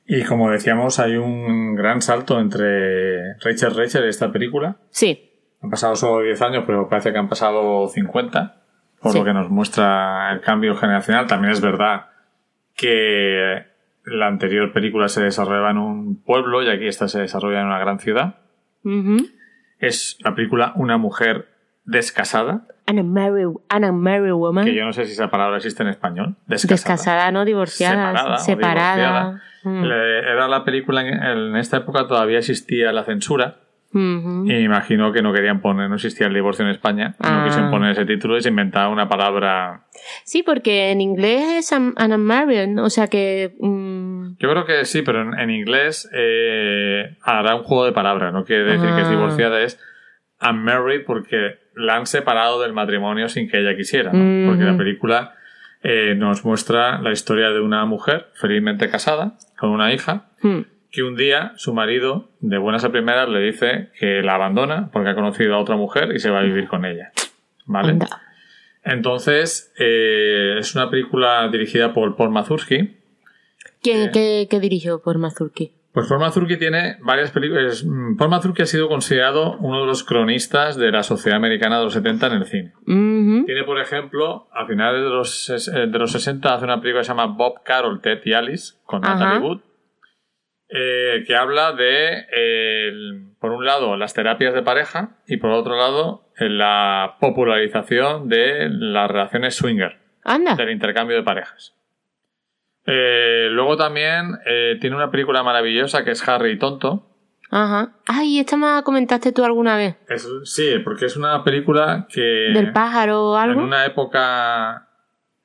Y 0.06 0.22
como 0.24 0.50
decíamos, 0.50 0.98
hay 0.98 1.16
un 1.16 1.74
gran 1.74 2.02
salto 2.02 2.38
entre 2.38 3.34
Rachel 3.38 3.74
Rachel 3.74 4.04
y 4.04 4.08
esta 4.08 4.30
película. 4.30 4.76
Sí. 4.90 5.30
Han 5.62 5.70
pasado 5.70 5.96
solo 5.96 6.22
10 6.22 6.42
años, 6.42 6.64
pero 6.66 6.88
parece 6.88 7.12
que 7.12 7.18
han 7.18 7.28
pasado 7.30 7.88
50, 7.88 8.62
por 9.00 9.14
lo 9.14 9.24
que 9.24 9.32
nos 9.32 9.48
muestra 9.48 10.30
el 10.32 10.42
cambio 10.42 10.76
generacional. 10.76 11.26
También 11.26 11.52
es 11.54 11.62
verdad 11.62 12.08
que 12.76 13.64
la 14.04 14.26
anterior 14.26 14.74
película 14.74 15.08
se 15.08 15.22
desarrollaba 15.22 15.70
en 15.70 15.78
un 15.78 16.22
pueblo 16.22 16.62
y 16.62 16.68
aquí 16.68 16.86
esta 16.86 17.08
se 17.08 17.20
desarrolla 17.20 17.60
en 17.60 17.66
una 17.68 17.78
gran 17.78 17.98
ciudad. 17.98 18.40
Es 19.78 20.18
la 20.20 20.34
película 20.34 20.74
Una 20.76 20.98
mujer 20.98 21.48
descasada. 21.86 22.66
An 22.86 22.98
unmarried, 22.98 24.34
woman. 24.34 24.66
Que 24.66 24.74
yo 24.74 24.84
no 24.84 24.92
sé 24.92 25.06
si 25.06 25.12
esa 25.12 25.30
palabra 25.30 25.56
existe 25.56 25.82
en 25.82 25.88
español. 25.88 26.36
Descasada, 26.46 27.30
no 27.32 27.44
divorciada. 27.44 28.36
Separada. 28.38 29.40
Mm. 29.62 29.84
Era 29.84 30.48
la 30.48 30.64
película 30.64 31.02
en, 31.06 31.56
esta 31.56 31.78
época 31.78 32.06
todavía 32.06 32.38
existía 32.38 32.92
la 32.92 33.04
censura. 33.04 33.56
Y 33.96 33.96
me 33.96 34.60
imagino 34.60 35.12
que 35.12 35.22
no 35.22 35.32
querían 35.32 35.60
poner, 35.60 35.88
no 35.88 35.94
existía 35.94 36.26
el 36.26 36.34
divorcio 36.34 36.64
en 36.64 36.72
España, 36.72 37.14
no 37.20 37.28
ah. 37.28 37.44
quisieron 37.46 37.70
poner 37.70 37.92
ese 37.92 38.04
título 38.04 38.36
y 38.36 38.42
se 38.42 38.48
inventaba 38.48 38.88
una 38.88 39.08
palabra. 39.08 39.84
Sí, 40.24 40.42
porque 40.42 40.90
en 40.90 41.00
inglés 41.00 41.44
es 41.58 41.72
an, 41.72 41.94
unmarried, 41.96 42.76
o 42.82 42.90
sea 42.90 43.06
que. 43.06 43.54
Mm. 43.60 44.36
Yo 44.40 44.50
creo 44.50 44.64
que 44.64 44.84
sí, 44.84 45.02
pero 45.02 45.22
en, 45.38 45.48
inglés 45.48 46.10
eh, 46.12 47.16
hará 47.22 47.54
un 47.54 47.62
juego 47.62 47.84
de 47.84 47.92
palabras, 47.92 48.32
no 48.32 48.44
quiere 48.44 48.64
decir 48.64 48.88
que 48.96 49.02
es 49.02 49.06
ah. 49.06 49.10
divorciada, 49.10 49.62
es 49.62 49.78
unmarried 50.42 51.04
porque 51.06 51.63
la 51.76 51.96
han 51.96 52.06
separado 52.06 52.60
del 52.60 52.72
matrimonio 52.72 53.28
sin 53.28 53.48
que 53.48 53.60
ella 53.60 53.76
quisiera, 53.76 54.12
¿no? 54.12 54.48
Porque 54.48 54.64
la 54.64 54.76
película 54.76 55.34
eh, 55.82 56.14
nos 56.16 56.44
muestra 56.44 57.00
la 57.00 57.12
historia 57.12 57.50
de 57.50 57.60
una 57.60 57.84
mujer 57.84 58.28
felizmente 58.34 58.88
casada 58.88 59.36
con 59.58 59.70
una 59.70 59.92
hija 59.92 60.30
hmm. 60.40 60.60
que 60.90 61.02
un 61.02 61.16
día 61.16 61.52
su 61.56 61.74
marido, 61.74 62.30
de 62.40 62.58
buenas 62.58 62.84
a 62.84 62.90
primeras, 62.90 63.28
le 63.28 63.40
dice 63.40 63.90
que 63.98 64.22
la 64.22 64.34
abandona 64.34 64.90
porque 64.92 65.10
ha 65.10 65.14
conocido 65.14 65.54
a 65.54 65.58
otra 65.58 65.76
mujer 65.76 66.12
y 66.14 66.20
se 66.20 66.30
va 66.30 66.40
a 66.40 66.42
vivir 66.42 66.68
con 66.68 66.84
ella. 66.84 67.12
¿Vale? 67.66 67.98
Entonces, 68.82 69.72
eh, 69.78 70.56
es 70.58 70.74
una 70.74 70.90
película 70.90 71.48
dirigida 71.48 71.94
por 71.94 72.16
Paul 72.16 72.30
Mazursky. 72.30 72.96
¿Quién, 73.82 74.10
¿qué, 74.12 74.46
qué 74.50 74.60
dirigió 74.60 75.02
Paul 75.02 75.18
Mazursky? 75.18 75.72
Pues 75.94 76.08
Paul 76.08 76.18
Mazurki 76.18 76.56
tiene 76.56 76.96
varias 77.02 77.30
películas. 77.30 77.84
Mm, 77.84 78.16
Paul 78.16 78.30
Mazurki 78.30 78.62
ha 78.62 78.66
sido 78.66 78.88
considerado 78.88 79.56
uno 79.58 79.82
de 79.82 79.86
los 79.86 80.02
cronistas 80.02 80.76
de 80.76 80.90
la 80.90 81.04
sociedad 81.04 81.36
americana 81.36 81.78
de 81.78 81.84
los 81.84 81.92
70 81.92 82.26
en 82.26 82.32
el 82.32 82.46
cine. 82.46 82.72
Tiene, 83.44 83.62
por 83.62 83.80
ejemplo, 83.80 84.48
a 84.52 84.66
finales 84.66 85.04
de 85.04 85.08
los, 85.08 85.68
eh, 85.68 85.86
de 85.86 85.98
los 85.98 86.10
60 86.10 86.52
hace 86.52 86.64
una 86.64 86.80
película 86.80 87.02
que 87.02 87.04
se 87.04 87.12
llama 87.12 87.26
Bob 87.26 87.62
Carol, 87.64 88.00
Ted 88.00 88.22
y 88.24 88.32
Alice, 88.32 88.74
con 88.84 89.02
Natalie 89.02 89.38
Wood, 89.38 89.60
eh, 90.68 91.22
que 91.28 91.36
habla 91.36 91.74
de, 91.74 92.24
por 93.38 93.52
un 93.52 93.64
lado, 93.64 93.96
las 93.96 94.14
terapias 94.14 94.52
de 94.52 94.62
pareja 94.62 95.18
y 95.28 95.36
por 95.36 95.50
otro 95.50 95.76
lado, 95.76 96.32
la 96.40 97.18
popularización 97.20 98.28
de 98.28 98.68
las 98.68 99.08
relaciones 99.08 99.54
swinger. 99.54 100.00
Del 100.56 100.70
intercambio 100.70 101.16
de 101.16 101.22
parejas. 101.22 101.76
Eh, 102.86 103.48
luego 103.50 103.76
también 103.76 104.38
eh, 104.44 104.76
tiene 104.80 104.96
una 104.96 105.10
película 105.10 105.42
maravillosa 105.42 106.04
que 106.04 106.10
es 106.10 106.28
Harry 106.28 106.58
Tonto. 106.58 107.06
Ajá. 107.50 107.94
Ay, 108.06 108.40
esta 108.40 108.56
me 108.56 108.82
comentaste 108.82 109.32
tú 109.32 109.44
alguna 109.44 109.76
vez. 109.76 109.96
sí, 110.44 110.78
porque 110.82 111.06
es 111.06 111.16
una 111.16 111.44
película 111.44 112.06
que... 112.12 112.50
¿Del 112.52 112.72
pájaro 112.72 113.30
o 113.30 113.36
algo? 113.36 113.60
En 113.60 113.66
una 113.66 113.86
época 113.86 114.88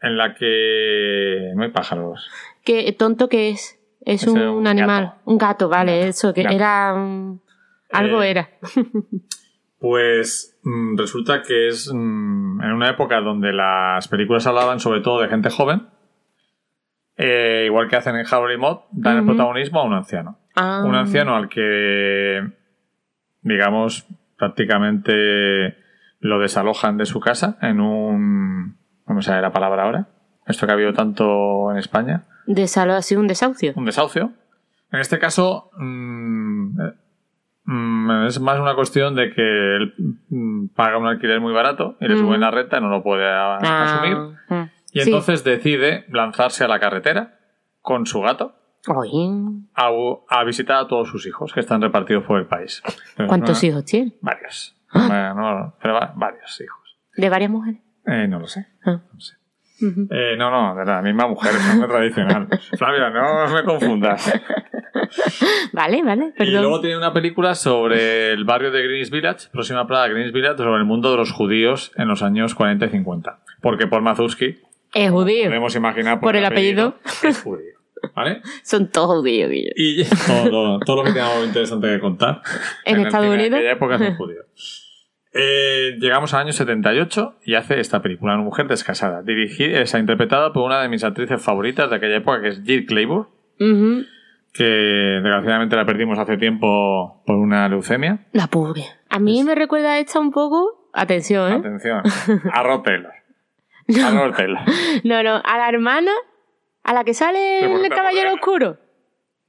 en 0.02 0.18
la 0.18 0.34
que 0.34 1.52
no 1.56 1.64
hay 1.64 1.70
pájaros. 1.70 2.30
¿Qué 2.64 2.92
tonto 2.94 3.30
qué 3.30 3.50
es? 3.50 3.80
Es, 4.02 4.26
un, 4.26 4.66
animal. 4.66 5.16
Un 5.26 5.38
gato, 5.38 5.70
vale, 5.70 6.08
eso, 6.08 6.34
que 6.34 6.42
era... 6.42 6.92
Algo 7.92 8.24
eh, 8.24 8.30
era. 8.30 8.50
pues 9.80 10.60
mm, 10.64 10.98
resulta 10.98 11.42
que 11.42 11.68
es 11.68 11.92
mm, 11.94 12.62
en 12.62 12.72
una 12.72 12.90
época 12.90 13.20
donde 13.22 13.54
las 13.54 14.08
películas 14.08 14.48
hablaban 14.48 14.80
sobre 14.80 15.02
todo 15.02 15.22
de 15.22 15.28
gente 15.28 15.50
joven 15.50 15.88
eh, 17.22 17.64
igual 17.66 17.90
que 17.90 17.98
hacen 17.98 18.16
en 18.16 18.26
Harold 18.26 18.54
y 18.54 18.58
Mod, 18.58 18.80
dan 18.92 19.18
el 19.18 19.26
protagonismo 19.26 19.82
a 19.82 19.84
un 19.84 19.94
anciano. 19.94 20.40
Ah. 20.56 20.84
Un 20.86 20.96
anciano 20.96 21.36
al 21.36 21.50
que, 21.50 22.50
digamos, 23.42 24.08
prácticamente 24.38 25.76
lo 26.22 26.40
desalojan 26.40 26.98
de 26.98 27.06
su 27.06 27.20
casa 27.20 27.58
en 27.62 27.82
un... 27.82 28.78
¿Cómo 29.04 29.22
se 29.22 29.32
llama 29.32 29.42
la 29.42 29.52
palabra 29.52 29.84
ahora? 29.84 30.08
Esto 30.48 30.66
que 30.66 30.72
ha 30.72 30.76
habido 30.76 30.94
tanto 30.94 31.70
en 31.72 31.78
España. 31.78 32.24
Desalo, 32.48 32.94
ha 32.94 33.02
sido 33.02 33.20
un 33.20 33.28
desahucio. 33.28 33.74
Un 33.76 33.84
desahucio. 33.84 34.32
En 34.94 35.02
este 35.02 35.20
caso, 35.20 35.72
mm, 35.78 36.80
mm, 37.66 38.28
es 38.28 38.40
más 38.40 38.60
una 38.62 38.76
cuestión 38.76 39.16
de 39.16 39.34
que 39.34 39.76
él 39.76 39.94
mm, 40.30 40.68
paga 40.70 40.98
un 40.98 41.08
alquiler 41.08 41.42
muy 41.42 41.52
barato 41.52 41.98
y 42.00 42.08
le 42.08 42.16
suben 42.16 42.40
la 42.40 42.50
renta 42.50 42.78
y 42.78 42.82
no 42.82 42.88
lo 42.88 43.04
puede 43.04 43.28
ah. 43.28 43.58
asumir. 43.60 44.70
Y 44.92 45.02
entonces 45.02 45.44
decide 45.44 46.06
lanzarse 46.10 46.64
a 46.64 46.68
la 46.68 46.80
carretera 46.80 47.40
con 47.82 48.06
su 48.06 48.22
gato 48.22 48.56
a, 49.76 49.90
a, 50.28 50.44
visitar 50.44 50.78
a 50.78 50.88
todos 50.88 51.10
sus 51.10 51.26
hijos 51.28 51.54
que 51.54 51.60
están 51.60 51.82
repartidos 51.82 52.24
por 52.24 52.40
el 52.40 52.48
país. 52.48 52.82
¿Cuántos 53.28 53.64
hijos 53.64 53.86
tiene? 53.86 54.14
Varios. 54.22 54.76
no, 54.94 55.76
pero 55.82 56.00
varios 56.16 56.62
hijos. 56.62 56.98
¿De 57.16 57.30
varias 57.30 57.52
mujeres? 57.52 57.82
Eh, 58.06 58.28
no 58.28 58.40
lo 58.40 58.48
sé. 58.48 58.68
Ah. 58.86 59.02
No, 59.14 59.20
sé. 59.20 59.36
eh, 59.82 60.36
no, 60.38 60.50
no, 60.50 60.76
de 60.76 60.86
la 60.86 61.02
misma 61.02 61.28
mujer, 61.28 61.52
es 61.54 61.76
muy 61.76 61.88
tradicional. 61.88 62.48
Flavia, 62.78 63.10
no 63.10 63.54
me 63.54 63.64
confundas. 63.64 64.34
vale, 65.74 66.02
vale, 66.02 66.34
perdón. 66.38 66.54
Y 66.54 66.58
luego 66.58 66.82
tiene 66.82 66.98
una 66.98 67.14
película 67.14 67.56
sobre 67.56 68.32
el 68.32 68.46
barrio 68.46 68.72
de 68.72 68.84
Greenwich 68.84 69.12
Village, 69.12 69.50
próxima 69.52 69.86
plaza 69.86 70.06
de 70.06 70.14
Greenwich 70.14 70.34
Village, 70.34 70.58
sobre 70.58 70.78
el 70.80 70.86
mundo 70.86 71.12
de 71.12 71.18
los 71.18 71.32
judíos 71.32 71.92
en 71.98 72.08
los 72.08 72.24
años 72.24 72.56
40 72.56 72.86
y 72.86 72.90
50. 72.90 73.40
Porque 73.62 73.88
Paul 73.88 74.04
Mazursky 74.04 74.58
es 74.94 75.12
judío. 75.12 75.46
Podemos 75.46 75.76
imaginar 75.76 76.20
por, 76.20 76.36
el 76.36 76.46
apellido. 76.46 76.96
Es 77.24 77.42
judío. 77.42 77.80
¿Vale? 78.16 78.42
Son 78.64 78.90
todos 78.90 79.20
judíos. 79.20 79.52
Y 79.76 80.04
todo, 80.28 80.80
todo, 80.80 80.96
lo 80.98 81.04
que 81.04 81.12
tengamos 81.12 81.46
interesante 81.46 81.88
que 81.88 82.00
contar. 82.00 82.42
En, 82.86 83.00
Estados 83.00 83.28
Unidos. 83.28 83.48
En 83.48 83.56
aquella 83.56 83.72
época 83.74 83.98
son 83.98 84.16
judíos. 84.18 84.46
Eh, 85.32 85.98
llegamos 86.00 86.34
al 86.34 86.42
año 86.42 86.54
78 86.54 87.36
y 87.46 87.54
hace 87.54 87.80
esta 87.80 88.02
película, 88.02 88.34
Una 88.34 88.44
mujer 88.44 88.68
descasada. 88.68 89.22
Dirigida, 89.22 89.82
es 89.82 89.94
interpretada 89.94 90.54
por 90.54 90.64
una 90.64 90.82
de 90.82 90.90
mis 90.90 91.04
actrices 91.04 91.42
favoritas 91.42 91.90
de 91.90 91.96
aquella 91.98 92.18
época, 92.18 92.42
que 92.42 92.48
es 92.50 92.64
Jill 92.64 92.86
Clayburgh. 92.86 93.28
Que 94.52 94.64
desgraciadamente 94.64 95.76
la 95.76 95.86
perdimos 95.86 96.18
hace 96.18 96.38
tiempo 96.38 97.22
por 97.26 97.36
una 97.36 97.70
leucemia. 97.70 98.26
La 98.32 98.48
pobre. 98.48 98.84
A 99.10 99.20
mí 99.20 99.44
me 99.44 99.54
recuerda 99.54 100.00
esta 100.00 100.20
un 100.20 100.32
poco. 100.32 100.90
Atención, 100.94 101.52
¿eh? 101.52 101.56
Atención. 101.58 102.02
A 102.52 102.64
No. 105.04 105.24
no, 105.24 105.24
no, 105.24 105.42
a 105.44 105.58
la 105.58 105.68
hermana, 105.70 106.12
a 106.84 106.94
la 106.94 107.04
que 107.04 107.14
sale 107.14 107.60
el 107.66 107.90
Caballero 107.90 108.34
Oscuro. 108.34 108.78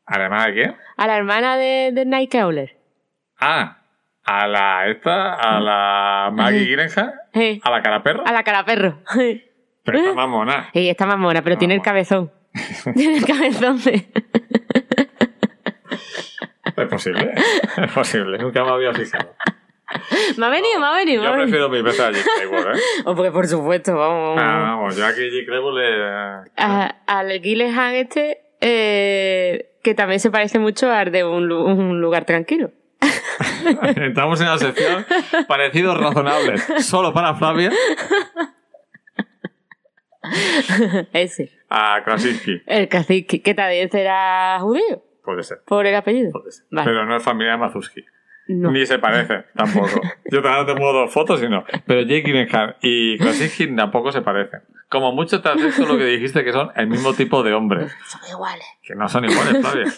¿A 0.07 0.18
la 0.18 0.24
hermana 0.24 0.47
de 0.47 0.55
qué? 0.55 0.74
A 0.97 1.07
la 1.07 1.16
hermana 1.16 1.57
de, 1.57 1.91
de 1.93 2.05
Nightcrawler. 2.07 2.76
Ah, 3.38 3.82
a 4.24 4.47
la 4.47 4.88
esta, 4.88 5.34
a 5.34 5.61
la 5.61 6.30
Maggie 6.32 6.64
Gyllenhaal, 6.64 7.14
a 7.62 7.70
la 7.70 7.82
cara 7.82 8.03
perro. 8.03 8.22
A 8.26 8.32
la 8.32 8.43
cara 8.43 8.64
perro. 8.64 8.99
Pero 9.84 9.99
está 9.99 10.14
más 10.14 10.28
mona. 10.30 10.70
Sí, 10.72 10.88
está 10.88 11.07
más 11.07 11.18
mona, 11.18 11.43
pero 11.43 11.57
tiene 11.59 11.74
el 11.74 11.82
cabezón. 11.82 12.30
tiene 12.95 13.16
el 13.18 13.24
cabezón 13.26 13.82
de... 13.82 14.07
Es 16.76 16.86
posible, 16.88 17.34
es 17.76 17.93
posible, 17.93 18.38
nunca 18.38 18.64
me 18.64 18.70
había 18.70 18.93
fijado. 18.95 19.34
Me 20.36 20.46
ha 20.46 20.48
venido, 20.48 20.80
me 20.80 20.86
ha 20.86 20.92
venido. 20.92 21.22
Yo 21.22 21.32
prefiero 21.32 21.68
mil 21.68 21.82
veces 21.82 22.00
a 22.00 22.06
J. 22.06 22.18
Clayburgh, 22.36 22.76
¿eh? 22.76 22.80
O 23.04 23.14
porque 23.14 23.30
por 23.30 23.46
supuesto, 23.46 23.96
vamos. 23.96 24.38
Ah, 24.40 24.61
vamos, 24.62 24.96
yo 24.96 25.06
aquí 25.06 25.20
J. 25.30 25.46
Clayburgh 25.46 25.76
le. 25.76 26.52
al 27.06 27.40
Gillihan 27.40 27.94
este, 27.94 28.40
eh, 28.61 29.72
que 29.82 29.94
también 29.94 30.20
se 30.20 30.30
parece 30.30 30.58
mucho 30.58 30.90
al 30.90 31.11
de 31.11 31.24
un, 31.24 31.50
un 31.50 32.00
lugar 32.00 32.24
tranquilo. 32.24 32.70
Entramos 33.96 34.40
en 34.40 34.48
la 34.48 34.58
sección 34.58 35.06
parecidos 35.48 35.98
razonables, 35.98 36.66
solo 36.80 37.12
para 37.12 37.34
Flavia. 37.34 37.70
Ese. 41.12 41.50
A 41.68 42.02
Krasinski. 42.04 42.62
El 42.66 42.88
Krasinski. 42.88 43.40
¿Qué 43.40 43.54
tal? 43.54 43.72
¿Ese 43.72 44.00
era 44.02 44.58
judío? 44.61 45.02
Puede 45.24 45.42
ser. 45.42 45.62
¿Por 45.64 45.86
el 45.86 45.94
apellido? 45.94 46.32
Puede 46.32 46.52
ser. 46.52 46.66
Pero 46.70 47.06
no 47.06 47.16
es 47.16 47.22
familia 47.22 47.52
de 47.52 47.58
Mazuski. 47.58 48.04
Ni 48.51 48.84
se 48.84 48.98
parece, 48.98 49.44
tampoco. 49.55 50.01
Yo 50.30 50.42
te 50.42 50.74
puedo 50.74 50.92
dos 50.92 51.12
fotos 51.12 51.42
y 51.42 51.48
no. 51.48 51.64
Pero 51.86 52.03
Jake 52.03 52.22
Gyllenhaal 52.22 52.76
y 52.82 53.16
Krasinski 53.18 53.74
tampoco 53.76 54.11
se 54.11 54.22
parecen. 54.22 54.62
Como 54.88 55.12
mucho 55.12 55.40
te 55.40 55.48
has 55.48 55.57
visto 55.57 55.86
lo 55.86 55.96
que 55.96 56.05
dijiste 56.05 56.42
que 56.44 56.53
son 56.53 56.70
el 56.74 56.88
mismo 56.88 57.14
tipo 57.14 57.42
de 57.42 57.55
hombre. 57.55 57.88
Son 58.07 58.20
iguales. 58.28 58.66
Que 58.82 58.94
no 58.96 59.09
son 59.09 59.24
iguales, 59.24 59.59
Flavia. 59.61 59.92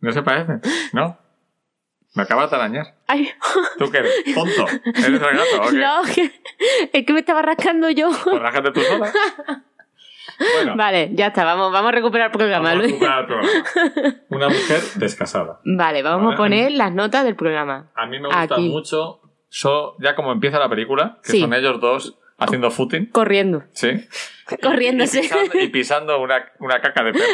No 0.00 0.12
se 0.12 0.22
parecen, 0.22 0.60
¿no? 0.92 1.18
Me 2.14 2.22
acabas 2.22 2.48
de 2.50 2.56
arañar. 2.56 2.94
Ay. 3.08 3.30
¿Tú 3.78 3.90
qué 3.90 3.98
eres? 3.98 4.24
¿Tonto? 4.34 4.66
¿Eres 4.84 5.06
el 5.06 5.18
gato 5.18 5.62
o 5.62 5.68
qué? 5.68 5.76
No, 5.76 6.02
es 6.92 7.04
que 7.04 7.12
me 7.12 7.20
estaba 7.20 7.42
rascando 7.42 7.90
yo. 7.90 8.10
Pues 8.24 8.40
rájate 8.40 8.70
tú 8.70 8.80
sola. 8.80 9.12
Vale, 10.76 11.10
ya 11.12 11.28
está, 11.28 11.44
vamos, 11.44 11.72
vamos 11.72 11.88
a 11.88 11.92
recuperar 11.92 12.26
el 12.26 12.32
programa. 12.32 12.70
Vamos 12.70 12.84
a 12.84 12.86
recuperar 12.86 13.20
el 13.20 13.26
programa. 13.26 13.52
Una 14.30 14.48
mujer 14.48 14.80
descasada. 14.96 15.60
Vale, 15.64 16.02
vamos 16.02 16.34
a 16.34 16.36
poner 16.36 16.72
las 16.72 16.92
notas 16.92 17.24
del 17.24 17.36
programa. 17.36 17.90
A 17.94 18.06
mí 18.06 18.18
me 18.18 18.28
gusta 18.28 18.58
mucho, 18.58 19.20
ya 20.00 20.14
como 20.14 20.32
empieza 20.32 20.58
la 20.58 20.68
película, 20.68 21.18
que 21.22 21.40
son 21.40 21.54
ellos 21.54 21.80
dos 21.80 22.18
haciendo 22.38 22.70
footing. 22.70 23.06
Corriendo. 23.06 23.64
Sí. 23.72 24.06
Corriéndose. 24.62 25.22
Y, 25.54 25.68
pisando, 25.68 26.20
una, 26.20 26.44
una, 26.58 26.80
caca 26.80 27.02
de 27.04 27.12
perro. 27.12 27.24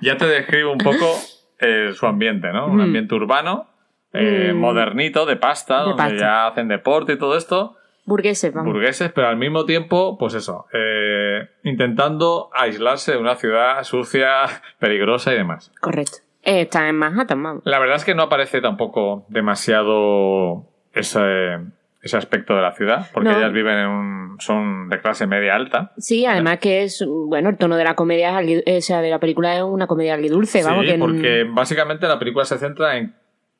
ya 0.00 0.16
te 0.16 0.26
describo 0.26 0.72
un 0.72 0.78
poco 0.78 1.18
eh, 1.58 1.92
su 1.94 2.06
ambiente, 2.06 2.52
¿no? 2.52 2.66
Un 2.66 2.76
mm. 2.76 2.80
ambiente 2.80 3.14
urbano, 3.14 3.68
eh, 4.12 4.52
mm. 4.52 4.56
modernito, 4.56 5.26
de 5.26 5.36
pasta, 5.36 5.80
donde 5.80 6.18
ya 6.18 6.46
hacen 6.46 6.68
deporte 6.68 7.14
y 7.14 7.18
todo 7.18 7.36
esto. 7.36 7.76
Burgueses, 8.06 8.52
vamos. 8.52 8.72
Burgueses, 8.72 9.10
pero 9.12 9.28
al 9.28 9.36
mismo 9.36 9.64
tiempo, 9.64 10.18
pues 10.18 10.34
eso, 10.34 10.66
eh, 10.72 11.48
intentando 11.62 12.50
aislarse 12.52 13.12
de 13.12 13.18
una 13.18 13.36
ciudad 13.36 13.82
sucia, 13.84 14.44
peligrosa 14.78 15.32
y 15.32 15.36
demás. 15.36 15.72
Correcto. 15.80 16.18
está 16.42 16.88
en 16.88 16.96
Manhattan, 16.96 17.42
vamos. 17.42 17.62
La 17.64 17.78
verdad 17.78 17.96
es 17.96 18.04
que 18.04 18.14
no 18.14 18.24
aparece 18.24 18.60
tampoco 18.60 19.24
demasiado 19.28 20.66
ese, 20.92 21.60
ese 22.02 22.16
aspecto 22.18 22.54
de 22.54 22.60
la 22.60 22.72
ciudad, 22.72 23.06
porque 23.14 23.30
ellas 23.30 23.52
viven 23.52 23.78
en 23.78 23.88
un, 23.88 24.36
son 24.38 24.90
de 24.90 25.00
clase 25.00 25.26
media 25.26 25.54
alta. 25.54 25.92
Sí, 25.96 26.26
además 26.26 26.58
que 26.58 26.82
es, 26.82 27.02
bueno, 27.08 27.48
el 27.48 27.56
tono 27.56 27.76
de 27.76 27.84
la 27.84 27.94
comedia, 27.94 28.38
o 28.38 28.80
sea, 28.82 29.00
de 29.00 29.08
la 29.08 29.18
película 29.18 29.56
es 29.56 29.62
una 29.62 29.86
comedia 29.86 30.12
agridulce, 30.12 30.62
vamos. 30.62 30.84
Sí, 30.86 30.94
porque 30.98 31.44
básicamente 31.50 32.06
la 32.06 32.18
película 32.18 32.44
se 32.44 32.58
centra 32.58 32.98
en 32.98 33.14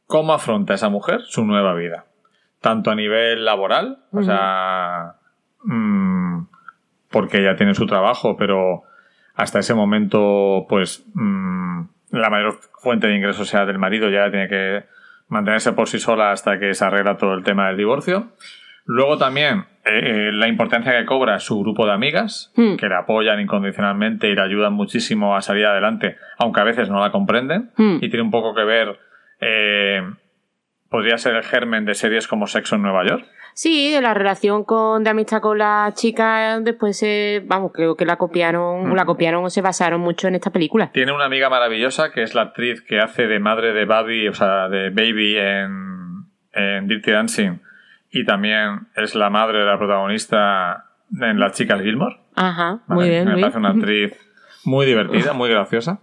cómo 0.07 0.35
afronta 0.35 0.75
esa 0.75 0.91
mujer 0.91 1.23
su 1.23 1.47
nueva 1.47 1.73
vida 1.73 2.05
tanto 2.65 2.91
a 2.91 2.95
nivel 2.95 3.45
laboral, 3.45 3.99
o 4.11 4.23
sea, 4.23 5.17
mm, 5.65 6.47
porque 7.11 7.41
ella 7.41 7.57
tiene 7.57 7.75
su 7.75 7.85
trabajo, 7.85 8.39
pero 8.39 8.85
hasta 9.35 9.59
ese 9.59 9.75
momento, 9.75 10.65
pues, 10.67 11.05
mm, 11.13 11.83
la 12.13 12.31
mayor 12.31 12.59
fuente 12.81 13.07
de 13.07 13.17
ingresos 13.17 13.49
sea 13.49 13.67
del 13.67 13.79
marido, 13.79 14.09
ya 14.09 14.31
tiene 14.31 14.49
que 14.49 14.85
mantenerse 15.29 15.73
por 15.73 15.89
sí 15.89 15.99
sola 15.99 16.31
hasta 16.31 16.59
que 16.59 16.73
se 16.73 16.87
arregla 16.87 17.19
todo 17.19 17.35
el 17.35 17.45
tema 17.45 17.67
del 17.67 17.77
divorcio. 17.77 18.29
Luego 18.87 19.19
también 19.19 19.67
eh, 19.85 20.29
eh, 20.29 20.33
la 20.33 20.49
importancia 20.49 20.99
que 20.99 21.05
cobra 21.05 21.39
su 21.41 21.61
grupo 21.61 21.85
de 21.85 21.93
amigas, 21.93 22.51
hmm. 22.57 22.77
que 22.77 22.89
la 22.89 23.01
apoyan 23.01 23.41
incondicionalmente 23.41 24.31
y 24.31 24.35
le 24.35 24.41
ayudan 24.41 24.73
muchísimo 24.73 25.37
a 25.37 25.43
salir 25.43 25.67
adelante, 25.67 26.17
aunque 26.39 26.63
a 26.63 26.65
veces 26.65 26.89
no 26.89 26.99
la 26.99 27.13
comprenden. 27.13 27.73
Hmm. 27.77 27.99
Y 28.01 28.09
tiene 28.09 28.23
un 28.23 28.31
poco 28.31 28.55
que 28.55 28.65
ver 28.65 28.99
eh, 29.41 30.03
podría 30.95 31.19
ser 31.19 31.35
el 31.35 31.43
germen 31.43 31.85
de 31.85 31.97
series 31.97 32.29
como 32.29 32.47
Sexo 32.47 32.77
en 32.77 32.83
Nueva 32.83 33.05
York. 33.05 33.27
Sí, 33.53 33.91
de 33.91 34.01
la 34.01 34.15
relación 34.15 34.63
con, 34.63 35.03
de 35.03 35.11
amistad 35.11 35.41
con 35.41 35.59
la 35.59 35.91
chica, 35.93 36.61
después, 36.61 36.97
se, 36.97 37.43
vamos, 37.47 37.73
creo 37.75 37.97
que 37.97 38.05
la 38.05 38.15
copiaron, 38.15 38.95
la 38.95 39.05
copiaron 39.05 39.45
o 39.45 39.51
se 39.51 39.61
basaron 39.61 40.01
mucho 40.01 40.29
en 40.29 40.37
esta 40.37 40.51
película. 40.51 40.93
Tiene 40.93 41.11
una 41.11 41.25
amiga 41.25 41.51
maravillosa 41.51 42.13
que 42.13 42.23
es 42.23 42.37
la 42.37 42.43
actriz 42.43 42.81
que 42.81 43.01
hace 43.01 43.27
de 43.27 43.41
madre 43.41 43.73
de 43.73 43.87
Baby, 43.87 44.29
o 44.29 44.35
sea, 44.35 44.69
de 44.69 44.91
Baby 44.91 45.37
en, 45.37 46.27
en 46.53 46.87
Dirty 46.87 47.11
Dancing 47.11 47.59
y 48.13 48.25
también 48.25 48.87
es 48.95 49.17
la 49.17 49.31
madre 49.31 49.59
de 49.59 49.65
la 49.65 49.77
protagonista 49.77 50.93
en 51.21 51.41
Las 51.41 51.55
chicas 51.55 51.83
Gilmore. 51.83 52.21
Ajá, 52.37 52.85
muy 52.87 53.09
bien. 53.09 53.27
Me 53.27 53.41
parece 53.41 53.59
una 53.59 53.71
actriz 53.71 54.13
muy 54.65 54.87
divertida, 54.87 55.33
muy 55.33 55.51
graciosa. 55.51 55.99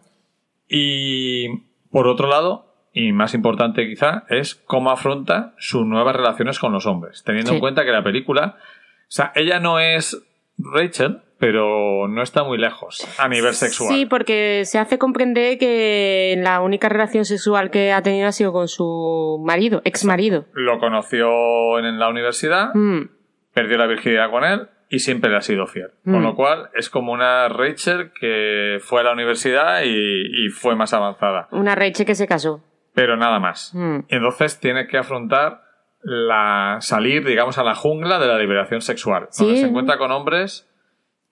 Y 0.68 1.48
por 1.92 2.08
otro 2.08 2.28
lado, 2.28 2.71
y 2.94 3.14
más 3.14 3.34
importante 3.34 3.88
quizá, 3.88 4.26
es 4.30 4.56
cómo 4.56 4.92
afronta 4.92 5.54
sus 5.58 5.86
nuevas 5.86 6.16
relaciones 6.16 6.60
con 6.60 6.74
los 6.74 6.86
hombres, 6.86 7.24
teniendo 7.24 7.54
en 7.54 7.60
cuenta 7.60 7.86
que 7.86 7.92
la 7.92 8.04
película, 8.04 8.58
o 8.58 9.06
sea, 9.08 9.32
ella 9.36 9.60
no 9.60 9.80
es 9.80 10.22
Rachel, 10.58 11.22
pero 11.40 12.08
no 12.08 12.22
está 12.22 12.44
muy 12.44 12.58
lejos 12.58 13.08
a 13.18 13.28
nivel 13.28 13.54
sexual. 13.54 13.90
Sí, 13.90 14.06
porque 14.06 14.64
se 14.66 14.78
hace 14.78 15.00
comprender 15.00 15.58
que 15.58 16.36
la 16.38 16.62
única 16.62 16.88
relación 16.88 17.26
sexual 17.26 17.72
que 17.72 17.92
ha 17.92 18.04
tenido 18.04 18.28
ha 18.28 18.32
sido 18.32 18.52
con 18.52 18.68
su 18.68 19.42
marido, 19.44 19.82
ex 19.84 20.06
marido. 20.06 20.46
Lo 20.54 20.80
conoció 20.80 21.80
en 21.80 21.98
la 21.98 22.10
universidad, 22.10 22.76
mm. 22.76 23.10
perdió 23.54 23.78
la 23.78 23.88
virginidad 23.88 24.30
con 24.30 24.44
él 24.44 24.68
y 24.90 25.00
siempre 25.00 25.32
le 25.32 25.38
ha 25.38 25.42
sido 25.42 25.66
fiel. 25.66 25.92
Con 26.04 26.20
mm. 26.20 26.24
lo 26.24 26.36
cual 26.36 26.70
es 26.76 26.92
como 26.92 27.12
una 27.12 27.48
Rachel 27.50 28.12
que 28.20 28.78
fue 28.82 29.00
a 29.00 29.06
la 29.06 29.14
universidad 29.14 29.82
y, 29.84 30.46
y 30.46 30.50
fue 30.50 30.76
más 30.76 30.94
avanzada. 30.94 31.48
Una 31.52 31.74
Rachel 31.74 32.06
que 32.06 32.14
se 32.14 32.28
casó 32.28 32.62
pero 32.94 33.18
nada 33.18 33.40
más. 33.40 33.74
Mm. 33.74 34.00
Entonces 34.08 34.60
tiene 34.60 34.88
que 34.88 34.98
afrontar 34.98 35.62
la 36.04 36.78
salir, 36.82 37.26
digamos, 37.26 37.58
a 37.58 37.64
la 37.64 37.76
jungla 37.76 38.20
de 38.20 38.28
la 38.28 38.38
liberación 38.38 38.82
sexual. 38.82 39.30
Donde 39.38 39.58
se 39.58 39.68
encuentra 39.68 39.98
con 39.98 40.12
hombres 40.12 40.68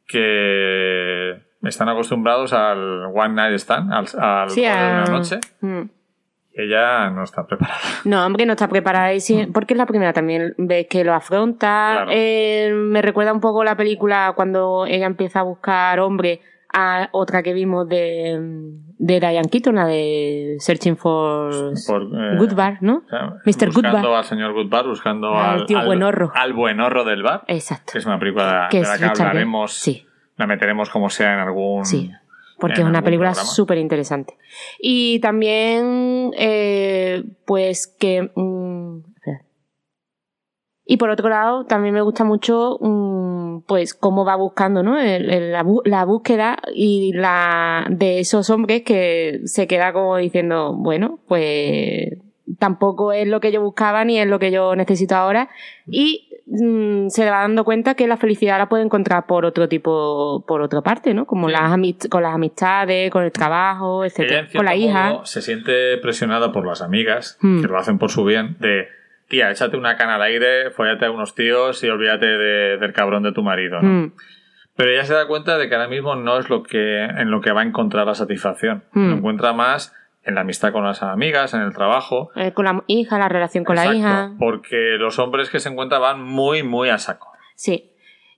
que 0.08 1.42
están 1.64 1.90
acostumbrados 1.90 2.54
al 2.54 3.06
one 3.14 3.30
night 3.30 3.56
stand, 3.60 3.92
al, 3.92 4.06
al 4.20 4.54
de 4.54 4.62
una 4.62 5.06
noche. 5.06 5.40
Mm. 5.62 5.82
Ella 6.52 7.10
no 7.10 7.24
está 7.24 7.46
preparada. 7.46 7.80
No, 8.04 8.26
hombre, 8.26 8.46
no 8.46 8.54
está 8.54 8.68
preparada. 8.68 9.14
Y 9.14 9.22
sí, 9.22 9.48
porque 9.54 9.76
es 9.76 9.78
la 9.78 9.86
primera 9.86 10.12
también 10.12 10.56
ves 10.58 10.88
que 10.90 11.04
lo 11.04 11.14
afronta. 11.14 12.06
Eh, 12.10 12.72
me 12.74 13.02
recuerda 13.02 13.32
un 13.32 13.40
poco 13.40 13.64
la 13.64 13.78
película 13.78 14.34
cuando 14.36 14.86
ella 14.86 15.06
empieza 15.06 15.40
a 15.40 15.44
buscar 15.44 16.00
hombre 16.00 16.42
a 16.72 17.10
otra 17.12 17.42
que 17.42 17.54
vimos 17.54 17.88
de, 17.88 18.38
de 18.98 19.20
Diane 19.20 19.50
Keaton, 19.50 19.76
la 19.76 19.88
de 19.88 20.58
Searching 20.60 20.98
for, 20.98 21.52
eh, 21.54 22.38
Good 22.38 22.54
Bar, 22.54 22.78
¿no? 22.82 23.04
Mr. 23.46 23.72
Buscando 23.72 24.16
al 24.16 24.24
señor 24.24 24.54
Good 24.54 24.70
Bar, 24.70 24.88
buscando 24.88 25.34
al, 25.36 25.66
tío 25.66 25.84
buenorro. 25.84 26.32
al 26.36 26.54
buenorro 26.54 27.04
del 27.04 27.24
bar. 27.24 27.44
Exacto. 27.48 27.94
Que 27.94 27.98
es 28.00 28.06
una 28.06 28.20
película 28.20 28.70
de 28.72 28.82
la 28.82 28.98
que 28.98 29.06
hablaremos. 29.06 29.74
Sí. 29.74 30.06
La 30.38 30.48
meteremos 30.48 30.90
como 30.90 31.10
sea 31.10 31.34
en 31.34 31.40
algún. 31.40 31.86
Sí. 31.86 32.12
Porque 32.60 32.82
es 32.82 32.88
una 32.88 33.02
película 33.02 33.34
súper 33.34 33.78
interesante. 33.78 34.38
Y 34.80 35.20
también, 35.22 36.32
eh, 36.38 37.24
pues 37.46 37.88
que. 37.88 38.32
Mm, 38.36 38.69
y 40.92 40.98
por 40.98 41.12
otro 41.12 41.30
lado, 41.30 41.66
también 41.66 41.94
me 41.94 42.02
gusta 42.02 42.24
mucho, 42.24 42.80
mm, 42.82 43.60
pues, 43.68 43.94
cómo 43.94 44.26
va 44.26 44.36
buscando, 44.36 44.82
¿no? 44.82 44.98
la, 44.98 46.04
búsqueda 46.04 46.58
y 46.74 47.14
la 47.14 47.86
de 47.92 48.22
esos 48.22 48.50
hombres 48.50 48.82
que 48.82 49.42
se 49.44 49.68
queda 49.68 49.94
como 49.94 50.18
diciendo, 50.18 50.74
bueno, 50.74 51.20
pues 51.28 52.18
tampoco 52.58 53.14
es 53.14 53.28
lo 53.28 53.40
que 53.40 53.52
yo 53.52 53.62
buscaba 53.62 54.04
ni 54.04 54.18
es 54.18 54.26
lo 54.26 54.40
que 54.40 54.50
yo 54.50 54.76
necesito 54.76 55.14
ahora. 55.14 55.50
Y 55.86 56.28
mm, 56.48 57.10
se 57.10 57.30
va 57.30 57.42
dando 57.42 57.66
cuenta 57.66 57.94
que 57.94 58.08
la 58.08 58.18
felicidad 58.18 58.58
la 58.58 58.68
puede 58.68 58.82
encontrar 58.82 59.28
por 59.28 59.46
otro 59.46 59.70
tipo, 59.70 60.44
por 60.48 60.64
otra 60.64 60.82
parte, 60.82 61.14
¿no? 61.14 61.28
Como 61.28 61.50
las 61.50 61.72
con 62.10 62.24
las 62.24 62.34
amistades, 62.34 63.12
con 63.12 63.24
el 63.24 63.32
trabajo, 63.32 64.06
etcétera, 64.06 64.48
con 64.56 64.66
la 64.66 64.76
hija. 64.76 65.22
Se 65.26 65.44
siente 65.44 66.00
presionada 66.00 66.52
por 66.52 66.66
las 66.66 66.82
amigas, 66.82 67.38
hmm. 67.42 67.62
que 67.62 67.68
lo 67.68 67.78
hacen 67.78 68.00
por 68.00 68.10
su 68.10 68.26
bien, 68.26 68.58
de 68.60 68.88
tía, 69.30 69.52
échate 69.52 69.78
una 69.78 69.96
cana 69.96 70.16
al 70.16 70.22
aire, 70.24 70.72
fóllate 70.72 71.06
a 71.06 71.12
unos 71.12 71.36
tíos 71.36 71.84
y 71.84 71.90
olvídate 71.90 72.26
del 72.26 72.94
cabrón 72.94 73.24
de 73.24 73.32
tu 73.32 73.44
marido, 73.44 73.82
¿no? 73.82 73.88
Mm. 73.88 74.14
Pero 74.76 74.92
ella 74.92 75.04
se 75.04 75.14
da 75.14 75.28
cuenta 75.28 75.58
de 75.58 75.68
que 75.68 75.76
ahora 75.76 75.88
mismo 75.88 76.16
no 76.16 76.40
es 76.40 76.50
lo 76.50 76.64
que, 76.64 77.04
en 77.04 77.32
lo 77.32 77.42
que 77.42 77.52
va 77.52 77.62
a 77.62 77.66
encontrar 77.66 78.08
la 78.08 78.16
satisfacción. 78.16 78.84
Mm. 78.94 79.10
Lo 79.10 79.16
encuentra 79.18 79.54
más 79.54 79.94
en 80.24 80.36
la 80.36 80.42
amistad 80.42 80.72
con 80.72 80.86
las 80.86 81.04
amigas, 81.04 81.54
en 81.54 81.62
el 81.62 81.74
trabajo. 81.74 82.32
Eh, 82.36 82.54
con 82.54 82.66
la 82.66 82.84
hija, 82.88 83.18
la 83.18 83.30
relación 83.30 83.64
con 83.64 83.76
la 83.76 83.94
hija. 83.94 84.32
Porque 84.40 84.96
los 84.98 85.20
hombres 85.20 85.50
que 85.50 85.60
se 85.60 85.70
encuentran 85.70 86.02
van 86.02 86.24
muy, 86.24 86.64
muy 86.64 86.90
a 86.90 86.98
saco. 86.98 87.32
Sí. 87.56 87.92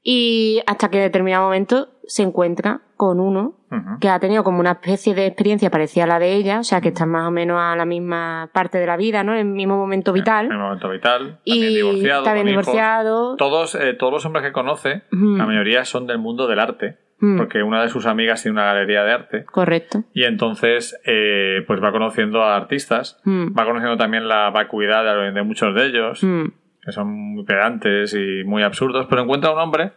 Y 0.04 0.62
hasta 0.66 0.90
que 0.90 0.98
en 0.98 1.04
determinado 1.04 1.44
momento 1.44 1.90
se 2.08 2.24
encuentra 2.24 2.82
con 3.02 3.20
uno 3.20 3.56
que 4.00 4.10
ha 4.10 4.20
tenido 4.20 4.44
como 4.44 4.60
una 4.60 4.74
especie 4.74 5.16
de 5.16 5.26
experiencia 5.26 5.72
parecida 5.72 6.04
a 6.04 6.08
la 6.08 6.20
de 6.20 6.36
ella, 6.36 6.60
o 6.60 6.64
sea 6.64 6.82
que 6.82 6.90
está 6.90 7.08
más 7.08 7.28
o 7.28 7.32
menos 7.32 7.58
a 7.60 7.76
la 7.76 7.84
misma 7.84 8.52
parte 8.54 8.78
de 8.78 8.86
la 8.86 8.96
vida, 8.96 9.24
¿no? 9.24 9.34
En 9.34 9.40
el 9.40 9.46
mismo 9.46 9.76
momento 9.76 10.14
vital. 10.14 10.46
En 10.46 10.52
el 10.52 10.58
momento 10.60 10.88
vital. 10.88 11.40
Y 11.44 11.78
divorciado. 11.78 12.24
También 12.24 12.46
divorciado. 12.46 13.38
Todos, 13.38 13.74
eh, 13.74 13.96
todos 13.96 14.14
los 14.14 14.26
hombres 14.28 14.46
que 14.46 14.52
conoce, 14.52 15.02
la 15.10 15.48
mayoría 15.48 15.84
son 15.84 16.06
del 16.06 16.20
mundo 16.20 16.46
del 16.46 16.60
arte. 16.60 17.00
Porque 17.38 17.64
una 17.64 17.82
de 17.82 17.90
sus 17.90 18.06
amigas 18.06 18.44
tiene 18.44 18.60
una 18.60 18.66
galería 18.66 19.04
de 19.04 19.14
arte. 19.14 19.46
Correcto. 19.46 20.04
Y 20.14 20.26
entonces, 20.26 21.02
eh, 21.04 21.64
pues 21.66 21.82
va 21.82 21.92
conociendo 21.92 22.44
a 22.44 22.56
artistas. 22.56 23.20
Va 23.26 23.66
conociendo 23.66 23.98
también 23.98 24.28
la 24.28 24.52
vacuidad 24.52 25.34
de, 25.34 25.42
muchos 25.42 25.74
de 25.74 25.88
ellos. 25.88 26.20
Que 26.20 26.92
son 26.92 27.10
muy 27.10 27.46
pedantes 27.46 28.14
y 28.14 28.44
muy 28.44 28.62
absurdos. 28.62 29.08
Pero 29.10 29.24
encuentra 29.24 29.52
un 29.54 29.58
hombre 29.58 29.94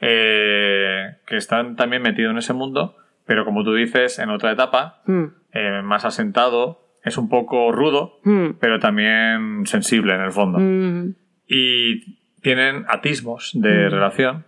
eh, 0.00 1.16
que 1.26 1.36
están 1.36 1.76
también 1.76 2.02
metidos 2.02 2.32
en 2.32 2.38
ese 2.38 2.52
mundo, 2.52 2.96
pero 3.26 3.44
como 3.44 3.64
tú 3.64 3.74
dices, 3.74 4.18
en 4.18 4.30
otra 4.30 4.52
etapa, 4.52 5.02
mm. 5.06 5.24
eh, 5.52 5.82
más 5.82 6.04
asentado, 6.04 6.96
es 7.04 7.16
un 7.18 7.28
poco 7.28 7.72
rudo, 7.72 8.18
mm. 8.24 8.58
pero 8.60 8.78
también 8.78 9.66
sensible 9.66 10.14
en 10.14 10.20
el 10.22 10.32
fondo. 10.32 10.58
Mm. 10.58 11.14
Y 11.46 12.16
tienen 12.40 12.84
atismos 12.88 13.52
de 13.54 13.88
relación. 13.88 14.46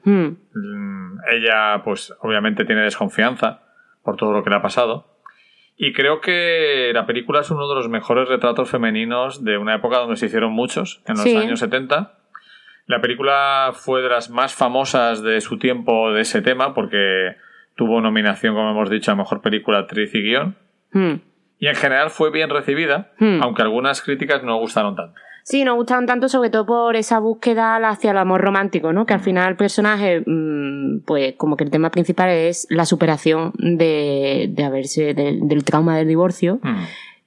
Ella, 1.30 1.82
pues, 1.84 2.14
obviamente 2.20 2.64
tiene 2.64 2.82
desconfianza 2.82 3.62
por 4.02 4.16
todo 4.16 4.32
lo 4.32 4.42
que 4.42 4.50
le 4.50 4.56
ha 4.56 4.62
pasado. 4.62 5.12
Y 5.76 5.92
creo 5.92 6.20
que 6.20 6.92
la 6.94 7.06
película 7.06 7.40
es 7.40 7.50
uno 7.50 7.68
de 7.68 7.74
los 7.74 7.88
mejores 7.88 8.28
retratos 8.28 8.70
femeninos 8.70 9.44
de 9.44 9.58
una 9.58 9.74
época 9.74 9.98
donde 9.98 10.16
se 10.16 10.26
hicieron 10.26 10.52
muchos, 10.52 11.02
en 11.06 11.16
los 11.16 11.26
años 11.26 11.60
70. 11.60 12.18
La 12.86 13.00
película 13.00 13.70
fue 13.72 14.02
de 14.02 14.08
las 14.08 14.30
más 14.30 14.54
famosas 14.54 15.22
de 15.22 15.40
su 15.40 15.58
tiempo 15.58 16.12
de 16.12 16.22
ese 16.22 16.42
tema 16.42 16.74
porque 16.74 17.36
tuvo 17.74 18.00
nominación, 18.00 18.54
como 18.54 18.70
hemos 18.70 18.90
dicho, 18.90 19.12
a 19.12 19.16
Mejor 19.16 19.40
Película, 19.40 19.78
Actriz 19.78 20.14
y 20.14 20.22
Guión. 20.22 20.56
Hmm. 20.92 21.14
Y 21.58 21.68
en 21.68 21.74
general 21.76 22.10
fue 22.10 22.30
bien 22.30 22.50
recibida, 22.50 23.12
hmm. 23.18 23.42
aunque 23.42 23.62
algunas 23.62 24.02
críticas 24.02 24.42
no 24.42 24.58
gustaron 24.58 24.96
tanto. 24.96 25.14
Sí, 25.44 25.64
nos 25.64 25.74
gustaron 25.74 26.06
tanto 26.06 26.28
sobre 26.28 26.50
todo 26.50 26.66
por 26.66 26.94
esa 26.94 27.18
búsqueda 27.18 27.76
hacia 27.88 28.12
el 28.12 28.18
amor 28.18 28.42
romántico, 28.42 28.92
¿no? 28.92 29.06
Que 29.06 29.14
al 29.14 29.20
mm. 29.20 29.24
final 29.24 29.48
el 29.48 29.56
personaje, 29.56 30.22
pues 31.04 31.34
como 31.36 31.56
que 31.56 31.64
el 31.64 31.70
tema 31.70 31.90
principal 31.90 32.30
es 32.30 32.68
la 32.70 32.84
superación 32.84 33.52
de, 33.56 34.46
de 34.50 34.64
haberse, 34.64 35.14
del 35.14 35.64
trauma 35.64 35.96
del 35.96 36.06
divorcio. 36.06 36.60
Mm 36.62 36.84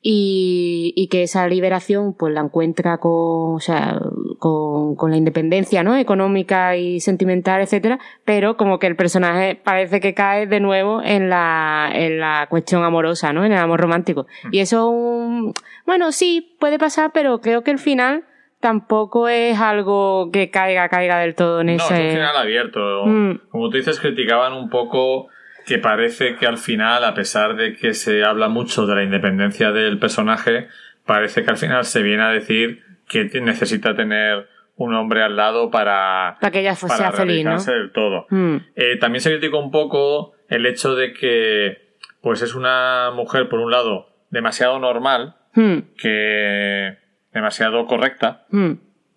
y, 0.08 0.94
y, 0.96 1.08
que 1.08 1.24
esa 1.24 1.48
liberación 1.48 2.14
pues 2.14 2.32
la 2.32 2.42
encuentra 2.42 3.00
con, 3.00 3.56
o 3.56 3.60
sea, 3.60 4.00
con, 4.38 4.96
con, 4.96 5.10
la 5.10 5.18
independencia 5.18 5.82
¿no? 5.82 5.98
económica 5.98 6.78
y 6.78 7.00
sentimental, 7.00 7.64
etcétera, 7.64 7.98
pero 8.24 8.56
como 8.56 8.78
que 8.78 8.86
el 8.86 8.96
personaje 8.96 9.56
parece 9.56 10.00
que 10.02 10.14
cae 10.14 10.46
de 10.46 10.60
nuevo 10.60 11.02
en 11.02 11.32
la, 11.32 11.90
en 11.92 12.20
la 12.20 12.46
cuestión 12.52 12.84
amorosa, 12.84 13.34
¿no? 13.34 13.46
en 13.46 13.54
el 13.54 13.58
amor 13.58 13.82
romántico. 13.82 14.28
Mm. 14.44 14.50
Y 14.52 14.60
eso, 14.60 14.90
un, 14.90 15.54
bueno, 15.88 16.12
sí, 16.12 16.56
puede 16.60 16.78
pasar, 16.78 17.10
pero 17.12 17.42
creo 17.42 17.64
que 17.64 17.72
el 17.72 17.80
final 17.80 18.26
tampoco 18.60 19.28
es 19.28 19.60
algo 19.60 20.30
que 20.32 20.52
caiga, 20.52 20.88
caiga 20.88 21.18
del 21.18 21.34
todo 21.34 21.62
en 21.62 21.70
ese... 21.70 21.92
No, 21.92 22.00
es 22.00 22.06
un 22.06 22.12
final 22.12 22.38
abierto. 22.38 23.06
Mm. 23.08 23.40
Como 23.50 23.72
tú 23.72 23.78
dices, 23.78 24.00
criticaban 24.00 24.54
un 24.54 24.70
poco 24.70 25.30
que 25.66 25.80
parece 25.80 26.36
que 26.36 26.46
al 26.46 26.58
final, 26.58 27.04
a 27.04 27.14
pesar 27.14 27.56
de 27.56 27.76
que 27.76 27.94
se 27.94 28.24
habla 28.24 28.50
mucho 28.50 28.86
de 28.86 28.96
la 28.96 29.04
independencia 29.04 29.72
del 29.72 30.00
personaje, 30.00 30.68
parece 31.06 31.44
que 31.44 31.52
al 31.52 31.58
final 31.58 31.86
se 31.86 32.04
viene 32.04 32.24
a 32.24 32.30
decir 32.30 32.84
que 33.08 33.26
necesita 33.42 33.96
tener 33.96 34.48
un 34.78 34.94
hombre 34.94 35.24
al 35.24 35.36
lado 35.36 35.72
para, 35.72 36.38
para 36.40 36.52
que 36.52 36.60
ella 36.60 36.76
sea 36.76 37.12
feliz, 37.12 37.46
¿no? 37.46 37.62
del 37.64 37.92
todo. 37.92 38.28
Mm. 38.30 38.58
Eh, 38.76 38.98
también 39.00 39.22
se 39.22 39.32
criticó 39.32 39.60
un 39.60 39.72
poco 39.72 40.34
el 40.50 40.66
hecho 40.66 40.96
de 40.96 41.14
que 41.14 41.98
pues 42.22 42.42
es 42.42 42.56
una 42.56 43.12
mujer, 43.14 43.48
por 43.50 43.60
un 43.60 43.72
lado, 43.72 44.10
demasiado 44.32 44.80
normal, 44.80 45.36
mm. 45.54 45.78
que 45.98 46.98
demasiado 47.32 47.86
correcta, 47.86 48.46
mm. 48.50 48.72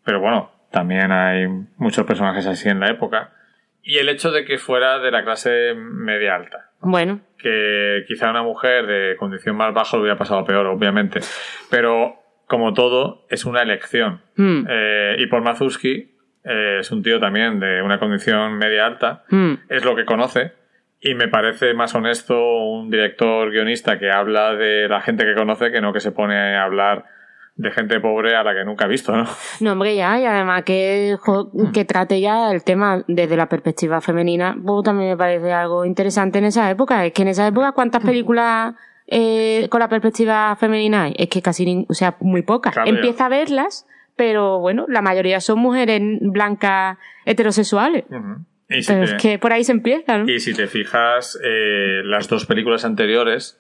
pero 0.04 0.20
bueno, 0.20 0.52
también 0.70 1.10
hay 1.10 1.46
muchos 1.76 2.06
personajes 2.06 2.46
así 2.46 2.68
en 2.68 2.80
la 2.80 2.90
época. 2.90 3.32
Y 3.88 3.96
el 3.96 4.10
hecho 4.10 4.30
de 4.30 4.44
que 4.44 4.58
fuera 4.58 4.98
de 4.98 5.10
la 5.10 5.24
clase 5.24 5.72
media 5.74 6.34
alta. 6.34 6.72
Bueno. 6.82 7.22
Que 7.38 8.04
quizá 8.06 8.28
una 8.28 8.42
mujer 8.42 8.86
de 8.86 9.16
condición 9.16 9.56
más 9.56 9.72
baja 9.72 9.96
lo 9.96 10.02
hubiera 10.02 10.18
pasado 10.18 10.44
peor, 10.44 10.66
obviamente. 10.66 11.20
Pero, 11.70 12.16
como 12.46 12.74
todo, 12.74 13.24
es 13.30 13.46
una 13.46 13.62
elección. 13.62 14.20
Hmm. 14.36 14.66
Eh, 14.68 15.16
y 15.20 15.26
por 15.28 15.40
Mazuski 15.40 16.14
eh, 16.44 16.76
es 16.80 16.90
un 16.90 17.02
tío 17.02 17.18
también 17.18 17.60
de 17.60 17.80
una 17.80 17.98
condición 17.98 18.58
media 18.58 18.84
alta. 18.84 19.24
Hmm. 19.30 19.54
Es 19.70 19.86
lo 19.86 19.96
que 19.96 20.04
conoce. 20.04 20.52
Y 21.00 21.14
me 21.14 21.28
parece 21.28 21.72
más 21.72 21.94
honesto 21.94 22.38
un 22.38 22.90
director 22.90 23.50
guionista 23.50 23.98
que 23.98 24.10
habla 24.10 24.54
de 24.54 24.86
la 24.86 25.00
gente 25.00 25.24
que 25.24 25.34
conoce 25.34 25.72
que 25.72 25.80
no 25.80 25.94
que 25.94 26.00
se 26.00 26.12
pone 26.12 26.36
a 26.36 26.62
hablar 26.62 27.06
de 27.58 27.72
gente 27.72 27.98
pobre 27.98 28.36
a 28.36 28.44
la 28.44 28.54
que 28.54 28.64
nunca 28.64 28.84
he 28.86 28.88
visto, 28.88 29.14
¿no? 29.14 29.24
No, 29.60 29.72
hombre, 29.72 29.96
ya, 29.96 30.18
y 30.18 30.24
además 30.24 30.62
que, 30.62 31.16
que 31.74 31.84
trate 31.84 32.20
ya 32.20 32.52
el 32.52 32.62
tema 32.62 33.02
desde 33.08 33.36
la 33.36 33.48
perspectiva 33.48 34.00
femenina, 34.00 34.56
pues 34.64 34.84
también 34.84 35.10
me 35.10 35.16
parece 35.16 35.52
algo 35.52 35.84
interesante 35.84 36.38
en 36.38 36.44
esa 36.44 36.70
época. 36.70 37.04
Es 37.04 37.12
que 37.12 37.22
en 37.22 37.28
esa 37.28 37.46
época, 37.48 37.72
¿cuántas 37.72 38.02
películas 38.02 38.74
eh, 39.08 39.66
con 39.70 39.80
la 39.80 39.88
perspectiva 39.88 40.54
femenina 40.54 41.04
hay? 41.04 41.14
Es 41.18 41.28
que 41.28 41.42
casi, 41.42 41.84
o 41.88 41.94
sea, 41.94 42.16
muy 42.20 42.42
pocas. 42.42 42.76
Empieza 42.86 43.26
a 43.26 43.28
verlas, 43.28 43.86
pero 44.14 44.60
bueno, 44.60 44.86
la 44.88 45.02
mayoría 45.02 45.40
son 45.40 45.58
mujeres 45.58 46.00
blancas 46.20 46.96
heterosexuales. 47.24 48.04
pero 48.86 49.02
es 49.02 49.14
que 49.14 49.40
por 49.40 49.52
ahí 49.52 49.64
se 49.64 49.72
empieza, 49.72 50.16
¿no? 50.16 50.30
Y 50.30 50.38
si 50.38 50.54
te 50.54 50.68
fijas, 50.68 51.36
eh, 51.42 52.02
las 52.04 52.28
dos 52.28 52.46
películas 52.46 52.84
anteriores 52.84 53.58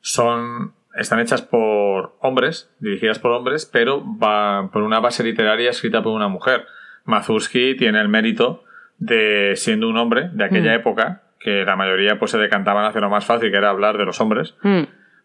son 0.00 0.72
están 0.96 1.20
hechas 1.20 1.42
por 1.42 2.16
hombres, 2.20 2.70
dirigidas 2.78 3.18
por 3.18 3.32
hombres, 3.32 3.66
pero 3.66 4.02
va 4.18 4.70
por 4.72 4.82
una 4.82 5.00
base 5.00 5.24
literaria 5.24 5.70
escrita 5.70 6.02
por 6.02 6.12
una 6.12 6.28
mujer. 6.28 6.66
Mazursky 7.04 7.76
tiene 7.76 8.00
el 8.00 8.08
mérito 8.08 8.64
de, 8.98 9.52
siendo 9.56 9.88
un 9.88 9.96
hombre 9.96 10.30
de 10.32 10.44
aquella 10.44 10.72
mm. 10.72 10.80
época, 10.80 11.22
que 11.40 11.64
la 11.64 11.76
mayoría 11.76 12.18
pues 12.18 12.30
se 12.30 12.38
decantaban 12.38 12.84
hacia 12.84 13.00
lo 13.00 13.10
más 13.10 13.24
fácil, 13.24 13.50
que 13.50 13.56
era 13.56 13.70
hablar 13.70 13.98
de 13.98 14.04
los 14.04 14.20
hombres, 14.20 14.54
mm. 14.62 14.82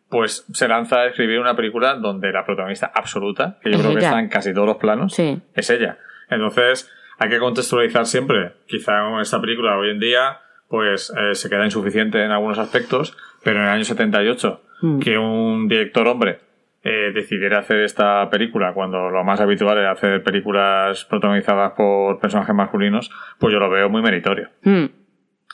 pues 0.10 0.46
se 0.52 0.68
lanza 0.68 1.02
a 1.02 1.06
escribir 1.08 1.40
una 1.40 1.56
película 1.56 1.96
donde 1.96 2.32
la 2.32 2.46
protagonista 2.46 2.92
absoluta, 2.94 3.58
que 3.62 3.72
yo 3.72 3.80
creo 3.80 3.94
que 3.94 4.00
está 4.00 4.20
en 4.20 4.30
casi 4.30 4.54
todos 4.54 4.68
los 4.68 4.78
planos, 4.78 5.18
es 5.18 5.70
ella. 5.70 5.98
Entonces, 6.30 6.92
hay 7.20 7.30
que 7.30 7.40
contextualizar 7.40 8.06
siempre. 8.06 8.54
Quizá 8.68 8.94
esta 9.22 9.40
película 9.40 9.78
hoy 9.78 9.92
en 9.92 10.00
día, 10.00 10.40
pues 10.68 11.12
eh, 11.16 11.36
se 11.36 11.50
queda 11.50 11.66
insuficiente 11.66 12.24
en 12.24 12.32
algunos 12.32 12.60
aspectos, 12.60 13.16
pero 13.44 13.60
en 13.60 13.66
el 13.66 13.70
año 13.70 13.84
78 13.84 14.62
Mm. 14.82 15.00
que 15.00 15.18
un 15.18 15.68
director 15.68 16.08
hombre 16.08 16.40
eh, 16.84 17.12
decidiera 17.14 17.60
hacer 17.60 17.80
esta 17.82 18.30
película 18.30 18.74
cuando 18.74 19.10
lo 19.10 19.24
más 19.24 19.42
habitual 19.42 19.78
es 19.80 19.88
hacer 19.88 20.24
películas 20.24 21.04
protagonizadas 21.06 21.74
por 21.74 22.20
personajes 22.20 22.56
masculinos, 22.56 23.12
pues 23.38 23.52
yo 23.52 23.60
lo 23.60 23.70
veo 23.70 23.90
muy 23.90 24.02
meritorio. 24.02 24.50
Mm. 24.64 24.86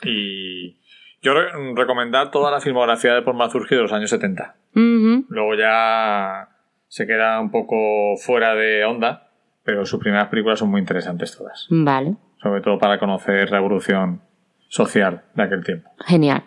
Y 0.04 0.78
yo 1.22 1.34
recomendar 1.74 2.30
toda 2.30 2.52
la 2.52 2.60
filmografía 2.60 3.14
de 3.14 3.22
Paul 3.22 3.36
Mazurki 3.36 3.74
de 3.74 3.82
los 3.82 3.92
años 3.92 4.10
70. 4.10 4.54
Luego 4.72 5.54
ya 5.54 6.48
se 6.86 7.06
queda 7.06 7.40
un 7.40 7.50
poco 7.50 8.16
fuera 8.16 8.54
de 8.54 8.84
onda, 8.84 9.30
pero 9.64 9.84
sus 9.84 9.98
primeras 9.98 10.28
películas 10.28 10.60
son 10.60 10.70
muy 10.70 10.80
interesantes 10.80 11.36
todas. 11.36 11.66
Vale. 11.70 12.14
Sobre 12.40 12.60
todo 12.60 12.78
para 12.78 12.98
conocer 13.00 13.50
la 13.50 13.58
evolución 13.58 14.22
social 14.68 15.24
de 15.34 15.42
aquel 15.42 15.64
tiempo. 15.64 15.90
Genial. 16.06 16.44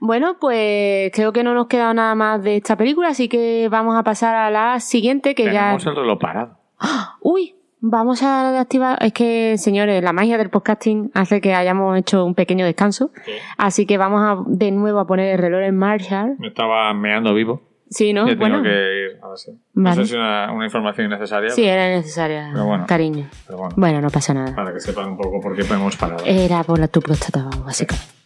Bueno, 0.00 0.36
pues 0.40 1.10
creo 1.12 1.32
que 1.32 1.42
no 1.42 1.54
nos 1.54 1.66
queda 1.66 1.92
nada 1.94 2.14
más 2.14 2.42
de 2.42 2.56
esta 2.56 2.76
película, 2.76 3.08
así 3.08 3.28
que 3.28 3.68
vamos 3.70 3.96
a 3.96 4.02
pasar 4.02 4.34
a 4.34 4.50
la 4.50 4.80
siguiente 4.80 5.34
que 5.34 5.44
ya. 5.44 5.62
Tenemos 5.62 5.86
el 5.86 5.96
reloj 5.96 6.18
parado. 6.18 6.58
¡Ah! 6.78 7.16
¡Uy! 7.20 7.54
Vamos 7.86 8.22
a 8.22 8.58
activar. 8.58 8.96
Es 9.02 9.12
que, 9.12 9.58
señores, 9.58 10.02
la 10.02 10.14
magia 10.14 10.38
del 10.38 10.48
podcasting 10.48 11.10
hace 11.12 11.42
que 11.42 11.54
hayamos 11.54 11.98
hecho 11.98 12.24
un 12.24 12.34
pequeño 12.34 12.64
descanso. 12.64 13.10
Así 13.58 13.84
que 13.84 13.98
vamos 13.98 14.22
a, 14.22 14.42
de 14.46 14.70
nuevo 14.70 15.00
a 15.00 15.06
poner 15.06 15.34
el 15.34 15.38
reloj 15.38 15.60
en 15.60 15.76
Marshall. 15.76 16.36
Me 16.38 16.48
estaba 16.48 16.94
meando 16.94 17.34
vivo. 17.34 17.60
Sí, 17.90 18.14
¿no? 18.14 18.26
Yo 18.26 18.38
tengo 18.38 18.62
que 18.62 18.68
ir. 18.68 19.20
A 19.22 19.28
No 19.74 19.94
sé 19.94 20.06
si 20.06 20.16
una, 20.16 20.50
una 20.50 20.64
información 20.64 21.08
innecesaria. 21.08 21.50
Sí, 21.50 21.64
era 21.64 21.88
necesaria. 21.88 22.52
cariño. 22.86 23.28
bueno. 23.76 24.00
no 24.00 24.10
pasa 24.10 24.32
nada. 24.32 24.54
Para 24.54 24.72
que 24.72 24.80
sepan 24.80 25.10
un 25.10 25.16
poco 25.16 25.40
por 25.40 25.54
qué 25.54 25.62
hemos 25.62 25.96
parado. 25.96 26.24
Era 26.24 26.64
por 26.64 26.78
la 26.78 26.88
tu 26.88 27.00
próstata, 27.00 27.48
básicamente. 27.64 28.23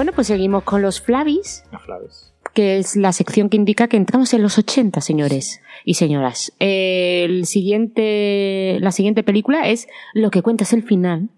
Bueno, 0.00 0.12
pues 0.14 0.28
seguimos 0.28 0.64
con 0.64 0.80
los 0.80 1.02
Flavis. 1.02 1.62
Que 2.54 2.78
es 2.78 2.96
la 2.96 3.12
sección 3.12 3.50
que 3.50 3.58
indica 3.58 3.86
que 3.86 3.98
entramos 3.98 4.32
en 4.32 4.40
los 4.40 4.56
80, 4.56 4.98
señores 5.02 5.60
y 5.84 5.92
señoras. 5.92 6.54
el 6.58 7.44
siguiente, 7.44 8.78
la 8.80 8.92
siguiente 8.92 9.22
película 9.22 9.68
es 9.68 9.88
Lo 10.14 10.30
que 10.30 10.40
cuentas 10.40 10.72
el 10.72 10.84
final. 10.84 11.28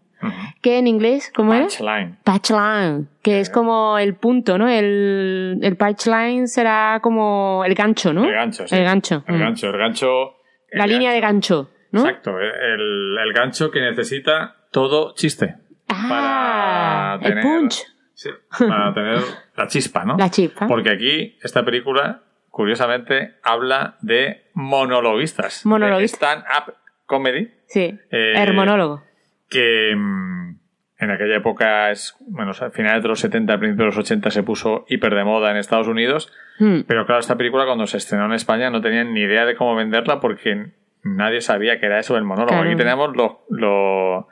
Que 0.60 0.78
en 0.78 0.86
inglés, 0.86 1.32
¿cómo 1.34 1.54
es? 1.54 1.74
Patchline. 1.74 2.18
Patchline. 2.22 3.08
Que 3.20 3.40
es 3.40 3.50
como 3.50 3.98
el 3.98 4.14
punto, 4.14 4.56
¿no? 4.58 4.68
El, 4.68 5.58
el 5.60 5.76
patchline 5.76 6.46
será 6.46 7.00
como 7.02 7.64
el 7.66 7.74
gancho, 7.74 8.12
¿no? 8.12 8.24
El 8.24 8.32
gancho, 8.32 8.68
sí. 8.68 8.76
El 8.76 8.84
gancho. 8.84 9.24
El 9.26 9.38
mm. 9.38 9.40
gancho, 9.40 9.70
el 9.70 9.76
gancho. 9.76 10.36
la 10.70 10.86
línea 10.86 11.10
de 11.10 11.18
gancho, 11.18 11.68
¿no? 11.90 12.02
Exacto. 12.02 12.38
El, 12.38 13.18
el, 13.18 13.32
gancho 13.32 13.72
que 13.72 13.80
necesita 13.80 14.54
todo 14.70 15.16
chiste. 15.16 15.56
Ah, 15.88 17.18
el 17.20 17.40
punch. 17.40 17.92
Sí, 18.22 18.30
para 18.68 18.94
tener 18.94 19.18
la 19.56 19.66
chispa, 19.66 20.04
¿no? 20.04 20.16
La 20.16 20.30
chispa. 20.30 20.68
Porque 20.68 20.90
aquí, 20.90 21.38
esta 21.42 21.64
película, 21.64 22.22
curiosamente, 22.50 23.34
habla 23.42 23.96
de 24.00 24.44
monologuistas. 24.54 25.66
Monologuistas. 25.66 26.44
Stand-up 26.44 26.74
comedy. 27.06 27.50
Sí, 27.66 27.98
eh, 28.10 28.34
el 28.36 28.54
monólogo. 28.54 29.02
Que 29.48 29.92
mm, 29.96 30.56
en 30.98 31.10
aquella 31.10 31.36
época, 31.36 31.90
es, 31.90 32.14
bueno, 32.20 32.52
a 32.52 32.70
finales 32.70 33.02
de 33.02 33.08
los 33.08 33.18
70, 33.18 33.58
principios 33.58 33.78
de 33.78 33.86
los 33.86 33.98
80 33.98 34.30
se 34.30 34.44
puso 34.44 34.84
hiper 34.88 35.16
de 35.16 35.24
moda 35.24 35.50
en 35.50 35.56
Estados 35.56 35.88
Unidos. 35.88 36.32
Hmm. 36.60 36.82
Pero 36.86 37.06
claro, 37.06 37.20
esta 37.20 37.36
película 37.36 37.64
cuando 37.64 37.88
se 37.88 37.96
estrenó 37.96 38.26
en 38.26 38.34
España 38.34 38.70
no 38.70 38.80
tenían 38.80 39.12
ni 39.12 39.22
idea 39.22 39.44
de 39.44 39.56
cómo 39.56 39.74
venderla 39.74 40.20
porque 40.20 40.70
nadie 41.02 41.40
sabía 41.40 41.80
que 41.80 41.86
era 41.86 41.98
eso 41.98 42.16
el 42.16 42.22
monólogo. 42.22 42.54
Aquí 42.60 42.76
teníamos 42.76 43.16
los, 43.16 44.26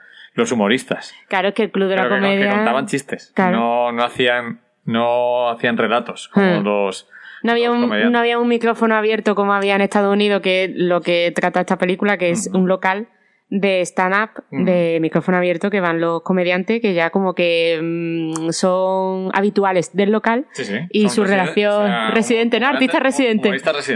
humoristas. 0.51 1.13
Claro, 1.27 1.49
es 1.49 1.53
que 1.53 1.63
el 1.63 1.71
Club 1.71 1.89
de 1.89 1.95
la 1.95 2.09
Comedia... 2.09 2.49
Que, 2.49 2.55
contaban 2.55 2.87
chistes. 2.87 3.33
No, 3.37 3.91
no, 3.91 4.03
hacían, 4.03 4.61
no 4.85 5.49
hacían 5.49 5.77
relatos 5.77 6.27
como 6.29 6.61
hmm. 6.61 6.63
los... 6.63 7.07
No 7.43 7.53
había, 7.53 7.71
un, 7.71 7.89
no 8.11 8.19
había 8.19 8.37
un 8.37 8.47
micrófono 8.47 8.95
abierto 8.95 9.33
como 9.33 9.53
había 9.53 9.75
en 9.75 9.81
Estados 9.81 10.13
Unidos, 10.13 10.41
que 10.41 10.65
es 10.65 10.71
lo 10.75 11.01
que 11.01 11.31
trata 11.35 11.61
esta 11.61 11.79
película, 11.79 12.17
que 12.17 12.29
es 12.29 12.47
un 12.53 12.67
local 12.67 13.07
de 13.51 13.81
stand-up, 13.81 14.45
de 14.49 14.97
micrófono 15.01 15.37
abierto, 15.37 15.69
que 15.69 15.81
van 15.81 15.99
los 15.99 16.21
comediantes 16.21 16.81
que 16.81 16.93
ya 16.93 17.09
como 17.09 17.35
que 17.35 17.79
mm, 17.83 18.49
son 18.51 19.29
habituales 19.33 19.93
del 19.93 20.11
local 20.11 20.45
y 20.89 21.09
su 21.09 21.25
relación 21.25 21.91
residente, 22.13 22.61
¿no? 22.61 22.67
Artista 22.67 22.99
residente. 22.99 23.49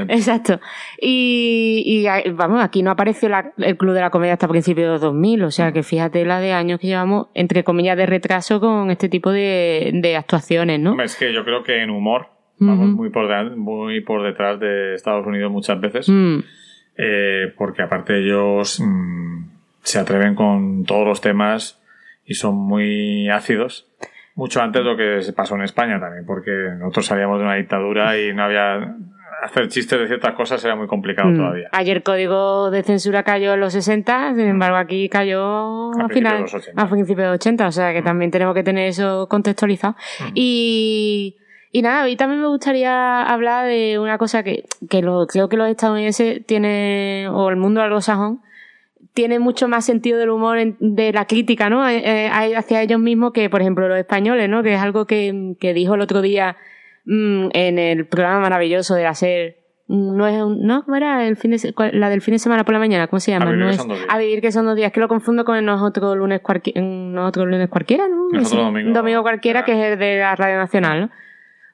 Exacto. 0.10 0.60
Y, 1.00 2.06
vamos, 2.34 2.62
aquí 2.62 2.84
no 2.84 2.92
apareció 2.92 3.30
el 3.58 3.78
Club 3.78 3.94
de 3.94 4.02
la 4.02 4.10
Comedia 4.10 4.34
hasta 4.34 4.50
principios 4.50 4.88
de 4.88 4.92
los 4.92 5.02
2000, 5.02 5.44
o 5.44 5.52
sea 5.52 5.72
que 5.72 5.84
fíjate 5.84 6.26
la 6.26 6.42
de 6.42 6.52
años 6.52 6.78
que 6.82 6.88
llevamos, 6.88 7.28
entre 7.34 7.64
comillas, 7.64 7.96
de 7.96 8.06
retraso 8.06 8.60
con 8.60 8.92
este 8.92 9.08
tipo 9.08 9.32
de, 9.32 10.16
actuaciones, 10.18 10.82
¿no? 10.82 11.02
Es 11.02 11.16
que 11.16 11.34
yo 11.34 11.46
creo 11.46 11.64
que 11.64 11.82
en 11.82 11.92
humor 11.92 12.28
vamos 12.60 12.90
muy, 12.90 13.10
por 13.10 13.56
muy 13.56 14.02
por 14.02 14.24
detrás 14.24 14.60
de 14.60 14.96
Estados 14.96 15.26
Unidos 15.26 15.50
muchas 15.50 15.80
veces. 15.80 16.10
Mm. 16.10 16.40
Eh, 16.98 17.54
porque 17.58 17.82
aparte 17.82 18.20
ellos 18.20 18.80
mm, 18.80 19.44
se 19.82 20.00
atreven 20.00 20.36
con 20.36 20.86
todos 20.86 21.06
los 21.06 21.22
temas 21.22 21.82
y 22.26 22.36
son 22.36 22.56
muy 22.56 23.30
ácidos. 23.30 23.88
Mucho 24.36 24.62
antes 24.62 24.84
de 24.84 24.90
lo 24.90 24.98
que 24.98 25.22
se 25.22 25.34
pasó 25.34 25.56
en 25.56 25.62
España 25.62 26.00
también, 26.00 26.26
porque 26.26 26.52
nosotros 26.78 27.06
salíamos 27.06 27.40
de 27.40 27.46
una 27.46 27.56
dictadura 27.56 28.20
y 28.20 28.34
no 28.34 28.44
había 28.44 28.96
hacer 29.46 29.68
chistes 29.68 30.00
de 30.00 30.08
ciertas 30.08 30.34
cosas 30.34 30.64
era 30.66 30.76
muy 30.76 30.88
complicado 30.88 31.30
mm. 31.30 31.38
todavía. 31.38 31.70
Ayer 31.72 32.04
código 32.04 32.72
de 32.72 32.84
censura 32.84 33.24
cayó 33.24 33.54
en 33.54 33.60
los 33.60 33.74
60, 33.74 34.34
sin 34.36 34.48
embargo 34.48 34.78
aquí 34.78 35.10
cayó 35.10 35.92
a, 36.00 36.10
final, 36.10 36.46
a 36.76 36.90
principios 36.90 37.18
de 37.18 37.26
los 37.26 37.36
80, 37.36 37.68
o 37.68 37.72
sea 37.72 37.94
que 37.94 38.02
mm. 38.02 38.06
también 38.06 38.32
tenemos 38.32 38.56
que 38.56 38.64
tener 38.64 38.88
eso 38.88 39.28
contextualizado. 39.30 39.96
Y 40.34 41.38
y 41.76 41.82
nada, 41.82 42.04
a 42.04 42.06
mí 42.06 42.16
también 42.16 42.40
me 42.40 42.48
gustaría 42.48 43.22
hablar 43.22 43.68
de 43.68 44.00
una 44.00 44.18
cosa 44.18 44.44
que, 44.44 44.64
que 44.90 45.02
lo, 45.02 45.28
creo 45.28 45.50
que 45.50 45.58
los 45.58 45.68
estadounidenses 45.68 46.46
tienen, 46.46 47.28
o 47.28 47.50
el 47.50 47.58
mundo 47.58 47.82
anglosajón, 47.82 48.40
tiene 49.14 49.40
mucho 49.40 49.68
más 49.68 49.84
sentido 49.84 50.18
del 50.18 50.30
humor 50.30 50.58
de 50.80 51.12
la 51.12 51.26
crítica, 51.28 51.70
¿no? 51.70 51.86
Eh, 51.86 51.98
eh, 52.06 52.56
hacia 52.56 52.82
ellos 52.82 53.02
mismos 53.02 53.34
que, 53.34 53.50
por 53.50 53.60
ejemplo, 53.60 53.90
los 53.90 53.98
españoles, 53.98 54.48
¿no? 54.48 54.64
Que 54.64 54.76
es 54.76 54.80
algo 54.80 55.06
que, 55.06 55.58
que 55.60 55.74
dijo 55.74 55.96
el 55.96 56.02
otro 56.02 56.22
día 56.22 56.56
mm, 57.04 57.48
en 57.52 57.78
el 57.78 58.08
programa 58.08 58.40
maravilloso 58.40 58.96
de 58.96 59.08
hacer 59.08 59.58
no 59.90 60.28
es 60.28 60.44
no 60.58 60.84
cómo 60.84 60.96
era 60.96 61.28
el 61.28 61.36
fin 61.36 61.52
de, 61.52 61.74
la 61.92 62.10
del 62.10 62.22
fin 62.22 62.36
de 62.36 62.40
semana 62.40 62.64
por 62.64 62.74
la 62.74 62.80
mañana 62.80 63.06
cómo 63.08 63.20
se 63.20 63.32
llama 63.32 63.50
a 63.50 63.52
vivir, 63.52 63.66
no 63.66 63.70
es, 63.70 64.06
a 64.08 64.18
vivir 64.18 64.42
que 64.42 64.52
son 64.52 64.66
dos 64.66 64.76
días. 64.76 64.94
Que 64.94 65.02
lo 65.02 65.08
confundo 65.08 65.44
con 65.44 65.58
el 65.58 65.66
nosotros 65.66 66.16
lunes 66.16 66.40
cualquiera 66.40 66.82
nosotros 66.82 67.48
lunes 67.48 67.70
cualquiera 67.70 68.08
no 68.08 68.30
nosotros 68.32 68.66
domingo, 68.66 68.94
domingo 68.94 69.22
cualquiera 69.22 69.66
que 69.66 69.74
es 69.74 69.92
el 69.92 70.00
de 70.00 70.20
la 70.20 70.36
radio 70.36 70.58
nacional 70.58 71.02
¿no? 71.02 71.10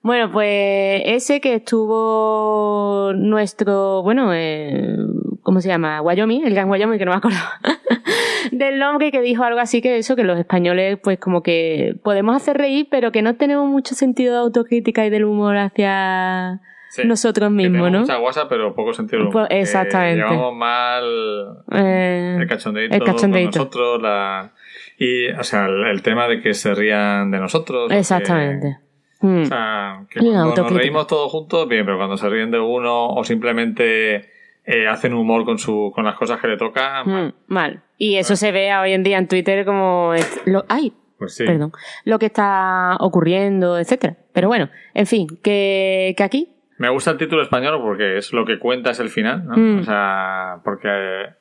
Bueno, 0.03 0.31
pues 0.31 1.03
ese 1.05 1.41
que 1.41 1.55
estuvo 1.55 3.13
nuestro, 3.15 4.01
bueno, 4.01 4.33
eh, 4.33 4.97
¿cómo 5.43 5.61
se 5.61 5.67
llama? 5.67 6.01
Wyoming, 6.01 6.45
el 6.45 6.55
gran 6.55 6.69
Wyoming, 6.69 6.97
que 6.97 7.05
no 7.05 7.11
me 7.11 7.17
acuerdo. 7.17 7.37
del 8.51 8.81
hombre 8.81 9.11
que 9.11 9.21
dijo 9.21 9.43
algo 9.43 9.59
así 9.59 9.81
que 9.81 9.97
eso, 9.97 10.15
que 10.15 10.23
los 10.23 10.39
españoles, 10.39 10.97
pues 11.03 11.19
como 11.19 11.43
que 11.43 11.95
podemos 12.03 12.35
hacer 12.35 12.57
reír, 12.57 12.87
pero 12.89 13.11
que 13.11 13.21
no 13.21 13.35
tenemos 13.35 13.69
mucho 13.69 13.93
sentido 13.93 14.33
de 14.33 14.39
autocrítica 14.39 15.05
y 15.05 15.11
del 15.11 15.25
humor 15.25 15.57
hacia 15.57 16.61
nosotros 17.05 17.51
mismos, 17.51 17.91
¿no? 17.91 17.99
Mucha 18.01 18.17
guasa, 18.17 18.49
pero 18.49 18.73
poco 18.73 18.93
sentido. 18.93 19.29
Pues, 19.29 19.47
exactamente. 19.49 20.17
llevamos 20.17 20.55
mal 20.55 21.03
eh, 21.71 22.37
el 22.39 22.47
cachondeito, 22.47 22.95
el 22.95 23.03
cachondeito. 23.03 23.59
nosotros, 23.59 24.01
la... 24.01 24.51
y, 24.97 25.27
o 25.27 25.43
sea, 25.43 25.67
el, 25.67 26.01
tema 26.01 26.27
de 26.27 26.41
que 26.41 26.53
se 26.53 26.73
rían 26.73 27.31
de 27.31 27.39
nosotros. 27.39 27.91
Exactamente. 27.91 28.79
Hmm. 29.21 29.41
O 29.41 29.45
sea, 29.45 30.05
que 30.09 30.19
cuando 30.19 30.55
nos 30.55 30.73
reímos 30.73 31.07
todos 31.07 31.31
juntos, 31.31 31.67
bien, 31.67 31.85
pero 31.85 31.97
cuando 31.97 32.17
se 32.17 32.29
ríen 32.29 32.51
de 32.51 32.59
uno 32.59 33.09
o 33.09 33.23
simplemente 33.23 34.29
eh, 34.65 34.87
hacen 34.87 35.13
humor 35.13 35.45
con, 35.45 35.57
su, 35.59 35.91
con 35.93 36.05
las 36.05 36.15
cosas 36.15 36.39
que 36.41 36.47
le 36.47 36.57
toca, 36.57 37.03
hmm, 37.03 37.33
mal. 37.47 37.83
Y 37.97 38.15
eso 38.15 38.35
se 38.35 38.51
ve 38.51 38.75
hoy 38.75 38.93
en 38.93 39.03
día 39.03 39.17
en 39.17 39.27
Twitter 39.27 39.65
como... 39.65 40.13
Lo, 40.45 40.65
¡Ay! 40.67 40.93
Pues 41.17 41.35
sí. 41.35 41.45
Perdón. 41.45 41.71
Lo 42.03 42.17
que 42.17 42.25
está 42.25 42.97
ocurriendo, 42.99 43.77
etcétera. 43.77 44.17
Pero 44.33 44.47
bueno, 44.47 44.69
en 44.95 45.05
fin, 45.05 45.27
que, 45.43 46.15
que 46.17 46.23
aquí 46.23 46.55
me 46.81 46.89
gusta 46.89 47.11
el 47.11 47.17
título 47.17 47.43
español 47.43 47.79
porque 47.79 48.17
es 48.17 48.33
lo 48.33 48.43
que 48.43 48.57
cuenta 48.57 48.89
es 48.89 48.99
el 48.99 49.09
final, 49.09 49.45
¿no? 49.45 49.55
Hmm. 49.55 49.79
O 49.81 49.83
sea, 49.83 50.61
porque 50.63 50.89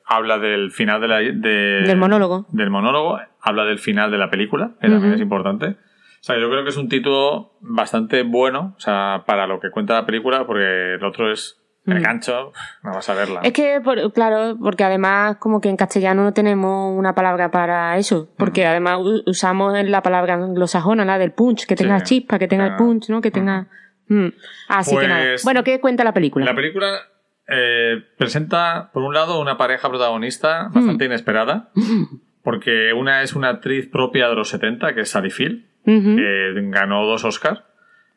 habla 0.05 0.39
del 0.39 0.70
final 0.70 1.01
de 1.01 1.09
la, 1.09 1.16
del 1.20 1.97
monólogo. 1.97 2.45
Del 2.51 2.68
monólogo, 2.68 3.18
habla 3.41 3.64
del 3.64 3.78
final 3.78 4.11
de 4.11 4.18
la 4.18 4.28
película, 4.28 4.72
que 4.83 4.91
también 4.91 5.14
es 5.14 5.20
importante. 5.22 5.76
O 6.21 6.23
sea, 6.23 6.39
yo 6.39 6.51
creo 6.51 6.64
que 6.64 6.68
es 6.68 6.77
un 6.77 6.91
título 6.91 7.57
bastante 7.61 8.23
bueno, 8.25 8.75
o 8.77 8.81
sea, 8.81 9.25
para 9.27 9.47
lo 9.47 9.59
que 9.59 9.71
cuenta 9.71 9.95
la 9.95 10.05
película, 10.05 10.47
porque 10.47 10.95
el 10.95 11.05
otro 11.05 11.33
es 11.33 11.59
el 11.87 12.01
mm. 12.01 12.03
gancho, 12.03 12.53
no 12.83 12.93
vas 12.93 13.09
a 13.09 13.14
verla. 13.14 13.41
Es 13.43 13.55
que, 13.55 13.81
claro, 14.12 14.59
porque 14.62 14.85
además 14.85 15.39
como 15.39 15.62
que 15.62 15.71
en 15.71 15.79
castellano 15.79 16.23
no 16.23 16.35
tenemos 16.35 16.97
una 16.97 17.14
palabra 17.14 17.51
para 17.51 17.97
eso, 17.97 18.29
porque 18.37 18.64
mm. 18.64 18.68
además 18.68 18.99
usamos 19.27 19.73
la 19.83 20.03
palabra 20.03 20.35
anglosajona, 20.35 21.07
la 21.07 21.18
del 21.18 21.33
punch, 21.33 21.66
que 21.66 21.75
tenga 21.75 22.03
chispa, 22.03 22.39
que 22.39 22.49
tenga 22.49 22.66
el 22.66 22.77
punch, 22.77 23.09
¿no? 23.09 23.23
Que 23.23 23.31
tenga... 23.31 23.68
Mm. 24.09 24.29
Así 24.68 24.97
que 24.97 25.09
nada. 25.09 25.25
Pues 25.25 25.45
bueno, 25.45 25.64
¿qué 25.64 25.81
cuenta 25.81 26.05
la 26.05 26.12
película? 26.12 26.45
La 26.45 26.55
película 26.55 27.01
eh, 27.49 28.03
presenta, 28.18 28.91
por 28.93 29.03
un 29.03 29.14
lado, 29.14 29.41
una 29.41 29.57
pareja 29.57 29.89
protagonista 29.89 30.68
bastante 30.71 31.07
inesperada, 31.07 31.71
porque 32.45 32.93
una 32.93 33.23
es 33.23 33.35
una 33.35 33.49
actriz 33.49 33.89
propia 33.89 34.29
de 34.29 34.35
los 34.35 34.51
70, 34.51 34.95
que 34.95 35.01
es 35.01 35.11
Sally 35.11 35.31
Field, 35.31 35.70
ganó 35.85 37.07
dos 37.07 37.24
Oscars 37.24 37.62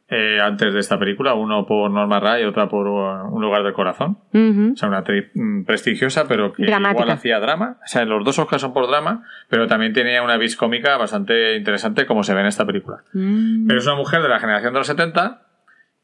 eh, 0.09 0.39
antes 0.39 0.74
de 0.74 0.80
esta 0.80 0.99
película, 0.99 1.34
uno 1.34 1.66
por 1.66 1.89
Norma 1.89 2.20
Ray 2.20 2.43
y 2.43 2.45
otra 2.45 2.70
por 2.70 2.88
uh, 2.88 3.34
Un 3.34 3.41
lugar 3.41 3.64
del 3.64 3.74
corazón. 3.74 4.20
O 4.32 4.76
sea, 4.76 4.89
una 4.89 4.99
actriz 4.99 5.32
mm, 5.34 5.64
prestigiosa, 5.64 6.28
pero 6.28 6.53
que 6.53 6.64
igual 6.64 7.09
hacía 7.09 7.39
drama. 7.39 7.78
O 7.84 7.88
sea, 7.88 8.05
los 8.05 8.24
dos 8.24 8.38
Oscars 8.38 8.61
son 8.61 8.74
por 8.74 8.88
drama, 8.88 9.26
pero 9.49 9.66
también 9.66 9.93
tenía 9.93 10.22
una 10.22 10.38
vis 10.38 10.55
cómica 10.55 10.97
bastante 10.97 11.55
interesante, 11.55 12.05
como 12.05 12.24
se 12.24 12.34
ve 12.36 12.41
en 12.41 12.47
esta 12.47 12.66
película. 12.66 13.03
Mm. 13.14 13.66
Pero 13.66 13.80
es 13.80 13.88
una 13.88 13.95
mujer 13.95 14.22
de 14.22 14.30
la 14.30 14.39
generación 14.39 14.74
de 14.74 14.80
los 14.80 14.88
70 14.88 15.47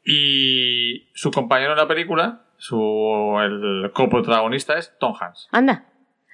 y 0.04 1.10
su 1.14 1.30
compañero 1.30 1.72
en 1.72 1.78
la 1.78 1.86
película, 1.86 2.46
su, 2.56 3.36
el 3.42 3.92
coprotagonista 3.92 4.78
es 4.78 4.96
Tom 4.98 5.14
Hanks. 5.20 5.48
Anda. 5.52 5.84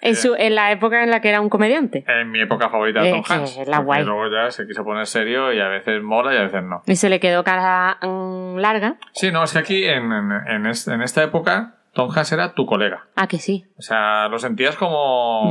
En, 0.02 0.14
su, 0.14 0.34
en 0.36 0.54
la 0.54 0.72
época 0.72 1.02
en 1.02 1.10
la 1.10 1.20
que 1.20 1.28
era 1.30 1.40
un 1.40 1.48
comediante. 1.48 2.04
En 2.06 2.30
mi 2.30 2.40
época 2.40 2.68
favorita 2.68 3.02
de 3.02 3.10
Tom 3.10 3.22
Hanks. 3.26 3.66
la 3.66 3.78
guay. 3.78 4.04
luego 4.04 4.26
ya 4.30 4.50
se 4.50 4.66
quiso 4.66 4.84
poner 4.84 5.06
serio 5.06 5.52
y 5.52 5.60
a 5.60 5.68
veces 5.68 6.02
mola 6.02 6.34
y 6.34 6.36
a 6.36 6.42
veces 6.42 6.62
no. 6.62 6.82
Y 6.86 6.96
se 6.96 7.08
le 7.08 7.18
quedó 7.18 7.44
cara 7.44 7.98
mm, 8.02 8.58
larga. 8.58 8.96
Sí, 9.12 9.32
no, 9.32 9.42
es 9.44 9.52
que 9.52 9.58
aquí 9.58 9.84
en, 9.84 10.12
en, 10.12 10.66
en, 10.66 11.02
esta 11.02 11.22
época 11.22 11.76
Tom 11.92 12.10
Hanks 12.14 12.32
era 12.32 12.52
tu 12.54 12.66
colega. 12.66 13.06
Ah, 13.16 13.26
que 13.26 13.38
sí. 13.38 13.64
O 13.78 13.82
sea, 13.82 14.28
lo 14.28 14.38
sentías 14.38 14.76
como, 14.76 15.48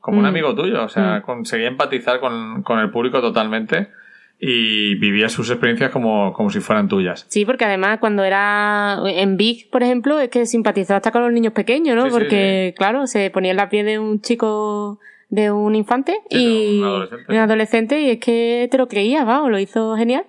como, 0.00 0.18
un 0.18 0.24
mm. 0.24 0.26
amigo 0.26 0.54
tuyo. 0.54 0.84
O 0.84 0.88
sea, 0.88 1.18
mm. 1.18 1.22
conseguía 1.22 1.68
empatizar 1.68 2.20
con, 2.20 2.62
con 2.62 2.80
el 2.80 2.90
público 2.90 3.20
totalmente 3.20 3.90
y 4.40 4.94
vivía 4.96 5.28
sus 5.28 5.50
experiencias 5.50 5.90
como, 5.90 6.32
como 6.32 6.50
si 6.50 6.60
fueran 6.60 6.88
tuyas. 6.88 7.26
Sí, 7.28 7.44
porque 7.44 7.64
además 7.64 7.98
cuando 7.98 8.22
era 8.22 8.98
en 9.04 9.36
Big, 9.36 9.68
por 9.70 9.82
ejemplo, 9.82 10.18
es 10.20 10.28
que 10.28 10.46
simpatizaba 10.46 10.98
hasta 10.98 11.10
con 11.10 11.22
los 11.22 11.32
niños 11.32 11.52
pequeños, 11.52 11.96
¿no? 11.96 12.08
porque, 12.08 12.74
claro, 12.76 13.06
se 13.06 13.30
ponía 13.30 13.50
en 13.50 13.56
la 13.56 13.68
piel 13.68 13.86
de 13.86 13.98
un 13.98 14.20
chico, 14.20 15.00
de 15.28 15.50
un 15.50 15.74
infante 15.74 16.20
y 16.30 16.80
un 16.80 17.36
adolescente. 17.36 18.00
y 18.00 18.10
es 18.10 18.18
que 18.18 18.68
te 18.70 18.78
lo 18.78 18.86
creías, 18.86 19.26
vamos, 19.26 19.50
lo 19.50 19.58
hizo 19.58 19.96
genial. 19.96 20.24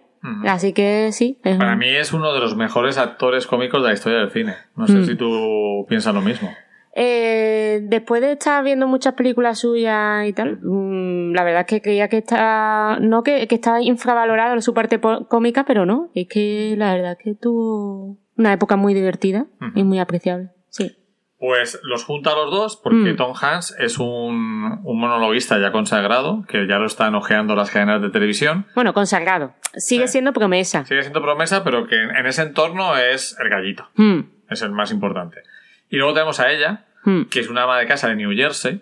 Así 0.45 0.73
que 0.73 1.11
sí. 1.13 1.37
Para 1.43 1.77
mí 1.77 1.87
es 1.87 2.11
uno 2.11 2.33
de 2.33 2.41
los 2.41 2.55
mejores 2.55 2.97
actores 2.97 3.47
cómicos 3.47 3.81
de 3.81 3.87
la 3.87 3.93
historia 3.93 4.19
del 4.19 4.31
cine. 4.31 4.55
No 4.75 4.87
sé 4.87 5.05
si 5.05 5.15
tú 5.15 5.85
piensas 5.87 6.13
lo 6.13 6.21
mismo. 6.21 6.51
Eh, 6.95 7.81
después 7.83 8.21
de 8.21 8.33
estar 8.33 8.63
viendo 8.63 8.87
muchas 8.87 9.13
películas 9.13 9.59
suyas 9.59 10.27
y 10.27 10.33
tal, 10.33 10.59
mm, 10.61 11.33
la 11.33 11.43
verdad 11.43 11.61
es 11.61 11.67
que 11.67 11.81
creía 11.81 12.07
que 12.07 12.17
está, 12.17 12.97
no 12.99 13.23
que, 13.23 13.47
que 13.47 13.55
está 13.55 13.81
infravalorado 13.81 14.55
en 14.55 14.61
su 14.61 14.73
parte 14.73 14.99
cómica, 14.99 15.65
pero 15.65 15.85
no, 15.85 16.09
es 16.15 16.27
que 16.27 16.75
la 16.77 16.93
verdad 16.93 17.15
es 17.17 17.23
que 17.23 17.35
tuvo 17.35 18.17
una 18.37 18.53
época 18.53 18.75
muy 18.75 18.93
divertida 18.93 19.45
y 19.75 19.83
muy 19.83 19.99
apreciable, 19.99 20.49
sí. 20.69 20.95
Pues 21.37 21.79
los 21.83 22.03
junta 22.03 22.31
a 22.31 22.35
los 22.35 22.51
dos 22.51 22.75
porque 22.75 23.13
mm. 23.13 23.15
Tom 23.15 23.33
Hanks 23.33 23.73
es 23.79 23.97
un, 23.97 24.81
un, 24.83 24.99
monologuista 24.99 25.57
ya 25.57 25.71
consagrado, 25.71 26.43
que 26.49 26.67
ya 26.67 26.79
lo 26.79 26.85
están 26.85 27.15
ojeando 27.15 27.55
las 27.55 27.71
cadenas 27.71 28.01
de 28.01 28.09
televisión. 28.09 28.65
Bueno, 28.75 28.93
consagrado. 28.93 29.53
Sigue 29.73 30.09
siendo 30.09 30.33
promesa. 30.33 30.83
Sigue 30.83 31.01
siendo 31.01 31.21
promesa, 31.21 31.63
pero 31.63 31.87
que 31.87 31.95
en 31.95 32.25
ese 32.25 32.41
entorno 32.41 32.97
es 32.97 33.37
el 33.39 33.47
gallito. 33.47 33.87
Mm. 33.95 34.19
Es 34.49 34.61
el 34.63 34.71
más 34.71 34.91
importante. 34.91 35.43
Y 35.89 35.97
luego 35.97 36.13
tenemos 36.13 36.39
a 36.39 36.51
ella, 36.51 36.85
Hmm. 37.03 37.23
que 37.23 37.39
es 37.39 37.49
una 37.49 37.63
ama 37.63 37.79
de 37.79 37.87
casa 37.87 38.09
de 38.09 38.15
New 38.15 38.35
Jersey, 38.35 38.81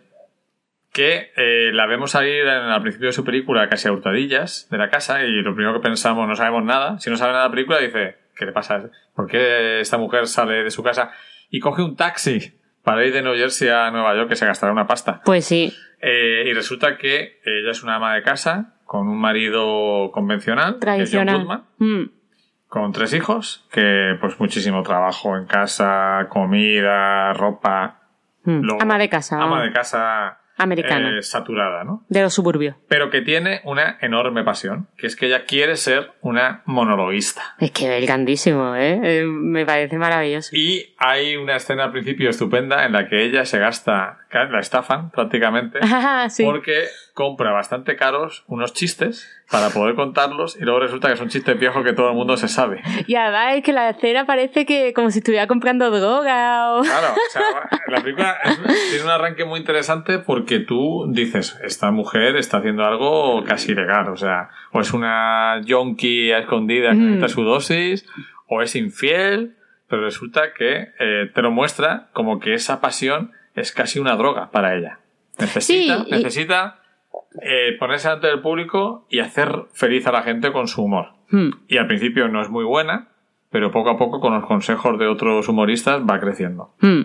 que 0.92 1.32
eh, 1.36 1.72
la 1.74 1.86
vemos 1.86 2.12
salir 2.12 2.48
al 2.48 2.82
principio 2.82 3.08
de 3.08 3.14
su 3.14 3.24
película 3.24 3.70
casi 3.70 3.88
a 3.88 3.92
hurtadillas 3.92 4.68
de 4.72 4.78
la 4.78 4.90
casa 4.90 5.24
y 5.24 5.32
lo 5.44 5.54
primero 5.54 5.74
que 5.76 5.82
pensamos, 5.82 6.28
no 6.28 6.36
sabemos 6.36 6.64
nada. 6.64 7.00
Si 7.00 7.10
no 7.10 7.18
sabe 7.18 7.34
nada 7.34 7.44
de 7.44 7.50
la 7.50 7.56
película, 7.56 7.80
dice, 7.80 8.18
¿qué 8.36 8.46
le 8.46 8.52
pasa? 8.52 8.90
¿Por 9.16 9.28
qué 9.28 9.80
esta 9.80 9.98
mujer 9.98 10.28
sale 10.28 10.64
de 10.64 10.72
su 10.72 10.82
casa 10.82 11.12
y 11.52 11.60
coge 11.60 11.84
un 11.84 11.96
taxi 11.96 12.54
para 12.84 13.06
ir 13.06 13.14
de 13.14 13.22
New 13.22 13.36
Jersey 13.36 13.70
a 13.70 13.92
Nueva 13.92 14.16
York 14.16 14.30
que 14.30 14.36
se 14.36 14.48
gastará 14.48 14.72
una 14.72 14.88
pasta? 14.88 15.22
Pues 15.24 15.46
sí. 15.46 15.72
Eh, 16.02 16.46
y 16.48 16.54
resulta 16.54 16.98
que 16.98 17.40
ella 17.46 17.72
es 17.72 17.84
una 17.84 17.96
ama 17.96 18.16
de 18.16 18.24
casa 18.24 18.74
con 18.86 19.08
un 19.08 19.20
marido 19.20 20.12
convencional, 20.12 20.80
tradicional, 20.80 21.66
mm. 21.78 22.04
Con 22.68 22.92
tres 22.92 23.14
hijos, 23.14 23.66
que 23.72 24.18
pues 24.20 24.40
muchísimo 24.40 24.84
trabajo 24.84 25.38
en 25.38 25.46
casa, 25.46 26.28
comida, 26.30 27.34
ropa. 27.34 28.02
Mm. 28.44 28.82
ama 28.82 28.98
de 28.98 29.10
casa. 29.10 29.42
Ama 29.42 29.64
de 29.64 29.72
casa 29.72 30.40
americana. 30.58 31.18
Eh, 31.18 31.22
saturada, 31.22 31.84
¿no? 31.84 32.04
De 32.10 32.22
los 32.22 32.34
suburbios. 32.34 32.76
Pero 32.88 33.10
que 33.10 33.22
tiene 33.22 33.62
una 33.64 33.98
enorme 34.02 34.44
pasión, 34.44 34.88
que 34.98 35.08
es 35.08 35.16
que 35.16 35.28
ella 35.28 35.46
quiere 35.46 35.76
ser 35.76 36.14
una 36.22 36.64
monologuista. 36.66 37.56
Es 37.60 37.72
que 37.72 37.98
es 37.98 38.06
grandísimo, 38.06 38.76
¿eh? 38.76 39.00
¿eh? 39.04 39.26
Me 39.26 39.66
parece 39.66 39.98
maravilloso. 39.98 40.56
Y 40.56 40.96
hay 40.98 41.36
una 41.38 41.56
escena 41.56 41.86
al 41.86 41.92
principio 41.92 42.30
estupenda 42.30 42.86
en 42.86 42.94
la 42.94 43.08
que 43.08 43.24
ella 43.24 43.46
se 43.46 43.60
gasta, 43.60 44.20
la 44.32 44.60
estafan 44.60 45.12
prácticamente, 45.12 45.80
ah, 45.84 46.28
porque 46.44 46.86
compra 47.18 47.52
bastante 47.52 47.96
caros 47.96 48.44
unos 48.46 48.74
chistes 48.74 49.28
para 49.50 49.72
poder 49.72 49.96
contarlos 49.96 50.56
y 50.56 50.64
luego 50.64 50.82
resulta 50.82 51.10
que 51.10 51.18
son 51.18 51.30
chistes 51.30 51.60
viejos 51.60 51.84
que 51.84 51.94
todo 51.94 52.10
el 52.10 52.16
mundo 52.16 52.38
se 52.38 52.48
sabe. 52.48 52.84
Y 53.08 53.16
además 53.16 53.56
es 53.56 53.64
que 53.64 53.74
la 53.74 53.90
escena 53.90 54.28
parece 54.28 54.68
que 54.68 54.94
como 54.94 55.10
si 55.10 55.18
estuviera 55.18 55.48
comprando 55.48 55.90
droga 55.90 56.76
o... 56.76 56.84
Claro, 56.84 57.16
o 57.16 57.32
sea, 57.32 57.42
la 57.88 58.02
película 58.02 58.38
tiene 58.92 59.04
un 59.04 59.10
arranque 59.10 59.46
muy 59.46 59.60
interesante 59.60 60.20
porque 60.20 60.60
tú 60.60 61.08
dices, 61.10 61.60
esta 61.64 61.90
mujer 61.90 62.36
está 62.36 62.58
haciendo 62.58 62.86
algo 62.86 63.44
casi 63.46 63.72
ilegal, 63.72 64.10
o 64.10 64.16
sea, 64.16 64.50
o 64.72 64.82
es 64.82 64.94
una 64.94 65.60
yonki 65.66 66.32
a 66.32 66.38
escondida 66.38 66.92
que 66.92 66.98
necesita 66.98 67.30
su 67.30 67.42
dosis, 67.42 68.06
o 68.46 68.62
es 68.62 68.76
infiel, 68.76 69.56
pero 69.90 70.04
resulta 70.04 70.54
que 70.56 70.90
eh, 71.00 71.32
te 71.34 71.42
lo 71.42 71.50
muestra 71.50 72.10
como 72.14 72.40
que 72.40 72.54
esa 72.54 72.80
pasión 72.80 73.32
es 73.56 73.72
casi 73.72 73.98
una 73.98 74.16
droga 74.16 74.52
para 74.52 74.76
ella. 74.76 75.00
Necesita, 75.40 76.06
necesita 76.12 76.82
eh, 77.42 77.76
ponerse 77.80 78.08
ante 78.08 78.30
el 78.30 78.42
público 78.42 79.06
y 79.10 79.20
hacer 79.20 79.66
feliz 79.74 80.08
a 80.08 80.12
la 80.12 80.24
gente 80.24 80.52
con 80.52 80.68
su 80.68 80.84
humor. 80.84 81.14
Hmm. 81.30 81.50
Y 81.68 81.78
al 81.78 81.88
principio 81.88 82.28
no 82.28 82.42
es 82.42 82.50
muy 82.50 82.64
buena, 82.64 83.10
pero 83.50 83.72
poco 83.72 83.90
a 83.92 83.98
poco 83.98 84.20
con 84.20 84.34
los 84.34 84.46
consejos 84.46 84.98
de 85.00 85.08
otros 85.08 85.48
humoristas 85.48 86.02
va 86.02 86.20
creciendo. 86.20 86.74
Hmm. 86.80 87.02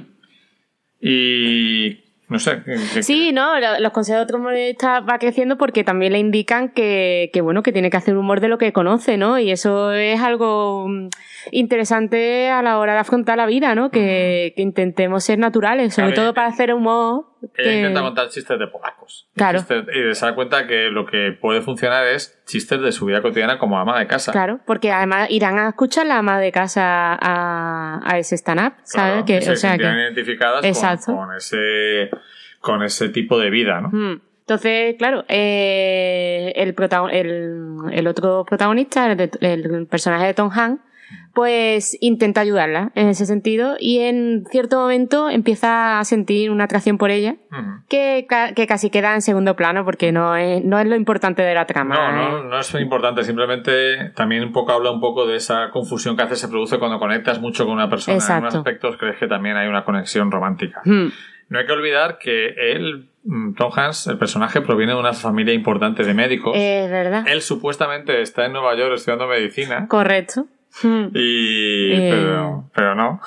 Y 1.01 1.99
no 2.29 2.39
sé. 2.39 2.63
sí, 3.03 3.33
no, 3.33 3.61
los 3.79 3.93
consejos 3.93 4.21
de 4.21 4.25
otros 4.25 4.41
humoristas 4.41 5.03
va 5.09 5.19
creciendo 5.19 5.59
porque 5.59 5.85
también 5.85 6.13
le 6.13 6.19
indican 6.19 6.71
que, 6.71 7.31
que, 7.33 7.41
bueno, 7.41 7.63
que 7.63 7.73
tiene 7.73 7.91
que 7.91 7.97
hacer 7.97 8.17
humor 8.17 8.41
de 8.41 8.49
lo 8.49 8.59
que 8.59 8.73
conoce, 8.73 9.19
¿no? 9.19 9.39
Y 9.39 9.51
eso 9.51 9.93
es 9.93 10.21
algo 10.21 10.89
mm, 10.89 11.09
interesante 11.51 12.49
a 12.49 12.63
la 12.63 12.79
hora 12.79 12.95
de 12.95 13.01
afrontar 13.01 13.37
la 13.37 13.47
vida, 13.47 13.75
¿no? 13.75 13.91
Que, 13.91 14.55
que 14.57 14.63
intentemos 14.63 15.25
ser 15.25 15.39
naturales, 15.39 15.95
sobre 15.95 16.13
todo 16.13 16.33
para 16.33 16.49
hacer 16.49 16.73
humor. 16.73 17.32
Ella 17.57 17.75
intenta 17.75 18.01
contar 18.01 18.29
chistes 18.29 18.59
de 18.59 18.67
polacos. 18.67 19.29
Claro. 19.35 19.61
y 19.61 20.15
se 20.15 20.27
da 20.27 20.35
cuenta 20.35 20.67
que 20.67 20.91
lo 20.91 21.07
que 21.07 21.37
puede 21.41 21.61
funcionar 21.63 22.07
es 22.07 22.41
chistes 22.47 22.81
de 22.81 22.93
su 22.93 23.07
vida 23.07 23.23
cotidiana 23.23 23.59
como 23.59 23.79
ama 23.79 23.99
de 23.99 24.07
casa. 24.07 24.33
Claro, 24.33 24.61
porque 24.67 24.91
además 24.91 25.31
irán 25.31 25.59
a 25.59 25.69
escuchar 25.69 26.07
la 26.07 26.19
ama 26.19 26.39
de 26.39 26.53
casa 26.53 27.19
a, 27.21 28.01
a 28.05 28.19
ese 28.19 28.37
stand-up, 28.37 28.75
¿sabes? 28.85 29.25
que, 29.25 29.43
se 29.43 29.53
o 29.53 29.57
sea, 29.57 29.77
que... 29.77 29.85
identificadas 29.85 31.05
con, 31.05 31.17
con, 31.17 31.37
ese, 31.37 32.11
con 32.61 32.83
ese 32.83 33.09
tipo 33.09 33.39
de 33.39 33.51
vida, 33.51 33.81
¿no? 33.81 33.89
Hmm. 33.89 34.21
Entonces, 34.41 34.97
claro, 34.99 35.25
eh, 35.29 36.53
el, 36.57 36.75
el, 37.13 37.77
el, 37.93 38.07
otro 38.09 38.45
protagonista, 38.45 39.11
el, 39.13 39.31
el 39.41 39.87
personaje 39.87 40.27
de 40.27 40.35
Tom 40.35 40.51
Hanks, 40.53 40.83
pues 41.35 41.97
intenta 42.01 42.43
ayudarla 42.43 42.93
en 42.95 43.09
ese 43.09 43.25
sentido 43.27 43.77
y 43.79 44.01
en 44.01 44.45
cierto 44.51 44.79
momento 44.79 45.31
empieza 45.31 45.99
a 45.99 46.05
sentir 46.05 46.51
una 46.51 46.65
atracción 46.65 46.99
por 46.99 47.11
ella 47.11 47.37
que, 47.89 48.27
que, 48.55 48.67
casi 48.67 48.91
queda 48.91 49.15
en 49.15 49.23
segundo 49.23 49.57
plano 49.57 49.85
porque 49.85 50.13
no 50.13 50.37
es, 50.37 50.63
no 50.65 50.79
es 50.79 50.87
lo 50.87 50.97
importante 50.97 51.43
de 51.43 51.55
la 51.55 51.67
trama. 51.67 51.95
No, 51.95 52.13
no, 52.13 52.39
¿eh? 52.39 52.45
no 52.51 52.59
es 52.59 52.75
importante, 52.75 53.25
simplemente 53.25 54.11
también 54.15 54.45
un 54.45 54.53
poco 54.53 54.73
habla 54.73 54.91
un 54.91 55.01
poco 55.01 55.27
de 55.27 55.37
esa 55.37 55.71
confusión 55.71 56.17
que 56.17 56.23
hace 56.23 56.37
se 56.37 56.49
produce 56.49 56.79
cuando 56.79 56.99
conectas 56.99 57.41
mucho 57.41 57.65
con 57.65 57.75
una 57.75 57.89
persona. 57.89 58.19
En 58.19 58.39
unos 58.39 58.55
aspectos 58.55 58.97
crees 58.99 59.17
que 59.19 59.27
también 59.27 59.57
hay 59.57 59.69
una 59.69 59.85
conexión 59.85 60.31
romántica. 60.31 60.83
No 60.85 61.59
hay 61.59 61.67
que 61.67 61.73
olvidar 61.73 62.17
que 62.17 62.55
él, 62.73 63.11
mm, 63.25 63.55
Tom 63.55 63.71
Hanks, 63.75 64.07
el 64.07 64.17
personaje, 64.17 64.63
proviene 64.63 64.95
de 64.95 64.99
una 64.99 65.13
familia 65.13 65.53
importante 65.53 66.03
de 66.03 66.15
médicos. 66.15 66.55
Es 66.57 66.91
verdad. 66.91 67.25
Él 67.27 67.43
supuestamente 67.43 68.23
está 68.23 68.47
en 68.47 68.53
Nueva 68.53 68.75
York 68.75 68.95
estudiando 68.95 69.27
medicina. 69.27 69.87
Correcto. 69.87 70.47
Hmm. 70.83 71.09
Y, 71.15 71.93
eh. 71.93 72.11
pero, 72.11 72.71
pero 72.75 72.95
no. 72.95 73.21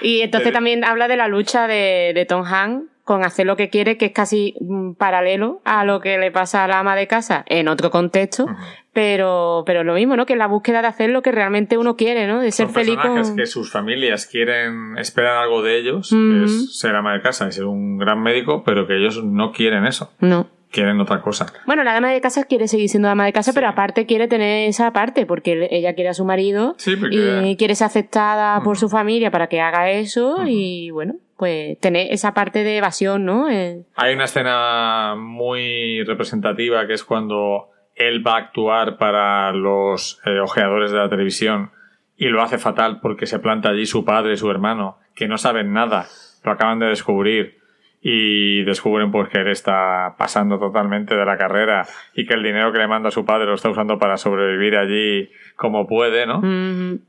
Y 0.00 0.20
entonces 0.20 0.50
eh. 0.50 0.52
también 0.52 0.84
habla 0.84 1.08
de 1.08 1.16
la 1.16 1.28
lucha 1.28 1.66
de, 1.66 2.12
de 2.14 2.24
Tom 2.24 2.44
Hanks 2.44 2.92
con 3.04 3.24
hacer 3.24 3.46
lo 3.46 3.56
que 3.56 3.68
quiere, 3.68 3.96
que 3.96 4.06
es 4.06 4.12
casi 4.12 4.54
mm, 4.60 4.92
paralelo 4.92 5.60
a 5.64 5.84
lo 5.84 6.00
que 6.00 6.18
le 6.18 6.30
pasa 6.30 6.62
a 6.62 6.68
la 6.68 6.78
ama 6.78 6.94
de 6.94 7.08
casa 7.08 7.44
en 7.48 7.66
otro 7.66 7.90
contexto, 7.90 8.46
pero, 8.92 9.64
pero 9.66 9.82
lo 9.82 9.94
mismo, 9.94 10.16
¿no? 10.16 10.24
Que 10.24 10.36
la 10.36 10.46
búsqueda 10.46 10.82
de 10.82 10.88
hacer 10.88 11.10
lo 11.10 11.20
que 11.20 11.32
realmente 11.32 11.78
uno 11.78 11.96
quiere, 11.96 12.28
¿no? 12.28 12.40
De 12.40 12.52
ser 12.52 12.68
feliz 12.68 12.96
con... 12.96 13.36
que 13.36 13.46
sus 13.46 13.72
familias 13.72 14.26
quieren, 14.26 14.96
esperan 14.98 15.38
algo 15.38 15.62
de 15.62 15.78
ellos, 15.78 16.10
que 16.10 16.44
es 16.44 16.78
ser 16.78 16.94
ama 16.94 17.14
de 17.14 17.22
casa 17.22 17.48
y 17.48 17.52
ser 17.52 17.64
un 17.64 17.98
gran 17.98 18.22
médico, 18.22 18.62
pero 18.64 18.86
que 18.86 18.96
ellos 18.96 19.22
no 19.24 19.50
quieren 19.50 19.84
eso. 19.84 20.12
No 20.20 20.46
quieren 20.72 20.98
otra 21.00 21.20
cosa. 21.20 21.46
Bueno, 21.66 21.84
la 21.84 21.92
dama 21.92 22.10
de 22.10 22.20
casa 22.20 22.44
quiere 22.44 22.66
seguir 22.66 22.88
siendo 22.88 23.08
dama 23.08 23.26
de 23.26 23.32
casa, 23.32 23.52
pero 23.52 23.68
aparte 23.68 24.06
quiere 24.06 24.26
tener 24.26 24.68
esa 24.68 24.92
parte, 24.92 25.26
porque 25.26 25.68
ella 25.70 25.94
quiere 25.94 26.10
a 26.10 26.14
su 26.14 26.24
marido 26.24 26.74
y 27.10 27.56
quiere 27.56 27.74
ser 27.76 27.86
aceptada 27.86 28.60
por 28.62 28.78
su 28.78 28.88
familia 28.88 29.30
para 29.30 29.46
que 29.48 29.60
haga 29.60 29.90
eso 29.90 30.44
y 30.46 30.90
bueno, 30.90 31.14
pues 31.36 31.78
tener 31.78 32.08
esa 32.10 32.34
parte 32.34 32.64
de 32.64 32.78
evasión, 32.78 33.24
¿no? 33.24 33.48
Eh, 33.50 33.82
Hay 33.96 34.14
una 34.14 34.24
escena 34.24 35.14
muy 35.16 36.02
representativa 36.04 36.86
que 36.86 36.94
es 36.94 37.04
cuando 37.04 37.68
él 37.94 38.26
va 38.26 38.34
a 38.36 38.38
actuar 38.38 38.96
para 38.96 39.52
los 39.52 40.20
eh, 40.24 40.40
ojeadores 40.40 40.90
de 40.90 40.98
la 40.98 41.10
televisión 41.10 41.70
y 42.16 42.26
lo 42.28 42.42
hace 42.42 42.58
fatal 42.58 43.00
porque 43.00 43.26
se 43.26 43.38
planta 43.38 43.68
allí 43.68 43.84
su 43.84 44.04
padre 44.04 44.32
y 44.32 44.36
su 44.36 44.50
hermano, 44.50 44.98
que 45.14 45.28
no 45.28 45.36
saben 45.36 45.72
nada, 45.72 46.06
lo 46.44 46.52
acaban 46.52 46.78
de 46.78 46.86
descubrir 46.86 47.61
y 48.02 48.64
descubren 48.64 49.12
pues 49.12 49.28
que 49.28 49.38
él 49.38 49.48
está 49.48 50.16
pasando 50.18 50.58
totalmente 50.58 51.14
de 51.14 51.24
la 51.24 51.38
carrera 51.38 51.86
y 52.14 52.26
que 52.26 52.34
el 52.34 52.42
dinero 52.42 52.72
que 52.72 52.78
le 52.78 52.88
manda 52.88 53.08
a 53.08 53.12
su 53.12 53.24
padre 53.24 53.46
lo 53.46 53.54
está 53.54 53.70
usando 53.70 53.98
para 53.98 54.16
sobrevivir 54.16 54.76
allí 54.76 55.30
como 55.54 55.86
puede, 55.86 56.26
¿no? 56.26 56.42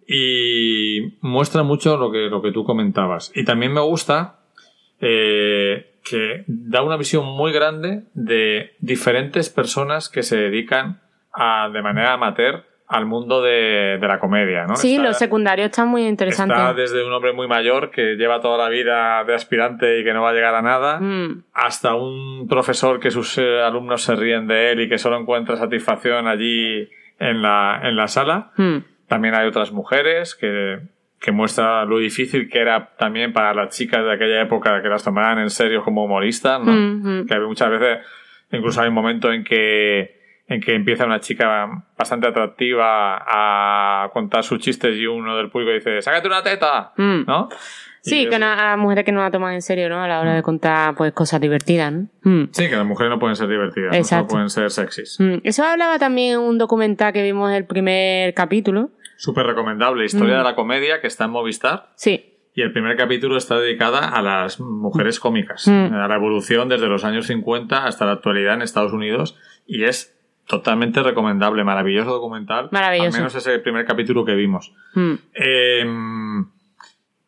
Y 0.08 1.18
muestra 1.22 1.64
mucho 1.64 1.98
lo 1.98 2.12
que, 2.12 2.30
lo 2.30 2.44
que 2.44 2.52
tú 2.52 2.64
comentabas. 2.64 3.32
Y 3.34 3.44
también 3.44 3.74
me 3.74 3.82
gusta 3.82 4.40
eh, 5.02 5.96
que 6.04 6.44
da 6.48 6.84
una 6.84 6.98
visión 6.98 7.26
muy 7.26 7.52
grande 7.52 8.04
de 8.14 8.74
diferentes 8.80 9.50
personas 9.50 10.10
que 10.10 10.22
se 10.22 10.38
dedican 10.38 11.02
a, 11.34 11.70
de 11.70 11.82
manera 11.82 12.14
amateur 12.14 12.66
al 12.88 13.06
mundo 13.06 13.42
de, 13.42 13.98
la 14.02 14.20
comedia, 14.20 14.66
¿no? 14.66 14.76
Sí, 14.76 14.98
los 14.98 15.18
secundarios 15.18 15.70
están 15.70 15.88
muy 15.88 16.06
interesantes. 16.06 16.58
Está 16.58 16.74
desde 16.74 17.06
un 17.06 17.12
hombre 17.14 17.34
muy 17.34 17.48
mayor 17.48 17.90
que 17.90 18.16
lleva 18.16 18.40
toda 18.42 18.58
la 18.58 18.70
vida 18.70 19.24
de 19.24 19.34
aspirante 19.34 20.00
y 20.00 20.04
que 20.04 20.14
no 20.14 20.22
va 20.22 20.30
a 20.30 20.34
llegar 20.34 20.54
a 20.54 20.62
nada, 20.62 21.00
mm. 21.00 21.46
hasta 21.54 21.96
un 21.96 22.48
profesor 22.48 23.00
que 23.00 23.10
sus 23.10 23.38
eh, 23.38 23.62
alumnos 23.62 24.04
se 24.04 24.16
ríen 24.16 24.48
de 24.48 24.72
él 24.72 24.82
y 24.82 24.90
que 24.90 24.98
solo 24.98 25.18
encuentra 25.18 25.56
satisfacción 25.56 26.28
allí 26.28 26.90
en 27.20 27.42
la, 27.42 27.80
en 27.84 27.96
la 27.96 28.08
sala. 28.08 28.52
Mm. 28.58 28.78
También 29.08 29.36
hay 29.36 29.48
otras 29.48 29.72
mujeres 29.72 30.36
que, 30.36 30.80
que 31.24 31.32
muestra 31.32 31.86
lo 31.86 32.00
difícil 32.00 32.50
que 32.50 32.60
era 32.60 32.96
también 32.98 33.32
para 33.32 33.54
las 33.54 33.76
chicas 33.76 34.04
de 34.04 34.12
aquella 34.12 34.42
época 34.42 34.82
que 34.82 34.90
las 34.90 35.06
tomaran 35.06 35.40
en 35.40 35.50
serio 35.50 35.82
como 35.82 36.04
humoristas, 36.04 36.62
¿no? 36.62 36.74
Mm, 36.74 37.26
que 37.28 37.40
muchas 37.40 37.70
veces, 37.70 38.00
incluso 38.52 38.82
hay 38.82 38.90
un 38.90 38.94
momento 38.94 39.32
en 39.32 39.46
que 39.46 40.23
en 40.48 40.62
que 40.62 40.76
empieza 40.76 41.06
una 41.06 41.20
chica 41.20 41.86
bastante 41.98 42.28
atractiva 42.28 43.24
a 43.26 44.10
contar 44.12 44.44
sus 44.44 44.60
chistes 44.60 44.96
y 44.98 45.08
uno 45.08 45.38
del 45.38 45.50
público 45.50 45.72
dice, 45.72 46.02
sácate 46.02 46.28
una 46.28 46.44
teta, 46.44 46.94
mm. 46.98 47.24
¿no? 47.26 47.50
Sí, 48.02 48.28
que 48.28 48.36
a 48.36 48.40
las 48.40 48.78
mujeres 48.78 49.06
que 49.06 49.14
no 49.14 49.22
la 49.22 49.32
toman 49.32 49.54
en 49.54 49.62
serio, 49.62 49.88
¿no? 49.88 50.04
A 50.04 50.08
la 50.10 50.20
hora 50.20 50.34
de 50.34 50.42
mm. 50.42 50.44
contar, 50.44 50.96
pues, 50.96 51.14
cosas 51.14 51.40
divertidas, 51.40 51.94
¿no? 51.94 52.10
Mm. 52.24 52.50
Sí, 52.52 52.70
que 52.70 52.76
las 52.76 52.86
mujeres 52.86 53.10
no 53.10 53.18
pueden 53.18 53.38
ser 53.38 53.48
divertidas, 53.48 54.12
no 54.12 54.28
pueden 54.28 54.50
ser 54.50 54.70
sexys. 54.72 55.18
Eso 55.44 55.64
hablaba 55.64 55.98
también 56.00 56.38
un 56.40 56.58
documental 56.58 57.14
que 57.14 57.24
vimos 57.24 57.50
en 57.50 57.56
el 57.56 57.66
primer 57.66 58.34
capítulo. 58.34 58.92
Súper 59.16 59.46
recomendable, 59.46 60.04
Historia 60.04 60.40
de 60.40 60.44
la 60.44 60.54
Comedia, 60.54 61.00
que 61.00 61.08
está 61.08 61.26
en 61.26 61.32
Movistar. 61.32 61.92
Sí. 61.96 62.30
Y 62.54 62.62
el 62.62 62.74
primer 62.74 62.98
capítulo 62.98 63.38
está 63.38 63.58
dedicada 63.58 64.10
a 64.10 64.22
las 64.22 64.60
mujeres 64.60 65.20
cómicas, 65.20 65.68
a 65.68 66.08
la 66.08 66.16
evolución 66.16 66.68
desde 66.68 66.88
los 66.88 67.06
años 67.06 67.26
50 67.28 67.86
hasta 67.86 68.06
la 68.06 68.12
actualidad 68.12 68.56
en 68.56 68.62
Estados 68.62 68.92
Unidos. 68.92 69.40
Y 69.66 69.86
es 69.86 70.13
Totalmente 70.48 71.02
recomendable, 71.02 71.64
maravilloso 71.64 72.12
documental. 72.12 72.70
Maravilloso. 72.72 73.18
Al 73.18 73.24
menos 73.24 73.36
ese 73.36 73.60
primer 73.60 73.86
capítulo 73.86 74.26
que 74.26 74.36
vimos. 74.36 74.74
Hmm. 74.94 75.14
Em, 75.34 76.46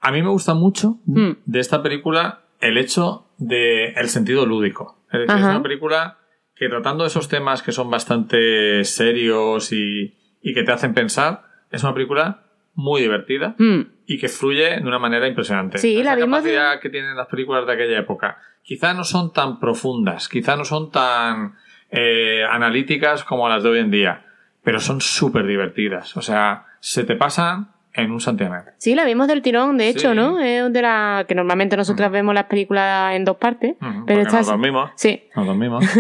a 0.02 0.12
mí 0.12 0.22
me 0.22 0.30
gusta 0.30 0.54
mucho 0.54 1.00
hmm. 1.06 1.32
de 1.46 1.60
esta 1.60 1.82
película 1.82 2.42
el 2.60 2.78
hecho 2.78 3.28
de 3.38 3.94
el 3.94 4.10
sentido 4.10 4.46
lúdico. 4.46 5.00
Es 5.12 5.22
decir, 5.22 5.36
es 5.36 5.44
una 5.44 5.64
película 5.64 6.18
que 6.56 6.70
tratando 6.70 7.06
esos 7.06 7.28
temas 7.28 7.62
que 7.62 7.72
son 7.72 7.90
bastante 7.90 8.84
serios 8.84 9.72
y, 9.72 10.16
y 10.42 10.54
que 10.54 10.64
te 10.64 10.72
hacen 10.72 10.94
pensar, 10.94 11.44
es 11.72 11.84
una 11.84 11.94
película 11.94 12.46
muy 12.76 13.02
divertida 13.02 13.56
mm. 13.58 13.82
y 14.06 14.20
que 14.20 14.28
fluye 14.28 14.78
de 14.78 14.84
una 14.84 15.00
manera 15.00 15.28
impresionante. 15.28 15.78
Sí, 15.78 16.04
la 16.04 16.18
capacidad 16.18 16.80
que 16.80 16.90
tienen 16.90 17.16
las 17.16 17.28
películas 17.28 17.66
de 17.66 17.74
aquella 17.74 18.00
época. 18.00 18.38
Quizá 18.62 18.94
no 18.94 19.04
son 19.04 19.32
tan 19.32 19.60
profundas, 19.60 20.28
quizá 20.28 20.56
no 20.56 20.66
son 20.66 20.92
tan 20.92 21.56
eh, 21.96 22.44
analíticas 22.50 23.24
como 23.24 23.48
las 23.50 23.64
de 23.64 23.70
hoy 23.70 23.80
en 23.80 23.92
día, 23.92 24.26
pero 24.64 24.80
son 24.80 25.02
súper 25.02 25.46
divertidas. 25.46 26.16
O 26.18 26.22
sea, 26.22 26.66
se 26.80 27.04
te 27.04 27.16
pasan 27.16 27.70
en 27.94 28.12
un 28.12 28.20
santiamén. 28.20 28.64
Sí, 28.78 28.96
la 28.96 29.06
vimos 29.06 29.28
del 29.28 29.42
tirón, 29.42 29.78
de 29.78 29.88
hecho, 29.88 30.14
¿no? 30.14 30.40
Es 30.40 30.72
de 30.72 30.82
la 30.82 31.26
que 31.28 31.36
normalmente 31.36 31.78
nosotras 31.78 32.10
mm. 32.10 32.14
vemos 32.14 32.36
las 32.36 32.46
películas 32.46 33.16
en 33.16 33.26
dos 33.26 33.38
partes, 33.38 33.76
pero 34.06 34.22
esta 34.22 34.38
nos 34.38 34.48
dormimos. 34.48 34.92
Sí. 34.96 35.24
Nos 35.36 35.46
dormimos. 35.46 35.86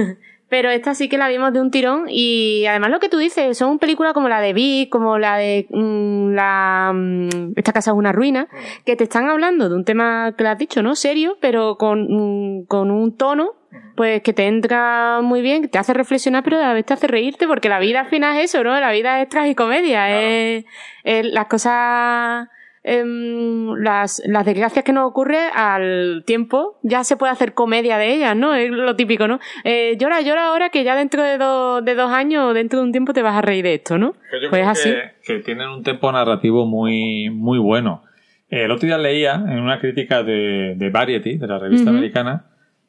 Pero 0.48 0.70
esta 0.70 0.94
sí 0.94 1.10
que 1.10 1.18
la 1.18 1.28
vimos 1.28 1.52
de 1.54 1.60
un 1.60 1.72
tirón 1.72 2.06
y 2.08 2.66
además 2.68 2.92
lo 2.92 3.00
que 3.00 3.10
tú 3.10 3.18
dices, 3.18 3.58
son 3.58 3.80
películas 3.80 4.14
como 4.14 4.30
la 4.30 4.40
de 4.40 4.54
Vic, 4.54 4.90
como 4.90 5.18
la 5.18 5.38
de 5.38 5.66
mm, 5.70 6.34
la 6.34 6.92
mm, 6.94 7.54
Esta 7.56 7.74
casa 7.74 7.92
es 7.92 7.98
una 7.98 8.12
ruina, 8.12 8.48
que 8.86 8.96
te 8.96 9.04
están 9.06 9.28
hablando 9.28 9.70
de 9.70 9.76
un 9.76 9.84
tema 9.84 10.34
que 10.38 10.44
le 10.44 10.50
has 10.50 10.58
dicho, 10.58 10.84
¿no? 10.84 10.96
Serio, 10.96 11.38
pero 11.42 11.78
con, 11.78 12.08
mm, 12.10 12.66
con 12.68 12.92
un 12.92 13.18
tono 13.18 13.54
pues 13.96 14.22
que 14.22 14.34
te 14.34 14.48
entra 14.48 15.22
muy 15.22 15.42
bien, 15.42 15.62
que 15.62 15.68
te 15.68 15.78
hace 15.78 15.94
reflexionar, 15.94 16.44
pero 16.44 16.58
a 16.58 16.62
la 16.62 16.74
vez 16.74 16.86
te 16.86 16.94
hace 16.94 17.08
reírte, 17.08 17.48
porque 17.48 17.70
la 17.70 17.80
vida 17.80 18.02
al 18.02 18.08
final 18.08 18.38
es 18.38 18.52
eso, 18.54 18.64
¿no? 18.64 18.80
La 18.80 18.92
vida 18.92 19.22
es 19.22 19.30
tragicomedia, 19.30 20.22
es, 20.22 20.66
es 21.04 21.26
las 21.26 21.46
cosas 21.46 22.48
Em, 22.88 23.74
las, 23.82 24.22
las 24.28 24.46
desgracias 24.46 24.86
que 24.86 24.94
nos 24.94 25.10
ocurre 25.10 25.40
al 25.56 26.24
tiempo, 26.24 26.78
ya 26.84 27.04
se 27.04 27.18
puede 27.18 27.32
hacer 27.32 27.56
comedia 27.56 27.98
de 27.98 28.14
ellas, 28.14 28.36
¿no? 28.36 28.54
Es 28.54 28.70
lo 28.70 28.96
típico, 28.96 29.28
¿no? 29.28 29.40
Eh, 29.64 29.98
llora, 30.00 30.22
llora 30.22 30.50
ahora 30.50 30.70
que 30.70 30.84
ya 30.84 30.96
dentro 30.96 31.24
de, 31.24 31.32
de 31.32 31.96
dos 31.96 32.12
años 32.12 32.44
o 32.44 32.54
dentro 32.54 32.78
de 32.78 32.86
un 32.86 32.92
tiempo 32.92 33.12
te 33.12 33.24
vas 33.24 33.36
a 33.36 33.42
reír 33.42 33.64
de 33.64 33.74
esto, 33.74 33.98
¿no? 33.98 34.14
pues 34.52 34.62
es 34.62 34.68
así. 34.68 34.94
Que, 35.26 35.40
tienen 35.40 35.70
un 35.70 35.82
tempo 35.82 36.12
narrativo 36.12 36.68
muy, 36.68 37.32
muy 37.32 37.58
bueno. 37.58 38.04
El 38.50 38.70
otro 38.70 38.86
día 38.86 39.00
leía 39.00 39.34
en 39.34 39.62
una 39.62 39.80
crítica 39.80 40.22
de, 40.22 40.76
de 40.78 40.90
Variety, 40.92 41.38
de 41.38 41.48
la 41.48 41.58
revista 41.58 41.90
americana, 41.90 42.46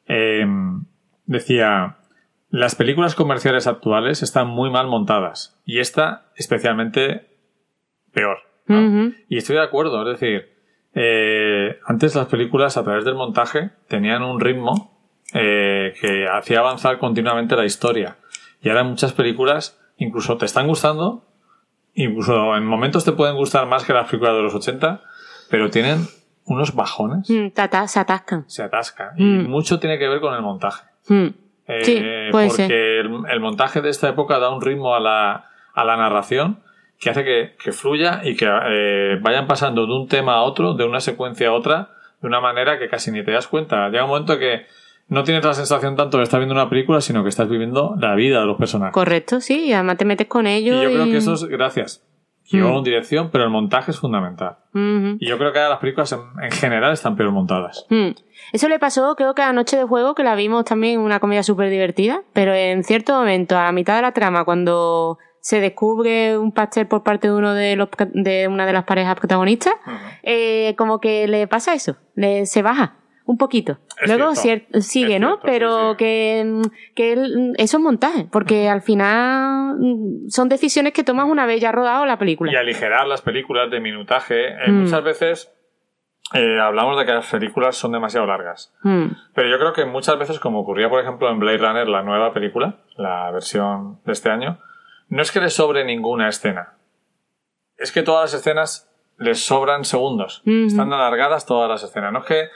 em, 0.07 0.85
decía, 1.25 1.97
las 2.49 2.75
películas 2.75 3.15
comerciales 3.15 3.67
actuales 3.67 4.23
están 4.23 4.47
muy 4.47 4.69
mal 4.69 4.87
montadas 4.87 5.61
y 5.65 5.79
esta 5.79 6.31
especialmente 6.35 7.27
peor. 8.11 8.37
Y 9.29 9.37
estoy 9.37 9.55
de 9.55 9.63
acuerdo, 9.63 10.01
es 10.01 10.19
decir, 10.19 10.49
eh, 10.93 11.79
antes 11.85 12.15
las 12.15 12.27
películas 12.27 12.75
a 12.75 12.83
través 12.83 13.05
del 13.05 13.15
montaje 13.15 13.69
tenían 13.87 14.23
un 14.23 14.41
ritmo 14.41 14.99
eh, 15.33 15.93
que 16.01 16.25
hacía 16.27 16.59
avanzar 16.59 16.97
continuamente 16.97 17.55
la 17.55 17.65
historia. 17.65 18.17
Y 18.61 18.69
ahora 18.69 18.83
muchas 18.83 19.13
películas 19.13 19.79
incluso 19.97 20.37
te 20.37 20.45
están 20.45 20.67
gustando, 20.67 21.25
incluso 21.93 22.55
en 22.55 22.65
momentos 22.65 23.05
te 23.05 23.11
pueden 23.11 23.35
gustar 23.35 23.67
más 23.67 23.83
que 23.85 23.93
las 23.93 24.09
películas 24.09 24.35
de 24.35 24.41
los 24.41 24.55
80, 24.55 25.01
pero 25.49 25.69
tienen 25.69 26.07
unos 26.47 26.73
bajones. 26.73 27.29
Mm, 27.29 27.47
se 27.87 27.99
atascan. 27.99 28.45
Se 28.47 28.63
atascan. 28.63 29.09
Y 29.17 29.23
mm. 29.23 29.49
mucho 29.49 29.79
tiene 29.79 29.99
que 29.99 30.07
ver 30.07 30.19
con 30.19 30.33
el 30.33 30.41
montaje. 30.41 30.85
Mm. 31.07 31.27
Eh, 31.67 31.83
sí, 31.83 32.03
porque 32.31 32.99
El, 32.99 33.11
el, 33.29 33.39
montaje 33.41 33.81
de 33.81 33.89
esta 33.89 34.07
época 34.07 34.39
da 34.39 34.49
un 34.49 34.61
ritmo 34.61 34.95
a 34.95 35.01
la, 35.01 35.49
a 35.73 35.83
la 35.83 35.97
narración 35.97 36.59
que 36.99 37.09
hace 37.09 37.23
que, 37.23 37.71
fluya 37.71 38.21
y 38.23 38.35
que 38.35 38.47
eh, 38.47 39.19
vayan 39.21 39.47
pasando 39.47 39.85
de 39.85 39.93
un 39.93 40.07
tema 40.07 40.35
a 40.35 40.41
otro, 40.43 40.73
de 40.73 40.85
una 40.85 40.99
secuencia 40.99 41.49
a 41.49 41.53
otra, 41.53 41.89
de 42.21 42.27
una 42.27 42.39
manera 42.39 42.79
que 42.79 42.87
casi 42.89 43.11
ni 43.11 43.23
te 43.23 43.31
das 43.31 43.47
cuenta. 43.47 43.89
Llega 43.89 44.05
un 44.05 44.09
momento 44.09 44.39
que 44.39 44.65
no 45.09 45.23
tienes 45.23 45.43
la 45.43 45.53
sensación 45.53 45.95
tanto 45.95 46.17
de 46.17 46.23
estar 46.23 46.39
viendo 46.39 46.55
una 46.55 46.69
película, 46.69 47.01
sino 47.01 47.23
que 47.23 47.29
estás 47.29 47.49
viviendo 47.49 47.95
la 47.99 48.15
vida 48.15 48.39
de 48.39 48.45
los 48.45 48.57
personajes. 48.57 48.93
Correcto, 48.93 49.41
sí, 49.41 49.65
y 49.65 49.73
además 49.73 49.97
te 49.97 50.05
metes 50.05 50.27
con 50.27 50.47
ellos. 50.47 50.77
Y 50.77 50.83
yo 50.83 50.89
creo 50.89 51.05
que 51.05 51.17
eso 51.17 51.33
es 51.33 51.43
gracias. 51.43 52.06
Guión, 52.51 52.81
mm. 52.81 52.83
dirección, 52.83 53.29
pero 53.31 53.43
el 53.43 53.49
montaje 53.49 53.91
es 53.91 53.99
fundamental. 53.99 54.57
Y 54.73 55.27
yo 55.27 55.37
creo 55.39 55.51
que 55.51 55.57
ahora 55.57 55.71
las 55.71 55.79
películas 55.79 56.11
en, 56.13 56.51
general 56.51 56.93
están 56.93 57.15
peor 57.15 57.31
montadas. 57.31 57.85
Mm. 57.89 58.09
Eso 58.53 58.69
le 58.69 58.77
pasó, 58.77 59.15
creo 59.15 59.33
que 59.33 59.41
a 59.41 59.51
Noche 59.51 59.75
de 59.75 59.83
Juego, 59.83 60.13
que 60.13 60.23
la 60.23 60.35
vimos 60.35 60.65
también 60.65 60.99
una 60.99 61.19
comedia 61.19 61.43
súper 61.43 61.69
divertida, 61.69 62.21
pero 62.33 62.53
en 62.53 62.83
cierto 62.83 63.13
momento, 63.13 63.57
a 63.57 63.63
la 63.63 63.71
mitad 63.71 63.95
de 63.95 64.03
la 64.03 64.11
trama, 64.11 64.45
cuando 64.45 65.17
se 65.39 65.59
descubre 65.59 66.37
un 66.37 66.51
pastel 66.51 66.87
por 66.87 67.03
parte 67.03 67.27
de 67.27 67.33
uno 67.33 67.53
de 67.53 67.75
los 67.75 67.89
de 68.13 68.47
una 68.47 68.65
de 68.65 68.73
las 68.73 68.83
parejas 68.83 69.15
protagonistas, 69.15 69.73
eh, 70.23 70.75
como 70.77 70.99
que 70.99 71.27
le 71.27 71.47
pasa 71.47 71.73
eso, 71.73 71.95
le, 72.15 72.45
se 72.45 72.61
baja 72.61 72.97
un 73.27 73.37
poquito. 73.37 73.77
Luego 74.05 74.33
sigue, 74.35 75.19
¿no? 75.19 75.39
Pero 75.43 75.95
que, 75.97 76.61
que 76.95 77.13
eso 77.57 77.77
es 77.77 77.83
montaje, 77.83 78.27
porque 78.31 78.69
al 78.69 78.81
final 78.81 79.75
mm, 79.77 80.29
son 80.29 80.47
decisiones 80.47 80.93
que 80.93 81.03
tomas 81.03 81.27
una 81.29 81.45
vez 81.45 81.59
ya 81.59 81.73
rodado 81.73 82.05
la 82.05 82.17
película. 82.17 82.51
Y 82.51 82.55
aligerar 82.55 83.05
las 83.05 83.21
películas 83.21 83.69
de 83.69 83.81
minutaje, 83.81 84.47
eh, 84.47 84.71
mm. 84.71 84.83
muchas 84.83 85.03
veces 85.03 85.53
eh, 86.33 86.57
hablamos 86.59 86.97
de 86.97 87.05
que 87.05 87.11
las 87.11 87.29
películas 87.29 87.75
son 87.75 87.91
demasiado 87.91 88.25
largas. 88.25 88.73
Mm. 88.83 89.07
Pero 89.35 89.49
yo 89.49 89.59
creo 89.59 89.73
que 89.73 89.83
muchas 89.83 90.17
veces, 90.17 90.39
como 90.39 90.61
ocurría 90.61 90.89
por 90.89 91.01
ejemplo 91.01 91.29
en 91.29 91.39
Blade 91.39 91.57
Runner, 91.57 91.87
la 91.87 92.03
nueva 92.03 92.33
película, 92.33 92.77
la 92.95 93.29
versión 93.31 93.99
de 94.05 94.13
este 94.13 94.29
año, 94.29 94.59
no 95.09 95.21
es 95.21 95.33
que 95.33 95.41
le 95.41 95.49
sobre 95.49 95.83
ninguna 95.83 96.29
escena. 96.29 96.75
Es 97.75 97.91
que 97.91 98.03
todas 98.03 98.31
las 98.31 98.39
escenas 98.39 98.89
les 99.17 99.43
sobran 99.43 99.83
segundos. 99.83 100.41
Están 100.45 100.93
alargadas 100.93 101.45
todas 101.45 101.69
las 101.69 101.83
escenas. 101.83 102.11
No 102.13 102.19
es 102.19 102.25
que 102.25 102.49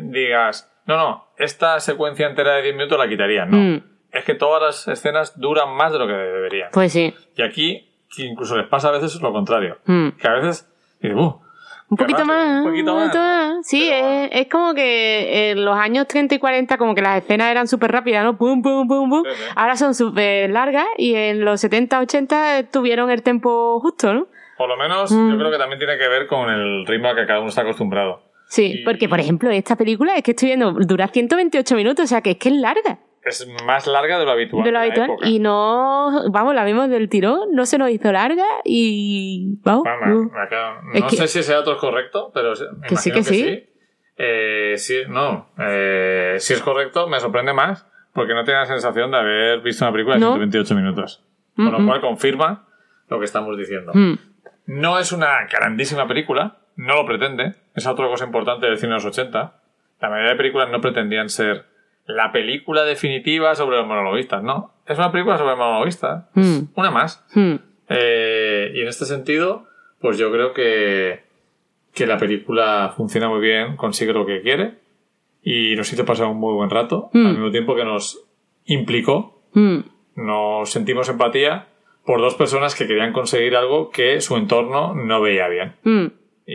digas, 0.00 0.72
no, 0.86 0.96
no, 0.96 1.24
esta 1.38 1.78
secuencia 1.80 2.26
entera 2.26 2.54
de 2.54 2.62
10 2.62 2.74
minutos 2.74 2.98
la 2.98 3.08
quitarían. 3.08 3.50
No. 3.50 3.56
Mm. 3.56 3.82
Es 4.10 4.24
que 4.24 4.34
todas 4.34 4.62
las 4.62 4.88
escenas 4.88 5.38
duran 5.38 5.74
más 5.74 5.92
de 5.92 5.98
lo 5.98 6.06
que 6.06 6.12
deberían. 6.12 6.70
Pues 6.72 6.92
sí. 6.92 7.14
Y 7.36 7.42
aquí 7.42 7.88
incluso 8.18 8.56
les 8.56 8.66
pasa 8.66 8.88
a 8.88 8.92
veces 8.92 9.20
lo 9.22 9.32
contrario. 9.32 9.78
Mm. 9.86 10.08
Que 10.10 10.28
a 10.28 10.32
veces, 10.34 10.68
uh, 11.04 11.34
un 11.92 11.96
poquito 11.96 12.24
más. 12.24 12.64
Un 12.64 12.70
poquito 12.70 12.94
más. 12.94 13.66
Sí, 13.66 13.90
es, 13.92 14.48
como 14.48 14.74
que 14.74 15.50
en 15.50 15.64
los 15.64 15.76
años 15.76 16.08
30 16.08 16.34
y 16.34 16.38
40 16.38 16.78
como 16.78 16.94
que 16.94 17.02
las 17.02 17.22
escenas 17.22 17.50
eran 17.50 17.68
súper 17.68 17.92
rápidas, 17.92 18.24
¿no? 18.24 18.36
Pum, 18.36 18.62
pum, 18.62 18.88
pum, 18.88 19.10
pum. 19.10 19.22
Ahora 19.54 19.76
son 19.76 19.94
súper 19.94 20.50
largas 20.50 20.86
y 20.96 21.14
en 21.14 21.44
los 21.44 21.60
70, 21.60 22.00
80 22.00 22.70
tuvieron 22.70 23.10
el 23.10 23.22
tiempo 23.22 23.78
justo, 23.80 24.14
¿no? 24.14 24.26
Por 24.62 24.68
lo 24.68 24.76
menos 24.76 25.10
yo 25.10 25.16
mm. 25.16 25.38
creo 25.38 25.50
que 25.50 25.58
también 25.58 25.80
tiene 25.80 25.98
que 25.98 26.06
ver 26.06 26.28
con 26.28 26.48
el 26.48 26.86
ritmo 26.86 27.08
a 27.08 27.16
que 27.16 27.26
cada 27.26 27.40
uno 27.40 27.48
está 27.48 27.62
acostumbrado. 27.62 28.22
Sí, 28.46 28.82
porque 28.84 29.08
por 29.08 29.18
ejemplo 29.18 29.50
esta 29.50 29.74
película 29.74 30.14
es 30.14 30.22
que 30.22 30.30
estoy 30.30 30.50
viendo, 30.50 30.70
dura 30.72 31.08
128 31.08 31.74
minutos, 31.74 32.04
o 32.04 32.06
sea 32.06 32.20
que 32.20 32.30
es 32.30 32.36
que 32.36 32.50
es 32.50 32.54
larga 32.54 33.00
es 33.24 33.48
más 33.66 33.88
larga 33.88 34.20
de 34.20 34.24
lo 34.24 34.30
habitual. 34.30 34.64
De 34.64 34.70
lo 34.70 34.78
habitual. 34.78 35.10
Y 35.24 35.40
no, 35.40 36.30
vamos, 36.30 36.54
la 36.54 36.64
vimos 36.64 36.88
del 36.90 37.08
tirón, 37.08 37.50
no 37.52 37.66
se 37.66 37.76
nos 37.76 37.90
hizo 37.90 38.12
larga 38.12 38.46
y 38.64 39.58
vamos. 39.62 39.84
no 40.94 41.08
sé 41.08 41.26
si 41.26 41.38
ese 41.40 41.54
dato 41.54 41.72
es 41.72 41.78
correcto, 41.78 42.30
pero 42.32 42.52
que 42.88 42.96
sí, 42.96 43.10
que, 43.10 43.24
sí. 43.24 43.68
Eh, 44.16 44.74
sí. 44.76 44.98
no, 45.08 45.50
eh, 45.58 46.36
si 46.38 46.52
es 46.52 46.62
correcto, 46.62 47.08
me 47.08 47.18
sorprende 47.18 47.52
más 47.52 47.88
porque 48.14 48.32
no 48.32 48.44
tengo 48.44 48.60
la 48.60 48.66
sensación 48.66 49.10
de 49.10 49.16
haber 49.16 49.60
visto 49.60 49.84
una 49.84 49.92
película 49.92 50.16
de 50.16 50.20
128 50.20 50.74
minutos. 50.76 51.24
Con 51.56 51.72
lo 51.72 51.84
cual 51.84 52.00
confirma 52.00 52.68
lo 53.08 53.18
que 53.18 53.24
estamos 53.26 53.56
diciendo. 53.58 53.92
Mm. 53.94 54.14
No 54.66 54.98
es 54.98 55.12
una 55.12 55.46
grandísima 55.46 56.06
película, 56.06 56.58
no 56.76 56.96
lo 56.96 57.06
pretende. 57.06 57.54
Es 57.74 57.86
otra 57.86 58.06
cosa 58.08 58.24
importante 58.24 58.66
del 58.66 58.78
cine 58.78 58.90
de 58.90 58.94
los 58.96 59.04
80. 59.04 59.60
La 60.00 60.08
mayoría 60.08 60.32
de 60.32 60.36
películas 60.36 60.70
no 60.70 60.80
pretendían 60.80 61.28
ser 61.28 61.66
la 62.06 62.32
película 62.32 62.84
definitiva 62.84 63.54
sobre 63.54 63.76
los 63.76 63.86
monologuistas, 63.86 64.42
¿no? 64.42 64.72
Es 64.86 64.98
una 64.98 65.12
película 65.12 65.38
sobre 65.38 65.56
monologuistas. 65.56 66.26
Mm. 66.34 66.58
Una 66.74 66.90
más. 66.90 67.24
Mm. 67.34 67.54
Eh, 67.88 68.72
y 68.74 68.80
en 68.80 68.88
este 68.88 69.04
sentido, 69.04 69.66
pues 70.00 70.18
yo 70.18 70.32
creo 70.32 70.52
que, 70.52 71.24
que 71.94 72.06
la 72.06 72.18
película 72.18 72.92
funciona 72.96 73.28
muy 73.28 73.40
bien, 73.40 73.76
consigue 73.76 74.12
lo 74.12 74.26
que 74.26 74.42
quiere 74.42 74.78
y 75.42 75.74
nos 75.76 75.92
hizo 75.92 76.04
pasar 76.04 76.26
un 76.26 76.38
muy 76.38 76.54
buen 76.54 76.70
rato, 76.70 77.10
mm. 77.12 77.26
al 77.26 77.32
mismo 77.32 77.50
tiempo 77.50 77.74
que 77.74 77.84
nos 77.84 78.24
implicó, 78.64 79.42
nos 80.14 80.70
sentimos 80.70 81.08
empatía 81.08 81.66
por 82.04 82.20
dos 82.20 82.34
personas 82.34 82.74
que 82.74 82.86
querían 82.86 83.12
conseguir 83.12 83.56
algo 83.56 83.90
que 83.90 84.20
su 84.20 84.36
entorno 84.36 84.94
no 84.94 85.20
veía 85.20 85.48
bien. 85.48 85.74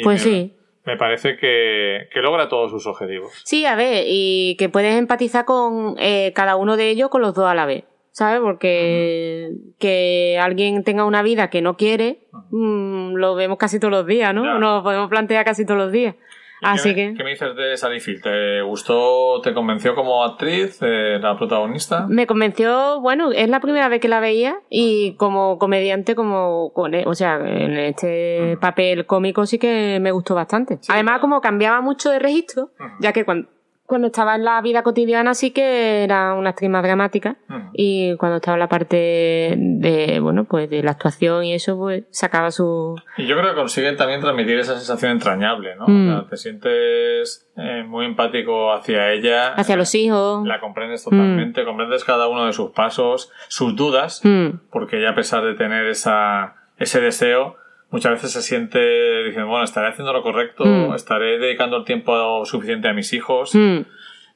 Pues 0.03 0.21
sí 0.21 0.53
me 0.87 0.95
parece 0.95 1.35
que, 1.35 2.07
logra 2.21 2.47
todos 2.47 2.71
sus 2.71 2.87
objetivos. 2.87 3.33
Sí, 3.43 3.65
a 3.65 3.75
ver, 3.75 4.05
y 4.07 4.55
que 4.57 4.69
puedes 4.69 4.95
empatizar 4.95 5.43
con 5.43 5.95
eh, 5.99 6.31
cada 6.33 6.55
uno 6.55 6.77
de 6.77 6.89
ellos 6.89 7.09
con 7.09 7.21
los 7.21 7.33
dos 7.33 7.45
a 7.45 7.53
la 7.53 7.65
vez, 7.65 7.83
¿sabes? 8.11 8.39
Porque 8.39 9.51
que 9.79 10.39
alguien 10.41 10.85
tenga 10.85 11.03
una 11.03 11.23
vida 11.23 11.49
que 11.49 11.61
no 11.61 11.75
quiere, 11.75 12.19
mm, 12.51 13.15
lo 13.15 13.35
vemos 13.35 13.57
casi 13.57 13.81
todos 13.81 13.91
los 13.91 14.07
días, 14.07 14.33
¿no? 14.33 14.59
Nos 14.59 14.81
podemos 14.81 15.09
plantear 15.09 15.43
casi 15.43 15.65
todos 15.65 15.77
los 15.77 15.91
días. 15.91 16.15
Así 16.61 16.89
qué 16.89 16.95
que... 16.95 17.13
¿Qué 17.17 17.23
me 17.23 17.31
dices 17.31 17.55
de 17.55 17.77
Sally 17.77 17.99
Field? 17.99 18.23
¿Te 18.23 18.61
gustó, 18.61 19.41
te 19.41 19.53
convenció 19.53 19.95
como 19.95 20.23
actriz, 20.23 20.79
eh, 20.81 21.19
la 21.21 21.37
protagonista? 21.37 22.05
Me 22.07 22.27
convenció, 22.27 22.99
bueno, 23.01 23.31
es 23.31 23.49
la 23.49 23.59
primera 23.59 23.89
vez 23.89 24.01
que 24.01 24.07
la 24.07 24.19
veía 24.19 24.59
y 24.69 25.15
como 25.15 25.57
comediante, 25.57 26.15
como, 26.15 26.71
o 26.73 27.15
sea, 27.15 27.35
en 27.35 27.77
este 27.77 28.57
papel 28.59 29.05
cómico 29.05 29.45
sí 29.45 29.59
que 29.59 29.99
me 30.01 30.11
gustó 30.11 30.35
bastante. 30.35 30.79
Además, 30.87 31.19
como 31.19 31.41
cambiaba 31.41 31.81
mucho 31.81 32.09
de 32.09 32.19
registro, 32.19 32.71
ya 32.99 33.13
que 33.13 33.25
cuando, 33.25 33.49
cuando 33.87 34.07
estaba 34.07 34.35
en 34.35 34.43
la 34.43 34.61
vida 34.61 34.83
cotidiana 34.83 35.33
sí 35.33 35.51
que 35.51 36.03
era 36.03 36.33
una 36.33 36.49
actriz 36.49 36.69
más 36.69 36.83
dramática 36.83 37.37
y 37.71 38.17
cuando 38.17 38.35
estaba 38.35 38.55
en 38.55 38.59
la 38.59 38.67
parte 38.67 39.55
de, 39.57 40.19
bueno, 40.21 40.43
pues 40.43 40.69
de 40.69 40.83
la 40.83 40.91
actuación 40.91 41.45
y 41.45 41.53
eso, 41.53 41.77
pues 41.77 42.03
sacaba 42.11 42.51
su... 42.51 43.01
Y 43.17 43.25
yo 43.25 43.37
creo 43.37 43.51
que 43.51 43.55
consiguen 43.55 43.95
también 43.95 44.19
transmitir 44.19 44.59
esa 44.59 44.75
sensación 44.75 45.13
entrañable, 45.13 45.77
¿no? 45.77 45.85
Mm. 45.87 46.27
te 46.29 46.35
sientes 46.35 47.49
eh, 47.55 47.83
muy 47.87 48.05
empático 48.05 48.73
hacia 48.73 49.13
ella. 49.13 49.53
Hacia 49.53 49.77
los 49.77 49.95
hijos. 49.95 50.45
La 50.45 50.59
comprendes 50.59 51.05
totalmente, 51.05 51.63
mm. 51.63 51.65
comprendes 51.65 52.03
cada 52.03 52.27
uno 52.27 52.45
de 52.45 52.51
sus 52.51 52.71
pasos, 52.71 53.31
sus 53.47 53.73
dudas, 53.77 54.19
mm. 54.25 54.67
porque 54.69 54.99
ella 54.99 55.11
a 55.11 55.15
pesar 55.15 55.45
de 55.45 55.53
tener 55.53 55.85
esa, 55.85 56.55
ese 56.77 56.99
deseo, 56.99 57.55
muchas 57.89 58.13
veces 58.13 58.31
se 58.31 58.41
siente, 58.41 58.79
diciendo, 59.23 59.47
bueno, 59.47 59.63
estaré 59.63 59.89
haciendo 59.89 60.13
lo 60.13 60.21
correcto, 60.23 60.65
mm. 60.65 60.93
estaré 60.93 61.39
dedicando 61.39 61.77
el 61.77 61.85
tiempo 61.85 62.45
suficiente 62.45 62.87
a 62.87 62.93
mis 62.93 63.13
hijos. 63.13 63.53
Mm. 63.55 63.79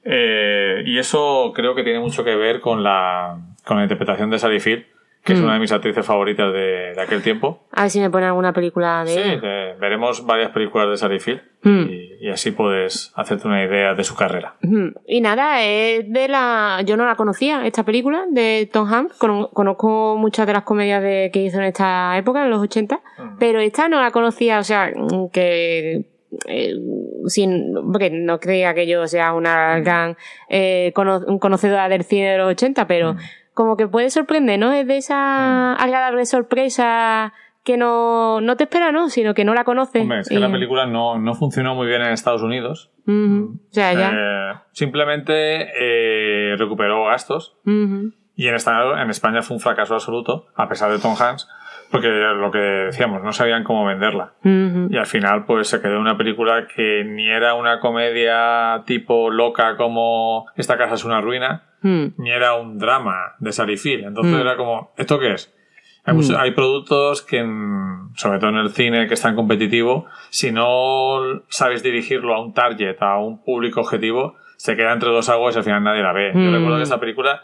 Eh, 0.04 0.84
y 0.86 0.98
eso 0.98 1.52
creo 1.56 1.76
que 1.76 1.84
tiene 1.84 2.00
mucho 2.00 2.24
que 2.24 2.36
ver 2.36 2.60
con 2.60 2.84
la, 2.84 3.38
con 3.66 3.78
la 3.78 3.84
interpretación 3.84 4.30
de 4.30 4.40
Sally 4.40 4.60
Field 4.60 4.86
que 5.24 5.34
es 5.34 5.40
mm. 5.40 5.44
una 5.44 5.54
de 5.54 5.60
mis 5.60 5.72
actrices 5.72 6.06
favoritas 6.06 6.52
de, 6.52 6.96
aquel 7.00 7.22
tiempo. 7.22 7.64
A 7.72 7.84
ver 7.84 7.92
si 7.92 8.00
me 8.00 8.10
pone 8.10 8.26
alguna 8.26 8.54
película 8.54 9.04
de 9.04 9.12
Sí, 9.12 9.48
veremos 9.80 10.26
varias 10.26 10.52
películas 10.52 10.90
de 10.90 10.98
Sally 10.98 11.20
Field 11.20 11.42
mm. 11.62 11.86
Y, 12.22 12.30
así 12.30 12.52
puedes 12.52 13.12
hacerte 13.16 13.48
una 13.48 13.64
idea 13.64 13.94
de 13.94 14.04
su 14.04 14.16
carrera. 14.16 14.56
Y 15.08 15.22
nada, 15.22 15.64
es 15.64 16.12
de 16.12 16.28
la... 16.28 16.82
Yo 16.86 16.98
no 16.98 17.06
la 17.06 17.16
conocía, 17.16 17.66
esta 17.66 17.84
película 17.84 18.26
de 18.30 18.70
Tom 18.72 18.88
Hanks. 18.88 19.18
conozco 19.18 20.16
muchas 20.18 20.48
de 20.48 20.54
las 20.54 20.64
comedias 20.64 21.02
de, 21.02 21.30
que 21.34 21.44
hizo 21.44 21.58
en 21.58 21.66
esta 21.66 22.18
época, 22.18 22.44
en 22.44 22.52
los 22.52 22.62
80, 22.62 23.02
pero 23.40 23.60
esta 23.60 23.90
no 23.90 24.02
la 24.02 24.12
conocía, 24.12 24.60
o 24.60 24.64
sea, 24.64 24.92
que 25.32 26.06
eh, 26.48 26.76
sin 27.28 27.74
porque 27.92 28.10
no 28.10 28.40
creía 28.40 28.74
que 28.74 28.88
yo 28.88 29.06
sea 29.08 29.34
una 29.34 29.80
gran 29.80 30.16
eh, 30.48 30.94
conocedora 30.94 31.90
del 31.90 32.04
cine 32.04 32.32
de 32.32 32.38
los 32.38 32.52
80, 32.52 32.88
pero 32.88 33.16
como 33.54 33.76
que 33.76 33.88
puede 33.88 34.10
sorprender, 34.10 34.58
¿no? 34.58 34.72
Es 34.72 34.88
de 34.88 34.98
esa 34.98 35.76
mm. 35.78 35.82
agradable 35.82 36.26
sorpresa 36.26 37.34
que 37.64 37.78
no, 37.78 38.42
no 38.42 38.58
te 38.58 38.64
espera, 38.64 38.92
¿no? 38.92 39.10
Sino 39.10 39.34
que 39.34 39.46
no 39.46 39.54
la 39.54 39.64
conoces. 39.64 40.02
Hombre, 40.02 40.20
es 40.22 40.30
que 40.30 40.40
la 40.40 40.52
película 40.52 40.86
no, 40.86 41.20
no, 41.20 41.36
funcionó 41.36 41.76
muy 41.76 41.88
bien 41.88 42.02
en 42.02 42.12
Estados 42.12 42.42
Unidos. 42.42 42.92
ya, 43.72 43.94
ya. 43.94 44.12
Eh, 44.14 44.54
simplemente 44.72 45.70
eh, 45.78 46.56
recuperó 46.58 47.06
gastos. 47.06 47.58
Y 48.36 48.48
en, 48.48 48.56
esta, 48.56 49.02
en 49.02 49.10
España 49.10 49.42
fue 49.42 49.58
un 49.58 49.62
fracaso 49.62 49.94
absoluto, 49.94 50.48
a 50.56 50.68
pesar 50.68 50.92
de 50.92 50.98
Tom 50.98 51.16
Hanks, 51.20 51.48
porque 51.92 52.08
lo 52.08 52.50
que 52.50 52.58
decíamos, 52.58 53.22
no 53.22 53.34
sabían 53.34 53.64
cómo 53.64 53.86
venderla. 53.86 54.34
Y 54.44 54.98
al 54.98 55.06
final, 55.06 55.46
pues 55.46 55.68
se 55.68 55.82
quedó 55.82 56.00
una 56.00 56.18
película 56.18 56.66
que 56.74 57.04
ni 57.04 57.30
era 57.30 57.54
una 57.54 57.80
comedia 57.80 58.84
tipo 58.86 59.30
loca 59.30 59.76
como 59.76 60.48
Esta 60.56 60.78
casa 60.78 60.96
es 60.96 61.06
una 61.06 61.22
ruina, 61.22 61.66
ni 61.84 62.32
era 62.32 62.56
un 62.56 62.80
drama 62.80 63.36
de 63.40 63.52
Salifil. 63.52 64.06
Entonces 64.06 64.40
era 64.40 64.56
como, 64.58 64.94
¿esto 64.98 65.20
qué 65.20 65.34
es? 65.34 65.54
Hay, 66.04 66.16
hmm. 66.16 66.36
hay, 66.38 66.52
productos 66.52 67.22
que, 67.22 67.40
sobre 68.16 68.40
todo 68.40 68.50
en 68.50 68.58
el 68.58 68.72
cine 68.72 69.08
que 69.08 69.14
es 69.14 69.22
tan 69.22 69.36
competitivo, 69.36 70.08
si 70.30 70.52
no 70.52 71.44
sabes 71.50 71.84
dirigirlo 71.84 72.34
a 72.34 72.42
un 72.42 72.54
target, 72.54 72.98
a 73.02 73.18
un 73.18 73.44
público 73.44 73.82
objetivo, 73.82 74.36
se 74.58 74.76
queda 74.76 74.94
entre 74.94 75.10
dos 75.10 75.30
aguas 75.30 75.56
y 75.56 75.60
al 75.60 75.64
final 75.64 75.84
nadie 75.84 76.02
la 76.02 76.14
ve. 76.14 76.32
Yo 76.34 76.52
recuerdo 76.52 76.78
que 76.78 76.84
esa 76.84 77.00
película 77.00 77.44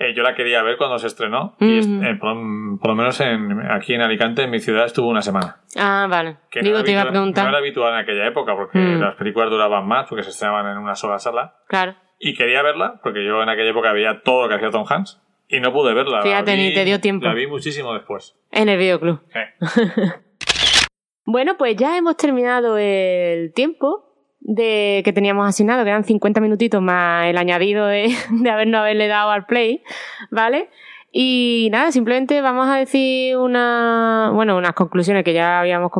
eh, 0.00 0.14
yo 0.14 0.22
la 0.22 0.36
quería 0.36 0.62
ver 0.62 0.76
cuando 0.76 0.96
se 1.00 1.08
estrenó 1.08 1.56
y 1.58 1.78
eh, 1.78 2.16
por, 2.20 2.36
lo 2.36 2.94
menos 2.94 3.20
en, 3.20 3.68
aquí 3.68 3.94
en 3.94 4.00
Alicante, 4.00 4.44
en 4.44 4.50
mi 4.50 4.60
ciudad, 4.60 4.86
estuvo 4.86 5.08
una 5.08 5.22
semana. 5.22 5.56
Ah, 5.76 6.06
vale. 6.08 6.36
Digo, 6.62 6.84
te 6.84 6.92
iba 6.92 7.02
a 7.02 7.08
preguntar. 7.08 7.42
No 7.44 7.50
era 7.50 7.58
habitual 7.58 7.94
en 7.94 7.98
aquella 7.98 8.24
época 8.28 8.54
porque 8.54 8.78
las 8.78 9.16
películas 9.16 9.50
duraban 9.50 9.88
más 9.88 10.06
porque 10.08 10.22
se 10.22 10.30
estrenaban 10.30 10.70
en 10.70 10.78
una 10.78 10.94
sola 10.94 11.18
sala. 11.18 11.56
Claro. 11.66 11.96
Y 12.20 12.34
quería 12.34 12.62
verla, 12.62 13.00
porque 13.02 13.24
yo 13.24 13.42
en 13.42 13.48
aquella 13.48 13.70
época 13.70 13.92
veía 13.92 14.22
todo 14.22 14.42
lo 14.42 14.48
que 14.48 14.54
hacía 14.54 14.70
Tom 14.70 14.84
Hanks, 14.88 15.20
y 15.48 15.60
no 15.60 15.72
pude 15.72 15.94
verla. 15.94 16.22
Fíjate, 16.22 16.56
ni 16.56 16.74
te 16.74 16.84
dio 16.84 17.00
tiempo. 17.00 17.26
La 17.26 17.34
vi 17.34 17.46
muchísimo 17.46 17.94
después. 17.94 18.36
En 18.50 18.68
el 18.68 18.78
videoclub. 18.78 19.20
bueno, 21.24 21.56
pues 21.56 21.76
ya 21.76 21.96
hemos 21.96 22.16
terminado 22.16 22.76
el 22.78 23.52
tiempo 23.54 24.04
de 24.40 25.02
que 25.04 25.12
teníamos 25.12 25.48
asignado, 25.48 25.84
que 25.84 25.90
eran 25.90 26.04
50 26.04 26.40
minutitos 26.40 26.80
más 26.80 27.26
el 27.26 27.38
añadido 27.38 27.86
de, 27.86 28.14
de 28.30 28.50
habernos 28.50 28.80
haberle 28.80 29.08
dado 29.08 29.30
al 29.30 29.46
play, 29.46 29.82
¿vale? 30.30 30.68
Y 31.10 31.68
nada, 31.72 31.90
simplemente 31.90 32.40
vamos 32.42 32.68
a 32.68 32.76
decir 32.76 33.36
una, 33.38 34.30
bueno, 34.34 34.58
unas 34.58 34.74
conclusiones 34.74 35.24
que 35.24 35.32
ya 35.32 35.60
habíamos 35.60 35.90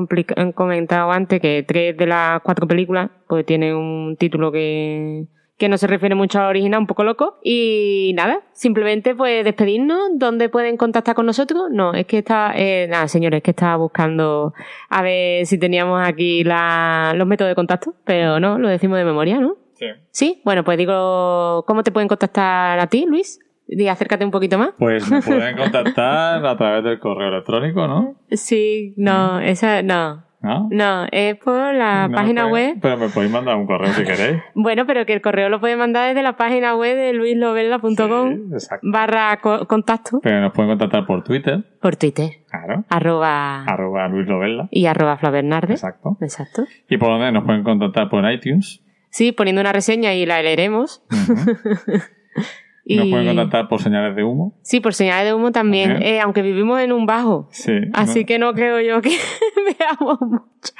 comentado 0.54 1.10
antes, 1.10 1.40
que 1.40 1.64
tres 1.66 1.96
de 1.96 2.06
las 2.06 2.42
cuatro 2.42 2.68
películas 2.68 3.10
pues 3.26 3.46
tienen 3.46 3.74
un 3.74 4.16
título 4.18 4.52
que, 4.52 5.24
que 5.58 5.68
no 5.68 5.76
se 5.76 5.88
refiere 5.88 6.14
mucho 6.14 6.38
a 6.38 6.42
la 6.42 6.48
original, 6.48 6.80
un 6.80 6.86
poco 6.86 7.02
loco. 7.02 7.38
Y 7.42 8.12
nada, 8.14 8.42
simplemente 8.52 9.14
pues 9.14 9.44
despedirnos. 9.44 9.98
¿Dónde 10.14 10.48
pueden 10.48 10.76
contactar 10.76 11.14
con 11.16 11.26
nosotros? 11.26 11.64
No, 11.70 11.92
es 11.94 12.06
que 12.06 12.18
está, 12.18 12.52
eh, 12.56 12.86
nada, 12.88 13.08
señores, 13.08 13.38
es 13.38 13.42
que 13.42 13.50
estaba 13.50 13.76
buscando 13.76 14.54
a 14.88 15.02
ver 15.02 15.44
si 15.46 15.58
teníamos 15.58 16.00
aquí 16.06 16.44
la, 16.44 17.12
los 17.16 17.26
métodos 17.26 17.50
de 17.50 17.56
contacto, 17.56 17.94
pero 18.04 18.38
no, 18.38 18.58
lo 18.58 18.68
decimos 18.68 18.98
de 18.98 19.04
memoria, 19.04 19.40
¿no? 19.40 19.56
Sí. 19.74 19.86
Sí, 20.10 20.40
bueno, 20.44 20.64
pues 20.64 20.78
digo, 20.78 21.64
¿cómo 21.66 21.82
te 21.82 21.90
pueden 21.90 22.08
contactar 22.08 22.78
a 22.78 22.86
ti, 22.86 23.04
Luis? 23.06 23.40
Y 23.66 23.86
acércate 23.88 24.24
un 24.24 24.30
poquito 24.30 24.58
más. 24.58 24.70
Pues 24.78 25.10
me 25.10 25.20
pueden 25.22 25.56
contactar 25.56 26.44
a 26.46 26.56
través 26.56 26.84
del 26.84 27.00
correo 27.00 27.28
electrónico, 27.28 27.86
¿no? 27.86 28.14
Sí, 28.30 28.94
no, 28.96 29.40
esa, 29.40 29.82
no. 29.82 30.27
¿No? 30.40 30.68
No, 30.70 31.06
es 31.10 31.36
por 31.36 31.74
la 31.74 32.08
página 32.14 32.46
web. 32.46 32.78
Pero 32.80 32.96
me 32.96 33.08
podéis 33.08 33.32
mandar 33.32 33.56
un 33.56 33.66
correo 33.66 33.92
si 33.92 34.04
queréis. 34.04 34.40
bueno, 34.54 34.86
pero 34.86 35.04
que 35.04 35.12
el 35.12 35.20
correo 35.20 35.48
lo 35.48 35.58
podéis 35.58 35.78
mandar 35.78 36.08
desde 36.08 36.22
la 36.22 36.36
página 36.36 36.76
web 36.76 36.96
de 36.96 37.12
luislovella.com 37.12 38.50
barra 38.82 39.40
contacto. 39.40 40.20
Pero 40.22 40.40
nos 40.40 40.52
pueden 40.52 40.70
contactar 40.70 41.06
por 41.06 41.24
Twitter. 41.24 41.64
Por 41.80 41.96
Twitter. 41.96 42.30
Claro. 42.48 42.84
Arroba. 42.88 43.64
Arroba 43.64 44.08
Luis 44.08 44.28
Y 44.70 44.86
arroba 44.86 45.16
Flavernarde. 45.16 45.74
Exacto. 45.74 46.16
Exacto. 46.20 46.64
Y 46.88 46.98
por 46.98 47.08
donde 47.08 47.32
nos 47.32 47.44
pueden 47.44 47.64
contactar 47.64 48.08
por 48.08 48.30
iTunes. 48.30 48.80
Sí, 49.10 49.32
poniendo 49.32 49.60
una 49.60 49.72
reseña 49.72 50.14
y 50.14 50.24
la 50.24 50.40
leeremos. 50.42 51.02
¿Nos 52.96 53.08
pueden 53.08 53.26
contactar 53.26 53.68
por 53.68 53.82
señales 53.82 54.16
de 54.16 54.24
humo? 54.24 54.58
Sí, 54.62 54.80
por 54.80 54.94
señales 54.94 55.26
de 55.26 55.34
humo 55.34 55.52
también, 55.52 56.02
eh, 56.02 56.20
aunque 56.20 56.42
vivimos 56.42 56.80
en 56.80 56.92
un 56.92 57.04
bajo. 57.06 57.48
Sí. 57.50 57.72
Así 57.92 58.24
que 58.24 58.38
no 58.38 58.54
creo 58.54 58.80
yo 58.80 59.02
que 59.02 59.10
veamos 59.78 60.20
mucho. 60.20 60.72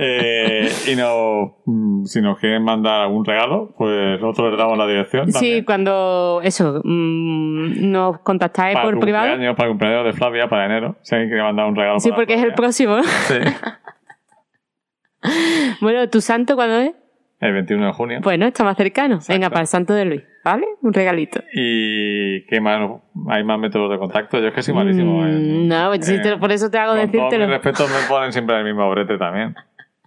eh, 0.00 0.70
y 0.90 0.96
no, 0.96 1.58
mm, 1.66 2.04
si 2.04 2.22
nos 2.22 2.38
quieren 2.38 2.64
mandar 2.64 3.02
algún 3.02 3.24
regalo, 3.24 3.74
pues 3.76 4.20
nosotros 4.20 4.50
les 4.52 4.58
damos 4.58 4.78
la 4.78 4.86
dirección. 4.86 5.30
Sí, 5.32 5.62
cuando 5.62 6.40
eso, 6.42 6.80
mmm, 6.84 7.90
nos 7.90 8.20
contactáis 8.20 8.78
por 8.78 8.98
privado. 8.98 9.36
Para 9.56 9.68
el 9.68 9.68
cumpleaños 9.68 10.04
de 10.06 10.12
Flavia, 10.14 10.48
para 10.48 10.64
enero. 10.66 10.96
Si 11.02 11.14
alguien 11.14 11.30
quiere 11.30 11.42
mandar 11.42 11.66
un 11.66 11.76
regalo. 11.76 12.00
Sí, 12.00 12.12
porque 12.12 12.34
es 12.34 12.42
el 12.42 12.54
próximo. 12.54 13.02
Sí. 13.02 13.34
bueno, 15.80 16.08
¿tu 16.08 16.20
santo 16.20 16.56
cuándo 16.56 16.78
es? 16.78 16.92
El 17.40 17.52
21 17.52 17.86
de 17.86 17.92
junio. 17.92 18.20
Bueno, 18.22 18.46
está 18.46 18.64
más 18.64 18.76
cercano. 18.76 19.18
Venga, 19.28 19.50
para 19.50 19.62
el 19.62 19.66
santo 19.66 19.92
de 19.92 20.04
Luis. 20.04 20.22
¿Vale? 20.44 20.66
Un 20.82 20.92
regalito. 20.92 21.42
¿Y 21.52 22.44
qué 22.46 22.60
más? 22.60 23.00
¿Hay 23.28 23.44
más 23.44 23.58
métodos 23.58 23.90
de 23.90 23.98
contacto? 23.98 24.38
Yo 24.40 24.48
es 24.48 24.54
que 24.54 24.62
soy 24.62 24.74
malísimo. 24.74 25.22
Mm, 25.22 25.68
no, 25.68 25.90
por 26.38 26.52
eso 26.52 26.70
te 26.70 26.78
hago 26.78 26.92
con 26.92 27.00
decírtelo. 27.00 27.28
Todos 27.30 27.40
mis 27.40 27.48
respetos 27.48 27.90
me 27.90 28.08
ponen 28.08 28.32
siempre 28.32 28.58
el 28.58 28.64
mismo 28.64 28.88
brete 28.90 29.16
también. 29.16 29.54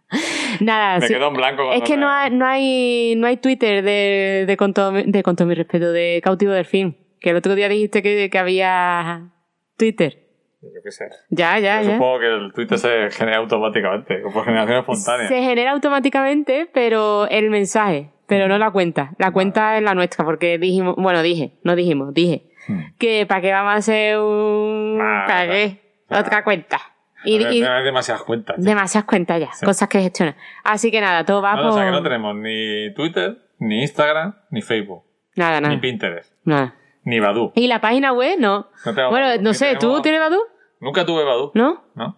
Nada, 0.61 0.99
me 0.99 1.07
quedo 1.07 1.27
en 1.27 1.33
blanco. 1.33 1.73
Es 1.73 1.81
que 1.81 1.97
no 1.97 2.09
hay, 2.09 2.31
no 2.31 2.45
hay, 2.45 3.15
no 3.17 3.27
hay 3.27 3.37
Twitter 3.37 3.83
de, 3.83 4.45
de, 4.47 4.57
con 4.57 4.73
todo, 4.73 4.91
de 4.91 5.23
con 5.23 5.35
todo 5.35 5.47
mi 5.47 5.55
respeto, 5.55 5.91
de 5.91 6.21
cautivo 6.23 6.53
del 6.53 6.65
film. 6.65 6.93
Que 7.19 7.31
el 7.31 7.35
otro 7.35 7.55
día 7.55 7.67
dijiste 7.67 8.01
que, 8.01 8.29
que 8.29 8.37
había 8.37 9.31
Twitter. 9.77 10.26
Yo 10.61 10.81
qué 10.83 10.91
sé. 10.91 11.09
Ya, 11.29 11.59
ya, 11.59 11.81
Yo 11.81 11.93
Supongo 11.93 12.19
que 12.19 12.33
el 12.33 12.53
Twitter 12.53 12.77
se 12.79 13.09
genera 13.11 13.37
automáticamente, 13.37 14.21
por 14.33 14.43
generación 14.43 14.79
espontánea. 14.79 15.27
Se 15.27 15.41
genera 15.41 15.71
automáticamente, 15.71 16.69
pero 16.73 17.27
el 17.27 17.49
mensaje 17.49 18.11
pero 18.27 18.47
no 18.47 18.57
la 18.57 18.71
cuenta. 18.71 19.13
La 19.17 19.31
cuenta 19.31 19.77
es 19.77 19.83
la 19.83 19.95
nuestra, 19.95 20.23
porque 20.25 20.57
dijimos, 20.57 20.95
bueno, 20.97 21.23
dije, 21.23 21.57
no 21.63 21.75
dijimos, 21.75 22.13
dije, 22.13 22.51
hmm. 22.67 22.97
que 22.99 23.25
para 23.25 23.41
qué 23.41 23.51
vamos 23.51 23.73
a 23.73 23.75
hacer 23.77 24.19
un... 24.19 24.97
¿Para 24.99 25.47
qué? 25.47 26.03
Otra 26.09 26.43
cuenta. 26.43 26.79
Y, 27.25 27.37
y 27.37 27.63
hay 27.63 27.83
demasiadas 27.83 28.23
cuentas. 28.23 28.61
Demasiadas 28.63 29.07
cuentas 29.07 29.39
ya, 29.39 29.49
cosas 29.65 29.89
que 29.89 30.01
gestionar. 30.01 30.35
Así 30.63 30.91
que 30.91 31.01
nada, 31.01 31.25
todo 31.25 31.41
va 31.41 31.55
por... 31.55 31.65
O 31.65 31.71
sea 31.73 31.85
que 31.85 31.91
no 31.91 32.03
tenemos 32.03 32.35
ni 32.35 32.93
Twitter, 32.93 33.37
ni 33.59 33.81
Instagram, 33.81 34.35
ni 34.51 34.61
Facebook. 34.61 35.03
Nada, 35.35 35.61
nada. 35.61 35.73
Ni 35.73 35.79
Pinterest. 35.79 36.33
Nada. 36.43 36.75
Ni 37.07 37.21
Badu. 37.21 37.53
¿Y 37.55 37.67
la 37.67 37.79
página 37.79 38.11
web? 38.11 38.37
No. 38.37 38.67
bueno, 39.09 39.41
no 39.41 39.53
sé, 39.53 39.77
¿tú 39.79 40.01
tienes 40.01 40.19
Badu? 40.19 40.39
Nunca 40.81 41.05
tuve 41.05 41.23
Badu. 41.23 41.51
¿No? 41.53 41.85
No. 41.95 42.17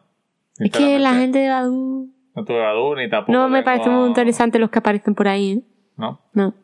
Es 0.57 0.71
que 0.71 0.97
la 0.97 1.13
gente 1.13 1.37
de 1.37 1.49
Badu... 1.49 2.09
No 2.33 2.43
tuve 2.43 2.59
Badu 2.59 2.95
ni 2.95 3.07
tampoco. 3.07 3.31
No 3.31 3.49
me 3.49 3.61
parece 3.61 3.87
muy 3.91 4.07
interesante 4.07 4.57
los 4.57 4.71
que 4.71 4.79
aparecen 4.79 5.13
por 5.13 5.27
ahí, 5.27 5.51
¿eh? 5.51 5.63
¿no? 5.95 6.19
No. 6.33 6.55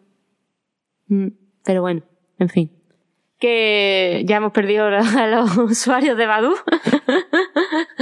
Mm, 1.08 1.28
pero 1.64 1.82
bueno, 1.84 2.02
en 2.40 2.50
fin. 2.50 2.72
Que 3.38 4.24
ya 4.26 4.38
hemos 4.38 4.54
perdido 4.54 4.86
a 4.88 5.28
los 5.28 5.56
usuarios 5.58 6.18
de 6.18 6.26
Badu. 6.26 6.56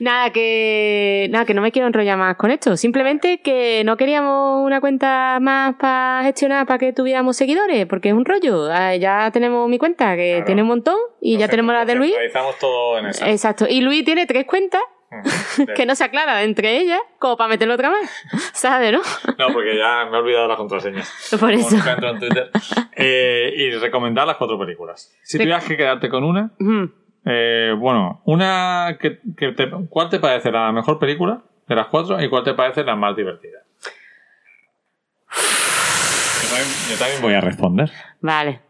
nada, 0.00 0.30
que. 0.30 1.28
Nada, 1.30 1.44
que 1.44 1.54
no 1.54 1.62
me 1.62 1.72
quiero 1.72 1.86
enrollar 1.86 2.18
más 2.18 2.36
con 2.36 2.50
esto. 2.50 2.76
Simplemente 2.76 3.40
que 3.40 3.82
no 3.84 3.96
queríamos 3.96 4.64
una 4.64 4.80
cuenta 4.80 5.38
más 5.40 5.76
para 5.76 6.22
gestionar 6.24 6.66
para 6.66 6.78
que 6.78 6.92
tuviéramos 6.92 7.36
seguidores, 7.36 7.86
porque 7.86 8.08
es 8.08 8.14
un 8.14 8.24
rollo. 8.24 8.70
Ah, 8.70 8.94
ya 8.96 9.30
tenemos 9.30 9.68
mi 9.68 9.78
cuenta, 9.78 10.16
que 10.16 10.42
tiene 10.46 10.62
un 10.62 10.68
montón, 10.68 10.96
y 11.20 11.36
ya 11.36 11.48
tenemos 11.48 11.74
la 11.74 11.84
de 11.84 11.94
Luis. 11.94 12.14
todo 12.60 12.98
en 12.98 13.06
esa. 13.06 13.30
Exacto. 13.30 13.66
Y 13.68 13.80
Luis 13.80 14.04
tiene 14.04 14.26
tres 14.26 14.46
cuentas. 14.46 14.82
que 15.76 15.86
no 15.86 15.94
se 15.94 16.04
aclara 16.04 16.42
entre 16.42 16.78
ellas, 16.78 17.00
como 17.18 17.36
para 17.36 17.48
meterlo 17.48 17.74
otra 17.74 17.90
más. 17.90 18.10
¿Sabes, 18.52 18.92
no? 18.92 19.00
No, 19.38 19.52
porque 19.52 19.76
ya 19.76 20.06
me 20.10 20.16
he 20.16 20.20
olvidado 20.20 20.48
las 20.48 20.56
contraseñas. 20.56 21.36
Por 21.40 21.52
eso. 21.52 21.76
en 21.76 22.18
Twitter. 22.18 22.50
Eh, 22.96 23.52
y 23.56 23.70
recomendar 23.72 24.26
las 24.26 24.36
cuatro 24.36 24.58
películas. 24.58 25.16
Si 25.22 25.38
tuvieras 25.38 25.64
que 25.64 25.76
quedarte 25.76 26.08
con 26.08 26.24
una, 26.24 26.50
eh, 27.28 27.74
bueno, 27.76 28.22
una 28.24 28.98
que, 29.00 29.10
te, 29.10 29.70
¿cuál 29.90 30.08
te 30.08 30.20
parece 30.20 30.52
la 30.52 30.70
mejor 30.70 31.00
película 31.00 31.42
de 31.66 31.74
las 31.74 31.88
cuatro 31.88 32.22
y 32.22 32.30
cuál 32.30 32.44
te 32.44 32.54
parece 32.54 32.84
la 32.84 32.94
más 32.94 33.16
divertida? 33.16 33.58
Yo 36.88 36.96
también, 36.96 37.20
voy 37.20 37.34
a 37.34 37.40
responder. 37.40 37.90
Vale. 38.20 38.60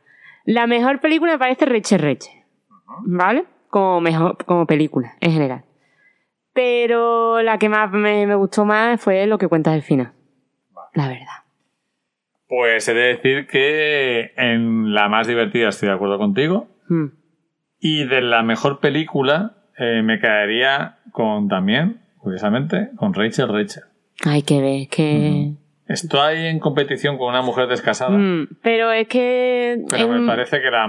La 0.47 0.66
mejor 0.66 1.01
película 1.01 1.33
me 1.33 1.39
parece 1.39 1.66
Reche 1.66 1.99
Reche. 1.99 2.31
¿Vale? 3.05 3.45
Como, 3.69 4.01
mejor, 4.01 4.43
como 4.47 4.66
película, 4.66 5.15
en 5.20 5.33
general. 5.33 5.65
Pero 6.55 7.43
la 7.43 7.59
que 7.59 7.69
más 7.69 7.93
me, 7.93 8.35
gustó 8.37 8.65
más 8.65 8.99
fue 9.01 9.27
lo 9.27 9.37
que 9.37 9.49
cuentas 9.49 9.74
al 9.74 9.83
final. 9.83 10.12
La 10.95 11.09
verdad. 11.09 11.45
Pues 12.49 12.89
he 12.89 12.95
de 12.95 13.09
decir 13.09 13.47
que 13.47 14.33
en 14.37 14.95
la 14.95 15.11
más 15.11 15.27
divertida 15.27 15.69
estoy 15.69 15.91
de 15.91 15.95
acuerdo 15.95 16.16
contigo. 16.16 16.69
Hmm. 16.89 17.09
Y 17.78 18.05
de 18.05 18.23
la 18.23 18.43
mejor 18.43 18.81
película 18.81 19.57
eh, 19.78 20.03
me 20.03 20.19
caería 20.19 20.98
con 21.12 21.48
también, 21.48 22.01
curiosamente, 22.19 22.90
con 22.97 23.15
Rachel 23.15 23.48
Rachel. 23.48 23.85
Hay 24.24 24.43
que 24.43 24.61
ver, 24.61 24.89
que... 24.89 25.53
Estoy 25.86 26.47
en 26.47 26.59
competición 26.59 27.16
con 27.16 27.28
una 27.28 27.43
mujer 27.43 27.69
descasada. 27.69 28.16
Mm, 28.16 28.59
pero 28.62 28.90
es 28.90 29.07
que... 29.07 29.85
Pero 29.89 30.09
me 30.09 30.27
parece 30.27 30.61
que 30.61 30.70
la, 30.70 30.89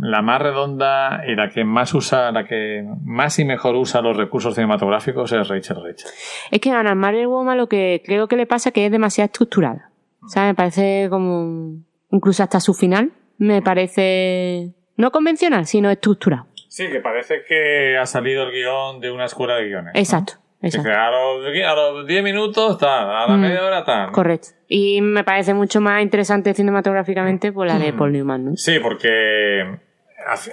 la, 0.00 0.22
más 0.22 0.40
redonda 0.40 1.22
y 1.26 1.34
la 1.34 1.48
que 1.48 1.64
más 1.64 1.92
usa, 1.92 2.30
la 2.30 2.44
que 2.44 2.86
más 3.02 3.38
y 3.38 3.44
mejor 3.44 3.74
usa 3.74 4.02
los 4.02 4.16
recursos 4.16 4.54
cinematográficos 4.54 5.32
es 5.32 5.48
Rachel 5.48 5.76
Rachel. 5.82 6.10
Es 6.50 6.60
que 6.60 6.70
a 6.70 6.80
Ana 6.80 6.94
Marvel 6.94 7.26
Woman 7.26 7.58
lo 7.58 7.68
que 7.68 8.02
creo 8.04 8.28
que 8.28 8.36
le 8.36 8.46
pasa 8.46 8.68
es 8.68 8.74
que 8.74 8.86
es 8.86 8.92
demasiado 8.92 9.26
estructurada. 9.26 9.90
O 10.22 10.28
sea, 10.28 10.44
me 10.44 10.54
parece 10.54 11.08
como... 11.10 11.84
Incluso 12.12 12.44
hasta 12.44 12.60
su 12.60 12.74
final 12.74 13.12
me 13.38 13.60
parece 13.62 14.72
no 14.96 15.10
convencional, 15.10 15.66
sino 15.66 15.90
estructurado. 15.90 16.46
Sí, 16.68 16.88
que 16.88 17.00
parece 17.00 17.42
que 17.48 17.96
ha 17.96 18.06
salido 18.06 18.44
el 18.44 18.52
guion 18.52 19.00
de 19.00 19.10
una 19.10 19.24
escuela 19.24 19.56
de 19.56 19.68
guiones. 19.68 19.92
Exacto. 19.94 20.34
Exacto. 20.62 20.90
a 20.90 21.74
los 21.74 22.06
10 22.06 22.24
minutos 22.24 22.72
está, 22.72 23.22
a 23.22 23.26
la 23.28 23.36
mm, 23.36 23.40
media 23.40 23.64
hora 23.64 23.78
está. 23.80 24.08
Correcto. 24.10 24.48
Y 24.68 25.00
me 25.00 25.22
parece 25.22 25.54
mucho 25.54 25.80
más 25.80 26.02
interesante 26.02 26.54
cinematográficamente 26.54 27.52
por 27.52 27.66
la 27.66 27.78
de 27.78 27.92
mm. 27.92 27.96
Paul 27.96 28.12
Newman, 28.12 28.44
¿no? 28.44 28.56
Sí, 28.56 28.78
porque 28.80 29.60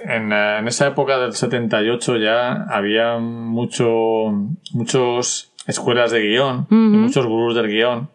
en, 0.04 0.32
esa 0.68 0.86
época 0.86 1.18
del 1.18 1.32
78 1.32 2.16
ya 2.18 2.64
había 2.68 3.18
mucho, 3.18 4.30
muchos 4.72 5.52
escuelas 5.66 6.10
de 6.10 6.20
guion, 6.20 6.66
muchos 6.70 7.26
gurús 7.26 7.54
del 7.54 7.68
guion 7.68 8.10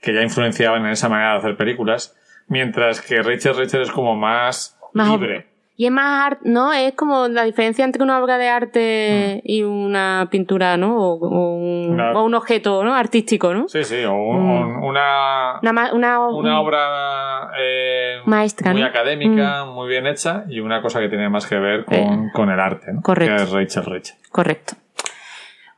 que 0.00 0.14
ya 0.14 0.22
influenciaban 0.22 0.84
en 0.86 0.92
esa 0.92 1.08
manera 1.08 1.32
de 1.32 1.38
hacer 1.38 1.56
películas, 1.56 2.16
mientras 2.48 3.00
que 3.00 3.22
Rachel 3.22 3.56
Rachel 3.56 3.82
es 3.82 3.90
como 3.90 4.16
más, 4.16 4.78
más 4.94 5.10
libre. 5.10 5.46
Y 5.80 5.86
es 5.86 5.92
más 5.92 6.26
arte, 6.26 6.42
¿no? 6.44 6.74
Es 6.74 6.92
como 6.92 7.26
la 7.28 7.42
diferencia 7.44 7.86
entre 7.86 8.02
una 8.02 8.22
obra 8.22 8.36
de 8.36 8.48
arte 8.50 9.36
mm. 9.42 9.50
y 9.50 9.62
una 9.62 10.28
pintura, 10.30 10.76
¿no? 10.76 10.94
O, 10.98 11.54
un, 11.54 12.34
objeto, 12.34 12.84
¿no? 12.84 12.94
Artístico, 12.94 13.54
¿no? 13.54 13.66
Sí, 13.66 13.82
sí, 13.84 14.04
o 14.04 14.12
mm. 14.12 14.84
una, 14.84 15.58
una, 15.94 16.20
obra 16.20 17.52
eh, 17.58 18.18
maestra, 18.26 18.72
muy 18.72 18.82
académica, 18.82 19.64
mm. 19.64 19.72
muy 19.72 19.88
bien 19.88 20.06
hecha 20.06 20.44
y 20.50 20.60
una 20.60 20.82
cosa 20.82 21.00
que 21.00 21.08
tiene 21.08 21.30
más 21.30 21.46
que 21.46 21.58
ver 21.58 21.86
con, 21.86 21.96
eh, 21.96 22.52
el 22.52 22.60
arte, 22.60 22.92
¿no? 22.92 23.00
Correcto. 23.00 23.36
Que 23.36 23.42
es 23.44 23.50
Rachel 23.50 23.84
Rachel. 23.86 24.16
Correcto. 24.30 24.74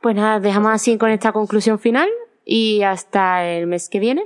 Pues 0.01 0.17
nada, 0.17 0.41
dejamos 0.41 0.73
así 0.73 0.97
con 0.97 1.11
esta 1.11 1.31
conclusión 1.31 1.79
final 1.79 2.09
y 2.43 2.83
hasta 2.83 3.45
el 3.45 3.67
mes 3.67 3.87
que 3.87 4.01
viene. 4.01 4.25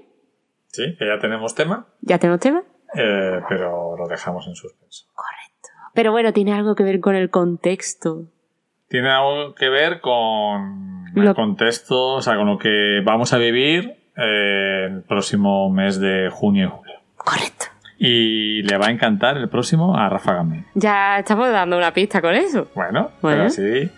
Sí, 0.70 0.96
que 0.98 1.06
ya 1.06 1.20
tenemos 1.20 1.54
tema. 1.54 1.86
Ya 2.02 2.18
tenemos 2.18 2.40
tema. 2.40 2.64
Eh, 2.96 3.42
pero 3.48 3.96
lo 3.96 4.08
dejamos 4.08 4.48
en 4.48 4.56
suspenso. 4.56 5.06
Correcto. 5.14 5.37
Pero 5.98 6.12
bueno, 6.12 6.32
tiene 6.32 6.54
algo 6.54 6.76
que 6.76 6.84
ver 6.84 7.00
con 7.00 7.16
el 7.16 7.32
contexto. 7.32 8.26
Tiene 8.88 9.10
algo 9.10 9.56
que 9.56 9.68
ver 9.68 10.00
con 10.00 11.06
el 11.16 11.34
contexto, 11.34 12.14
o 12.14 12.22
sea, 12.22 12.36
con 12.36 12.46
lo 12.46 12.60
que 12.60 13.02
vamos 13.04 13.34
a 13.34 13.40
vivir 13.40 13.96
eh, 14.16 14.90
el 14.92 15.02
próximo 15.02 15.72
mes 15.72 16.00
de 16.00 16.30
junio 16.32 16.68
y 16.68 16.70
julio. 16.70 16.94
Correcto. 17.16 17.66
Y 17.98 18.62
le 18.62 18.78
va 18.78 18.90
a 18.90 18.92
encantar 18.92 19.38
el 19.38 19.50
próximo 19.50 19.98
a 19.98 20.08
Rafa 20.08 20.36
Gamín. 20.36 20.68
Ya 20.76 21.18
estamos 21.18 21.50
dando 21.50 21.76
una 21.76 21.92
pista 21.92 22.22
con 22.22 22.36
eso. 22.36 22.68
Bueno, 22.76 23.10
pero 23.20 23.50
sí. 23.50 23.90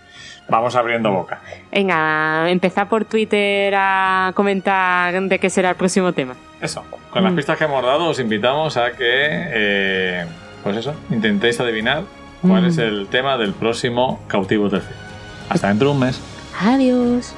Vamos 0.47 0.77
abriendo 0.77 1.11
boca. 1.11 1.41
Venga, 1.69 2.49
empezar 2.49 2.87
por 2.87 3.03
Twitter 3.03 3.73
a 3.75 4.31
comentar 4.35 5.21
de 5.21 5.37
qué 5.37 5.49
será 5.49 5.71
el 5.71 5.75
próximo 5.75 6.13
tema. 6.13 6.33
Eso. 6.61 6.81
Con 7.11 7.25
las 7.25 7.33
mm. 7.33 7.35
pistas 7.35 7.57
que 7.57 7.65
hemos 7.65 7.83
dado, 7.83 8.07
os 8.07 8.19
invitamos 8.21 8.77
a 8.77 8.91
que 8.91 9.03
eh, 9.03 10.25
pues 10.63 10.77
eso, 10.77 10.93
intentéis 11.09 11.59
adivinar 11.59 12.03
cuál 12.41 12.65
es 12.65 12.77
mm. 12.77 12.81
el 12.81 13.07
tema 13.07 13.37
del 13.37 13.53
próximo 13.53 14.19
Cautivo 14.27 14.69
del 14.69 14.81
Hasta 15.49 15.69
dentro 15.69 15.89
de 15.89 15.93
un 15.93 15.99
mes. 15.99 16.19
Adiós. 16.59 17.33